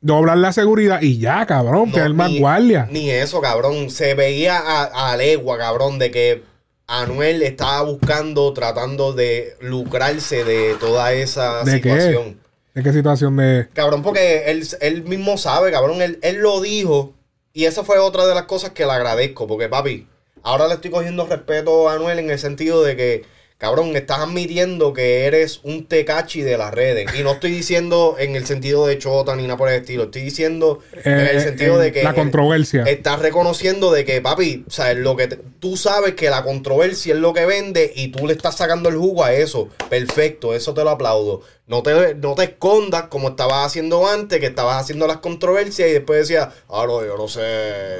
Doblar 0.01 0.37
la 0.37 0.53
seguridad 0.53 1.01
y 1.01 1.17
ya, 1.17 1.45
cabrón. 1.45 1.89
no, 1.89 1.95
tener 1.95 2.13
más 2.13 2.31
guardia. 2.37 2.87
Ni 2.91 3.09
eso, 3.09 3.41
cabrón. 3.41 3.89
Se 3.89 4.13
veía 4.13 4.57
a, 4.57 5.11
a 5.11 5.17
legua, 5.17 5.57
cabrón, 5.57 5.97
de 5.99 6.11
que 6.11 6.43
Anuel 6.87 7.41
estaba 7.41 7.81
buscando, 7.81 8.53
tratando 8.53 9.13
de 9.13 9.55
lucrarse 9.61 10.43
de 10.43 10.75
toda 10.75 11.13
esa 11.13 11.63
¿De 11.63 11.81
qué? 11.81 12.35
¿De 12.75 12.83
qué 12.83 12.91
situación 12.91 13.37
de.? 13.37 13.69
Cabrón, 13.73 14.03
porque 14.03 14.51
él, 14.51 14.67
él 14.81 15.03
mismo 15.05 15.37
sabe, 15.37 15.71
cabrón, 15.71 16.01
él, 16.01 16.19
él 16.21 16.35
lo 16.37 16.59
dijo. 16.59 17.13
Y 17.53 17.65
esa 17.65 17.85
fue 17.85 17.99
otra 17.99 18.27
de 18.27 18.35
las 18.35 18.43
cosas 18.43 18.71
que 18.71 18.85
le 18.85 18.91
agradezco. 18.91 19.47
Porque, 19.47 19.69
papi, 19.69 20.09
ahora 20.43 20.67
le 20.67 20.73
estoy 20.73 20.91
cogiendo 20.91 21.25
respeto 21.25 21.87
a 21.87 21.93
Anuel 21.93 22.19
en 22.19 22.29
el 22.29 22.37
sentido 22.37 22.83
de 22.83 22.97
que, 22.97 23.25
cabrón, 23.57 23.95
estás 23.95 24.19
admitiendo 24.19 24.93
que 24.93 25.25
eres 25.25 25.61
un 25.63 25.85
tecachi 25.85 26.41
de 26.41 26.57
las 26.57 26.73
redes. 26.73 27.07
Y 27.17 27.23
no 27.23 27.31
estoy 27.33 27.51
diciendo 27.51 28.15
en 28.19 28.35
el 28.35 28.45
sentido 28.45 28.85
de 28.85 28.97
chota 28.99 29.35
ni 29.35 29.43
nada 29.43 29.57
por 29.57 29.69
el 29.69 29.75
estilo. 29.81 30.03
Estoy 30.03 30.23
diciendo 30.23 30.79
en 31.03 31.19
eh, 31.19 31.29
el 31.33 31.41
sentido 31.41 31.81
eh, 31.81 31.85
de 31.85 31.91
que... 31.91 32.03
La 32.03 32.13
controversia. 32.13 32.83
Estás 32.83 33.19
reconociendo 33.19 33.91
de 33.91 34.03
que, 34.05 34.21
papi, 34.21 34.65
o 34.67 34.71
sea, 34.71 34.93
lo 34.93 35.15
que 35.15 35.27
te- 35.27 35.39
tú 35.59 35.77
sabes 35.77 36.13
que 36.15 36.29
la 36.29 36.43
controversia 36.43 37.13
es 37.13 37.19
lo 37.19 37.33
que 37.33 37.45
vende 37.45 37.91
y 37.95 38.09
tú 38.09 38.27
le 38.27 38.33
estás 38.33 38.57
sacando 38.57 38.89
el 38.89 38.97
jugo 38.97 39.23
a 39.23 39.33
eso. 39.33 39.69
Perfecto, 39.89 40.53
eso 40.53 40.73
te 40.73 40.83
lo 40.83 40.89
aplaudo. 40.91 41.41
No 41.67 41.81
te, 41.81 42.13
no 42.13 42.35
te 42.35 42.43
escondas 42.43 43.03
como 43.09 43.29
estabas 43.29 43.65
haciendo 43.65 44.07
antes, 44.07 44.39
que 44.39 44.45
estabas 44.45 44.79
haciendo 44.83 45.07
las 45.07 45.17
controversias 45.17 45.89
y 45.89 45.93
después 45.93 46.19
decías, 46.19 46.49
ah, 46.69 46.83
no, 46.85 47.03
yo 47.03 47.17
no 47.17 47.27
sé, 47.27 47.41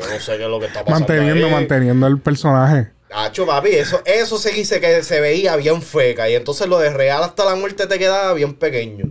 yo 0.02 0.08
no 0.14 0.20
sé 0.20 0.38
qué 0.38 0.44
es 0.44 0.50
lo 0.50 0.60
que 0.60 0.68
está 0.68 0.86
pasando. 0.86 1.08
manteniendo, 1.08 1.48
ahí". 1.48 1.52
manteniendo 1.54 2.06
el 2.08 2.20
personaje. 2.20 2.90
Hacho, 3.12 3.46
papi, 3.46 3.70
eso, 3.70 4.02
eso 4.06 4.38
se 4.38 4.52
dice 4.52 4.80
que 4.82 5.04
se 5.04 5.22
veía 5.22 5.56
bien 5.56 5.82
feca 5.82 6.28
y 6.30 6.36
entonces 6.36 6.68
lo 6.68 6.80
de 6.80 6.90
real 6.90 7.24
hasta 7.24 7.46
la 7.46 7.56
muerte 7.56 7.88
te 7.88 8.00
quedaba 8.00 8.34
bien 8.34 8.56
pequeño. 8.56 9.06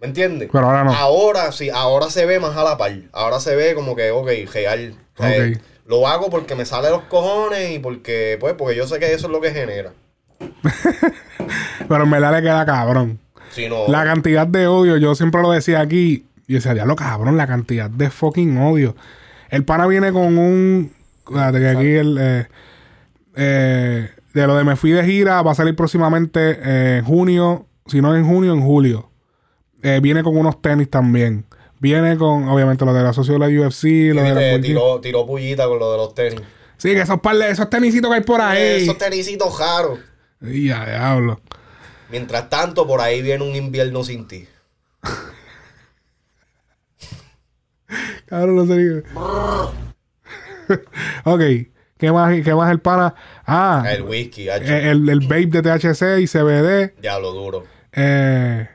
¿Me 0.00 0.06
entiendes? 0.08 0.48
Pero 0.52 0.66
ahora 0.66 0.84
no. 0.84 0.92
Ahora 0.94 1.50
sí, 1.52 1.70
ahora 1.70 2.10
se 2.10 2.26
ve 2.26 2.38
más 2.40 2.56
a 2.56 2.64
la 2.64 2.76
par. 2.76 2.92
Ahora 3.12 3.40
se 3.40 3.56
ve 3.56 3.74
como 3.74 3.96
que, 3.96 4.10
ok, 4.10 4.28
real. 4.52 4.94
O 5.16 5.22
sea, 5.22 5.30
Ok. 5.50 5.58
Lo 5.86 6.06
hago 6.06 6.28
porque 6.28 6.54
me 6.54 6.66
sale 6.66 6.90
los 6.90 7.04
cojones 7.04 7.70
y 7.70 7.78
porque, 7.78 8.36
pues, 8.38 8.52
porque 8.58 8.76
yo 8.76 8.86
sé 8.86 8.98
que 8.98 9.14
eso 9.14 9.26
es 9.26 9.32
lo 9.32 9.40
que 9.40 9.52
genera. 9.52 9.92
Pero 11.88 12.04
en 12.04 12.10
verdad 12.10 12.32
le 12.34 12.42
queda 12.42 12.66
cabrón. 12.66 13.18
Si 13.50 13.68
no, 13.68 13.88
La 13.88 14.04
cantidad 14.04 14.46
de 14.46 14.66
odio, 14.66 14.96
yo 14.98 15.14
siempre 15.14 15.40
lo 15.40 15.50
decía 15.50 15.80
aquí. 15.80 16.26
Y 16.46 16.54
decía, 16.54 16.74
diablo, 16.74 16.96
cabrón, 16.96 17.36
la 17.36 17.46
cantidad 17.46 17.88
de 17.90 18.10
fucking 18.10 18.58
odio. 18.58 18.94
El 19.50 19.64
pana 19.64 19.86
viene 19.86 20.12
con 20.12 20.36
un. 20.38 20.92
Espérate, 21.26 21.58
que 21.58 21.68
aquí 21.68 21.90
el. 21.94 22.18
eh, 22.20 22.46
eh, 23.38 24.10
de 24.34 24.46
lo 24.46 24.56
de 24.56 24.64
me 24.64 24.76
fui 24.76 24.90
de 24.90 25.04
gira 25.04 25.40
va 25.42 25.52
a 25.52 25.54
salir 25.54 25.74
próximamente 25.76 26.58
eh, 26.62 26.98
en 26.98 27.04
junio. 27.04 27.66
Si 27.86 28.02
no 28.02 28.14
en 28.14 28.26
junio, 28.26 28.52
en 28.52 28.60
julio. 28.60 29.10
Eh, 29.82 30.00
viene 30.02 30.22
con 30.22 30.36
unos 30.36 30.60
tenis 30.60 30.90
también. 30.90 31.46
Viene 31.80 32.18
con, 32.18 32.48
obviamente, 32.48 32.84
lo 32.84 32.92
de 32.92 33.02
la 33.02 33.12
socio 33.12 33.34
de 33.34 33.38
la 33.38 33.46
UFC, 33.46 33.84
lo 34.12 34.22
de 34.22 34.34
la 34.34 34.60
tiró, 34.60 35.00
tiró 35.00 35.24
pullita 35.24 35.66
con 35.68 35.78
lo 35.78 35.92
de 35.92 35.96
los 35.96 36.14
tenis. 36.14 36.40
Sí, 36.76 36.90
que 36.90 37.00
esos, 37.02 37.20
par 37.20 37.36
de- 37.36 37.50
esos 37.50 37.70
tenisitos 37.70 38.10
que 38.10 38.16
hay 38.16 38.22
por 38.24 38.40
ahí. 38.40 38.82
Esos 38.82 38.98
tenisitos 38.98 39.56
raros. 39.58 40.00
Y 40.42 40.66
ya, 40.68 40.84
diablo. 40.84 41.40
Mientras 42.10 42.50
tanto, 42.50 42.86
por 42.86 43.00
ahí 43.00 43.22
viene 43.22 43.44
un 43.44 43.54
invierno 43.54 44.02
sin 44.04 44.26
ti. 44.26 44.46
Cabrón, 48.26 48.56
no 48.56 48.66
sé. 48.66 49.02
ok. 51.24 51.40
¿Qué 51.98 52.12
más, 52.12 52.32
¿Qué 52.42 52.54
más 52.54 52.70
el 52.70 52.80
pana? 52.80 53.14
Ah, 53.46 53.84
El 53.90 54.02
whisky, 54.02 54.48
hacho. 54.48 54.64
eh, 54.72 54.90
el, 54.90 55.08
el 55.08 55.20
vape 55.20 55.46
de 55.46 55.62
THC 55.62 56.20
y 56.20 56.26
CBD. 56.26 56.94
Diablo 57.00 57.32
duro. 57.32 57.64
Eh, 57.92 58.68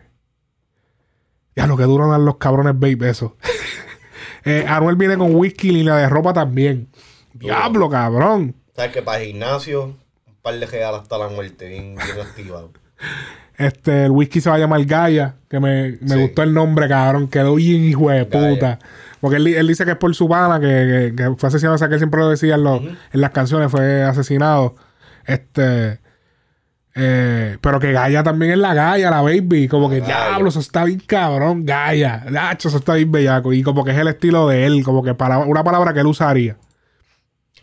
ya 1.55 1.67
lo 1.67 1.77
que 1.77 1.83
duran 1.83 2.09
dan 2.09 2.25
los 2.25 2.37
cabrones 2.37 2.73
vape, 2.73 3.09
eso. 3.09 3.37
eh, 4.45 4.65
Anuel 4.67 4.95
viene 4.97 5.17
con 5.17 5.33
whisky 5.35 5.69
y 5.69 5.71
línea 5.71 5.95
de 5.95 6.09
ropa 6.09 6.33
también. 6.33 6.89
Diablo, 7.33 7.89
cabrón. 7.89 8.55
¿Sabes 8.75 8.91
que 8.91 9.01
para 9.01 9.21
el 9.21 9.27
gimnasio, 9.27 9.83
un 9.85 10.35
par 10.41 10.55
de 10.59 10.65
regalos 10.65 11.01
hasta 11.03 11.17
la 11.17 11.29
muerte, 11.29 11.67
bien, 11.69 11.95
bien 11.95 12.19
activado. 12.27 12.71
Este, 13.55 14.05
el 14.05 14.11
whisky 14.11 14.41
se 14.41 14.49
va 14.49 14.55
a 14.55 14.59
llamar 14.59 14.83
Gaia, 14.85 15.35
que 15.49 15.59
me, 15.59 15.97
me 16.01 16.15
Sí. 16.15 16.21
gustó 16.21 16.41
el 16.43 16.53
nombre, 16.53 16.89
cabrón. 16.89 17.27
Quedó 17.27 17.55
bien 17.55 17.83
hijo 17.83 18.09
de 18.09 18.25
Gaia. 18.25 18.79
Porque 19.23 19.37
él, 19.37 19.47
él 19.47 19.67
dice 19.69 19.85
que 19.85 19.91
es 19.91 19.97
por 19.97 20.13
su 20.13 20.27
pana, 20.27 20.59
que, 20.59 20.67
que- 20.67 21.15
que 21.15 21.35
fue 21.37 21.47
asesinado. 21.47 21.75
O 21.75 21.77
sea, 21.77 21.87
que 21.87 21.93
él 21.93 21.99
siempre 22.01 22.19
lo 22.19 22.27
decía 22.27 22.55
en, 22.55 22.63
los- 22.65 22.81
en 22.81 23.21
las 23.21 23.29
canciones, 23.31 23.71
fue 23.71 24.03
asesinado. 24.03 24.75
Este. 25.25 26.01
eh, 26.93 27.57
pero 27.61 27.79
que 27.79 27.93
Gaia 27.93 28.21
también 28.21 28.51
es 28.51 28.57
la 28.57 28.73
Gaia, 28.73 29.09
la 29.09 29.21
baby. 29.21 29.69
Como 29.69 29.89
que, 29.89 30.01
diablo, 30.01 30.49
eso 30.49 30.59
está 30.59 30.83
bien 30.83 30.99
cabrón. 31.07 31.65
Gaia. 31.65 32.25
Nacho, 32.29 32.67
eso 32.67 32.79
está 32.79 32.95
bien 32.95 33.13
bellaco. 33.13 33.53
Y 33.53 33.63
como 33.63 33.85
que 33.85 33.91
es 33.91 33.97
el 33.97 34.09
estilo 34.09 34.45
de 34.49 34.65
él. 34.65 34.83
Como 34.83 35.01
que 35.01 35.13
para, 35.13 35.37
una 35.37 35.63
palabra 35.63 35.93
que 35.93 36.01
él 36.01 36.07
usaría. 36.07 36.57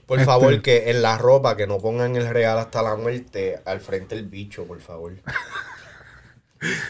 Por 0.07 0.19
Este- 0.19 0.25
favor, 0.27 0.63
que 0.63 0.91
en 0.91 1.03
la 1.03 1.19
ropa 1.19 1.59
que 1.59 1.67
no 1.67 1.77
pongan 1.77 2.17
el 2.17 2.27
real 2.31 2.59
hasta 2.59 2.83
la 2.83 2.97
muerte 2.97 3.61
al 3.67 3.81
frente 3.81 4.15
del 4.17 4.25
bicho, 4.25 4.65
por 4.65 4.81
favor. 4.81 5.13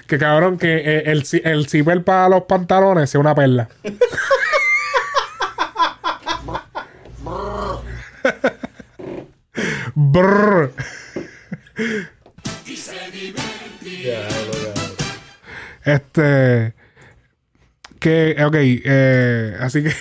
Que 0.09 0.19
cabrón, 0.19 0.59
que 0.59 0.79
eh, 0.79 1.03
el, 1.07 1.23
ci- 1.23 1.43
el 1.45 1.69
zipper 1.69 2.03
para 2.03 2.29
los 2.29 2.43
pantalones 2.43 3.09
sea 3.09 3.21
una 3.21 3.37
perla. 3.37 3.69
Brr. 9.95 10.73
Este. 15.85 16.75
Que, 17.99 18.37
ok, 18.45 18.55
eh, 18.57 19.57
así 19.61 19.83
que. 19.83 19.93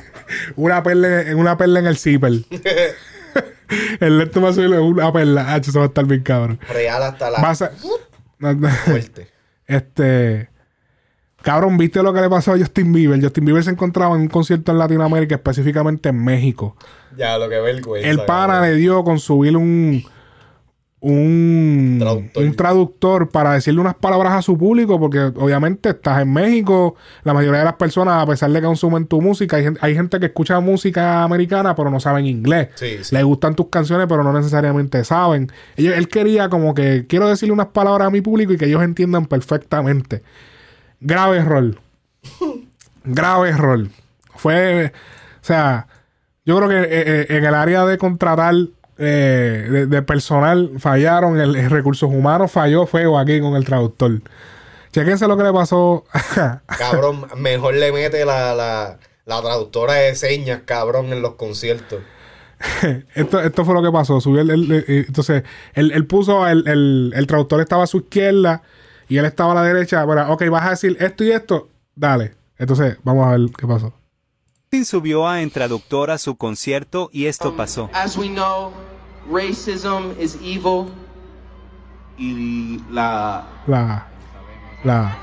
una 0.56 0.82
perla, 0.82 1.24
una 1.36 1.56
perla 1.56 1.80
en 1.80 1.86
el 1.86 1.96
zipper. 1.96 2.32
el 4.00 4.18
lento 4.18 4.40
va 4.40 4.50
a 4.50 4.52
subir 4.52 4.68
una 4.70 5.12
perla. 5.12 5.46
Ah, 5.48 5.56
eso 5.56 5.78
va 5.78 5.84
a 5.86 5.88
estar 5.88 6.04
bien 6.04 6.22
cabrón. 6.22 6.58
Real 6.68 7.02
hasta 7.02 7.30
la 7.30 7.40
Va 7.40 7.50
a 7.50 7.54
ser- 7.54 7.72
muerte. 8.38 9.28
Este. 9.66 10.48
Cabrón, 11.42 11.76
¿viste 11.78 12.02
lo 12.02 12.12
que 12.12 12.20
le 12.20 12.28
pasó 12.28 12.54
a 12.54 12.58
Justin 12.58 12.92
Bieber? 12.92 13.20
Justin 13.22 13.44
Bieber 13.44 13.62
se 13.62 13.70
encontraba 13.70 14.16
en 14.16 14.22
un 14.22 14.28
concierto 14.28 14.72
en 14.72 14.78
Latinoamérica, 14.78 15.36
específicamente 15.36 16.08
en 16.08 16.24
México. 16.24 16.76
Ya, 17.16 17.38
lo 17.38 17.48
que 17.48 17.58
vergüenza. 17.60 18.08
El 18.08 18.18
pana 18.24 18.54
cabrón. 18.54 18.70
le 18.70 18.76
dio 18.76 19.02
con 19.04 19.18
subir 19.18 19.56
un. 19.56 20.04
Un 20.98 21.98
Traductor. 22.00 22.42
un 22.44 22.56
traductor 22.56 23.28
para 23.28 23.52
decirle 23.52 23.80
unas 23.80 23.94
palabras 23.94 24.32
a 24.32 24.42
su 24.42 24.56
público, 24.58 24.98
porque 24.98 25.20
obviamente 25.36 25.90
estás 25.90 26.22
en 26.22 26.32
México, 26.32 26.96
la 27.22 27.32
mayoría 27.34 27.60
de 27.60 27.64
las 27.66 27.74
personas, 27.74 28.20
a 28.22 28.26
pesar 28.26 28.50
de 28.50 28.60
que 28.60 28.66
consumen 28.66 29.06
tu 29.06 29.20
música, 29.20 29.56
hay, 29.58 29.62
gen- 29.64 29.78
hay 29.82 29.94
gente 29.94 30.18
que 30.18 30.26
escucha 30.26 30.58
música 30.58 31.22
americana, 31.22 31.76
pero 31.76 31.90
no 31.90 32.00
saben 32.00 32.26
inglés. 32.26 32.70
Sí, 32.74 32.98
sí. 33.04 33.14
Le 33.14 33.22
gustan 33.22 33.54
tus 33.54 33.68
canciones, 33.68 34.06
pero 34.08 34.24
no 34.24 34.32
necesariamente 34.32 35.04
saben. 35.04 35.52
Ellos- 35.76 35.94
él 35.96 36.08
quería 36.08 36.48
como 36.48 36.74
que 36.74 37.04
quiero 37.06 37.28
decirle 37.28 37.52
unas 37.52 37.66
palabras 37.68 38.08
a 38.08 38.10
mi 38.10 38.22
público 38.22 38.54
y 38.54 38.56
que 38.56 38.64
ellos 38.64 38.82
entiendan 38.82 39.26
perfectamente. 39.26 40.22
Grave 41.00 41.36
error. 41.36 41.76
Grave 43.04 43.50
error. 43.50 43.86
Fue, 44.34 44.92
o 45.40 45.44
sea, 45.44 45.86
yo 46.46 46.56
creo 46.56 46.68
que 46.70 46.78
eh, 46.80 46.86
eh, 46.90 47.26
en 47.28 47.44
el 47.44 47.54
área 47.54 47.84
de 47.84 47.98
contratar 47.98 48.54
eh, 48.98 49.68
de, 49.70 49.86
de 49.86 50.02
personal 50.02 50.70
fallaron, 50.78 51.38
el, 51.38 51.54
el 51.56 51.68
recursos 51.68 52.08
humanos 52.10 52.50
falló 52.50 52.86
feo 52.86 53.18
aquí 53.18 53.40
con 53.40 53.54
el 53.56 53.64
traductor. 53.66 54.22
Chequense 54.92 55.28
lo 55.28 55.36
que 55.36 55.42
le 55.42 55.52
pasó. 55.52 56.04
Cabrón, 56.78 57.26
mejor 57.36 57.74
le 57.74 57.92
mete 57.92 58.24
la, 58.24 58.54
la, 58.54 58.98
la 59.26 59.42
traductora 59.42 59.92
de 59.94 60.14
señas, 60.14 60.62
cabrón, 60.64 61.12
en 61.12 61.20
los 61.20 61.34
conciertos. 61.34 61.98
esto, 63.14 63.40
esto 63.40 63.64
fue 63.66 63.74
lo 63.74 63.82
que 63.82 63.92
pasó. 63.92 64.20
Subió 64.22 64.40
el, 64.40 64.50
el- 64.50 64.72
el- 64.72 64.84
entonces, 65.06 65.42
él, 65.74 65.92
él 65.92 66.06
puso, 66.06 66.46
el, 66.46 66.66
el- 66.66 67.12
el 67.14 67.26
traductor 67.26 67.60
estaba 67.60 67.84
a 67.84 67.86
su 67.86 67.98
izquierda 67.98 68.62
y 69.08 69.18
él 69.18 69.26
estaba 69.26 69.52
a 69.52 69.56
la 69.56 69.62
derecha. 69.62 70.02
Bueno, 70.04 70.32
ok, 70.32 70.48
vas 70.48 70.66
a 70.66 70.70
decir 70.70 70.96
esto 71.00 71.22
y 71.24 71.32
esto. 71.32 71.68
Dale. 71.94 72.34
Entonces, 72.58 72.96
vamos 73.04 73.26
a 73.26 73.36
ver 73.36 73.50
qué 73.58 73.66
pasó. 73.66 73.92
Justin 74.66 74.84
subió 74.84 75.28
a 75.28 75.42
en 75.42 75.50
traductor 75.50 76.10
a 76.10 76.18
su 76.18 76.34
concierto 76.36 77.08
y 77.12 77.26
esto 77.26 77.54
pasó. 77.54 77.88
As 77.92 78.16
we 78.16 78.26
know, 78.28 78.72
racism 79.30 80.12
is 80.20 80.34
evil. 80.42 80.88
Y 82.18 82.80
la 82.90 83.44
La. 83.68 84.08
La. 84.82 85.16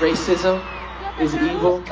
racism 0.00 0.58
is 1.20 1.34
evil. 1.34 1.82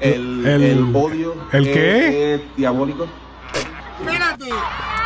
El, 0.00 0.46
El- 0.46 0.62
el, 0.62 0.96
odio 0.96 1.34
¿el 1.52 1.66
es- 1.68 1.74
qué? 1.74 2.34
es 2.36 2.40
diabólico. 2.56 3.06
Espérate, 4.08 4.48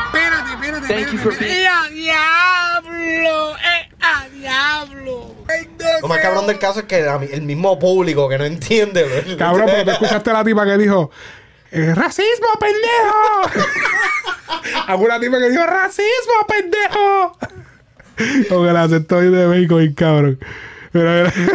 espérate, 0.07 0.53
espérate, 0.53 1.17
espérate. 1.17 1.63
¡Eh, 1.63 1.67
a 1.69 1.89
diablo! 1.91 3.57
¡Eh, 3.57 3.89
a 4.01 4.29
diablo! 4.29 5.35
Lo 6.03 6.09
más 6.09 6.19
cabrón 6.21 6.47
del 6.47 6.59
caso 6.59 6.81
es 6.81 6.87
que 6.87 6.99
el 7.33 7.43
mismo 7.43 7.79
público 7.79 8.29
que 8.29 8.39
no 8.39 8.45
entiende. 8.45 9.05
¿verdad? 9.05 9.37
Cabrón, 9.39 9.67
pero 9.67 9.85
te 9.85 9.91
escuchaste 9.93 10.31
a 10.31 10.33
la 10.35 10.45
tipa 10.45 10.65
que 10.65 10.77
dijo. 10.79 11.11
eh, 11.71 11.95
¡Racismo, 11.95 12.49
pendejo! 12.61 13.69
Alguna 14.87 15.19
tipa 15.21 15.39
que 15.39 15.51
dijo 15.51 15.65
¡Racismo, 15.67 16.47
pendejo! 16.47 17.39
Con 18.49 18.69
el 18.69 18.77
acento 18.77 19.21
de 19.21 19.47
México, 19.47 19.77
bien 19.77 19.95
cabrón. 19.95 20.39
Mira, 20.93 21.33
mira. 21.37 21.53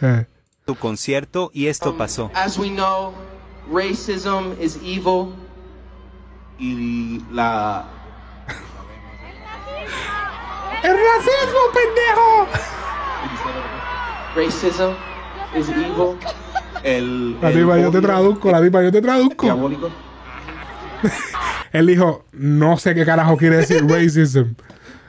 Eh, 0.00 0.26
Tu 0.64 0.74
concierto 0.76 1.50
y 1.52 1.66
esto 1.66 1.96
pasó. 1.96 2.30
As 2.34 2.58
we 2.58 2.68
know, 2.70 3.12
racism 3.70 4.54
is 4.60 4.76
evil. 4.82 5.34
Y 6.62 7.20
la 7.32 7.84
¡El 10.84 10.92
racismo, 10.92 11.60
pendejo! 11.74 12.46
racism 14.36 14.92
is 15.58 15.68
evil. 15.68 16.16
El, 16.84 17.40
La 17.40 17.48
el 17.50 17.54
tipa, 17.58 17.78
yo 17.78 17.90
te 17.90 17.98
odio 17.98 18.00
traduzco, 18.02 18.50
la 18.50 18.62
tipa, 18.62 18.82
yo 18.82 18.92
te 18.92 19.02
traduzco. 19.02 19.44
diabólico. 19.46 19.90
Él 21.72 21.86
dijo, 21.86 22.24
no 22.32 22.76
sé 22.76 22.94
qué 22.94 23.04
carajo 23.04 23.36
quiere 23.36 23.56
decir 23.56 23.84
racism. 23.88 24.54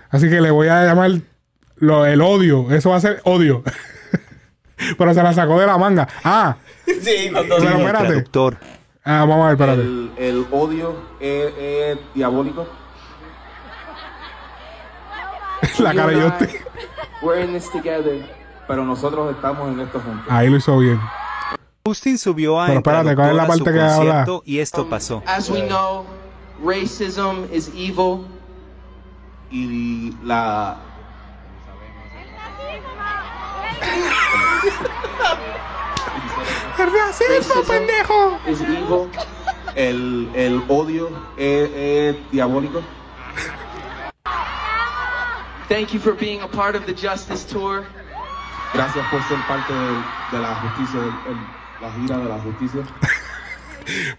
Así 0.09 0.29
que 0.29 0.41
le 0.41 0.49
voy 0.51 0.67
a 0.69 0.85
llamar 0.85 1.11
lo, 1.77 2.05
el 2.05 2.21
odio. 2.21 2.71
Eso 2.71 2.89
va 2.91 2.97
a 2.97 3.01
ser 3.01 3.21
odio. 3.25 3.63
Pero 4.97 5.13
se 5.13 5.21
la 5.23 5.33
sacó 5.33 5.59
de 5.59 5.67
la 5.67 5.77
manga. 5.77 6.07
Ah, 6.23 6.57
Sí, 6.85 7.29
cuando 7.31 7.57
pero 7.57 7.69
El 7.69 7.79
espérate. 7.79 8.23
Ah, 9.05 9.25
vamos 9.25 9.45
a 9.45 9.47
ver, 9.47 9.53
espérate. 9.53 9.81
El, 9.81 10.11
el 10.17 10.47
odio 10.51 10.95
es, 11.19 11.53
es 11.57 11.97
diabólico. 12.13 12.65
La 15.79 15.93
cara 15.93 16.07
de. 16.07 16.45
I, 16.45 16.59
We're 17.21 17.43
in 17.43 17.53
this 17.53 17.69
together. 17.69 18.25
Pero 18.67 18.85
nosotros 18.85 19.35
estamos 19.35 19.71
en 19.73 19.81
esto 19.81 19.99
juntos. 19.99 20.25
Ahí 20.29 20.49
lo 20.49 20.57
hizo 20.57 20.77
bien. 20.77 21.01
Justin 21.85 22.17
subió 22.17 22.61
a 22.61 22.67
Pero 22.67 22.79
espérate, 22.79 23.13
¿cuál 23.15 23.29
es 23.31 23.35
la 23.35 23.47
parte 23.47 23.73
que 23.73 23.81
habla? 23.81 24.25
y 24.45 24.59
esto 24.59 24.87
pasó. 24.87 25.21
As 25.25 25.49
we 25.49 25.67
know, 25.67 26.05
racism 26.63 27.43
is 27.51 27.69
evil. 27.75 28.25
Y 29.51 30.13
la 30.23 30.77
¡El 36.79 36.91
racismo, 36.91 37.55
Racism. 37.55 37.71
pendejo! 37.71 38.39
evil. 38.47 39.09
El, 39.75 40.29
el 40.35 40.63
odio 40.67 41.09
es, 41.37 41.69
es 41.75 42.31
diabólico. 42.31 42.81
Thank 45.69 45.91
you 45.93 45.99
for 45.99 46.13
being 46.13 46.41
a 46.41 46.47
part 46.47 46.75
of 46.75 46.85
the 46.85 46.93
Justice 46.93 47.43
Tour. 47.45 47.85
Gracias 48.73 49.05
por 49.09 49.21
ser 49.23 49.37
parte 49.47 49.73
de, 49.73 49.91
de 50.31 50.39
la 50.41 50.55
justicia, 50.55 50.99
la 51.81 51.91
gira 51.93 52.17
de 52.17 52.29
la 52.29 52.39
justicia. 52.39 52.81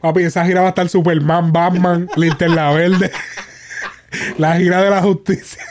Papi, 0.00 0.22
esa 0.22 0.44
gira 0.44 0.60
va 0.60 0.66
a 0.66 0.70
estar 0.70 0.88
Superman, 0.88 1.52
Batman, 1.52 2.08
Linterna 2.16 2.70
Verde. 2.72 3.10
La 4.38 4.56
gira 4.56 4.80
de 4.82 4.90
la 4.90 5.02
justicia. 5.02 5.62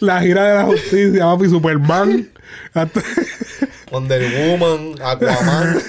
La 0.00 0.20
gira 0.20 0.44
de 0.48 0.54
la 0.56 0.64
justicia, 0.64 1.24
papi, 1.24 1.48
Superman. 1.48 2.30
Wonder 3.90 4.22
Woman, 4.58 4.94
Aquaman. 5.02 5.82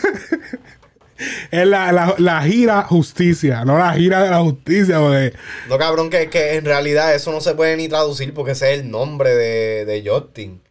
Es 1.51 1.65
la, 1.67 1.91
la, 1.93 2.15
la 2.17 2.41
gira 2.41 2.81
justicia, 2.83 3.63
no 3.63 3.77
la 3.77 3.93
gira 3.93 4.23
de 4.23 4.29
la 4.31 4.39
justicia, 4.39 4.99
porque 4.99 5.33
No, 5.69 5.77
cabrón, 5.77 6.09
que, 6.09 6.29
que 6.29 6.55
en 6.55 6.65
realidad 6.65 7.13
eso 7.15 7.31
no 7.31 7.39
se 7.39 7.55
puede 7.55 7.77
ni 7.77 7.87
traducir 7.87 8.33
porque 8.33 8.51
ese 8.51 8.73
es 8.73 8.79
el 8.81 8.91
nombre 8.91 9.33
de, 9.35 9.85
de 9.85 10.03
Justin. 10.09 10.61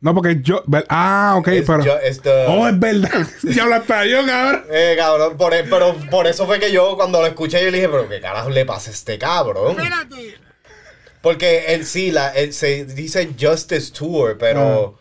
No, 0.00 0.14
porque 0.14 0.40
yo. 0.42 0.64
Ah, 0.88 1.36
ok, 1.38 1.48
Es 1.48 1.64
pero. 1.64 1.84
yo- 1.84 1.98
es 2.00 2.20
the- 2.20 2.46
Oh, 2.48 2.66
es 2.68 2.78
verdad. 2.78 3.26
ya 3.44 3.62
habla 3.62 3.76
español, 3.76 4.26
cabrón. 4.26 4.64
Eh, 4.70 4.94
cabrón, 4.98 5.36
por, 5.36 5.52
pero 5.70 5.94
por 6.10 6.26
eso 6.26 6.44
fue 6.44 6.58
que 6.58 6.72
yo 6.72 6.96
cuando 6.96 7.20
lo 7.20 7.26
escuché 7.28 7.62
yo 7.64 7.70
le 7.70 7.76
dije, 7.78 7.88
pero 7.88 8.08
qué 8.08 8.20
carajo 8.20 8.50
le 8.50 8.66
pasa 8.66 8.90
a 8.90 8.92
este 8.94 9.16
cabrón. 9.16 9.76
Porque 11.22 11.66
él 11.74 11.86
sí, 11.86 12.10
la, 12.10 12.28
él 12.30 12.52
se 12.52 12.84
dice 12.84 13.30
Justice 13.40 13.92
Tour, 13.92 14.36
pero 14.38 14.98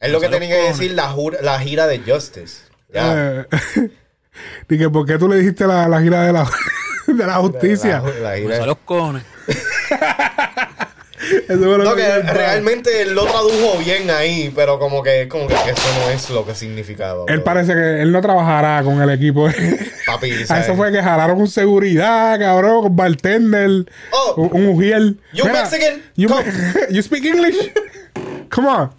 es 0.00 0.12
lo 0.12 0.20
que 0.20 0.28
tenía 0.28 0.48
que 0.56 0.62
decir 0.68 0.92
la, 0.92 1.14
la 1.40 1.58
gira 1.60 1.86
de 1.86 2.00
Justice. 2.00 2.62
Ya. 2.92 3.44
Eh, 3.50 3.90
Dije, 4.68 4.88
¿por 4.88 5.04
qué 5.06 5.18
tú 5.18 5.28
le 5.28 5.36
dijiste 5.36 5.66
la, 5.66 5.88
la 5.88 6.00
gira 6.00 6.22
de 6.22 6.32
la, 6.32 6.48
de 7.06 7.26
la 7.26 7.34
justicia? 7.36 8.00
La- 8.00 8.30
la 8.30 8.36
gira- 8.38 8.66
los 8.66 8.78
cojones. 8.84 9.24
Eso 9.46 9.58
fue 9.58 10.18
lo 10.18 10.27
No, 11.48 11.94
que 11.94 12.22
realmente 12.22 13.02
él 13.02 13.14
lo 13.14 13.24
tradujo 13.24 13.78
bien 13.78 14.10
ahí, 14.10 14.52
pero 14.54 14.78
como 14.78 15.02
que, 15.02 15.28
como 15.28 15.46
que 15.46 15.54
eso 15.54 15.88
no 16.04 16.10
es 16.10 16.30
lo 16.30 16.46
que 16.46 16.54
significaba. 16.54 17.24
Él 17.28 17.36
bro. 17.38 17.44
parece 17.44 17.74
que 17.74 18.02
él 18.02 18.12
no 18.12 18.20
trabajará 18.20 18.82
con 18.82 19.00
el 19.02 19.10
equipo. 19.10 19.48
Papi, 20.06 20.32
A 20.32 20.36
¿sabes? 20.46 20.64
eso 20.64 20.74
fue 20.76 20.92
que 20.92 21.02
jalaron 21.02 21.36
con 21.38 21.48
seguridad, 21.48 22.38
cabrón, 22.38 22.82
con 22.82 22.96
bartender, 22.96 23.86
Oh. 24.12 24.34
un, 24.36 24.62
un 24.62 24.68
ujiel. 24.68 25.18
You 25.32 25.44
Mexican, 25.46 26.02
You, 26.16 26.28
come. 26.28 26.44
you 26.90 27.02
speak 27.02 27.24
English? 27.24 27.72
Come 28.50 28.68
on. 28.68 28.90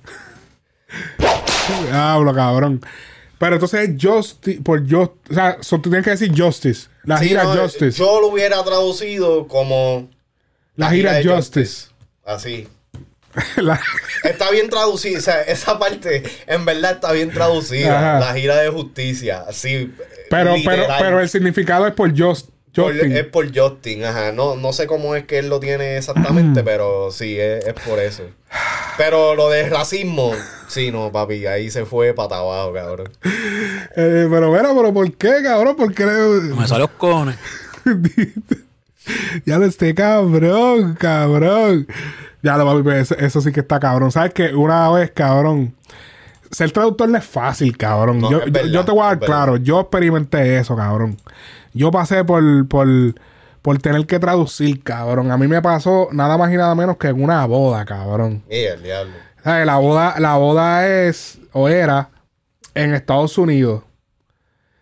Hablo, 1.92 2.34
cabrón. 2.34 2.82
Pero 3.38 3.56
entonces 3.56 3.92
Justice, 4.00 4.60
por 4.62 4.82
just, 4.82 5.12
o 5.32 5.34
sea, 5.34 5.58
so, 5.62 5.80
tú 5.80 5.90
tienes 5.90 6.04
que 6.04 6.12
decir 6.12 6.32
Justice. 6.36 6.88
La 7.04 7.18
Sí, 7.20 7.30
gira 7.30 7.44
no, 7.44 7.56
Justice. 7.56 7.98
Yo 7.98 8.20
lo 8.20 8.28
hubiera 8.28 8.62
traducido 8.64 9.48
como 9.48 10.10
la 10.76 10.90
gira 10.90 11.22
Justice. 11.24 11.88
Así. 12.30 12.68
La- 13.58 13.80
Está 14.24 14.50
bien 14.52 14.70
traducida, 14.70 15.18
o 15.20 15.22
sea, 15.22 15.42
esa 15.44 15.78
parte 15.80 16.24
en 16.48 16.66
verdad 16.66 16.94
está 16.94 17.12
bien 17.12 17.30
traducida. 17.32 18.18
Ajá. 18.18 18.28
La 18.28 18.34
gira 18.34 18.58
de 18.58 18.70
justicia, 18.70 19.44
así. 19.48 19.94
pero, 20.30 20.54
pero, 20.54 20.56
literal. 20.56 20.98
pero 21.00 21.20
el 21.22 21.30
significado 21.30 21.88
es 21.88 21.94
por 21.94 22.10
Just, 22.18 22.50
Por- 22.76 22.92
Justin. 22.94 23.16
es 23.16 23.26
por 23.26 23.56
Justin, 23.58 24.04
ajá. 24.06 24.32
No, 24.32 24.56
no 24.56 24.74
sé 24.74 24.88
cómo 24.88 25.16
es 25.16 25.26
que 25.26 25.40
él 25.40 25.48
lo 25.50 25.60
tiene 25.60 25.98
exactamente, 25.98 26.64
pero 26.66 27.12
sí, 27.12 27.40
es, 27.40 27.66
es 27.66 27.74
por 27.74 28.00
eso. 28.00 28.24
Pero 28.98 29.36
lo 29.36 29.50
de 29.50 29.70
racismo, 29.70 30.34
sí, 30.68 30.92
no, 30.92 31.12
papi, 31.12 31.46
ahí 31.46 31.70
se 31.72 31.86
fue 31.86 32.14
para 32.14 32.38
abajo, 32.38 32.74
cabrón. 32.74 33.10
Eh, 33.96 34.28
pero 34.30 34.50
bueno, 34.50 34.76
pero 34.76 34.94
¿por 34.94 35.14
qué, 35.16 35.36
cabrón? 35.44 35.76
¿Por 35.78 35.94
qué 35.94 36.06
le- 36.06 36.56
Me 36.56 36.68
salió 36.68 36.86
los 36.88 36.96
cojones. 36.98 37.38
Ya 39.46 39.58
lo 39.58 39.66
esté 39.66 39.94
cabrón, 39.96 40.96
cabrón. 41.00 41.88
Ya 42.42 42.58
lo 42.58 42.66
papi, 42.66 42.84
pues, 42.84 43.12
eso, 43.12 43.16
eso 43.18 43.42
sí 43.42 43.52
que 43.52 43.60
está 43.62 43.80
cabrón. 43.80 44.12
¿Sabes 44.12 44.34
qué? 44.34 44.54
Una 44.56 44.90
vez, 44.92 45.12
cabrón. 45.12 45.76
Ser 46.52 46.72
traductor 46.72 47.08
no 47.10 47.18
es 47.18 47.26
fácil, 47.26 47.78
cabrón. 47.78 48.20
No, 48.20 48.32
yo, 48.32 48.46
yo- 48.46 48.52
verdad, 48.52 48.70
yo 48.72 48.86
te 48.86 48.92
voy 48.92 49.02
a 49.02 49.06
dar 49.08 49.20
verdad. 49.20 49.36
claro. 49.36 49.58
Yo 49.58 49.80
experimenté 49.82 50.58
eso, 50.58 50.76
cabrón. 50.76 51.18
Yo 51.74 51.92
pasé 51.92 52.24
por, 52.24 52.68
por, 52.68 52.88
por 53.62 53.78
tener 53.80 54.06
que 54.08 54.18
traducir, 54.20 54.82
cabrón. 54.84 55.32
A 55.32 55.38
mí 55.38 55.48
me 55.48 55.62
pasó 55.62 56.08
nada 56.12 56.38
más 56.38 56.52
y 56.52 56.58
nada 56.58 56.74
menos 56.76 56.98
que 56.98 57.10
en 57.10 57.22
una 57.22 57.46
boda, 57.46 57.86
cabrón. 57.86 58.42
Y 58.50 58.64
el 58.64 58.82
diablo. 58.82 59.14
¿Sabes? 59.44 59.66
La 59.66 59.78
boda, 59.78 60.16
la 60.20 60.36
boda 60.38 60.88
es, 60.88 61.40
o 61.54 61.70
era, 61.70 62.10
en 62.74 62.94
Estados 62.94 63.38
Unidos. 63.38 63.84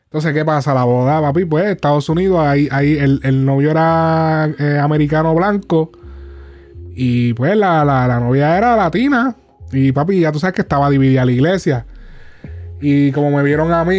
Entonces, 0.07 0.33
¿qué 0.33 0.45
pasa? 0.45 0.73
La 0.73 0.85
boda, 0.85 1.19
papi, 1.21 1.43
pues, 1.43 1.65
Estados 1.65 2.07
Unidos, 2.07 2.39
ahí, 2.39 2.69
ahí 2.71 2.97
el, 2.97 3.19
el 3.23 3.43
novio 3.43 3.71
era 3.71 4.49
eh, 4.57 4.79
americano 4.79 5.35
blanco. 5.35 5.91
Y 6.95 7.33
pues 7.33 7.57
la, 7.57 7.83
la, 7.83 8.07
la 8.07 8.19
novia 8.21 8.57
era 8.57 8.77
latina. 8.77 9.35
Y 9.73 9.91
papi, 9.91 10.21
ya 10.21 10.31
tú 10.31 10.39
sabes 10.39 10.55
que 10.55 10.61
estaba 10.61 10.89
dividida 10.89 11.25
la 11.25 11.31
iglesia. 11.33 11.85
Y 12.79 13.11
como 13.11 13.31
me 13.31 13.41
vieron 13.41 13.71
a 13.73 13.83
mí, 13.83 13.95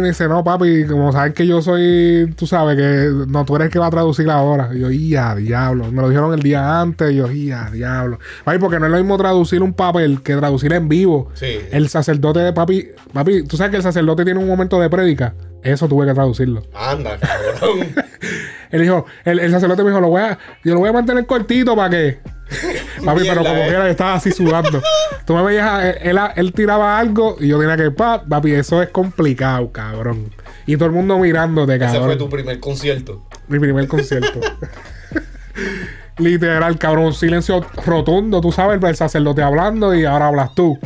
me 0.00 0.08
dice, 0.08 0.28
no, 0.28 0.44
papi, 0.44 0.84
como 0.84 1.10
saben 1.10 1.32
que 1.32 1.46
yo 1.46 1.60
soy, 1.62 2.32
tú 2.36 2.46
sabes 2.46 2.76
que 2.76 3.26
no, 3.28 3.44
tú 3.44 3.56
eres 3.56 3.66
el 3.66 3.72
que 3.72 3.78
va 3.80 3.86
a 3.86 3.90
traducir 3.90 4.30
ahora. 4.30 4.70
Y 4.72 4.80
yo, 4.80 4.90
ya, 4.90 5.34
diablo. 5.34 5.90
Me 5.90 6.00
lo 6.00 6.08
dijeron 6.08 6.32
el 6.32 6.40
día 6.40 6.80
antes. 6.80 7.10
Y 7.12 7.16
yo, 7.16 7.30
ya, 7.30 7.70
diablo. 7.70 8.20
Papi, 8.44 8.58
porque 8.58 8.78
no 8.78 8.86
es 8.86 8.92
lo 8.92 8.98
mismo 8.98 9.18
traducir 9.18 9.62
un 9.62 9.72
papel 9.72 10.22
que 10.22 10.36
traducir 10.36 10.72
en 10.72 10.88
vivo. 10.88 11.30
Sí. 11.34 11.58
El 11.72 11.88
sacerdote 11.88 12.40
de 12.40 12.52
papi, 12.52 12.88
papi, 13.12 13.42
tú 13.42 13.56
sabes 13.56 13.72
que 13.72 13.78
el 13.78 13.82
sacerdote 13.82 14.24
tiene 14.24 14.38
un 14.38 14.46
momento 14.46 14.80
de 14.80 14.88
prédica. 14.88 15.34
Eso 15.62 15.88
tuve 15.88 16.06
que 16.06 16.14
traducirlo. 16.14 16.62
Anda, 16.74 17.18
cabrón. 17.18 17.88
Él 18.70 18.82
dijo, 18.82 19.06
el, 19.24 19.40
el 19.40 19.50
sacerdote 19.50 19.82
me 19.82 19.90
dijo, 19.90 20.00
lo 20.00 20.08
voy 20.08 20.22
a, 20.22 20.38
yo 20.64 20.74
lo 20.74 20.80
voy 20.80 20.88
a 20.88 20.92
mantener 20.92 21.26
cortito 21.26 21.74
para 21.74 21.90
que. 21.90 22.18
Papi, 23.04 23.22
pero 23.22 23.42
como 23.42 23.54
eh. 23.54 23.66
quiera, 23.68 23.84
yo 23.84 23.90
estaba 23.90 24.14
así 24.14 24.32
sudando. 24.32 24.82
Tú 25.24 25.34
me 25.34 25.42
veías, 25.42 25.84
él, 25.84 25.96
él, 26.02 26.18
él 26.36 26.52
tiraba 26.52 26.98
algo 26.98 27.36
y 27.38 27.48
yo 27.48 27.58
tenía 27.58 27.76
que, 27.76 27.90
pa, 27.90 28.22
papi, 28.22 28.52
eso 28.52 28.82
es 28.82 28.88
complicado, 28.88 29.70
cabrón. 29.70 30.32
Y 30.66 30.76
todo 30.76 30.86
el 30.86 30.92
mundo 30.92 31.18
mirándote, 31.18 31.76
Ese 31.76 31.84
cabrón. 31.84 32.04
fue 32.04 32.16
tu 32.16 32.28
primer 32.28 32.60
concierto. 32.60 33.22
Mi 33.48 33.58
primer 33.58 33.88
concierto. 33.88 34.40
Literal, 36.18 36.78
cabrón, 36.78 37.14
silencio 37.14 37.64
rotundo, 37.84 38.40
tú 38.40 38.52
sabes, 38.52 38.82
el 38.82 38.96
sacerdote 38.96 39.42
hablando 39.42 39.94
y 39.94 40.04
ahora 40.04 40.28
hablas 40.28 40.54
tú. 40.54 40.78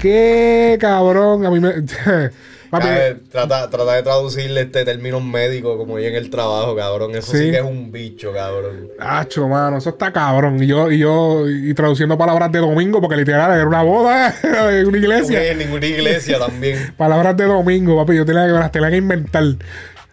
Qué 0.00 0.78
cabrón, 0.80 1.44
a 1.44 1.50
mí 1.50 1.60
me. 1.60 1.72
Papi, 2.72 2.86
Cabe- 2.86 3.14
trata, 3.30 3.68
trata 3.68 3.92
de 3.92 4.02
traducirle 4.02 4.62
este 4.62 4.86
término 4.86 5.20
médico 5.20 5.76
como 5.76 5.98
yo 5.98 6.06
en 6.08 6.14
el 6.14 6.30
trabajo, 6.30 6.74
cabrón. 6.74 7.14
Eso 7.14 7.32
sí, 7.32 7.38
Sí. 7.38 7.50
que 7.50 7.58
es 7.58 7.62
un 7.62 7.92
bicho, 7.92 8.32
cabrón. 8.32 8.88
Acho, 8.98 9.46
mano, 9.46 9.76
eso 9.76 9.90
está 9.90 10.10
cabrón. 10.10 10.62
Y 10.62 10.66
yo, 10.68 10.90
y 10.90 10.96
yo, 10.98 11.46
y 11.50 11.74
traduciendo 11.74 12.16
palabras 12.16 12.50
de 12.50 12.60
domingo, 12.60 12.98
porque 13.02 13.16
literal 13.16 13.52
era 13.52 13.66
una 13.68 13.82
boda 13.82 14.34
en 14.72 14.86
una 14.86 14.96
iglesia. 14.96 15.50
En 15.52 15.58
ninguna 15.58 15.84
iglesia 15.84 16.38
también. 16.46 16.94
Palabras 16.96 17.36
de 17.36 17.44
domingo, 17.44 17.94
papi. 17.98 18.16
Yo 18.16 18.24
tenía 18.24 18.46
que 18.46 18.52
las 18.52 18.72
tenía 18.72 18.88
que 18.90 18.96
inventar. 18.96 19.44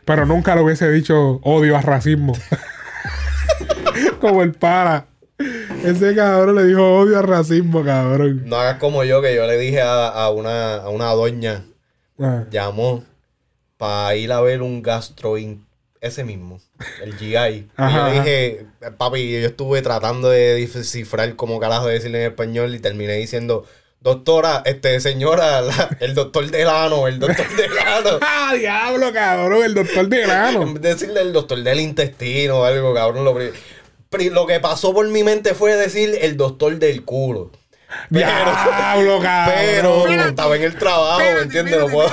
Pero 0.03 0.25
nunca 0.25 0.53
lo 0.55 0.63
hubiese 0.65 0.91
dicho 0.91 1.39
odio 1.43 1.77
a 1.77 1.81
racismo. 1.81 2.33
Como 4.19 4.43
el 4.43 4.51
para. 4.53 5.05
Ese 5.85 6.13
cabrón 6.13 6.55
le 6.55 6.65
dijo 6.65 6.83
odio 6.99 7.19
a 7.19 7.21
racismo, 7.21 7.83
cabrón. 7.85 8.41
No 8.45 8.57
hagas 8.57 8.77
como 8.79 9.05
yo, 9.05 9.21
que 9.21 9.33
yo 9.33 9.47
le 9.47 9.57
dije 9.57 9.81
a, 9.81 10.07
a 10.09 10.29
una, 10.31 10.75
a 10.75 10.89
una 10.89 11.05
doña, 11.13 11.63
Llamó 12.51 13.03
para 13.77 14.15
ir 14.15 14.31
a 14.31 14.41
ver 14.41 14.61
un 14.61 14.81
gastro 14.81 15.35
ese 16.01 16.23
mismo, 16.23 16.59
el 17.03 17.17
GI. 17.17 17.35
Y 17.35 17.65
yo 17.77 18.11
dije, 18.11 18.65
papi, 18.97 19.31
yo 19.41 19.47
estuve 19.47 19.81
tratando 19.81 20.29
de 20.29 20.55
descifrar 20.55 21.35
cómo 21.35 21.59
carajo 21.59 21.87
decirle 21.87 22.23
en 22.25 22.31
español 22.31 22.73
y 22.75 22.79
terminé 22.79 23.13
diciendo, 23.13 23.65
doctora, 24.01 24.61
este, 24.65 24.99
señora, 25.01 25.59
la- 25.61 25.89
el 25.99 26.15
doctor 26.15 26.49
Delano, 26.49 27.07
el 27.07 27.19
doctor 27.19 27.45
Delano. 27.55 28.19
¡Ah, 28.21 28.53
diablo, 28.57 29.11
cabrón! 29.13 29.63
El 29.63 29.73
doctor 29.73 30.07
de 30.07 30.21
grano. 30.21 30.61
En 30.63 30.73
vez 30.75 30.83
de 30.83 30.89
decirle 30.89 31.21
el 31.21 31.33
doctor 31.33 31.61
del 31.61 31.79
intestino 31.81 32.59
o 32.59 32.63
algo, 32.63 32.93
cabrón, 32.93 33.25
lo, 33.25 33.33
lo 34.31 34.47
que 34.47 34.59
pasó 34.61 34.93
por 34.93 35.07
mi 35.09 35.23
mente 35.23 35.53
fue 35.53 35.75
decir 35.75 36.17
el 36.21 36.37
doctor 36.37 36.77
del 36.79 37.03
culo. 37.03 37.51
¡Diablo, 38.09 39.19
cabrón! 39.19 40.03
Pero 40.07 40.27
estaba 40.27 40.55
en 40.55 40.63
el 40.63 40.75
trabajo, 40.75 41.19
¿me 41.19 41.41
entiendes? 41.41 41.79
No 41.79 41.87
puedo. 41.87 42.11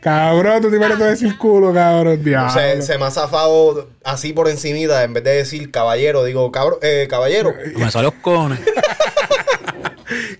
Cabrón, 0.00 0.62
tú 0.62 0.70
te 0.70 0.78
mereces 0.78 1.20
decir 1.20 1.38
culo, 1.38 1.72
cabrón. 1.72 2.22
Diablo. 2.22 2.52
Se, 2.52 2.82
se 2.82 2.98
me 2.98 3.06
ha 3.06 3.10
zafado 3.10 3.88
así 4.04 4.32
por 4.32 4.48
encimita, 4.48 5.02
en 5.02 5.14
vez 5.14 5.24
de 5.24 5.36
decir 5.36 5.70
caballero, 5.70 6.24
digo 6.24 6.52
cabrón, 6.52 6.78
eh, 6.82 7.06
caballero. 7.08 7.54
Me 7.76 7.90
salen 7.90 8.10
los 8.12 8.22
cojones. 8.22 8.60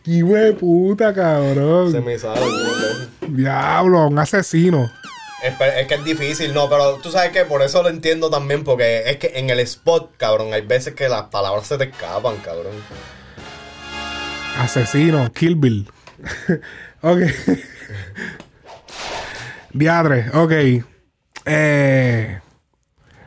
¡Qué 0.04 0.10
hijo 0.10 0.34
de 0.34 0.52
puta, 0.52 1.14
cabrón! 1.14 1.90
Se 1.90 2.00
me 2.00 2.18
sale. 2.18 2.40
¿no? 2.40 3.28
Diablo, 3.28 4.06
un 4.06 4.18
asesino. 4.18 4.90
Es 5.42 5.86
que 5.86 5.94
es 5.94 6.04
difícil, 6.04 6.54
no, 6.54 6.70
pero 6.70 6.94
tú 7.02 7.10
sabes 7.10 7.30
que 7.30 7.44
por 7.44 7.60
eso 7.60 7.82
lo 7.82 7.90
entiendo 7.90 8.30
también, 8.30 8.64
porque 8.64 9.02
es 9.10 9.18
que 9.18 9.32
en 9.34 9.50
el 9.50 9.60
spot, 9.60 10.12
cabrón, 10.16 10.54
hay 10.54 10.62
veces 10.62 10.94
que 10.94 11.06
las 11.08 11.24
palabras 11.24 11.66
se 11.66 11.76
te 11.76 11.84
escapan, 11.84 12.36
cabrón. 12.38 12.72
Asesino, 14.60 15.32
Kill 15.32 15.56
Bill. 15.56 15.88
ok. 17.02 17.18
Diadre, 19.72 20.26
ok. 20.32 20.52
Eh, 21.46 22.38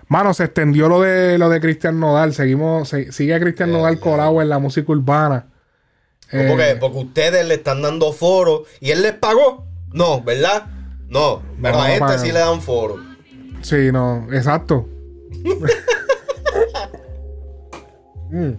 mano, 0.08 0.34
se 0.34 0.46
extendió 0.46 0.88
lo 0.90 1.02
de 1.02 1.38
lo 1.38 1.50
de 1.50 1.60
Cristian 1.60 2.00
Nodal. 2.00 2.34
Seguimos, 2.34 2.90
se- 2.90 3.12
sigue 3.12 3.36
a 3.36 3.40
Cristian 3.40 3.72
Nodal 3.72 4.00
colado 4.00 4.42
en 4.42 4.50
la 4.50 4.60
música 4.60 4.92
urbana. 4.92 5.48
Eh, 6.32 6.46
Porque, 6.50 6.76
porque 6.80 6.98
ustedes 6.98 7.48
le 7.48 7.56
están 7.56 7.82
dando 7.82 8.12
foro 8.14 8.64
y 8.80 8.92
él 8.92 9.02
les 9.02 9.14
pagó. 9.14 9.66
No, 9.94 10.22
¿verdad? 10.24 10.66
No, 11.10 11.42
pero 11.62 11.82
a 11.82 11.88
este 11.90 12.00
pagan. 12.02 12.20
sí 12.20 12.28
le 12.32 12.40
dan 12.40 12.62
foro. 12.62 12.98
Sí, 13.62 13.92
no, 13.92 14.28
exacto. 14.32 14.88
Mm. 18.30 18.58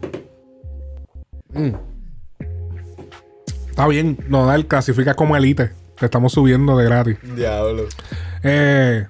Mm. 1.53 1.75
Está 3.79 3.87
bien, 3.87 4.19
Nodal 4.27 4.67
clasifica 4.67 5.15
como 5.15 5.37
elite. 5.37 5.71
Te 6.01 6.07
estamos 6.07 6.33
subiendo 6.33 6.77
de 6.77 6.85
gratis. 6.87 7.17
Diablo. 7.23 7.85
Eh, 8.43 9.07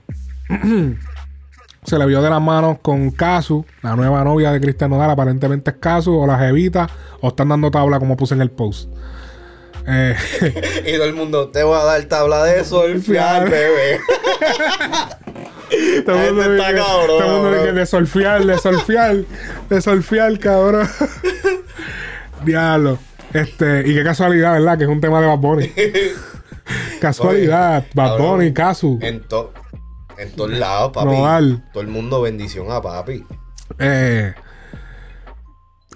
se 1.85 1.99
le 1.99 2.05
vio 2.05 2.21
de 2.21 2.29
las 2.29 2.43
manos 2.43 2.77
con 2.83 3.11
Casu, 3.11 3.65
la 3.81 3.97
nueva 3.97 4.23
novia 4.25 4.53
de 4.53 4.61
Cristian 4.61 4.91
Nodal. 4.91 5.09
Aparentemente 5.09 5.71
es 5.71 5.77
Casu 5.79 6.15
o 6.15 6.27
la 6.27 6.39
Jevita, 6.39 6.87
o 7.23 7.29
están 7.29 7.49
dando 7.49 7.71
tabla 7.71 7.99
como 7.99 8.15
puse 8.15 8.35
en 8.35 8.43
el 8.43 8.51
post. 8.51 8.91
Eh, 9.87 10.15
Y 10.87 10.93
todo 10.97 11.05
el 11.07 11.15
mundo, 11.15 11.49
te 11.49 11.63
voy 11.63 11.81
a 11.81 11.85
dar 11.85 12.05
tabla 12.05 12.45
de 12.45 12.63
solfiar, 12.63 13.49
bebé. 13.49 14.01
todo 16.05 16.21
el 16.21 16.35
mundo 16.35 16.55
está 16.57 16.75
cabrón, 16.75 17.07
todo 17.07 17.25
el 17.25 17.43
mundo 17.43 17.51
dice 17.63 17.75
de 17.75 17.87
solfiar, 17.87 18.45
de 18.45 20.29
de 20.31 20.39
cabrón. 20.39 20.87
Diablo. 22.45 22.99
Este, 23.33 23.83
y 23.87 23.95
qué 23.95 24.03
casualidad, 24.05 24.55
¿verdad? 24.55 24.79
Que 24.79 24.85
es 24.85 24.91
un 24.91 25.01
tema 25.01 25.21
de 25.21 25.27
Bad 25.27 25.39
Bunny. 25.39 25.71
casualidad, 27.01 27.85
Bad 27.95 28.09
Cabrón. 28.17 28.31
Bunny, 28.39 28.53
Casu. 28.53 28.99
En, 29.03 29.21
to- 29.29 29.53
en 30.19 30.31
todos 30.33 30.51
lados, 30.51 30.93
papi. 30.93 31.07
Nodal. 31.17 31.65
Todo 31.73 31.83
el 31.83 31.89
mundo 31.89 32.23
bendición 32.23 32.71
a 32.71 32.81
papi. 32.81 33.25
Eh, 33.79 34.33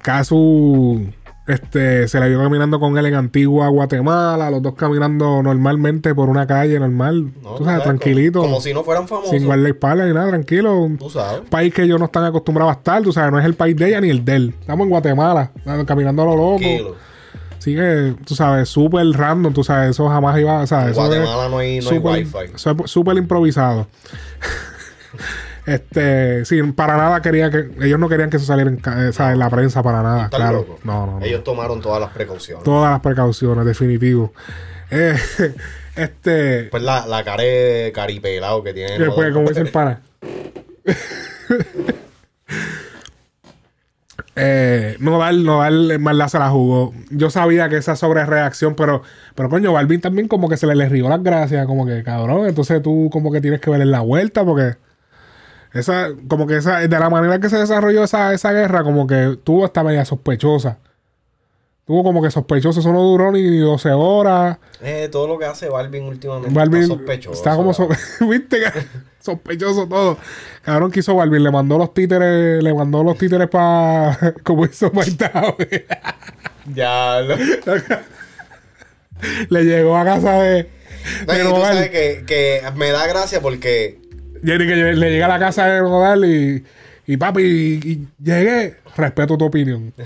Casu 0.02 1.06
este, 1.48 2.06
se 2.08 2.20
la 2.20 2.26
vio 2.28 2.38
caminando 2.40 2.78
con 2.78 2.96
él 2.98 3.06
en 3.06 3.14
Antigua, 3.14 3.68
Guatemala, 3.68 4.50
los 4.50 4.62
dos 4.62 4.74
caminando 4.74 5.42
normalmente 5.42 6.14
por 6.14 6.28
una 6.28 6.46
calle 6.46 6.78
normal, 6.78 7.32
No, 7.42 7.54
tú 7.56 7.64
sabes, 7.64 7.82
tranquilito. 7.82 8.40
Como, 8.40 8.52
como 8.52 8.60
si 8.62 8.72
no 8.72 8.84
fueran 8.84 9.08
famosos. 9.08 9.30
sin 9.30 9.44
guardaespaldas 9.44 10.06
ni 10.06 10.14
nada, 10.14 10.28
tranquilo. 10.28 10.78
Un 10.80 10.98
Tú 10.98 11.10
sabes. 11.10 11.42
país 11.50 11.74
que 11.74 11.82
ellos 11.82 11.98
no 11.98 12.06
están 12.06 12.24
acostumbrados 12.24 12.74
a 12.74 12.78
estar, 12.78 13.02
tú 13.02 13.12
sabes, 13.12 13.32
no 13.32 13.38
es 13.40 13.44
el 13.44 13.54
país 13.54 13.76
de 13.76 13.88
ella 13.88 14.00
ni 14.00 14.10
el 14.10 14.24
de 14.24 14.36
él. 14.36 14.54
Estamos 14.60 14.84
en 14.84 14.90
Guatemala, 14.90 15.50
caminando 15.86 16.22
a 16.22 16.26
lo 16.26 16.36
loco. 16.36 16.58
Tranquilo. 16.58 16.94
Así 17.62 17.76
que, 17.76 18.16
tú 18.26 18.34
sabes, 18.34 18.68
súper 18.68 19.06
random, 19.06 19.52
tú 19.54 19.62
sabes, 19.62 19.90
eso 19.90 20.08
jamás 20.08 20.36
iba, 20.40 20.62
o 20.62 20.66
sea, 20.66 20.82
En 20.82 20.90
eso 20.90 21.00
Guatemala 21.00 21.48
no 21.48 21.58
hay, 21.58 21.78
no 21.78 21.90
hay 21.90 21.96
súper- 21.96 22.26
wifi. 22.26 22.88
súper 22.88 23.16
improvisado. 23.18 23.86
este, 25.66 26.44
sí, 26.44 26.60
para 26.72 26.96
nada 26.96 27.22
quería 27.22 27.52
que, 27.52 27.70
ellos 27.82 28.00
no 28.00 28.08
querían 28.08 28.30
que 28.30 28.38
eso 28.38 28.46
saliera 28.46 28.68
en, 28.68 28.78
ca- 28.78 28.96
o 29.08 29.12
sea, 29.12 29.30
en 29.30 29.38
la 29.38 29.48
prensa 29.48 29.80
para 29.80 30.02
nada, 30.02 30.24
¿Estás 30.24 30.40
claro. 30.40 30.58
loco? 30.58 30.80
No, 30.82 31.06
no, 31.06 31.20
no. 31.20 31.24
Ellos 31.24 31.44
tomaron 31.44 31.80
todas 31.80 32.00
las 32.00 32.10
precauciones. 32.10 32.64
Todas 32.64 32.90
las 32.90 33.00
precauciones, 33.00 33.64
definitivo. 33.64 34.32
Eh, 34.90 35.14
este, 35.94 36.64
Pues 36.64 36.82
la, 36.82 37.06
la 37.06 37.22
cara 37.22 37.44
de 37.44 37.92
caripelado 37.94 38.64
que 38.64 38.74
tiene. 38.74 38.98
después, 38.98 39.32
como 39.32 39.46
dice 39.48 39.60
el 39.60 39.68
pana. 39.70 40.00
Eh, 44.34 44.96
Nodal, 44.98 45.44
Nodal 45.44 45.98
verdad 45.98 46.28
se 46.28 46.38
la 46.38 46.48
jugó. 46.50 46.94
Yo 47.10 47.28
sabía 47.28 47.68
que 47.68 47.76
esa 47.76 47.96
sobrereacción, 47.96 48.74
pero, 48.74 49.02
pero 49.34 49.50
coño, 49.50 49.72
Balvin 49.72 50.00
también 50.00 50.26
como 50.28 50.48
que 50.48 50.56
se 50.56 50.66
le, 50.66 50.74
le 50.74 50.88
rió 50.88 51.08
las 51.08 51.22
gracias, 51.22 51.66
como 51.66 51.84
que 51.86 52.02
cabrón. 52.02 52.46
Entonces 52.46 52.80
tú 52.82 53.10
como 53.12 53.30
que 53.30 53.40
tienes 53.40 53.60
que 53.60 53.70
ver 53.70 53.82
en 53.82 53.90
la 53.90 54.00
vuelta, 54.00 54.44
porque 54.44 54.76
esa, 55.74 56.08
como 56.28 56.46
que 56.46 56.56
esa, 56.56 56.78
de 56.80 56.88
la 56.88 57.10
manera 57.10 57.38
que 57.40 57.48
se 57.50 57.58
desarrolló 57.58 58.04
esa, 58.04 58.32
esa 58.32 58.52
guerra, 58.52 58.82
como 58.84 59.06
que 59.06 59.38
tuvo 59.44 59.64
esta 59.66 59.82
media 59.84 60.04
sospechosa. 60.04 60.78
Tuvo 61.84 62.04
como 62.04 62.22
que 62.22 62.30
sospechoso, 62.30 62.80
eso 62.80 62.92
no 62.92 63.02
duró 63.02 63.32
ni 63.32 63.58
12 63.58 63.90
horas. 63.90 64.56
Eh, 64.80 65.08
todo 65.10 65.26
lo 65.26 65.38
que 65.38 65.46
hace 65.46 65.68
Balvin 65.68 66.04
últimamente 66.04 66.54
Balvin 66.54 66.82
está 66.82 66.94
sospechoso. 66.94 67.36
está 67.36 67.56
como 67.56 67.74
so- 67.74 67.88
viste 68.28 68.60
sospechoso 69.22 69.88
todo. 69.88 70.18
Cabrón 70.62 70.90
que 70.90 71.00
hizo 71.00 71.14
Balvin, 71.14 71.42
le 71.42 71.50
mandó 71.50 71.78
los 71.78 71.94
títeres, 71.94 72.62
le 72.62 72.74
mandó 72.74 73.02
los 73.02 73.16
títeres 73.16 73.48
para 73.48 74.34
como 74.42 74.66
hizo 74.66 74.90
Mike. 74.92 75.86
Ya, 76.74 77.20
lo... 77.22 77.34
le 79.48 79.64
llegó 79.64 79.96
a 79.96 80.04
casa 80.04 80.34
de, 80.34 80.70
No, 81.26 81.32
de 81.32 81.40
y 81.40 81.42
tú 81.42 81.56
sabes 81.60 81.90
que, 81.90 82.24
que 82.24 82.62
me 82.76 82.92
da 82.92 83.08
gracia 83.08 83.40
porque 83.40 83.98
Jenny 84.44 84.66
que 84.66 84.76
le 84.76 85.10
llega 85.10 85.26
a 85.26 85.28
la 85.28 85.38
casa 85.38 85.66
de 85.66 85.80
Nodal 85.80 86.24
y, 86.24 86.64
y 87.06 87.16
papi, 87.16 87.42
y, 87.42 87.90
y 87.90 88.08
llegué, 88.22 88.76
respeto 88.96 89.36
tu 89.38 89.44
opinión. 89.44 89.92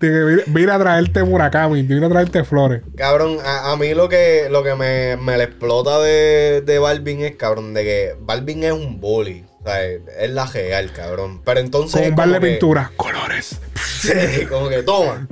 Vine- 0.00 0.72
a 0.72 0.78
traerte 0.78 1.22
Murakami, 1.24 1.82
vine 1.82 2.06
a 2.06 2.08
traerte 2.08 2.44
flores. 2.44 2.82
Cabrón, 2.96 3.38
a, 3.44 3.72
a 3.72 3.76
mí 3.76 3.94
lo 3.94 4.08
que, 4.08 4.48
lo 4.50 4.62
que 4.62 4.74
me, 4.74 5.16
me 5.16 5.36
le 5.38 5.44
explota 5.44 6.00
de, 6.00 6.62
de 6.64 6.78
Balvin 6.78 7.22
es, 7.22 7.36
cabrón, 7.36 7.74
de 7.74 7.84
que 7.84 8.14
Balvin 8.20 8.64
es 8.64 8.72
un 8.72 9.00
bully. 9.00 9.44
O 9.62 9.68
sea, 9.68 9.84
es 9.84 10.30
la 10.30 10.46
real, 10.46 10.92
cabrón. 10.92 11.42
Pero 11.44 11.60
entonces. 11.60 12.00
Con 12.00 12.10
un 12.10 12.16
bar 12.16 12.28
de 12.28 12.34
como 12.34 12.40
que- 12.44 12.50
pintura, 12.52 12.92
colores. 12.96 13.60
Sí, 13.96 14.46
como 14.48 14.68
que 14.68 14.82
toma. 14.82 15.26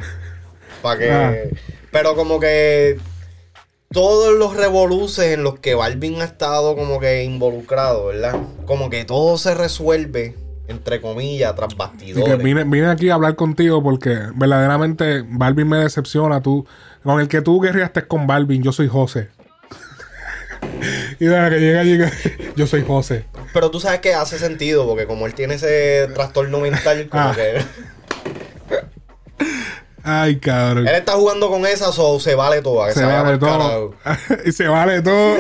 Para 0.83 0.99
que. 0.99 1.11
Ah. 1.11 1.35
Pero 1.93 2.17
como 2.17 2.41
que. 2.41 2.99
Todos 3.93 4.37
los 4.37 4.57
revoluces 4.57 5.27
en 5.35 5.45
los 5.45 5.61
que 5.61 5.77
Balvin 5.77 6.21
ha 6.21 6.25
estado 6.25 6.75
como 6.75 6.99
que 6.99 7.23
involucrado, 7.23 8.07
¿verdad? 8.07 8.35
Como 8.67 8.91
que 8.91 9.05
todo 9.05 9.39
se 9.39 9.55
resuelve, 9.55 10.35
entre 10.69 11.01
comillas, 11.01 11.55
tras 11.55 11.77
bastidores. 11.77 12.39
vine, 12.43 12.65
vine 12.65 12.87
aquí 12.89 13.11
a 13.11 13.15
hablar 13.15 13.35
contigo 13.37 13.83
porque 13.83 14.17
verdaderamente 14.35 15.23
Balvin 15.29 15.69
me 15.69 15.79
decepciona. 15.79 16.41
Tú, 16.41 16.67
con 17.03 17.21
el 17.21 17.29
que 17.29 17.43
tú 17.43 17.61
guerreaste 17.61 18.07
con 18.07 18.27
Balvin, 18.27 18.63
yo 18.63 18.73
soy 18.73 18.89
José. 18.89 19.29
y 21.21 21.27
de 21.27 21.37
la 21.37 21.51
que 21.51 21.61
llega, 21.61 21.83
llega, 21.85 22.11
yo 22.57 22.67
soy 22.67 22.83
José. 22.87 23.27
Pero 23.53 23.71
tú 23.71 23.79
sabes 23.81 24.01
que 24.01 24.15
hace 24.15 24.39
sentido, 24.39 24.87
porque 24.87 25.07
como 25.07 25.27
él 25.27 25.35
tiene 25.35 25.55
ese 25.55 26.09
trastorno 26.15 26.61
mental, 26.61 27.09
como 27.11 27.23
Ah. 27.23 27.35
que. 27.37 27.63
Ay, 30.07 30.37
cabrón. 30.39 30.87
Él 30.87 30.95
está 30.97 31.13
jugando 31.13 31.49
con 31.49 31.65
esas 31.67 31.99
o 31.99 32.21
se 32.21 32.35
vale 32.35 32.61
todo. 32.61 32.85
que 32.87 32.93
Se 32.93 33.05
vaya 33.05 33.23
vale 33.23 33.39
todo. 33.39 33.95
y 34.45 34.53
se 34.53 34.69
vale 34.69 35.01
todo. 35.01 35.37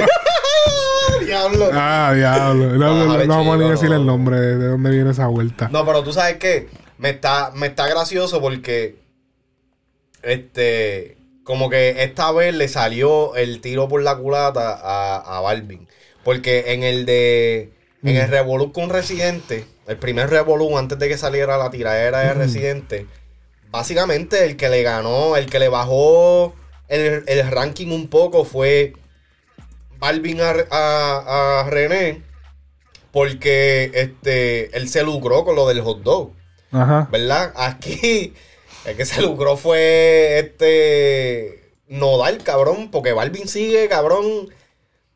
Diablo. 1.24 1.70
ah, 1.72 2.12
diablo. 2.14 2.66
No, 2.76 3.06
no, 3.06 3.26
vamos 3.26 3.55
a 3.55 3.59
ni 3.59 3.70
decir 3.70 3.92
el 3.92 4.06
nombre 4.06 4.40
de, 4.40 4.59
de 4.59 4.66
dónde 4.68 4.90
viene 4.90 5.10
esa 5.10 5.26
vuelta. 5.26 5.68
No, 5.72 5.84
pero 5.84 6.02
tú 6.02 6.12
sabes 6.12 6.36
que 6.36 6.68
me 6.98 7.10
está, 7.10 7.51
me 7.55 7.68
está 7.68 7.86
gracioso 7.88 8.40
porque 8.40 8.96
este 10.22 11.16
como 11.44 11.68
que 11.68 12.02
esta 12.02 12.32
vez 12.32 12.55
le 12.55 12.68
salió 12.68 13.36
el 13.36 13.60
tiro 13.60 13.86
por 13.88 14.02
la 14.02 14.16
culata 14.16 14.72
a, 14.72 15.38
a 15.38 15.40
Balvin. 15.40 15.86
Porque 16.24 16.72
en 16.72 16.82
el 16.82 17.06
de. 17.06 17.70
En 18.02 18.16
el 18.16 18.28
Revolut 18.28 18.72
con 18.74 18.90
Residente, 18.90 19.64
el 19.86 19.96
primer 19.96 20.28
Revolut 20.28 20.76
antes 20.76 20.98
de 20.98 21.09
que 21.09 21.16
saliera 21.16 21.56
la 21.56 21.70
tiradera 21.70 22.20
de 22.20 22.34
Residente, 22.34 23.06
básicamente 23.70 24.44
el 24.44 24.56
que 24.56 24.68
le 24.68 24.82
ganó, 24.82 25.36
el 25.38 25.46
que 25.46 25.59
le 25.59 25.70
bajó 25.70 26.55
el, 26.88 27.24
el 27.26 27.51
ranking 27.51 27.88
un 27.88 28.09
poco 28.09 28.44
fue 28.44 28.92
Balvin 30.05 30.39
a, 30.43 30.51
a- 30.70 31.60
a 31.60 31.70
René. 31.70 32.20
Porque 33.10 33.90
este 33.94 34.76
él 34.76 34.89
se 34.89 35.02
lucró 35.02 35.44
con 35.44 35.56
lo 35.56 35.66
del 35.68 35.81
hot 35.81 36.02
dog. 36.02 36.32
Ajá. 36.72 37.09
¿Verdad? 37.10 37.52
Aquí 37.56 38.35
el 38.85 38.97
que 38.97 39.05
se 39.06 39.22
lucró 39.22 39.56
fue 39.56 40.39
este 40.40 41.72
Nodal, 41.89 42.39
cabrón, 42.43 42.90
porque 42.90 43.12
Balvin 43.12 43.47
sigue, 43.47 43.89
cabrón, 43.89 44.24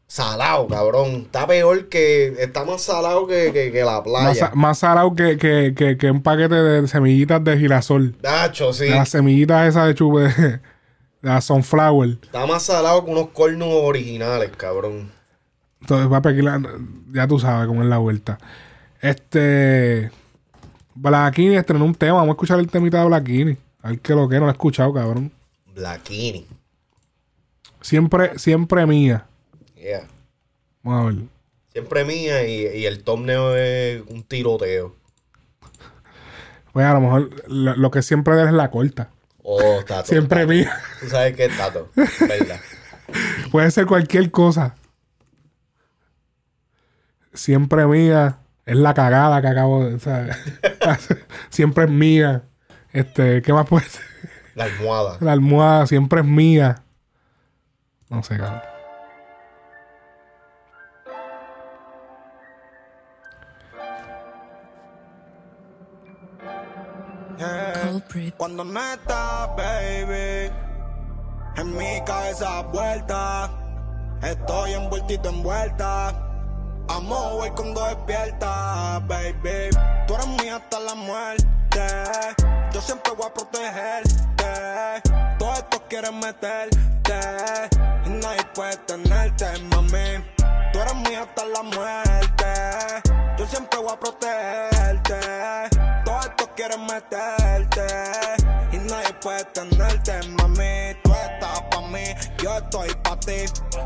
salado, 0.06 0.68
cabrón. 0.68 1.22
Está 1.26 1.46
peor 1.46 1.88
que, 1.88 2.34
está 2.38 2.64
más 2.64 2.82
salado 2.82 3.26
que, 3.26 3.52
que- 3.52 3.72
que 3.72 3.84
la 3.84 4.02
playa. 4.02 4.52
más 4.54 4.78
salado 4.78 5.14
que, 5.14 5.36
que, 5.36 5.96
que, 5.98 6.10
un 6.10 6.22
paquete 6.22 6.54
de 6.54 6.86
semillitas 6.88 7.42
de 7.44 7.58
girasol. 7.58 8.16
Nacho, 8.22 8.72
sí. 8.72 8.88
Las 8.88 9.08
semillitas 9.10 9.68
esas 9.68 9.86
de 9.88 9.94
chupe. 9.94 10.28
La 11.20 11.40
sunflower. 11.40 12.18
Está 12.22 12.46
más 12.46 12.62
salado 12.64 13.04
que 13.04 13.10
unos 13.10 13.28
cornos 13.30 13.68
originales, 13.70 14.50
cabrón. 14.56 15.10
Entonces, 15.80 16.08
papi, 16.08 16.28
aquí 16.30 16.42
la- 16.42 16.60
ya 17.12 17.26
tú 17.26 17.38
sabes 17.38 17.66
cómo 17.66 17.82
es 17.82 17.88
la 17.88 17.98
vuelta. 17.98 18.38
Este. 19.00 20.10
Blackini 20.94 21.56
estrenó 21.56 21.84
un 21.84 21.94
tema. 21.94 22.14
Vamos 22.18 22.28
a 22.30 22.32
escuchar 22.32 22.58
el 22.58 22.68
temita 22.68 23.00
de 23.00 23.06
Blackini. 23.06 23.56
A 23.82 23.90
ver 23.90 24.00
qué 24.00 24.14
lo 24.14 24.28
que 24.28 24.36
no 24.36 24.42
lo 24.42 24.48
he 24.48 24.52
escuchado, 24.52 24.92
cabrón. 24.92 25.32
Blackini. 25.74 26.46
Siempre, 27.80 28.38
siempre 28.38 28.84
mía. 28.86 29.26
Yeah. 29.76 30.06
Vamos 30.82 31.00
a 31.02 31.06
ver. 31.16 31.24
Siempre 31.72 32.04
mía 32.04 32.44
y, 32.46 32.78
y 32.80 32.86
el 32.86 33.04
thumbnail 33.04 33.56
es 33.56 34.02
un 34.08 34.24
tiroteo. 34.24 34.96
Pues 36.72 36.84
a 36.86 36.94
lo 36.94 37.00
mejor 37.00 37.30
lo, 37.48 37.76
lo 37.76 37.90
que 37.90 38.02
siempre 38.02 38.40
es 38.42 38.52
la 38.52 38.70
corta. 38.70 39.10
Oh, 39.50 39.82
Tato. 39.82 40.08
Siempre 40.08 40.40
Tato. 40.40 40.52
mía. 40.52 40.78
Tú 41.00 41.08
sabes 41.08 41.34
qué 41.34 41.46
es 41.46 41.56
Tato, 41.56 41.90
¿verdad? 41.94 42.60
Puede 43.50 43.70
ser 43.70 43.86
cualquier 43.86 44.30
cosa. 44.30 44.74
Siempre 47.32 47.86
mía. 47.86 48.40
Es 48.66 48.76
la 48.76 48.92
cagada 48.92 49.40
que 49.40 49.48
acabo 49.48 49.86
de. 49.86 49.98
siempre 51.48 51.84
es 51.84 51.90
mía. 51.90 52.42
Este, 52.92 53.40
¿qué 53.40 53.54
más 53.54 53.66
puede 53.66 53.86
ser? 53.86 54.04
La 54.54 54.64
almohada. 54.64 55.16
La 55.20 55.32
almohada 55.32 55.86
siempre 55.86 56.20
es 56.20 56.26
mía. 56.26 56.82
No 58.10 58.22
sé, 58.22 58.36
cabrón. 58.36 58.60
Cuando 68.38 68.64
no 68.64 68.80
estás, 68.80 69.54
baby, 69.54 70.50
en 71.56 71.76
mi 71.76 72.00
cabeza 72.06 72.62
vuelta, 72.62 73.50
estoy 74.22 74.72
envueltito 74.72 75.28
envuelta. 75.28 76.08
Amo 76.88 77.36
voy 77.36 77.50
cuando 77.50 77.84
despierta, 77.84 79.00
baby. 79.06 79.68
Tú 80.06 80.14
eres 80.14 80.26
mía 80.26 80.56
hasta 80.56 80.80
la 80.80 80.94
muerte. 80.94 81.46
Yo 82.72 82.80
siempre 82.80 83.12
voy 83.12 83.26
a 83.26 83.34
protegerte. 83.34 85.02
Todos 85.38 85.58
estos 85.58 85.80
quieren 85.90 86.18
meterte. 86.18 87.20
Y 88.06 88.08
nadie 88.08 88.42
puede 88.54 88.76
tenerte, 88.78 89.46
mami. 89.70 90.24
Tú 90.72 90.80
eres 90.80 90.94
mía 90.94 91.24
hasta 91.24 91.44
la 91.44 91.62
muerte. 91.62 93.12
Yo 93.36 93.46
siempre 93.46 93.78
voy 93.80 93.92
a 93.92 94.00
protegerte. 94.00 95.20
Todos 96.06 96.24
estos 96.24 96.48
quieren 96.56 96.86
meterte. 96.86 97.37
Y 98.72 98.76
nadie 98.78 99.14
puede 99.22 99.44
tenerte, 99.44 100.12
mami. 100.40 100.94
Tú 101.02 101.10
estás 101.12 101.60
pa' 101.70 101.80
mí, 101.88 102.04
yo 102.42 102.56
estoy 102.58 102.88
pa' 103.02 103.18
ti. 103.20 103.32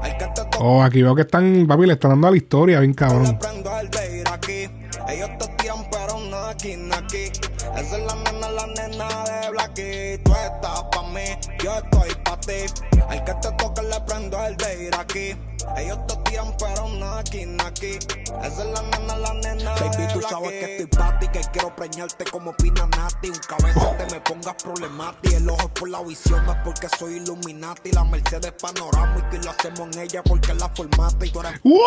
El 0.05 0.16
que 0.19 0.27
te 0.35 0.43
Oh, 0.60 0.82
aquí 0.82 1.02
veo 1.02 1.14
que 1.14 1.23
están, 1.23 1.66
papi, 1.66 1.86
le 1.86 1.93
están 1.94 2.12
dando 2.12 2.28
a 2.28 2.31
la 2.31 2.36
historia, 2.36 2.81
bien 2.81 2.94
cabrón. 2.94 3.39
prendo 3.39 3.78
el 3.78 3.90
de 3.90 4.19
ir 4.20 4.28
aquí. 4.28 4.69
Ellos 5.09 5.31
te 5.39 5.48
tiran, 5.59 5.85
pero 5.90 6.19
no 6.19 6.36
aquí, 6.47 6.77
no 6.77 6.94
aquí. 6.94 7.31
Esa 7.76 7.97
es 7.98 8.05
la 8.05 8.14
nena, 8.16 8.51
la 8.51 8.66
nena 8.66 9.24
de 9.24 9.51
Blacky. 9.51 10.22
Tú 10.24 10.32
estás 10.32 10.82
pa' 10.93 11.02
mí, 11.05 11.24
yo 11.62 11.74
estoy 11.76 12.14
pa' 12.24 12.36
ti. 12.40 12.64
Al 13.09 13.24
que 13.24 13.34
te 13.34 13.52
toca 13.52 13.82
le 13.82 14.01
prendo 14.01 14.44
el 14.47 14.56
de 14.56 14.84
ir 14.84 14.94
aquí. 14.94 15.36
Ellos 15.76 15.98
te 16.06 16.16
tiran, 16.30 16.55
pero 16.59 16.89
no 16.89 17.14
aquí, 17.14 17.47
no 17.47 17.64
aquí. 17.64 17.98
Esa 18.43 18.47
es 18.47 18.56
la 18.70 18.82
nena, 18.82 19.16
la 19.16 19.34
nena 19.34 19.74
Baby, 19.74 19.97
de 20.06 20.12
tú 20.12 20.20
sabes 20.22 20.51
que 20.51 20.76
estoy 20.76 20.86
pa' 20.98 21.18
ti, 21.18 21.28
que 21.28 21.40
quiero 21.52 21.74
preñarte 21.74 22.24
como 22.24 22.52
Pina 22.56 22.86
Nati. 22.97 23.28
Un 23.30 23.39
cabeza 23.48 23.97
te 23.97 24.14
me 24.14 24.20
pongas 24.20 24.55
problemático. 24.62 25.36
El 25.36 25.48
ojo 25.48 25.62
es 25.62 25.80
por 25.80 25.89
la 25.89 26.02
visión, 26.02 26.44
no 26.44 26.52
es 26.52 26.59
porque 26.64 26.89
soy 26.98 27.16
Illuminati. 27.16 27.93
La 27.93 28.05
Mercedes 28.05 28.52
panorámica 28.60 29.28
y 29.32 29.39
lo 29.44 29.51
hacemos 29.51 29.97
en 29.97 30.02
ella 30.02 30.22
porque 30.22 30.52
la 30.55 30.68
formata 30.68 31.24
y 31.24 31.30
tú 31.30 31.40
eres 31.40 31.60
¡Wow! 31.62 31.80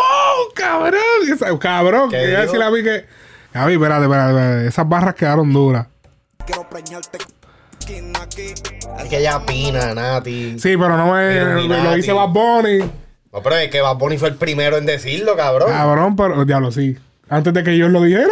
¡Cabrón! 0.55 1.01
Esa- 1.31 1.59
cabrón, 1.59 2.09
¿Qué 2.09 2.17
quería 2.17 2.41
dijo? 2.41 2.53
decirle 2.53 2.65
a 2.65 2.69
mí 2.71 2.83
que. 2.83 3.05
Gaby, 3.55 3.73
espérate, 3.73 4.03
espérate, 4.03 4.29
espérate. 4.31 4.67
Esas 4.67 4.89
barras 4.89 5.15
quedaron 5.15 5.51
duras. 5.53 5.87
quiero 6.45 6.69
preñarte. 6.69 7.17
Es 8.99 9.09
que 9.09 9.17
ella 9.19 9.41
Nati. 9.95 10.59
Sí, 10.59 10.75
pero 10.77 10.97
no 10.97 11.13
me. 11.13 11.67
Lo 11.67 11.93
dice 11.95 12.11
Bad 12.13 12.29
Bunny. 12.29 12.79
No, 13.31 13.41
pero 13.43 13.55
es 13.57 13.69
que 13.69 13.81
Bad 13.81 13.95
Bunny 13.97 14.17
fue 14.17 14.29
el 14.29 14.35
primero 14.35 14.77
en 14.77 14.85
decirlo, 14.85 15.35
cabrón. 15.35 15.69
Cabrón, 15.71 16.15
pero. 16.15 16.45
Diablo, 16.45 16.71
sí. 16.71 16.97
Antes 17.29 17.53
de 17.53 17.63
que 17.63 17.71
ellos 17.71 17.91
lo 17.91 18.01
dijeran. 18.01 18.29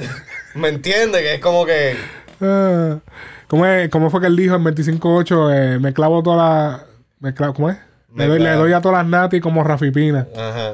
¿Me 0.54 0.68
entiendes? 0.68 1.20
Que 1.22 1.34
es 1.34 1.40
como 1.40 1.64
que. 1.66 1.96
Ah, 2.40 2.98
¿Cómo, 3.48 3.64
es- 3.66 3.88
¿Cómo 3.90 4.10
fue 4.10 4.20
que 4.20 4.26
él 4.26 4.36
dijo 4.36 4.54
en 4.56 4.64
25.8? 4.64 5.50
Eh, 5.54 5.78
me 5.78 5.92
clavo 5.92 6.22
toda 6.22 6.36
la. 6.36 6.84
Me 7.20 7.32
clavo, 7.32 7.54
¿Cómo 7.54 7.70
es? 7.70 7.76
Me 8.10 8.24
Le 8.24 8.28
doy, 8.30 8.38
le 8.40 8.44
clavo. 8.46 8.60
doy 8.62 8.72
a 8.72 8.80
todas 8.80 8.98
las 8.98 9.06
nati 9.06 9.40
como 9.40 9.62
Rafi 9.64 9.90
Pina. 9.90 10.26
Ajá. 10.36 10.72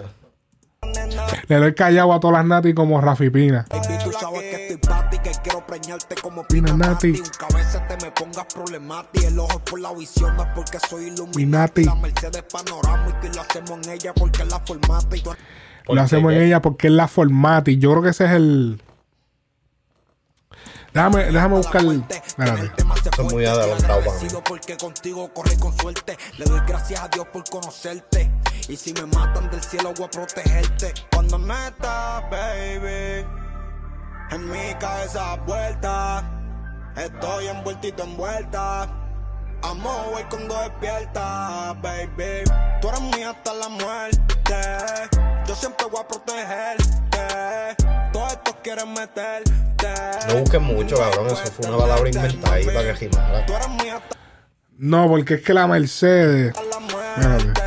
Le 1.49 1.57
doy 1.57 1.75
callado 1.75 2.13
a 2.13 2.21
todas 2.21 2.39
las 2.39 2.47
nati 2.47 2.73
como 2.73 3.01
Rafi 3.01 3.31
preñarte 5.73 6.15
como 6.17 6.45
Pina 6.45 6.77
Nati. 6.77 7.13
Nati. 7.13 7.21
Un 7.21 7.29
cabeza 7.39 7.87
te 7.89 8.05
me 8.05 8.11
pongas 8.13 8.45
problemático. 8.53 9.27
El 9.27 9.39
ojo 9.39 9.53
es 9.53 9.71
por 9.71 9.81
la 9.81 9.93
visión, 9.95 10.37
no 10.37 10.43
es 10.43 10.49
porque 10.55 10.79
soy 10.89 11.05
Illuminati. 11.07 11.39
Minati. 11.39 11.85
La 11.85 11.95
Mercedes 11.95 12.43
panorámica 12.43 13.21
y 13.23 13.35
lo 13.35 13.41
hacemos 13.41 13.71
en 13.87 13.91
ella 13.93 14.13
porque 14.15 14.45
la 14.45 14.61
formata 14.61 15.17
y 15.17 15.21
tú 15.23 15.31
eres 15.31 15.43
¿Por 15.87 15.97
Lo 15.97 16.03
qué 16.03 16.05
hacemos 16.05 16.33
en 16.33 16.39
qué? 16.39 16.47
ella 16.47 16.61
porque 16.63 16.87
es 16.89 16.93
la 16.93 17.09
formata. 17.09 17.71
Y 17.71 17.79
yo 17.79 17.91
creo 17.91 18.03
que 18.03 18.11
ese 18.11 18.25
es 18.27 18.31
el. 18.33 18.83
Déjame, 20.93 21.25
déjame 21.33 21.57
buscar. 21.57 21.83
Espérate. 21.85 22.67
Esto 22.67 23.23
es 23.27 23.33
muy 23.33 23.47
adelantado 23.47 23.81
para 23.81 24.01
mí. 24.01 24.07
agradecido 24.07 24.45
porque 24.45 24.77
contigo 24.77 25.33
corre 25.33 25.57
con 25.59 25.77
suerte. 25.79 26.19
Le 26.37 26.45
doy 26.45 26.61
gracias 26.67 27.01
a 27.01 27.09
Dios 27.09 27.27
por 27.33 27.45
conocerte. 27.45 28.31
Y 28.69 28.77
si 28.77 28.93
me 28.93 29.07
matan 29.07 29.51
del 29.51 29.63
cielo 29.63 29.95
voy 29.97 30.05
a 30.05 30.11
protegerte. 30.11 30.93
Cuando 31.11 31.39
no 31.39 31.55
estás, 31.67 32.31
baby, 32.31 33.27
en 34.33 34.51
mi 34.51 34.75
cabeza 34.79 35.37
vuelta, 35.47 36.23
estoy 36.97 37.47
envueltito 37.49 38.03
envuelta. 38.05 38.89
Amo 39.65 40.07
voy 40.11 40.25
cuando 40.25 40.59
despierta, 40.61 41.73
baby. 41.81 42.43
Tú 42.81 42.89
eres 42.89 43.01
mía 43.01 43.31
hasta 43.31 43.55
la 43.55 43.69
muerte. 43.69 44.57
Yo 45.47 45.55
siempre 45.55 45.87
voy 45.87 46.01
a 46.01 46.09
protegerte. 46.09 47.77
Todos 48.13 48.33
estos 48.33 48.55
quieren 48.63 48.93
meterte. 48.93 49.53
No 50.29 50.35
busques 50.41 50.61
mucho, 50.61 50.97
cabrón. 50.97 51.27
Eso 51.29 51.53
fue 51.53 51.69
una 51.69 51.79
palabra 51.79 52.09
inventada 52.09 52.55
ahí 52.57 52.67
para 52.67 52.83
que 52.83 52.93
rimara. 52.95 53.47
Tú 53.47 53.55
eres 53.55 53.69
mía 53.69 53.97
hasta 53.99 54.17
No, 54.79 55.09
porque 55.09 55.35
es 55.35 55.43
que 55.43 55.55
la 55.55 55.67
Mercedes. 55.69 56.53
la 56.57 56.61
Espérate. 56.61 57.45
muerte. 57.45 57.63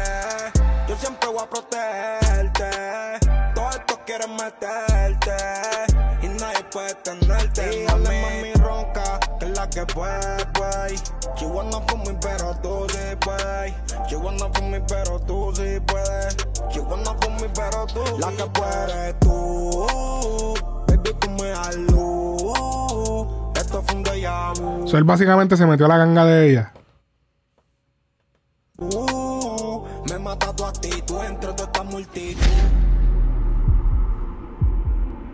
Yo 0.90 0.96
siempre 0.98 1.30
voy 1.30 1.44
a 1.44 1.50
protegerte. 1.50 2.70
Todos 3.56 3.76
estos 3.76 3.98
quieren 4.06 4.36
meterte. 4.36 4.95
Que 9.76 9.86
puede, 9.94 10.46
pues. 10.54 11.04
Wanna 11.44 11.80
me, 11.80 12.14
pero 12.22 12.56
tú 12.62 12.88
sí 12.90 13.16
puedes. 13.20 13.74
Wanna 14.14 14.48
me, 14.70 14.80
pero 14.82 15.20
tú 15.20 15.52
sí 15.54 15.80
puedes. 15.86 16.38
Wanna 16.80 17.14
me, 17.42 17.50
pero 17.50 17.86
tú 17.88 18.02
La 18.18 18.32
que 18.32 18.46
puedes 18.54 19.20
tú. 19.20 20.56
Baby, 20.88 21.12
tú 21.20 21.30
me. 21.30 21.52
Esto 23.60 23.84
fue 23.84 23.96
un 23.96 24.04
déjà 24.04 24.54
tabú. 24.54 24.88
So, 24.88 24.98
él 24.98 25.04
básicamente 25.04 25.58
se 25.58 25.66
metió 25.66 25.86
a 25.88 25.90
la 25.90 25.98
ganga 25.98 26.24
de 26.26 26.50
ella. 26.50 26.72
Uh, 28.78 29.84
me 30.10 30.20
mata 30.20 30.56
tu 30.56 30.64
actitud 30.64 31.22
entre 31.26 31.52
toda 31.54 31.66
esta 31.66 31.84
multitud. 31.84 32.42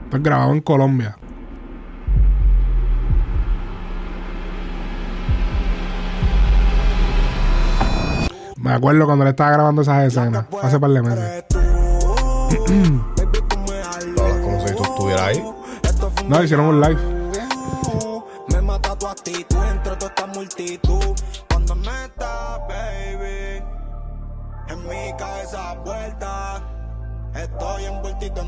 Esto 0.05 0.17
es 0.17 0.23
grabado 0.23 0.51
en 0.51 0.61
Colombia. 0.61 1.17
Me 8.61 8.73
acuerdo 8.73 9.05
cuando 9.07 9.25
le 9.25 9.31
estaba 9.31 9.51
grabando 9.51 9.81
esas 9.81 10.05
escenas. 10.05 10.45
Hace 10.61 10.79
par 10.79 10.91
de 10.91 11.01
meses. 11.01 11.45
Hablas 14.17 14.37
como 14.41 14.67
si 14.67 14.75
tú 14.75 14.83
estuvieras 14.83 15.21
ahí. 15.21 15.43
No, 16.27 16.43
hicieron 16.43 16.67
un 16.67 16.79
live. 16.81 16.99
Me 18.49 18.61
mata 18.61 18.95
tu 18.95 19.07
actitud 19.07 19.63
entre 19.71 19.95
toda 19.95 20.07
esta 20.07 20.27
multitud. 20.27 21.15
Cuando 21.49 21.73
no 21.73 21.91
estás, 21.91 22.59
baby, 22.67 23.63
en 24.69 24.87
mi 24.87 25.17
cabeza 25.17 25.75
vuelta. 25.83 26.61
Estoy 27.33 27.85
envueltito 27.85 28.45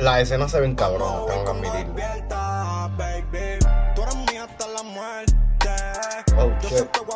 Las 0.00 0.20
escenas 0.20 0.50
se 0.50 0.60
ven 0.60 0.74
cabronas, 0.74 1.26
tengo 1.26 1.44
que 1.44 1.50
admitir. 1.50 1.86
Despierta, 1.94 2.90
baby. 2.96 3.58
Tú 3.94 4.02
eres 4.02 4.16
mía 4.16 4.44
hasta 4.44 4.66
la 4.66 4.82
muerte. 4.82 5.38
Oh, 6.36 6.50
shit. 6.66 7.07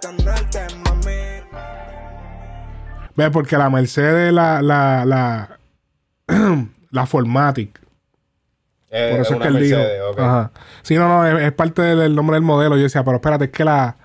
Tenerte, 0.00 0.66
mami. 0.84 1.36
Ve, 3.16 3.30
porque 3.30 3.56
la 3.56 3.70
Mercedes, 3.70 4.32
la, 4.32 4.60
la, 4.62 5.04
la, 5.04 5.58
la 6.90 7.06
Formatic. 7.06 7.80
Eh, 8.90 9.10
Por 9.12 9.20
eso 9.20 9.34
es 9.34 9.40
que 9.40 9.48
él 9.48 9.58
dijo. 9.60 9.78
Mercedes, 9.78 10.02
ok. 10.10 10.18
Ajá. 10.20 10.50
Sí, 10.82 10.94
no, 10.96 11.08
no, 11.08 11.26
es, 11.26 11.44
es 11.44 11.52
parte 11.52 11.82
del 11.82 12.14
nombre 12.14 12.34
del 12.34 12.42
modelo. 12.42 12.76
Yo 12.76 12.82
decía, 12.84 13.04
pero 13.04 13.16
espérate, 13.16 13.46
es 13.46 13.50
que 13.50 13.64
la, 13.64 13.96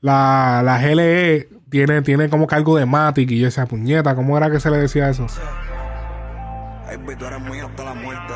la, 0.00 0.62
la 0.64 0.78
GLE 0.78 1.48
tiene, 1.70 2.02
tiene 2.02 2.28
como 2.28 2.46
cargo 2.46 2.76
de 2.76 2.86
Matic. 2.86 3.30
Y 3.30 3.40
yo 3.40 3.46
decía, 3.46 3.66
puñeta, 3.66 4.14
¿cómo 4.14 4.36
era 4.36 4.50
que 4.50 4.60
se 4.60 4.70
le 4.70 4.78
decía 4.78 5.08
eso? 5.10 5.26
Ay, 6.88 6.96
baby, 6.96 7.16
tú 7.16 7.26
eres 7.26 7.40
mía 7.40 7.64
hasta 7.66 7.84
la 7.84 7.94
muerte. 7.94 8.32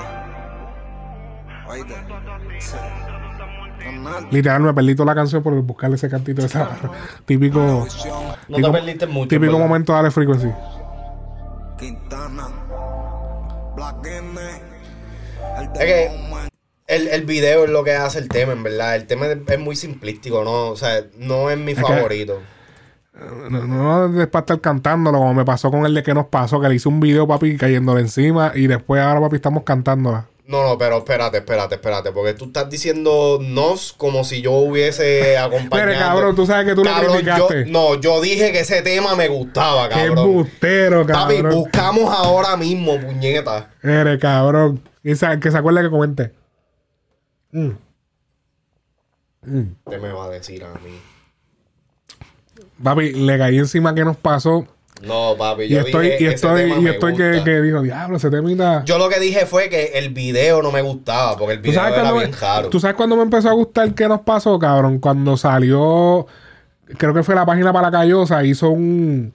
Oíste. 1.69 1.95
Literal, 4.31 4.63
me 4.63 4.75
perdí 4.75 4.95
toda 4.95 5.07
la 5.07 5.15
canción 5.15 5.43
por 5.43 5.55
buscarle 5.63 5.97
ese 5.97 6.09
cantito 6.09 6.41
de 6.43 6.47
esa 6.49 6.69
Típico. 7.25 7.61
No 7.61 7.87
te 7.87 8.55
típico- 8.57 8.73
perdiste 8.73 9.07
mucho, 9.07 9.29
Típico 9.29 9.53
¿verdad? 9.53 9.67
momento 9.67 9.93
de 9.93 9.99
Alex 9.99 10.15
Frequency. 10.15 10.49
Quintana. 11.79 12.49
El 15.59 15.65
Es 15.65 15.79
que 15.79 16.11
el, 16.87 17.09
el 17.09 17.25
video 17.25 17.65
es 17.65 17.71
lo 17.71 17.85
que 17.85 17.95
hace 17.95 18.19
el 18.19 18.29
tema, 18.29 18.53
en 18.53 18.63
verdad. 18.63 18.97
El 18.97 19.07
tema 19.07 19.27
es, 19.27 19.59
muy 19.59 19.77
simplístico, 19.77 20.43
¿no? 20.45 20.69
O 20.69 20.77
sea, 20.77 21.05
no 21.19 21.51
es 21.51 21.59
mi 21.59 21.75
favorito. 21.75 22.41
No, 23.51 24.09
no 24.09 24.21
es 24.23 24.27
para 24.29 24.41
estar 24.41 24.61
cantándolo, 24.61 25.19
como 25.19 25.35
me 25.35 25.45
pasó 25.45 25.71
con 25.71 25.85
el 25.85 25.95
de 25.95 26.03
que 26.03 26.15
nos 26.15 26.27
pasó, 26.27 26.61
que 26.61 26.69
le 26.69 26.75
hice 26.77 26.89
un 26.89 27.01
video, 27.01 27.27
papi, 27.29 27.57
cayéndole 27.57 28.01
encima. 28.01 28.53
Y 28.55 28.67
después 28.67 29.01
ahora, 29.03 29.21
papi, 29.21 29.37
estamos 29.37 29.63
cantándola. 29.65 30.27
No, 30.51 30.65
no, 30.69 30.77
pero 30.77 30.99
espérate, 30.99 31.39
espérate, 31.39 31.77
espérate. 31.77 32.11
Porque 32.13 32.35
tú 32.35 32.47
estás 32.47 32.69
diciendo 32.69 33.39
nos 33.41 33.93
como 33.93 34.25
si 34.25 34.43
yo 34.43 34.53
hubiese 34.53 35.39
acompañado. 35.39 35.87
Mire, 35.89 35.99
cabrón, 35.99 36.35
tú 36.35 36.45
sabes 36.45 36.67
que 36.67 36.75
tú 36.75 36.83
lo 36.85 36.91
criticaste. 36.93 37.67
yo- 37.67 37.71
No, 37.73 37.95
yo 38.01 38.21
dije 38.21 38.51
que 38.51 38.61
ese 38.61 38.83
tema 38.83 39.15
me 39.15 39.29
gustaba, 39.29 39.89
Qué 39.89 39.95
cabrón. 39.95 40.19
embustero, 40.19 41.07
Papi, 41.07 41.37
cabrón. 41.37 41.55
buscamos 41.55 42.13
ahora 42.13 42.57
mismo, 42.57 42.99
puñeta. 43.01 43.71
Eres 43.83 44.19
cabrón. 44.19 44.83
Y 45.05 45.15
sa- 45.15 45.39
que 45.39 45.51
se 45.51 45.57
acuerde 45.57 45.83
que 45.83 45.91
comenté. 45.91 46.33
Mm. 47.53 47.71
Mm. 49.43 49.63
¿Qué 49.89 49.99
me 49.99 50.13
va 50.13 50.25
a 50.27 50.29
decir 50.31 50.65
a 50.65 50.75
mí? 50.81 50.99
Papi, 52.83 53.13
le 53.13 53.39
caí 53.39 53.59
encima 53.59 53.95
que 53.95 54.05
nos 54.05 54.17
pasó. 54.17 54.67
No, 55.03 55.35
papi, 55.39 55.63
Y 55.65 55.69
yo 55.69 55.81
estoy, 55.81 56.11
dije 56.11 56.25
y 56.25 56.27
estoy, 56.27 56.73
y 56.83 56.87
estoy 56.89 57.17
que, 57.17 57.41
que 57.45 57.61
dijo, 57.63 57.81
diablo, 57.83 58.19
se 58.19 58.31
termina. 58.31 58.85
Yo 58.85 58.99
lo 58.99 59.09
que 59.09 59.19
dije 59.19 59.47
fue 59.47 59.69
que 59.71 59.93
el 59.95 60.11
video 60.11 60.61
no 60.63 60.71
me 60.71 60.83
gustaba, 60.83 61.37
porque 61.37 61.55
el 61.55 61.63
¿Tú 61.63 61.71
video 61.71 61.87
era 61.87 61.95
cuando 61.95 62.15
bien 62.19 62.31
me, 62.31 62.37
raro. 62.37 62.69
¿Tú 62.69 62.81
sabes 62.81 62.97
cuándo 62.97 63.17
me 63.17 63.23
empezó 63.23 63.49
a 63.49 63.53
gustar 63.53 63.95
qué 63.95 64.07
nos 64.09 64.21
pasó, 64.21 64.59
cabrón? 64.59 64.99
Cuando 64.99 65.37
salió, 65.39 66.27
creo 66.99 67.15
que 67.15 67.23
fue 67.23 67.35
la 67.35 67.47
página 67.47 67.73
para 67.73 67.91
Callosa, 67.91 68.45
hizo 68.45 68.69
un. 68.71 69.33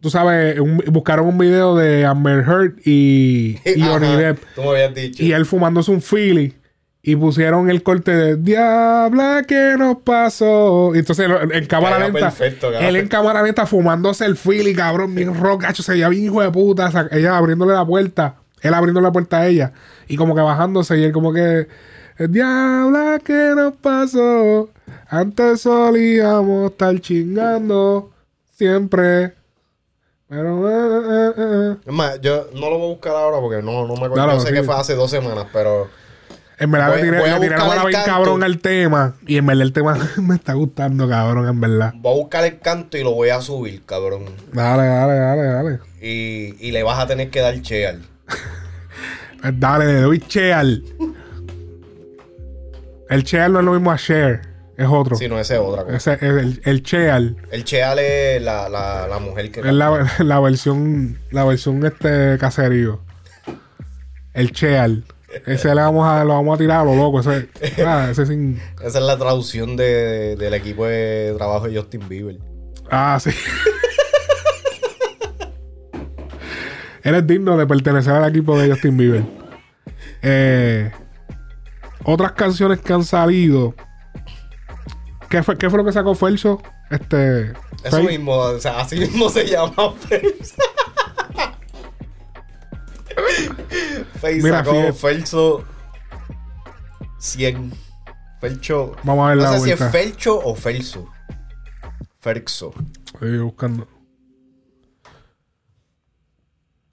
Tú 0.00 0.10
sabes, 0.10 0.58
un- 0.58 0.82
buscaron 0.88 1.28
un 1.28 1.38
video 1.38 1.76
de 1.76 2.04
Amber 2.04 2.40
Heard 2.40 2.72
y, 2.84 3.60
y 3.64 3.80
Johnny 3.86 4.16
Depp. 4.16 4.40
Tú 4.56 4.62
me 4.62 4.68
habías 4.70 4.94
dicho. 4.94 5.22
Y 5.22 5.32
él 5.32 5.46
fumándose 5.46 5.92
un 5.92 6.02
Philly. 6.02 6.54
Y 7.04 7.16
pusieron 7.16 7.68
el 7.68 7.82
corte 7.82 8.14
de 8.14 8.36
Diabla 8.36 9.42
que 9.46 9.74
nos 9.76 9.98
pasó. 9.98 10.92
Y 10.94 11.00
entonces 11.00 11.28
en 11.50 11.66
cámara 11.66 11.98
lenta. 11.98 12.20
perfecto, 12.20 12.72
él 12.72 12.94
en 12.94 13.08
cámara 13.08 13.42
lenta 13.42 13.66
fumándose 13.66 14.24
el 14.24 14.36
Philly, 14.36 14.72
cabrón, 14.72 15.12
bien 15.12 15.34
rock, 15.34 15.62
gacho, 15.62 15.82
se 15.82 15.92
veía 15.92 16.08
bien 16.08 16.24
hijo 16.24 16.40
de 16.40 16.50
puta. 16.52 17.08
Ella 17.10 17.36
abriéndole 17.36 17.74
la 17.74 17.84
puerta. 17.84 18.36
Él 18.60 18.72
abriéndole 18.72 19.06
la 19.08 19.12
puerta 19.12 19.38
a 19.38 19.48
ella. 19.48 19.72
Y 20.06 20.16
como 20.16 20.36
que 20.36 20.42
bajándose. 20.42 20.96
Y 20.98 21.02
él 21.02 21.12
como 21.12 21.32
que. 21.32 21.66
Diabla 22.18 23.20
que 23.24 23.52
nos 23.56 23.74
pasó. 23.74 24.70
Antes 25.08 25.62
solíamos 25.62 26.70
estar 26.70 26.96
chingando. 27.00 28.12
Siempre. 28.52 29.34
Pero. 30.28 30.68
eh, 30.70 30.72
eh, 30.72 31.32
eh, 31.36 31.72
eh. 31.72 31.76
Es 31.84 31.92
más, 31.92 32.20
yo 32.20 32.46
no 32.54 32.70
lo 32.70 32.78
voy 32.78 32.86
a 32.86 32.92
buscar 32.92 33.16
ahora 33.16 33.40
porque 33.40 33.60
no, 33.60 33.86
no 33.86 33.94
me 33.96 34.06
acuerdo. 34.06 34.16
Dale, 34.16 34.34
yo 34.34 34.40
sé 34.40 34.48
sí. 34.48 34.54
que 34.54 34.62
fue 34.62 34.76
hace 34.76 34.94
dos 34.94 35.10
semanas, 35.10 35.46
pero. 35.52 35.88
En 36.58 36.70
verdad 36.70 36.88
Voy- 36.90 36.96
le 36.98 37.02
tiré, 37.04 37.18
voy 37.20 37.28
a 37.30 37.34
le 37.38 37.40
tiré 37.48 37.54
el 37.56 37.86
bien 37.88 38.00
cabrón 38.04 38.42
al 38.44 38.58
tema. 38.58 39.14
Y 39.26 39.36
en 39.38 39.46
verdad 39.46 39.62
el 39.62 39.72
tema 39.72 39.98
me 40.18 40.34
está 40.36 40.52
gustando, 40.54 41.08
cabrón, 41.08 41.48
en 41.48 41.60
verdad. 41.60 41.92
Voy 41.96 42.12
a 42.12 42.16
buscar 42.16 42.44
el 42.44 42.58
canto 42.60 42.96
y 42.98 43.02
lo 43.02 43.12
voy 43.12 43.30
a 43.30 43.40
subir, 43.40 43.82
cabrón. 43.84 44.24
Dale, 44.52 44.86
dale, 44.86 45.14
dale, 45.14 45.42
dale. 45.42 45.78
Y, 46.00 46.54
y 46.66 46.70
le 46.72 46.82
vas 46.82 46.98
a 47.00 47.06
tener 47.06 47.30
que 47.30 47.40
dar 47.40 47.60
cheal. 47.62 48.02
Pues 49.40 49.58
Dale, 49.58 49.86
le 49.86 50.00
doy 50.00 50.20
cheal. 50.20 50.84
El 53.08 53.24
cheal 53.24 53.52
no 53.52 53.58
es 53.58 53.64
lo 53.64 53.72
mismo 53.72 53.90
a 53.90 53.96
share, 53.96 54.40
es 54.76 54.86
otro. 54.88 55.16
Si 55.16 55.28
no, 55.28 55.38
ese 55.38 55.54
es 55.54 55.60
otra 55.60 55.84
cosa. 55.84 55.96
Ese 55.96 56.12
es 56.14 56.22
el, 56.22 56.62
el 56.64 56.82
cheal. 56.82 57.36
El 57.50 57.64
cheal 57.64 57.98
es 57.98 58.40
la, 58.42 58.68
la, 58.68 59.06
la 59.08 59.18
mujer 59.18 59.50
que. 59.50 59.60
Es 59.60 59.66
la, 59.66 60.08
la 60.18 60.40
versión, 60.40 61.18
la 61.30 61.44
versión 61.44 61.84
este 61.84 62.38
caserío. 62.38 63.00
El 64.32 64.52
cheal. 64.52 65.04
Ese 65.46 65.74
le 65.74 65.80
vamos 65.80 66.06
a, 66.06 66.24
lo 66.24 66.34
vamos 66.34 66.54
a 66.54 66.58
tirar 66.58 66.80
a 66.80 66.84
lo 66.84 66.94
loco. 66.94 67.20
Ese, 67.20 67.48
ah, 67.84 68.08
ese 68.10 68.26
sin. 68.26 68.60
Esa 68.82 68.98
es 68.98 69.04
la 69.04 69.16
traducción 69.18 69.76
de, 69.76 70.36
del 70.36 70.54
equipo 70.54 70.86
de 70.86 71.34
trabajo 71.36 71.68
de 71.68 71.76
Justin 71.76 72.08
Bieber. 72.08 72.38
Ah, 72.90 73.18
sí. 73.20 73.30
Eres 77.02 77.26
digno 77.26 77.56
de 77.56 77.66
pertenecer 77.66 78.12
al 78.12 78.28
equipo 78.30 78.58
de 78.58 78.70
Justin 78.70 78.96
Bieber. 78.96 79.24
Eh, 80.22 80.92
otras 82.04 82.32
canciones 82.32 82.80
que 82.80 82.92
han 82.92 83.04
salido. 83.04 83.74
¿Qué 85.28 85.42
fue, 85.42 85.56
qué 85.56 85.70
fue 85.70 85.78
lo 85.78 85.84
que 85.84 85.92
sacó 85.92 86.14
Felso? 86.14 86.62
Este. 86.90 87.52
Eso 87.82 88.02
mismo, 88.02 88.36
o 88.36 88.60
sea, 88.60 88.80
así 88.80 88.96
mismo 88.96 89.28
se 89.30 89.46
llama 89.46 89.92
Face. 89.98 90.54
Face 94.22 94.40
Mira, 94.40 94.58
sacó 94.58 94.70
fíjate. 94.70 94.92
Felso 94.92 95.64
100. 97.18 97.72
Felcho. 98.40 98.94
Vamos 99.02 99.24
a 99.26 99.28
ver 99.30 99.36
no 99.38 99.42
la 99.42 99.52
sé 99.54 99.58
vuelta. 99.58 99.76
si 99.76 99.84
es 99.84 99.90
Felcho 99.90 100.38
o 100.38 100.54
Felso. 100.54 101.08
Ferxo. 102.20 102.72
Estoy 103.14 103.38
buscando. 103.38 103.88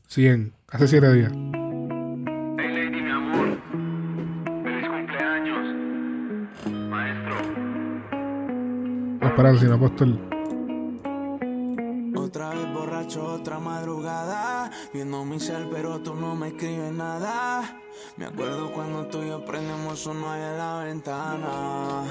100. 0.07 0.53
Hace 0.69 0.87
7 0.87 1.13
días. 1.13 1.31
Hey 1.31 2.73
Lady, 2.73 2.99
mi 2.99 3.11
amor. 3.11 3.61
Feliz 4.63 4.87
cumpleaños. 4.89 5.67
Maestro. 6.89 7.35
Espera, 9.21 9.55
si 9.55 9.65
no 9.65 9.75
he 9.75 9.77
puesto 9.77 10.03
el. 10.03 10.19
Otra 12.17 12.49
vez 12.49 12.73
otra 13.17 13.59
madrugada. 13.59 14.71
Viendo 14.93 15.25
mi 15.25 15.39
cel, 15.39 15.67
pero 15.71 15.99
tú 15.99 16.15
no 16.15 16.35
me 16.35 16.49
escribes 16.49 16.91
nada. 16.91 17.81
Me 18.17 18.25
acuerdo 18.25 18.71
cuando 18.71 19.07
tú 19.07 19.21
y 19.23 19.27
yo 19.27 19.43
prendemos 19.45 20.05
uno 20.05 20.31
ahí 20.31 20.41
en 20.41 20.57
la 20.57 20.83
ventana. 20.83 22.03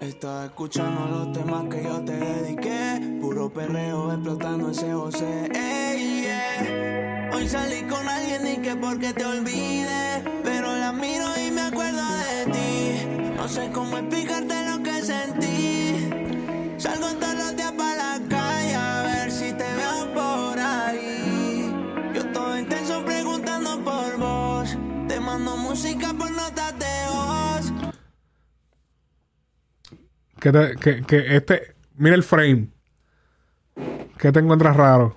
Estaba 0.00 0.46
escuchando 0.46 1.06
los 1.06 1.32
temas 1.32 1.68
que 1.68 1.82
yo 1.84 2.00
te 2.04 2.12
dediqué. 2.12 3.18
Puro 3.20 3.52
perreo 3.52 4.12
explotando 4.12 4.70
ese 4.70 4.92
José. 4.92 5.48
Ey, 5.54 6.22
yeah. 6.22 7.30
Hoy 7.32 7.48
salí 7.48 7.82
con 7.82 8.08
alguien 8.08 8.46
y 8.46 8.56
que 8.56 8.74
porque 8.74 9.12
te 9.12 9.24
olvide. 9.24 10.24
Pero 10.42 10.76
la 10.76 10.92
miro 10.92 11.26
y 11.38 11.50
me 11.52 11.62
acuerdo 11.62 12.02
de 12.02 12.52
ti. 12.52 13.32
No 13.36 13.48
sé 13.48 13.70
cómo 13.72 13.96
explicarte 13.96 14.54
lo 14.70 14.82
que 14.82 15.02
sentí. 15.02 16.10
Salgo 16.78 17.06
todos 17.20 17.34
los 17.34 17.56
días 17.56 17.72
para 17.72 17.91
Música 25.46 26.12
por 26.16 26.30
notas 26.30 26.78
de 26.78 26.86
voz. 27.10 27.72
Que, 30.38 30.52
te- 30.52 30.76
que, 30.76 31.02
que 31.02 31.36
este. 31.36 31.74
Mira 31.96 32.14
el 32.14 32.22
frame. 32.22 32.68
¿Qué 34.18 34.30
te 34.30 34.38
encuentras 34.40 34.76
raro? 34.76 35.16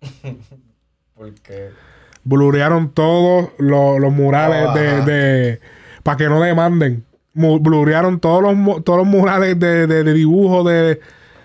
Porque. 1.14 1.70
Blurearon 2.22 2.90
todos 2.92 3.50
los, 3.58 3.98
los 3.98 4.12
murales 4.12 4.66
Oh, 4.68 4.74
de, 4.74 5.02
de- 5.02 5.60
para 6.02 6.16
que 6.18 6.28
no 6.28 6.40
demanden. 6.40 7.04
Blurearon 7.34 8.20
todos 8.20 8.42
los, 8.42 8.84
todos 8.84 8.98
los 8.98 9.06
murales 9.08 9.58
de, 9.58 9.86
de, 9.86 10.04
de 10.04 10.12
dibujo 10.12 10.62
de, 10.64 11.00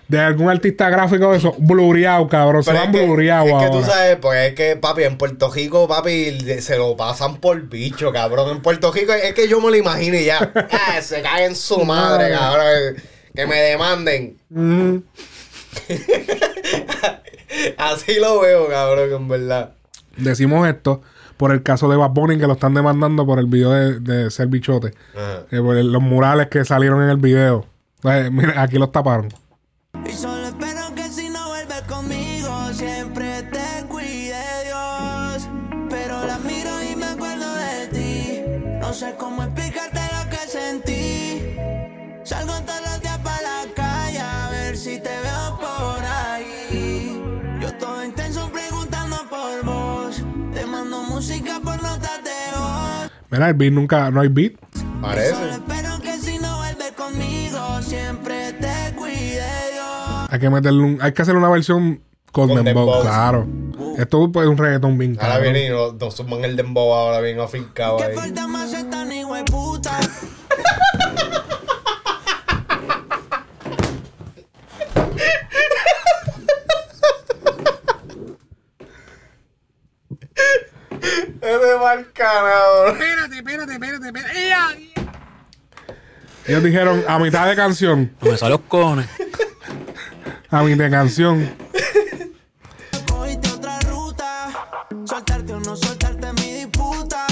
de 0.08 0.20
algún 0.20 0.48
artista 0.48 0.88
gráfico 0.88 1.30
de 1.32 1.38
eso. 1.38 1.54
Blureado, 1.58 2.28
cabrón. 2.28 2.62
Se 2.62 2.70
Pero 2.70 2.84
van 2.84 2.94
es 2.94 3.00
que, 3.00 3.06
blureados 3.06 3.48
es 3.48 3.54
que 3.70 3.76
tú 3.76 3.82
sabes, 3.84 4.16
pues 4.20 4.48
es 4.50 4.54
que, 4.54 4.76
papi, 4.76 5.02
en 5.04 5.18
Puerto 5.18 5.50
Rico, 5.50 5.88
papi, 5.88 6.38
se 6.60 6.76
lo 6.78 6.96
pasan 6.96 7.36
por 7.38 7.60
bicho, 7.68 8.12
cabrón. 8.12 8.50
En 8.50 8.62
Puerto 8.62 8.92
Rico 8.92 9.12
es 9.12 9.34
que 9.34 9.48
yo 9.48 9.60
me 9.60 9.70
lo 9.70 9.76
imagino 9.76 10.16
y 10.16 10.24
ya. 10.26 10.38
Ah, 10.70 11.00
se 11.02 11.22
cae 11.22 11.46
en 11.46 11.56
su 11.56 11.84
madre, 11.84 12.30
cabrón. 12.32 12.96
Que 13.34 13.46
me 13.46 13.56
demanden. 13.56 14.36
Mm. 14.50 14.96
Así 17.78 18.18
lo 18.20 18.40
veo, 18.40 18.68
cabrón, 18.68 19.12
en 19.12 19.28
verdad. 19.28 19.72
Decimos 20.16 20.66
esto 20.68 21.02
por 21.36 21.52
el 21.52 21.62
caso 21.62 21.88
de 21.88 21.96
Bad 21.96 22.10
Bunny 22.10 22.38
que 22.38 22.46
lo 22.46 22.54
están 22.54 22.72
demandando 22.74 23.26
por 23.26 23.38
el 23.38 23.46
video 23.46 23.70
de, 23.70 24.00
de 24.00 24.30
ser 24.30 24.46
bichote. 24.48 24.94
Eh, 25.50 25.58
por 25.60 25.76
el- 25.76 25.92
los 25.92 26.02
murales 26.02 26.48
que 26.48 26.64
salieron 26.64 27.02
en 27.02 27.10
el 27.10 27.18
video. 27.18 27.66
Eh, 28.04 28.30
mira, 28.32 28.62
aquí 28.62 28.78
los 28.78 28.90
taparon. 28.92 29.28
Mira, 53.30 53.48
el 53.48 53.54
beat 53.54 53.72
nunca, 53.72 54.10
no 54.10 54.20
hay 54.20 54.28
beat. 54.28 54.52
Parece. 55.00 55.30
Solo 55.34 55.50
espero 55.50 56.00
que 56.00 56.12
si 56.18 56.38
no 56.38 56.56
vuelves 56.58 56.92
conmigo 56.92 57.82
siempre 57.82 58.52
te 58.54 58.94
cuide 58.96 59.42
Dios. 59.72 60.28
Hay 60.30 60.38
que 60.38 60.50
meterle 60.50 60.82
un, 60.82 60.98
hay 61.00 61.12
que 61.12 61.22
hacer 61.22 61.36
una 61.36 61.48
versión 61.48 62.02
con, 62.32 62.48
Con 62.48 62.64
dembow, 62.64 62.84
dembow. 62.86 63.02
claro. 63.02 63.46
Esto 63.98 64.30
es 64.34 64.46
un 64.46 64.58
reggaetón 64.58 64.98
bien 64.98 65.16
Ahora 65.18 65.34
cabrón. 65.36 65.52
viene 65.54 65.66
y 65.66 65.70
nos, 65.70 65.94
nos 65.94 66.14
suman 66.14 66.44
el 66.44 66.54
dembow 66.56 66.92
ahora 66.92 67.20
bien 67.20 67.40
afincado 67.40 68.02
ahí. 68.02 68.14
Falta 68.14 68.46
más 68.46 68.72
esta 68.72 69.04
ni 69.04 69.24
puta. 69.50 69.98
Mal 81.86 82.12
canador. 82.12 82.88
Espérate, 83.00 83.36
espérate, 83.36 83.72
espérate, 83.74 84.06
espérate. 84.08 84.40
¡Ea! 84.40 84.76
Ellos 86.44 86.64
dijeron 86.64 87.04
a 87.06 87.16
mitad 87.20 87.46
de 87.46 87.54
canción. 87.54 88.12
No 88.20 88.32
me 88.32 88.36
salen 88.36 88.58
los 88.58 88.62
cojones. 88.62 89.06
A 90.50 90.64
mitad 90.64 90.82
de 90.82 90.90
canción. 90.90 91.56
Cogiste 93.08 93.48
otra 93.50 93.78
ruta. 93.82 94.48
Soltarte 95.04 95.52
o 95.52 95.60
no 95.60 95.76
soltarte 95.76 96.32
mi 96.32 96.64
disputa. 96.64 97.24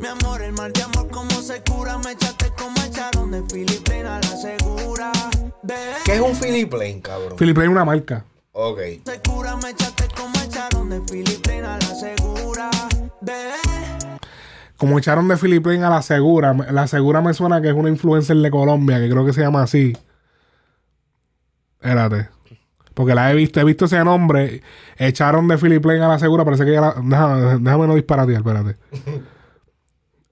Mi 0.00 0.08
amor, 0.08 0.42
el 0.42 0.52
mal 0.54 0.72
de 0.72 0.82
amor, 0.82 1.08
como 1.08 1.30
se 1.40 1.62
cura. 1.62 1.96
Me 1.98 2.10
echaste 2.10 2.50
como 2.58 2.74
echaron 2.82 3.30
de 3.30 3.44
Filipina 3.48 4.18
la 4.20 4.36
segura. 4.36 5.12
¿Qué 6.04 6.14
es 6.14 6.20
un 6.20 6.34
Philip 6.34 6.72
Lane, 6.72 7.02
cabrón? 7.02 7.36
Philip 7.38 7.56
Lane 7.56 7.68
es 7.68 7.72
una 7.72 7.84
marca. 7.84 8.24
Ok. 8.50 8.80
se 9.04 9.20
cura. 9.20 9.56
Me 9.58 9.70
echaste 9.70 10.08
como 10.16 10.36
echaron 10.42 10.90
de 10.90 11.00
Filipina 11.08 11.78
la 11.78 11.94
segura. 11.94 12.70
Como 14.76 14.98
echaron 14.98 15.28
de 15.28 15.36
Philip 15.36 15.64
Lane 15.64 15.84
a 15.84 15.90
la 15.90 16.02
Segura. 16.02 16.52
La 16.52 16.86
Segura 16.86 17.20
me 17.20 17.32
suena 17.34 17.62
que 17.62 17.68
es 17.68 17.74
una 17.74 17.88
influencer 17.88 18.36
de 18.36 18.50
Colombia, 18.50 18.98
que 18.98 19.08
creo 19.08 19.24
que 19.24 19.32
se 19.32 19.40
llama 19.40 19.62
así. 19.62 19.96
Espérate. 21.80 22.28
Porque 22.94 23.14
la 23.14 23.30
he 23.30 23.34
visto, 23.34 23.60
he 23.60 23.64
visto 23.64 23.84
ese 23.84 24.02
nombre. 24.04 24.62
Echaron 24.96 25.48
de 25.48 25.58
Philip 25.58 25.84
Lane 25.84 26.02
a 26.02 26.08
la 26.08 26.18
Segura, 26.18 26.44
parece 26.44 26.64
que 26.64 26.72
ya 26.72 26.80
la. 26.80 26.94
Déjame, 26.94 27.58
déjame 27.58 27.86
no 27.86 27.94
disparatear, 27.94 28.38
espérate. 28.38 28.76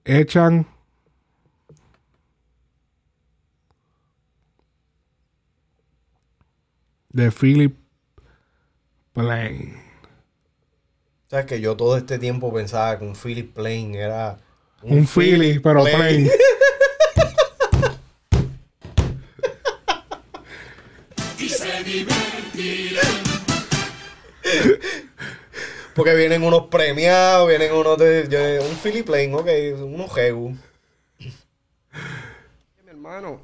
Echan. 0.05 0.67
De 7.09 7.31
Philip 7.31 7.77
Lane. 11.35 11.35
¿Sabes 11.35 11.47
que 11.47 11.59
yo 11.59 11.75
todo 11.75 11.97
este 11.97 12.17
tiempo 12.17 12.53
pensaba 12.53 12.97
que 12.97 13.03
un 13.03 13.13
Philip 13.13 13.53
Plain 13.53 13.93
era 13.93 14.37
Un 14.83 15.05
Philly, 15.05 15.59
pero 15.59 15.83
plain. 15.83 16.31
Y 21.37 21.49
se 21.49 21.83
divertirán. 21.83 23.05
Porque 25.93 26.15
vienen 26.15 26.41
unos 26.43 26.67
premiados, 26.67 27.49
vienen 27.49 27.73
unos 27.73 27.97
de, 27.97 28.65
un 28.65 28.77
Philip 28.77 29.05
Plain, 29.05 29.33
ok, 29.33 29.49
unos 29.81 30.15
Gegu. 30.15 30.55
Mi 31.19 31.33
hermano, 32.87 33.41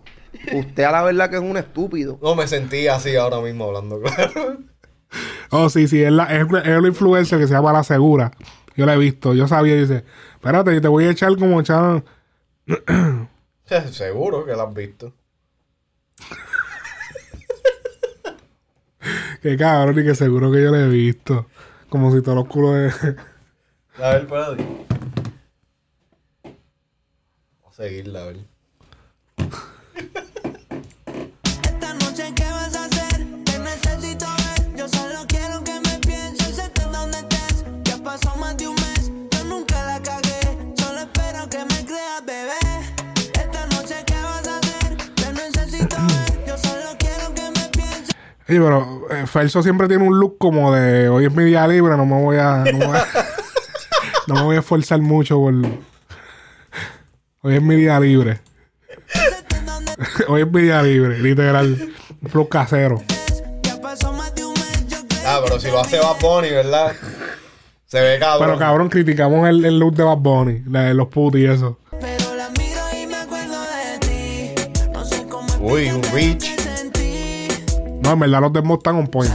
usted 0.54 0.84
a 0.84 0.92
la 0.92 1.04
verdad 1.04 1.30
que 1.30 1.36
es 1.36 1.42
un 1.42 1.58
estúpido. 1.58 2.18
No 2.22 2.36
me 2.36 2.48
sentí 2.48 2.88
así 2.88 3.18
ahora 3.18 3.42
mismo 3.42 3.66
hablando, 3.66 4.00
claro. 4.00 4.60
Oh, 5.50 5.70
sí, 5.70 5.88
sí, 5.88 6.02
es, 6.02 6.12
la, 6.12 6.26
es, 6.26 6.42
es 6.42 6.78
una 6.78 6.88
influencer 6.88 7.40
que 7.40 7.48
se 7.48 7.54
llama 7.54 7.74
La 7.74 7.84
Segura. 7.84 8.32
Yo 8.76 8.86
la 8.86 8.96
he 8.96 8.98
visto, 8.98 9.34
yo 9.34 9.48
sabía, 9.48 9.76
dice, 9.76 10.06
espérate, 10.34 10.80
te 10.80 10.88
voy 10.88 11.06
a 11.06 11.12
echar 11.12 11.36
como 11.38 11.60
echaron. 11.60 12.06
Seguro 13.92 14.46
que 14.46 14.52
lo 14.52 14.68
has 14.68 14.74
visto. 14.74 15.14
que 19.42 19.58
cabrón, 19.58 20.00
y 20.00 20.04
que 20.04 20.16
seguro 20.16 20.52
que 20.52 20.62
yo 20.62 20.72
la 20.72 20.82
he 20.82 20.90
visto. 20.90 21.48
Como 21.90 22.14
si 22.14 22.22
todos 22.22 22.38
los 22.38 22.48
culos 22.48 22.76
de. 22.76 23.16
A 23.98 24.10
ver, 24.10 24.22
espérate. 24.22 24.64
Vamos 26.44 26.60
a 27.68 27.74
seguirla, 27.74 28.24
a 28.24 28.26
ver. 28.26 28.38
Oye, 48.52 48.60
pero 48.60 49.08
eh, 49.10 49.26
Felso 49.28 49.64
siempre 49.64 49.88
tiene 49.88 50.06
un 50.06 50.20
look 50.20 50.38
como 50.38 50.74
de 50.74 51.08
hoy 51.08 51.24
es 51.24 51.34
mi 51.34 51.46
día 51.46 51.66
libre, 51.70 51.96
no 51.96 52.06
me 52.06 52.22
voy 52.22 52.36
a. 52.36 52.58
No 52.58 52.80
me 52.80 52.86
voy 52.86 52.98
a, 52.98 53.08
no 54.28 54.36
me 54.36 54.42
voy 54.42 54.56
a 54.58 54.60
esforzar 54.60 55.00
mucho 55.00 55.38
por. 55.38 55.54
Hoy 57.44 57.56
es 57.56 57.62
mi 57.62 57.78
día 57.78 57.98
libre. 57.98 58.42
hoy 60.28 60.42
es 60.42 60.52
mi 60.52 60.64
día 60.64 60.82
libre, 60.82 61.20
literal. 61.20 61.94
Un 62.22 62.30
flow 62.30 62.50
casero. 62.50 63.02
Ah, 65.26 65.40
pero 65.46 65.58
si 65.58 65.68
lo 65.68 65.80
hace 65.80 66.00
Bad 66.00 66.20
Bunny, 66.20 66.50
¿verdad? 66.50 66.92
Se 67.86 68.02
ve 68.02 68.20
cabrón. 68.20 68.48
Pero 68.50 68.60
cabrón, 68.60 68.90
criticamos 68.90 69.48
el, 69.48 69.64
el 69.64 69.80
look 69.80 69.96
de 69.96 70.04
Bad 70.04 70.18
Bunny, 70.18 70.64
la 70.68 70.82
de 70.82 70.94
los 70.94 71.08
putos 71.08 71.40
y 71.40 71.46
eso. 71.46 71.80
Pero 72.02 72.36
la 72.36 72.50
miro 72.50 72.82
no, 78.02 78.12
en 78.12 78.20
verdad 78.20 78.42
los 78.42 78.54
dembow 78.54 78.78
están 78.78 78.96
un 78.96 79.08
point. 79.08 79.32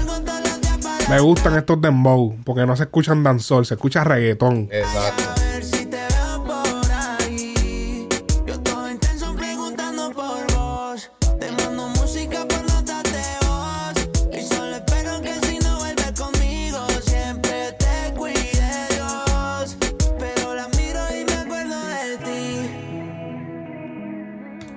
Me 1.09 1.21
gustan 1.21 1.57
estos 1.57 1.81
dembow 1.81 2.37
porque 2.45 2.67
no 2.67 2.77
se 2.77 2.85
escuchan 2.85 3.23
danzol, 3.23 3.65
se 3.65 3.75
escucha 3.75 4.03
reggaetón. 4.05 4.69
Exacto. 4.73 5.23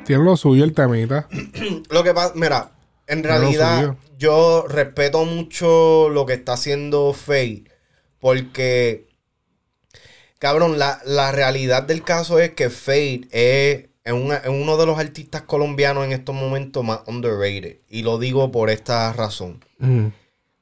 Tiene 0.10 0.24
lo 0.24 0.36
suyo 0.36 0.64
el 0.64 0.74
temita. 0.74 1.28
lo 1.92 2.04
que 2.04 2.16
pasa, 2.16 2.34
mira, 2.36 2.72
en 3.10 3.24
realidad 3.24 3.82
yo 4.18 4.66
respeto 4.68 5.26
mucho 5.26 6.10
lo 6.10 6.26
que 6.26 6.34
está 6.34 6.54
haciendo 6.54 7.14
Faye. 7.14 7.64
Porque, 8.20 9.08
cabrón, 10.40 10.78
la, 10.80 11.00
la 11.06 11.32
realidad 11.32 11.84
del 11.84 12.04
caso 12.04 12.40
es 12.40 12.52
que 12.52 12.70
Fade 12.70 13.22
es, 13.32 13.86
es 14.04 14.14
una- 14.14 14.38
es 14.38 14.50
uno 14.50 14.78
de 14.78 14.86
los 14.86 15.00
artistas 15.00 15.44
colombianos 15.44 16.06
en 16.06 16.12
estos 16.12 16.36
momentos 16.36 16.84
más 16.84 17.00
underrated. 17.08 17.78
Y 17.90 18.02
lo 18.04 18.18
digo 18.20 18.52
por 18.52 18.70
esta 18.70 19.14
razón. 19.14 19.64
Mm. 19.80 20.08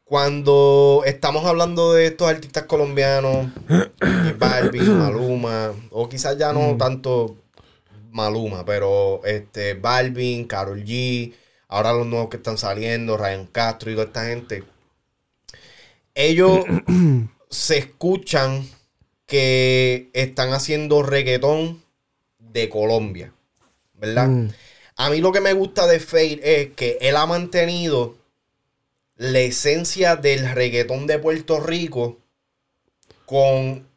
Cuando 0.04 1.04
estamos 1.06 1.46
hablando 1.46 1.92
de 1.94 2.06
estos 2.08 2.30
artistas 2.30 2.64
colombianos, 2.64 3.48
Barbie, 4.40 4.80
Maluma, 4.82 5.74
o 5.92 6.08
quizás 6.08 6.38
ya 6.38 6.54
no 6.54 6.78
tanto 6.78 7.36
Maluma, 8.12 8.64
pero 8.64 9.22
este 9.26 9.74
Balvin, 9.74 10.46
Karol 10.48 10.84
G, 10.86 11.34
ahora 11.68 11.94
los 11.94 12.08
nuevos 12.08 12.30
que 12.30 12.38
están 12.38 12.58
saliendo, 12.58 13.18
Ryan 13.18 13.48
Castro 13.48 13.92
y 13.92 13.96
toda 13.96 14.08
esta 14.08 14.26
gente, 14.26 14.64
ellos 16.16 16.66
se 17.50 17.78
escuchan 17.78 18.68
que 19.26 20.10
están 20.14 20.54
haciendo 20.54 21.04
reggaetón 21.04 21.84
de 22.40 22.70
Colombia, 22.70 23.34
¿verdad? 23.94 24.28
Mm. 24.28 24.50
A 24.96 25.10
mí 25.10 25.22
lo 25.22 25.32
que 25.32 25.42
me 25.42 25.54
gusta 25.54 25.86
de 25.86 26.00
Fade 26.00 26.40
es 26.42 26.70
que 26.74 26.98
él 27.02 27.16
ha 27.18 27.26
mantenido 27.26 28.16
la 29.16 29.40
esencia 29.40 30.16
del 30.16 30.50
reggaetón 30.50 31.08
de 31.08 31.20
Puerto 31.20 31.60
Rico 31.60 32.18
con 33.26 33.88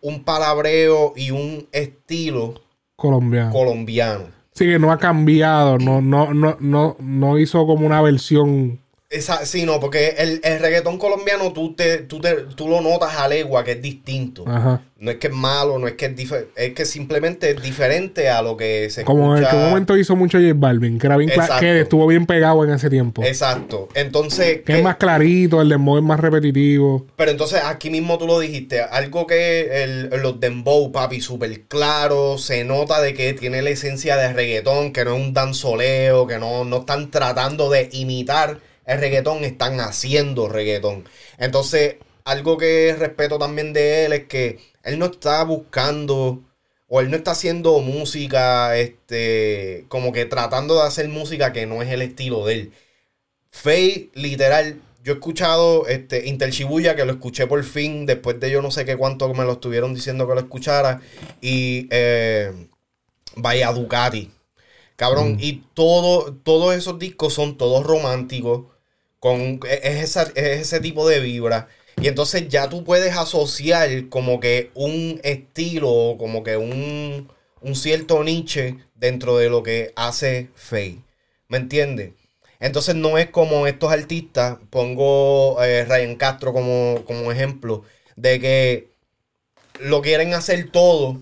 un 0.00 0.24
palabreo 0.24 1.12
y 1.14 1.30
un 1.30 1.68
estilo 1.72 2.60
Colombiano. 2.96 3.52
colombiano. 3.52 4.41
Sí, 4.54 4.66
que 4.66 4.78
no 4.78 4.92
ha 4.92 4.98
cambiado. 4.98 5.78
No, 5.78 6.00
no, 6.02 6.34
no, 6.34 6.56
no, 6.60 6.96
no 7.00 7.38
hizo 7.38 7.66
como 7.66 7.86
una 7.86 8.02
versión. 8.02 8.81
Esa, 9.12 9.44
sí, 9.44 9.66
no, 9.66 9.78
porque 9.78 10.14
el, 10.18 10.40
el 10.42 10.58
reggaetón 10.58 10.96
colombiano 10.98 11.52
tú, 11.52 11.74
te, 11.74 11.98
tú, 11.98 12.20
te- 12.20 12.44
tú 12.56 12.68
lo 12.68 12.80
notas 12.80 13.14
a 13.16 13.28
legua 13.28 13.62
que 13.62 13.72
es 13.72 13.82
distinto. 13.82 14.44
Ajá. 14.48 14.80
No 14.98 15.10
es 15.10 15.16
que 15.18 15.26
es 15.26 15.32
malo, 15.32 15.78
no 15.80 15.88
es 15.88 15.94
que 15.94 16.06
es 16.06 16.16
diferente, 16.16 16.50
es 16.56 16.74
que 16.74 16.84
simplemente 16.86 17.50
es 17.50 17.60
diferente 17.60 18.28
a 18.30 18.40
lo 18.40 18.56
que 18.56 18.88
se 18.88 19.02
Como 19.04 19.36
en 19.36 19.42
escucha. 19.42 19.60
el 19.64 19.68
momento 19.68 19.96
hizo 19.98 20.14
mucho 20.14 20.38
J 20.38 20.52
Balvin, 20.54 20.98
que 20.98 21.08
era 21.08 21.16
bien 21.16 21.30
que 21.58 21.80
estuvo 21.80 22.06
bien 22.06 22.24
pegado 22.24 22.64
en 22.64 22.70
ese 22.70 22.88
tiempo. 22.88 23.22
Exacto. 23.24 23.88
Entonces, 23.94 24.62
Que 24.64 24.72
es 24.72 24.78
¿qué- 24.78 24.82
más 24.82 24.96
clarito, 24.96 25.60
el 25.60 25.68
dembow 25.68 25.98
es 25.98 26.04
más 26.04 26.20
repetitivo. 26.20 27.04
Pero 27.16 27.32
entonces 27.32 27.60
aquí 27.64 27.90
mismo 27.90 28.16
tú 28.16 28.26
lo 28.28 28.38
dijiste, 28.38 28.80
algo 28.80 29.26
que 29.26 29.82
el, 29.82 30.08
los 30.22 30.38
dembow, 30.38 30.92
papi, 30.92 31.20
súper 31.20 31.62
claro, 31.62 32.38
se 32.38 32.62
nota 32.64 33.00
de 33.02 33.12
que 33.12 33.32
tiene 33.34 33.60
la 33.60 33.70
esencia 33.70 34.16
de 34.16 34.32
reggaetón, 34.32 34.92
que 34.92 35.04
no 35.04 35.16
es 35.16 35.20
un 35.20 35.34
danzoleo, 35.34 36.26
que 36.28 36.38
no, 36.38 36.64
no 36.64 36.78
están 36.78 37.10
tratando 37.10 37.68
de 37.70 37.88
imitar 37.92 38.58
el 38.92 39.00
reggaetón, 39.00 39.44
están 39.44 39.80
haciendo 39.80 40.48
reggaetón. 40.48 41.04
Entonces, 41.38 41.96
algo 42.24 42.58
que 42.58 42.94
respeto 42.98 43.38
también 43.38 43.72
de 43.72 44.06
él 44.06 44.12
es 44.12 44.24
que 44.26 44.58
él 44.84 44.98
no 44.98 45.06
está 45.06 45.42
buscando 45.44 46.42
o 46.88 47.00
él 47.00 47.10
no 47.10 47.16
está 47.16 47.30
haciendo 47.30 47.80
música, 47.80 48.76
este, 48.76 49.86
como 49.88 50.12
que 50.12 50.26
tratando 50.26 50.74
de 50.74 50.86
hacer 50.86 51.08
música 51.08 51.52
que 51.52 51.66
no 51.66 51.82
es 51.82 51.90
el 51.90 52.02
estilo 52.02 52.44
de 52.44 52.54
él. 52.54 52.72
Faye, 53.50 54.10
literal, 54.14 54.80
yo 55.02 55.12
he 55.12 55.16
escuchado 55.16 55.86
este 55.86 56.28
Inter 56.28 56.50
Shibuya, 56.50 56.94
que 56.94 57.04
lo 57.04 57.12
escuché 57.12 57.46
por 57.46 57.64
fin, 57.64 58.06
después 58.06 58.38
de 58.40 58.50
yo 58.50 58.62
no 58.62 58.70
sé 58.70 58.84
qué 58.84 58.96
cuánto 58.96 59.32
me 59.34 59.44
lo 59.44 59.52
estuvieron 59.52 59.94
diciendo 59.94 60.28
que 60.28 60.34
lo 60.34 60.40
escuchara. 60.40 61.00
Y 61.40 61.88
eh, 61.90 62.52
Vaya 63.36 63.72
Ducati. 63.72 64.30
Cabrón, 64.96 65.38
y 65.40 65.64
todo, 65.74 66.34
todos 66.34 66.74
esos 66.74 66.98
discos 66.98 67.34
son 67.34 67.56
todos 67.56 67.84
románticos. 67.84 68.66
Con, 69.22 69.60
es, 69.70 70.02
esa- 70.04 70.32
es 70.34 70.60
ese 70.60 70.80
tipo 70.80 71.08
de 71.08 71.20
vibra. 71.20 71.68
Y 72.00 72.08
entonces 72.08 72.48
ya 72.48 72.68
tú 72.68 72.84
puedes 72.84 73.16
asociar 73.16 74.08
como 74.10 74.40
que 74.40 74.70
un 74.74 75.20
estilo, 75.24 76.16
como 76.18 76.42
que 76.42 76.56
un, 76.56 77.30
un 77.60 77.76
cierto 77.76 78.24
niche 78.24 78.76
dentro 78.96 79.38
de 79.38 79.48
lo 79.50 79.62
que 79.62 79.92
hace 79.96 80.50
Faye. 80.56 80.98
¿Me 81.48 81.58
entiendes? 81.58 82.12
Entonces 82.60 82.94
no 82.96 83.18
es 83.18 83.28
como 83.30 83.66
estos 83.66 83.92
artistas, 83.92 84.58
pongo 84.70 85.62
eh, 85.62 85.84
Ryan 85.84 86.16
Castro 86.16 86.52
como, 86.52 87.02
como 87.06 87.30
ejemplo, 87.32 87.84
de 88.16 88.40
que 88.40 88.88
lo 89.80 90.02
quieren 90.02 90.34
hacer 90.34 90.70
todo 90.70 91.20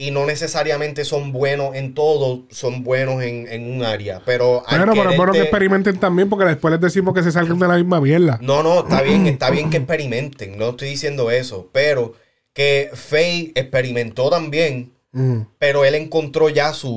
y 0.00 0.12
no 0.12 0.24
necesariamente 0.24 1.04
son 1.04 1.32
buenos 1.32 1.74
en 1.74 1.92
todo, 1.92 2.44
son 2.50 2.84
buenos 2.84 3.20
en, 3.22 3.48
en 3.48 3.70
un 3.70 3.82
área. 3.84 4.22
Pero 4.24 4.62
Bueno, 4.70 4.92
pero 4.94 5.10
es 5.10 5.16
bueno 5.16 5.32
que 5.32 5.40
experimenten 5.42 5.98
también, 5.98 6.30
porque 6.30 6.46
después 6.46 6.70
les 6.72 6.80
decimos 6.80 7.12
que 7.12 7.22
se 7.24 7.32
salgan 7.32 7.58
de 7.58 7.66
la 7.68 7.74
misma 7.76 8.00
mierda. 8.00 8.38
no, 8.40 8.62
no, 8.62 8.80
está 8.80 9.02
bien, 9.02 9.26
está 9.26 9.50
bien 9.50 9.68
que 9.68 9.78
experimenten, 9.78 10.56
no 10.56 10.70
estoy 10.70 10.88
diciendo 10.90 11.30
eso, 11.32 11.68
pero 11.72 12.14
que 12.54 12.90
Faye 12.94 13.52
experimentó 13.54 14.30
también, 14.30 14.92
Mm. 15.10 15.40
pero 15.58 15.86
él 15.86 15.94
encontró 15.94 16.50
ya 16.50 16.74
su, 16.74 16.94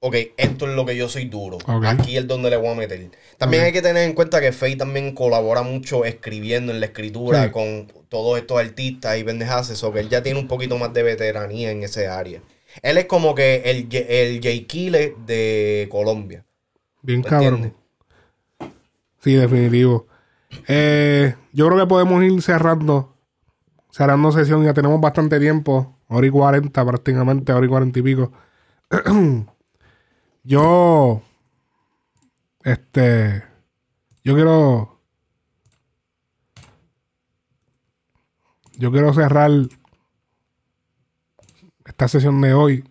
ok, 0.00 0.16
esto 0.36 0.68
es 0.68 0.74
lo 0.74 0.84
que 0.86 0.96
yo 0.96 1.08
soy 1.08 1.26
duro, 1.26 1.58
aquí 1.84 2.16
es 2.16 2.26
donde 2.26 2.50
le 2.50 2.56
voy 2.56 2.68
a 2.70 2.74
meter. 2.74 3.10
También 3.38 3.64
hay 3.64 3.72
que 3.72 3.82
tener 3.82 4.04
en 4.08 4.14
cuenta 4.14 4.40
que 4.40 4.52
Faye 4.52 4.76
también 4.76 5.14
colabora 5.14 5.62
mucho 5.62 6.04
escribiendo 6.04 6.72
en 6.72 6.80
la 6.80 6.86
escritura 6.86 7.44
Sí. 7.44 7.50
con 7.50 7.86
todos 8.08 8.38
estos 8.38 8.58
artistas 8.58 9.18
y 9.18 9.24
pendejas, 9.24 9.70
eso 9.70 9.92
que 9.92 10.00
él 10.00 10.08
ya 10.08 10.22
tiene 10.22 10.38
un 10.40 10.48
poquito 10.48 10.76
más 10.78 10.92
de 10.92 11.02
veteranía 11.02 11.70
en 11.70 11.82
ese 11.82 12.08
área. 12.08 12.40
Él 12.82 12.98
es 12.98 13.06
como 13.06 13.34
que 13.34 13.62
el, 13.66 13.88
el 14.08 14.40
Jay 14.42 14.64
Kile 14.64 15.14
de 15.26 15.88
Colombia. 15.90 16.44
Bien 17.02 17.20
¿Me 17.20 17.24
cabrón. 17.28 17.54
entiendes? 17.54 17.72
Sí, 19.22 19.34
definitivo. 19.34 20.06
Eh, 20.68 21.34
yo 21.52 21.66
creo 21.66 21.78
que 21.78 21.86
podemos 21.86 22.22
ir 22.22 22.40
cerrando. 22.42 23.16
Cerrando 23.90 24.30
sesión. 24.32 24.64
Ya 24.64 24.72
tenemos 24.72 25.00
bastante 25.00 25.38
tiempo. 25.40 25.98
Hora 26.08 26.26
y 26.26 26.30
40 26.30 26.84
prácticamente. 26.84 27.52
Hora 27.52 27.66
y 27.66 27.68
40 27.68 27.98
y 27.98 28.02
pico. 28.02 28.32
yo. 30.42 31.22
Este. 32.62 33.44
Yo 34.24 34.34
quiero. 34.34 35.00
Yo 38.76 38.90
quiero 38.90 39.12
cerrar 39.12 39.50
esta 41.84 42.08
sesión 42.08 42.40
de 42.40 42.54
hoy. 42.54 42.84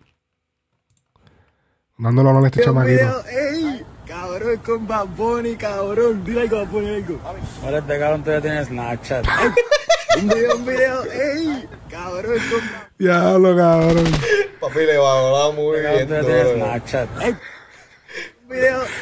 Dándole 1.98 2.30
honor 2.30 2.44
a 2.44 2.46
este 2.46 2.62
chamaquito. 2.62 3.24
ey, 3.26 3.84
cabrón, 4.06 4.56
con 4.64 4.86
Bad 4.86 5.06
Bunny, 5.08 5.56
cabrón. 5.56 6.24
Dile 6.24 6.42
algo, 6.42 6.58
Bad 6.58 6.68
Bunny, 6.68 6.94
algo. 6.94 7.20
Ahora 7.62 7.78
este 7.78 7.98
cabrón 7.98 8.24
todavía 8.24 8.42
tiene 8.42 8.64
Snapchat. 8.64 9.26
Un 10.16 10.28
video, 10.28 10.56
un 10.56 10.64
video, 10.64 11.04
ey, 11.04 11.68
cabrón, 11.90 12.38
con 12.50 13.06
Ya 13.06 13.32
lo 13.38 13.56
cabrón. 13.56 14.06
Papi 14.60 14.78
le 14.80 14.98
va 14.98 15.12
a 15.12 15.26
hablar 15.26 15.54
muy 15.54 15.80
bien. 15.80 16.08
Snapchat. 16.54 17.08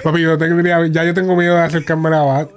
Papi, 0.02 0.20
yo 0.20 0.38
tendría, 0.38 0.86
ya 0.86 1.04
yo 1.04 1.14
tengo 1.14 1.34
miedo 1.36 1.54
de 1.56 1.62
acercarme 1.62 2.08
a 2.08 2.10
la 2.10 2.22
bat. 2.22 2.50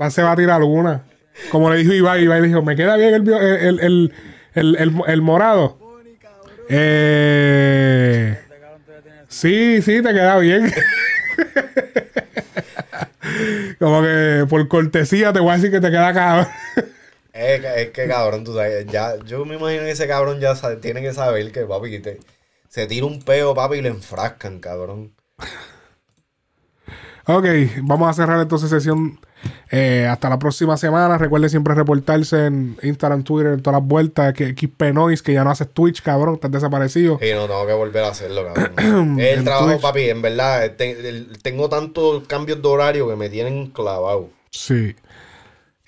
Va 0.00 0.10
se 0.10 0.22
va 0.22 0.32
a 0.32 0.36
tirar 0.36 0.60
alguna. 0.60 1.02
Como 1.50 1.70
le 1.70 1.78
dijo 1.78 1.92
Ibai, 1.92 2.24
Ibai 2.24 2.42
dijo, 2.42 2.62
me 2.62 2.76
queda 2.76 2.96
bien 2.96 3.14
el, 3.14 3.28
el, 3.28 4.12
el, 4.54 4.76
el, 4.76 5.02
el 5.06 5.22
morado. 5.22 5.78
Eh, 6.68 8.38
sí, 9.28 9.80
sí, 9.82 10.02
te 10.02 10.12
queda 10.12 10.38
bien. 10.38 10.72
Como 13.78 14.02
que 14.02 14.46
por 14.48 14.68
cortesía 14.68 15.32
te 15.32 15.40
voy 15.40 15.50
a 15.50 15.54
decir 15.56 15.70
que 15.70 15.80
te 15.80 15.90
queda 15.90 16.12
cabrón. 16.12 16.48
Es 17.32 17.60
que, 17.60 17.82
es 17.82 17.90
que 17.90 18.06
cabrón, 18.08 18.44
tú 18.44 18.54
sabes, 18.54 18.86
ya, 18.86 19.16
yo 19.24 19.44
me 19.44 19.54
imagino 19.56 19.82
que 19.84 19.90
ese 19.92 20.06
cabrón 20.06 20.38
ya 20.40 20.54
sabe- 20.54 20.76
tiene 20.76 21.00
que 21.00 21.12
saber 21.14 21.50
que, 21.52 21.62
papi, 21.62 21.90
que 21.90 22.00
te- 22.00 22.20
se 22.68 22.86
tira 22.86 23.06
un 23.06 23.22
peo, 23.22 23.54
papi, 23.54 23.76
y 23.76 23.82
le 23.82 23.88
enfrascan, 23.88 24.60
cabrón. 24.60 25.12
Ok, 27.26 27.44
vamos 27.82 28.08
a 28.10 28.12
cerrar 28.14 28.40
entonces 28.40 28.68
sesión. 28.70 29.20
eh, 29.72 30.06
hasta 30.08 30.28
la 30.28 30.38
próxima 30.38 30.76
semana. 30.76 31.18
Recuerde 31.18 31.48
siempre 31.48 31.74
reportarse 31.74 32.46
en 32.46 32.76
Instagram, 32.82 33.24
Twitter, 33.24 33.54
en 33.54 33.62
todas 33.62 33.80
las 33.80 33.88
vueltas. 33.88 34.32
Que 34.34 34.48
XP 34.54 34.92
Noise, 34.92 35.22
que 35.22 35.32
ya 35.32 35.42
no 35.44 35.50
haces 35.50 35.68
Twitch, 35.68 36.00
cabrón, 36.02 36.34
estás 36.34 36.50
desaparecido. 36.52 37.18
Y 37.20 37.32
no 37.32 37.46
tengo 37.46 37.66
que 37.66 37.72
volver 37.72 38.04
a 38.04 38.08
hacerlo, 38.08 38.44
cabrón. 38.52 39.18
el 39.20 39.38
En 39.38 39.44
trabajo, 39.44 39.68
Twitch. 39.70 39.80
papi, 39.80 40.10
en 40.10 40.22
verdad, 40.22 40.72
te- 40.76 41.08
el- 41.08 41.38
tengo 41.42 41.68
tantos 41.68 42.24
cambios 42.28 42.60
de 42.62 42.68
horario 42.68 43.08
que 43.08 43.16
me 43.16 43.28
tienen 43.30 43.68
clavado. 43.70 44.28
Sí. 44.50 44.94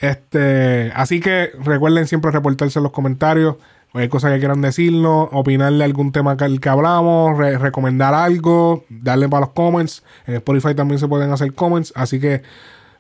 Este, 0.05 0.93
así 0.95 1.19
que 1.19 1.51
recuerden 1.61 2.07
siempre 2.07 2.31
reportarse 2.31 2.79
en 2.79 2.83
los 2.83 2.93
comentarios. 2.93 3.57
Hay 3.95 4.09
cosas 4.09 4.33
que 4.33 4.39
quieran 4.39 4.61
decirnos, 4.61 5.29
opinarle 5.33 5.83
algún 5.83 6.13
tema 6.13 6.37
que, 6.37 6.59
que 6.59 6.69
hablamos, 6.69 7.39
recomendar 7.39 8.13
algo, 8.13 8.85
darle 8.91 9.31
para 9.31 9.47
los 9.47 9.55
comments. 9.55 10.03
En 10.27 10.35
Spotify 10.35 10.75
también 10.75 10.99
se 10.99 11.09
pueden 11.09 11.31
hacer 11.33 11.55
comments. 11.55 11.93
Así 11.97 12.21
que 12.21 12.43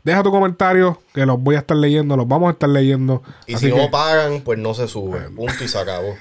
deja 0.02 0.22
tu 0.22 0.30
comentario, 0.30 0.98
que 1.12 1.26
los 1.26 1.38
voy 1.38 1.56
a 1.56 1.58
estar 1.58 1.76
leyendo, 1.76 2.16
los 2.16 2.26
vamos 2.26 2.48
a 2.48 2.52
estar 2.52 2.70
leyendo. 2.70 3.22
Y 3.46 3.56
si 3.56 3.70
no 3.70 3.90
pagan, 3.90 4.40
pues 4.40 4.58
no 4.58 4.72
se 4.72 4.88
sube. 4.88 5.28
Punto 5.30 5.62
y 5.62 5.68
se 5.68 5.78
acabó. 5.78 6.14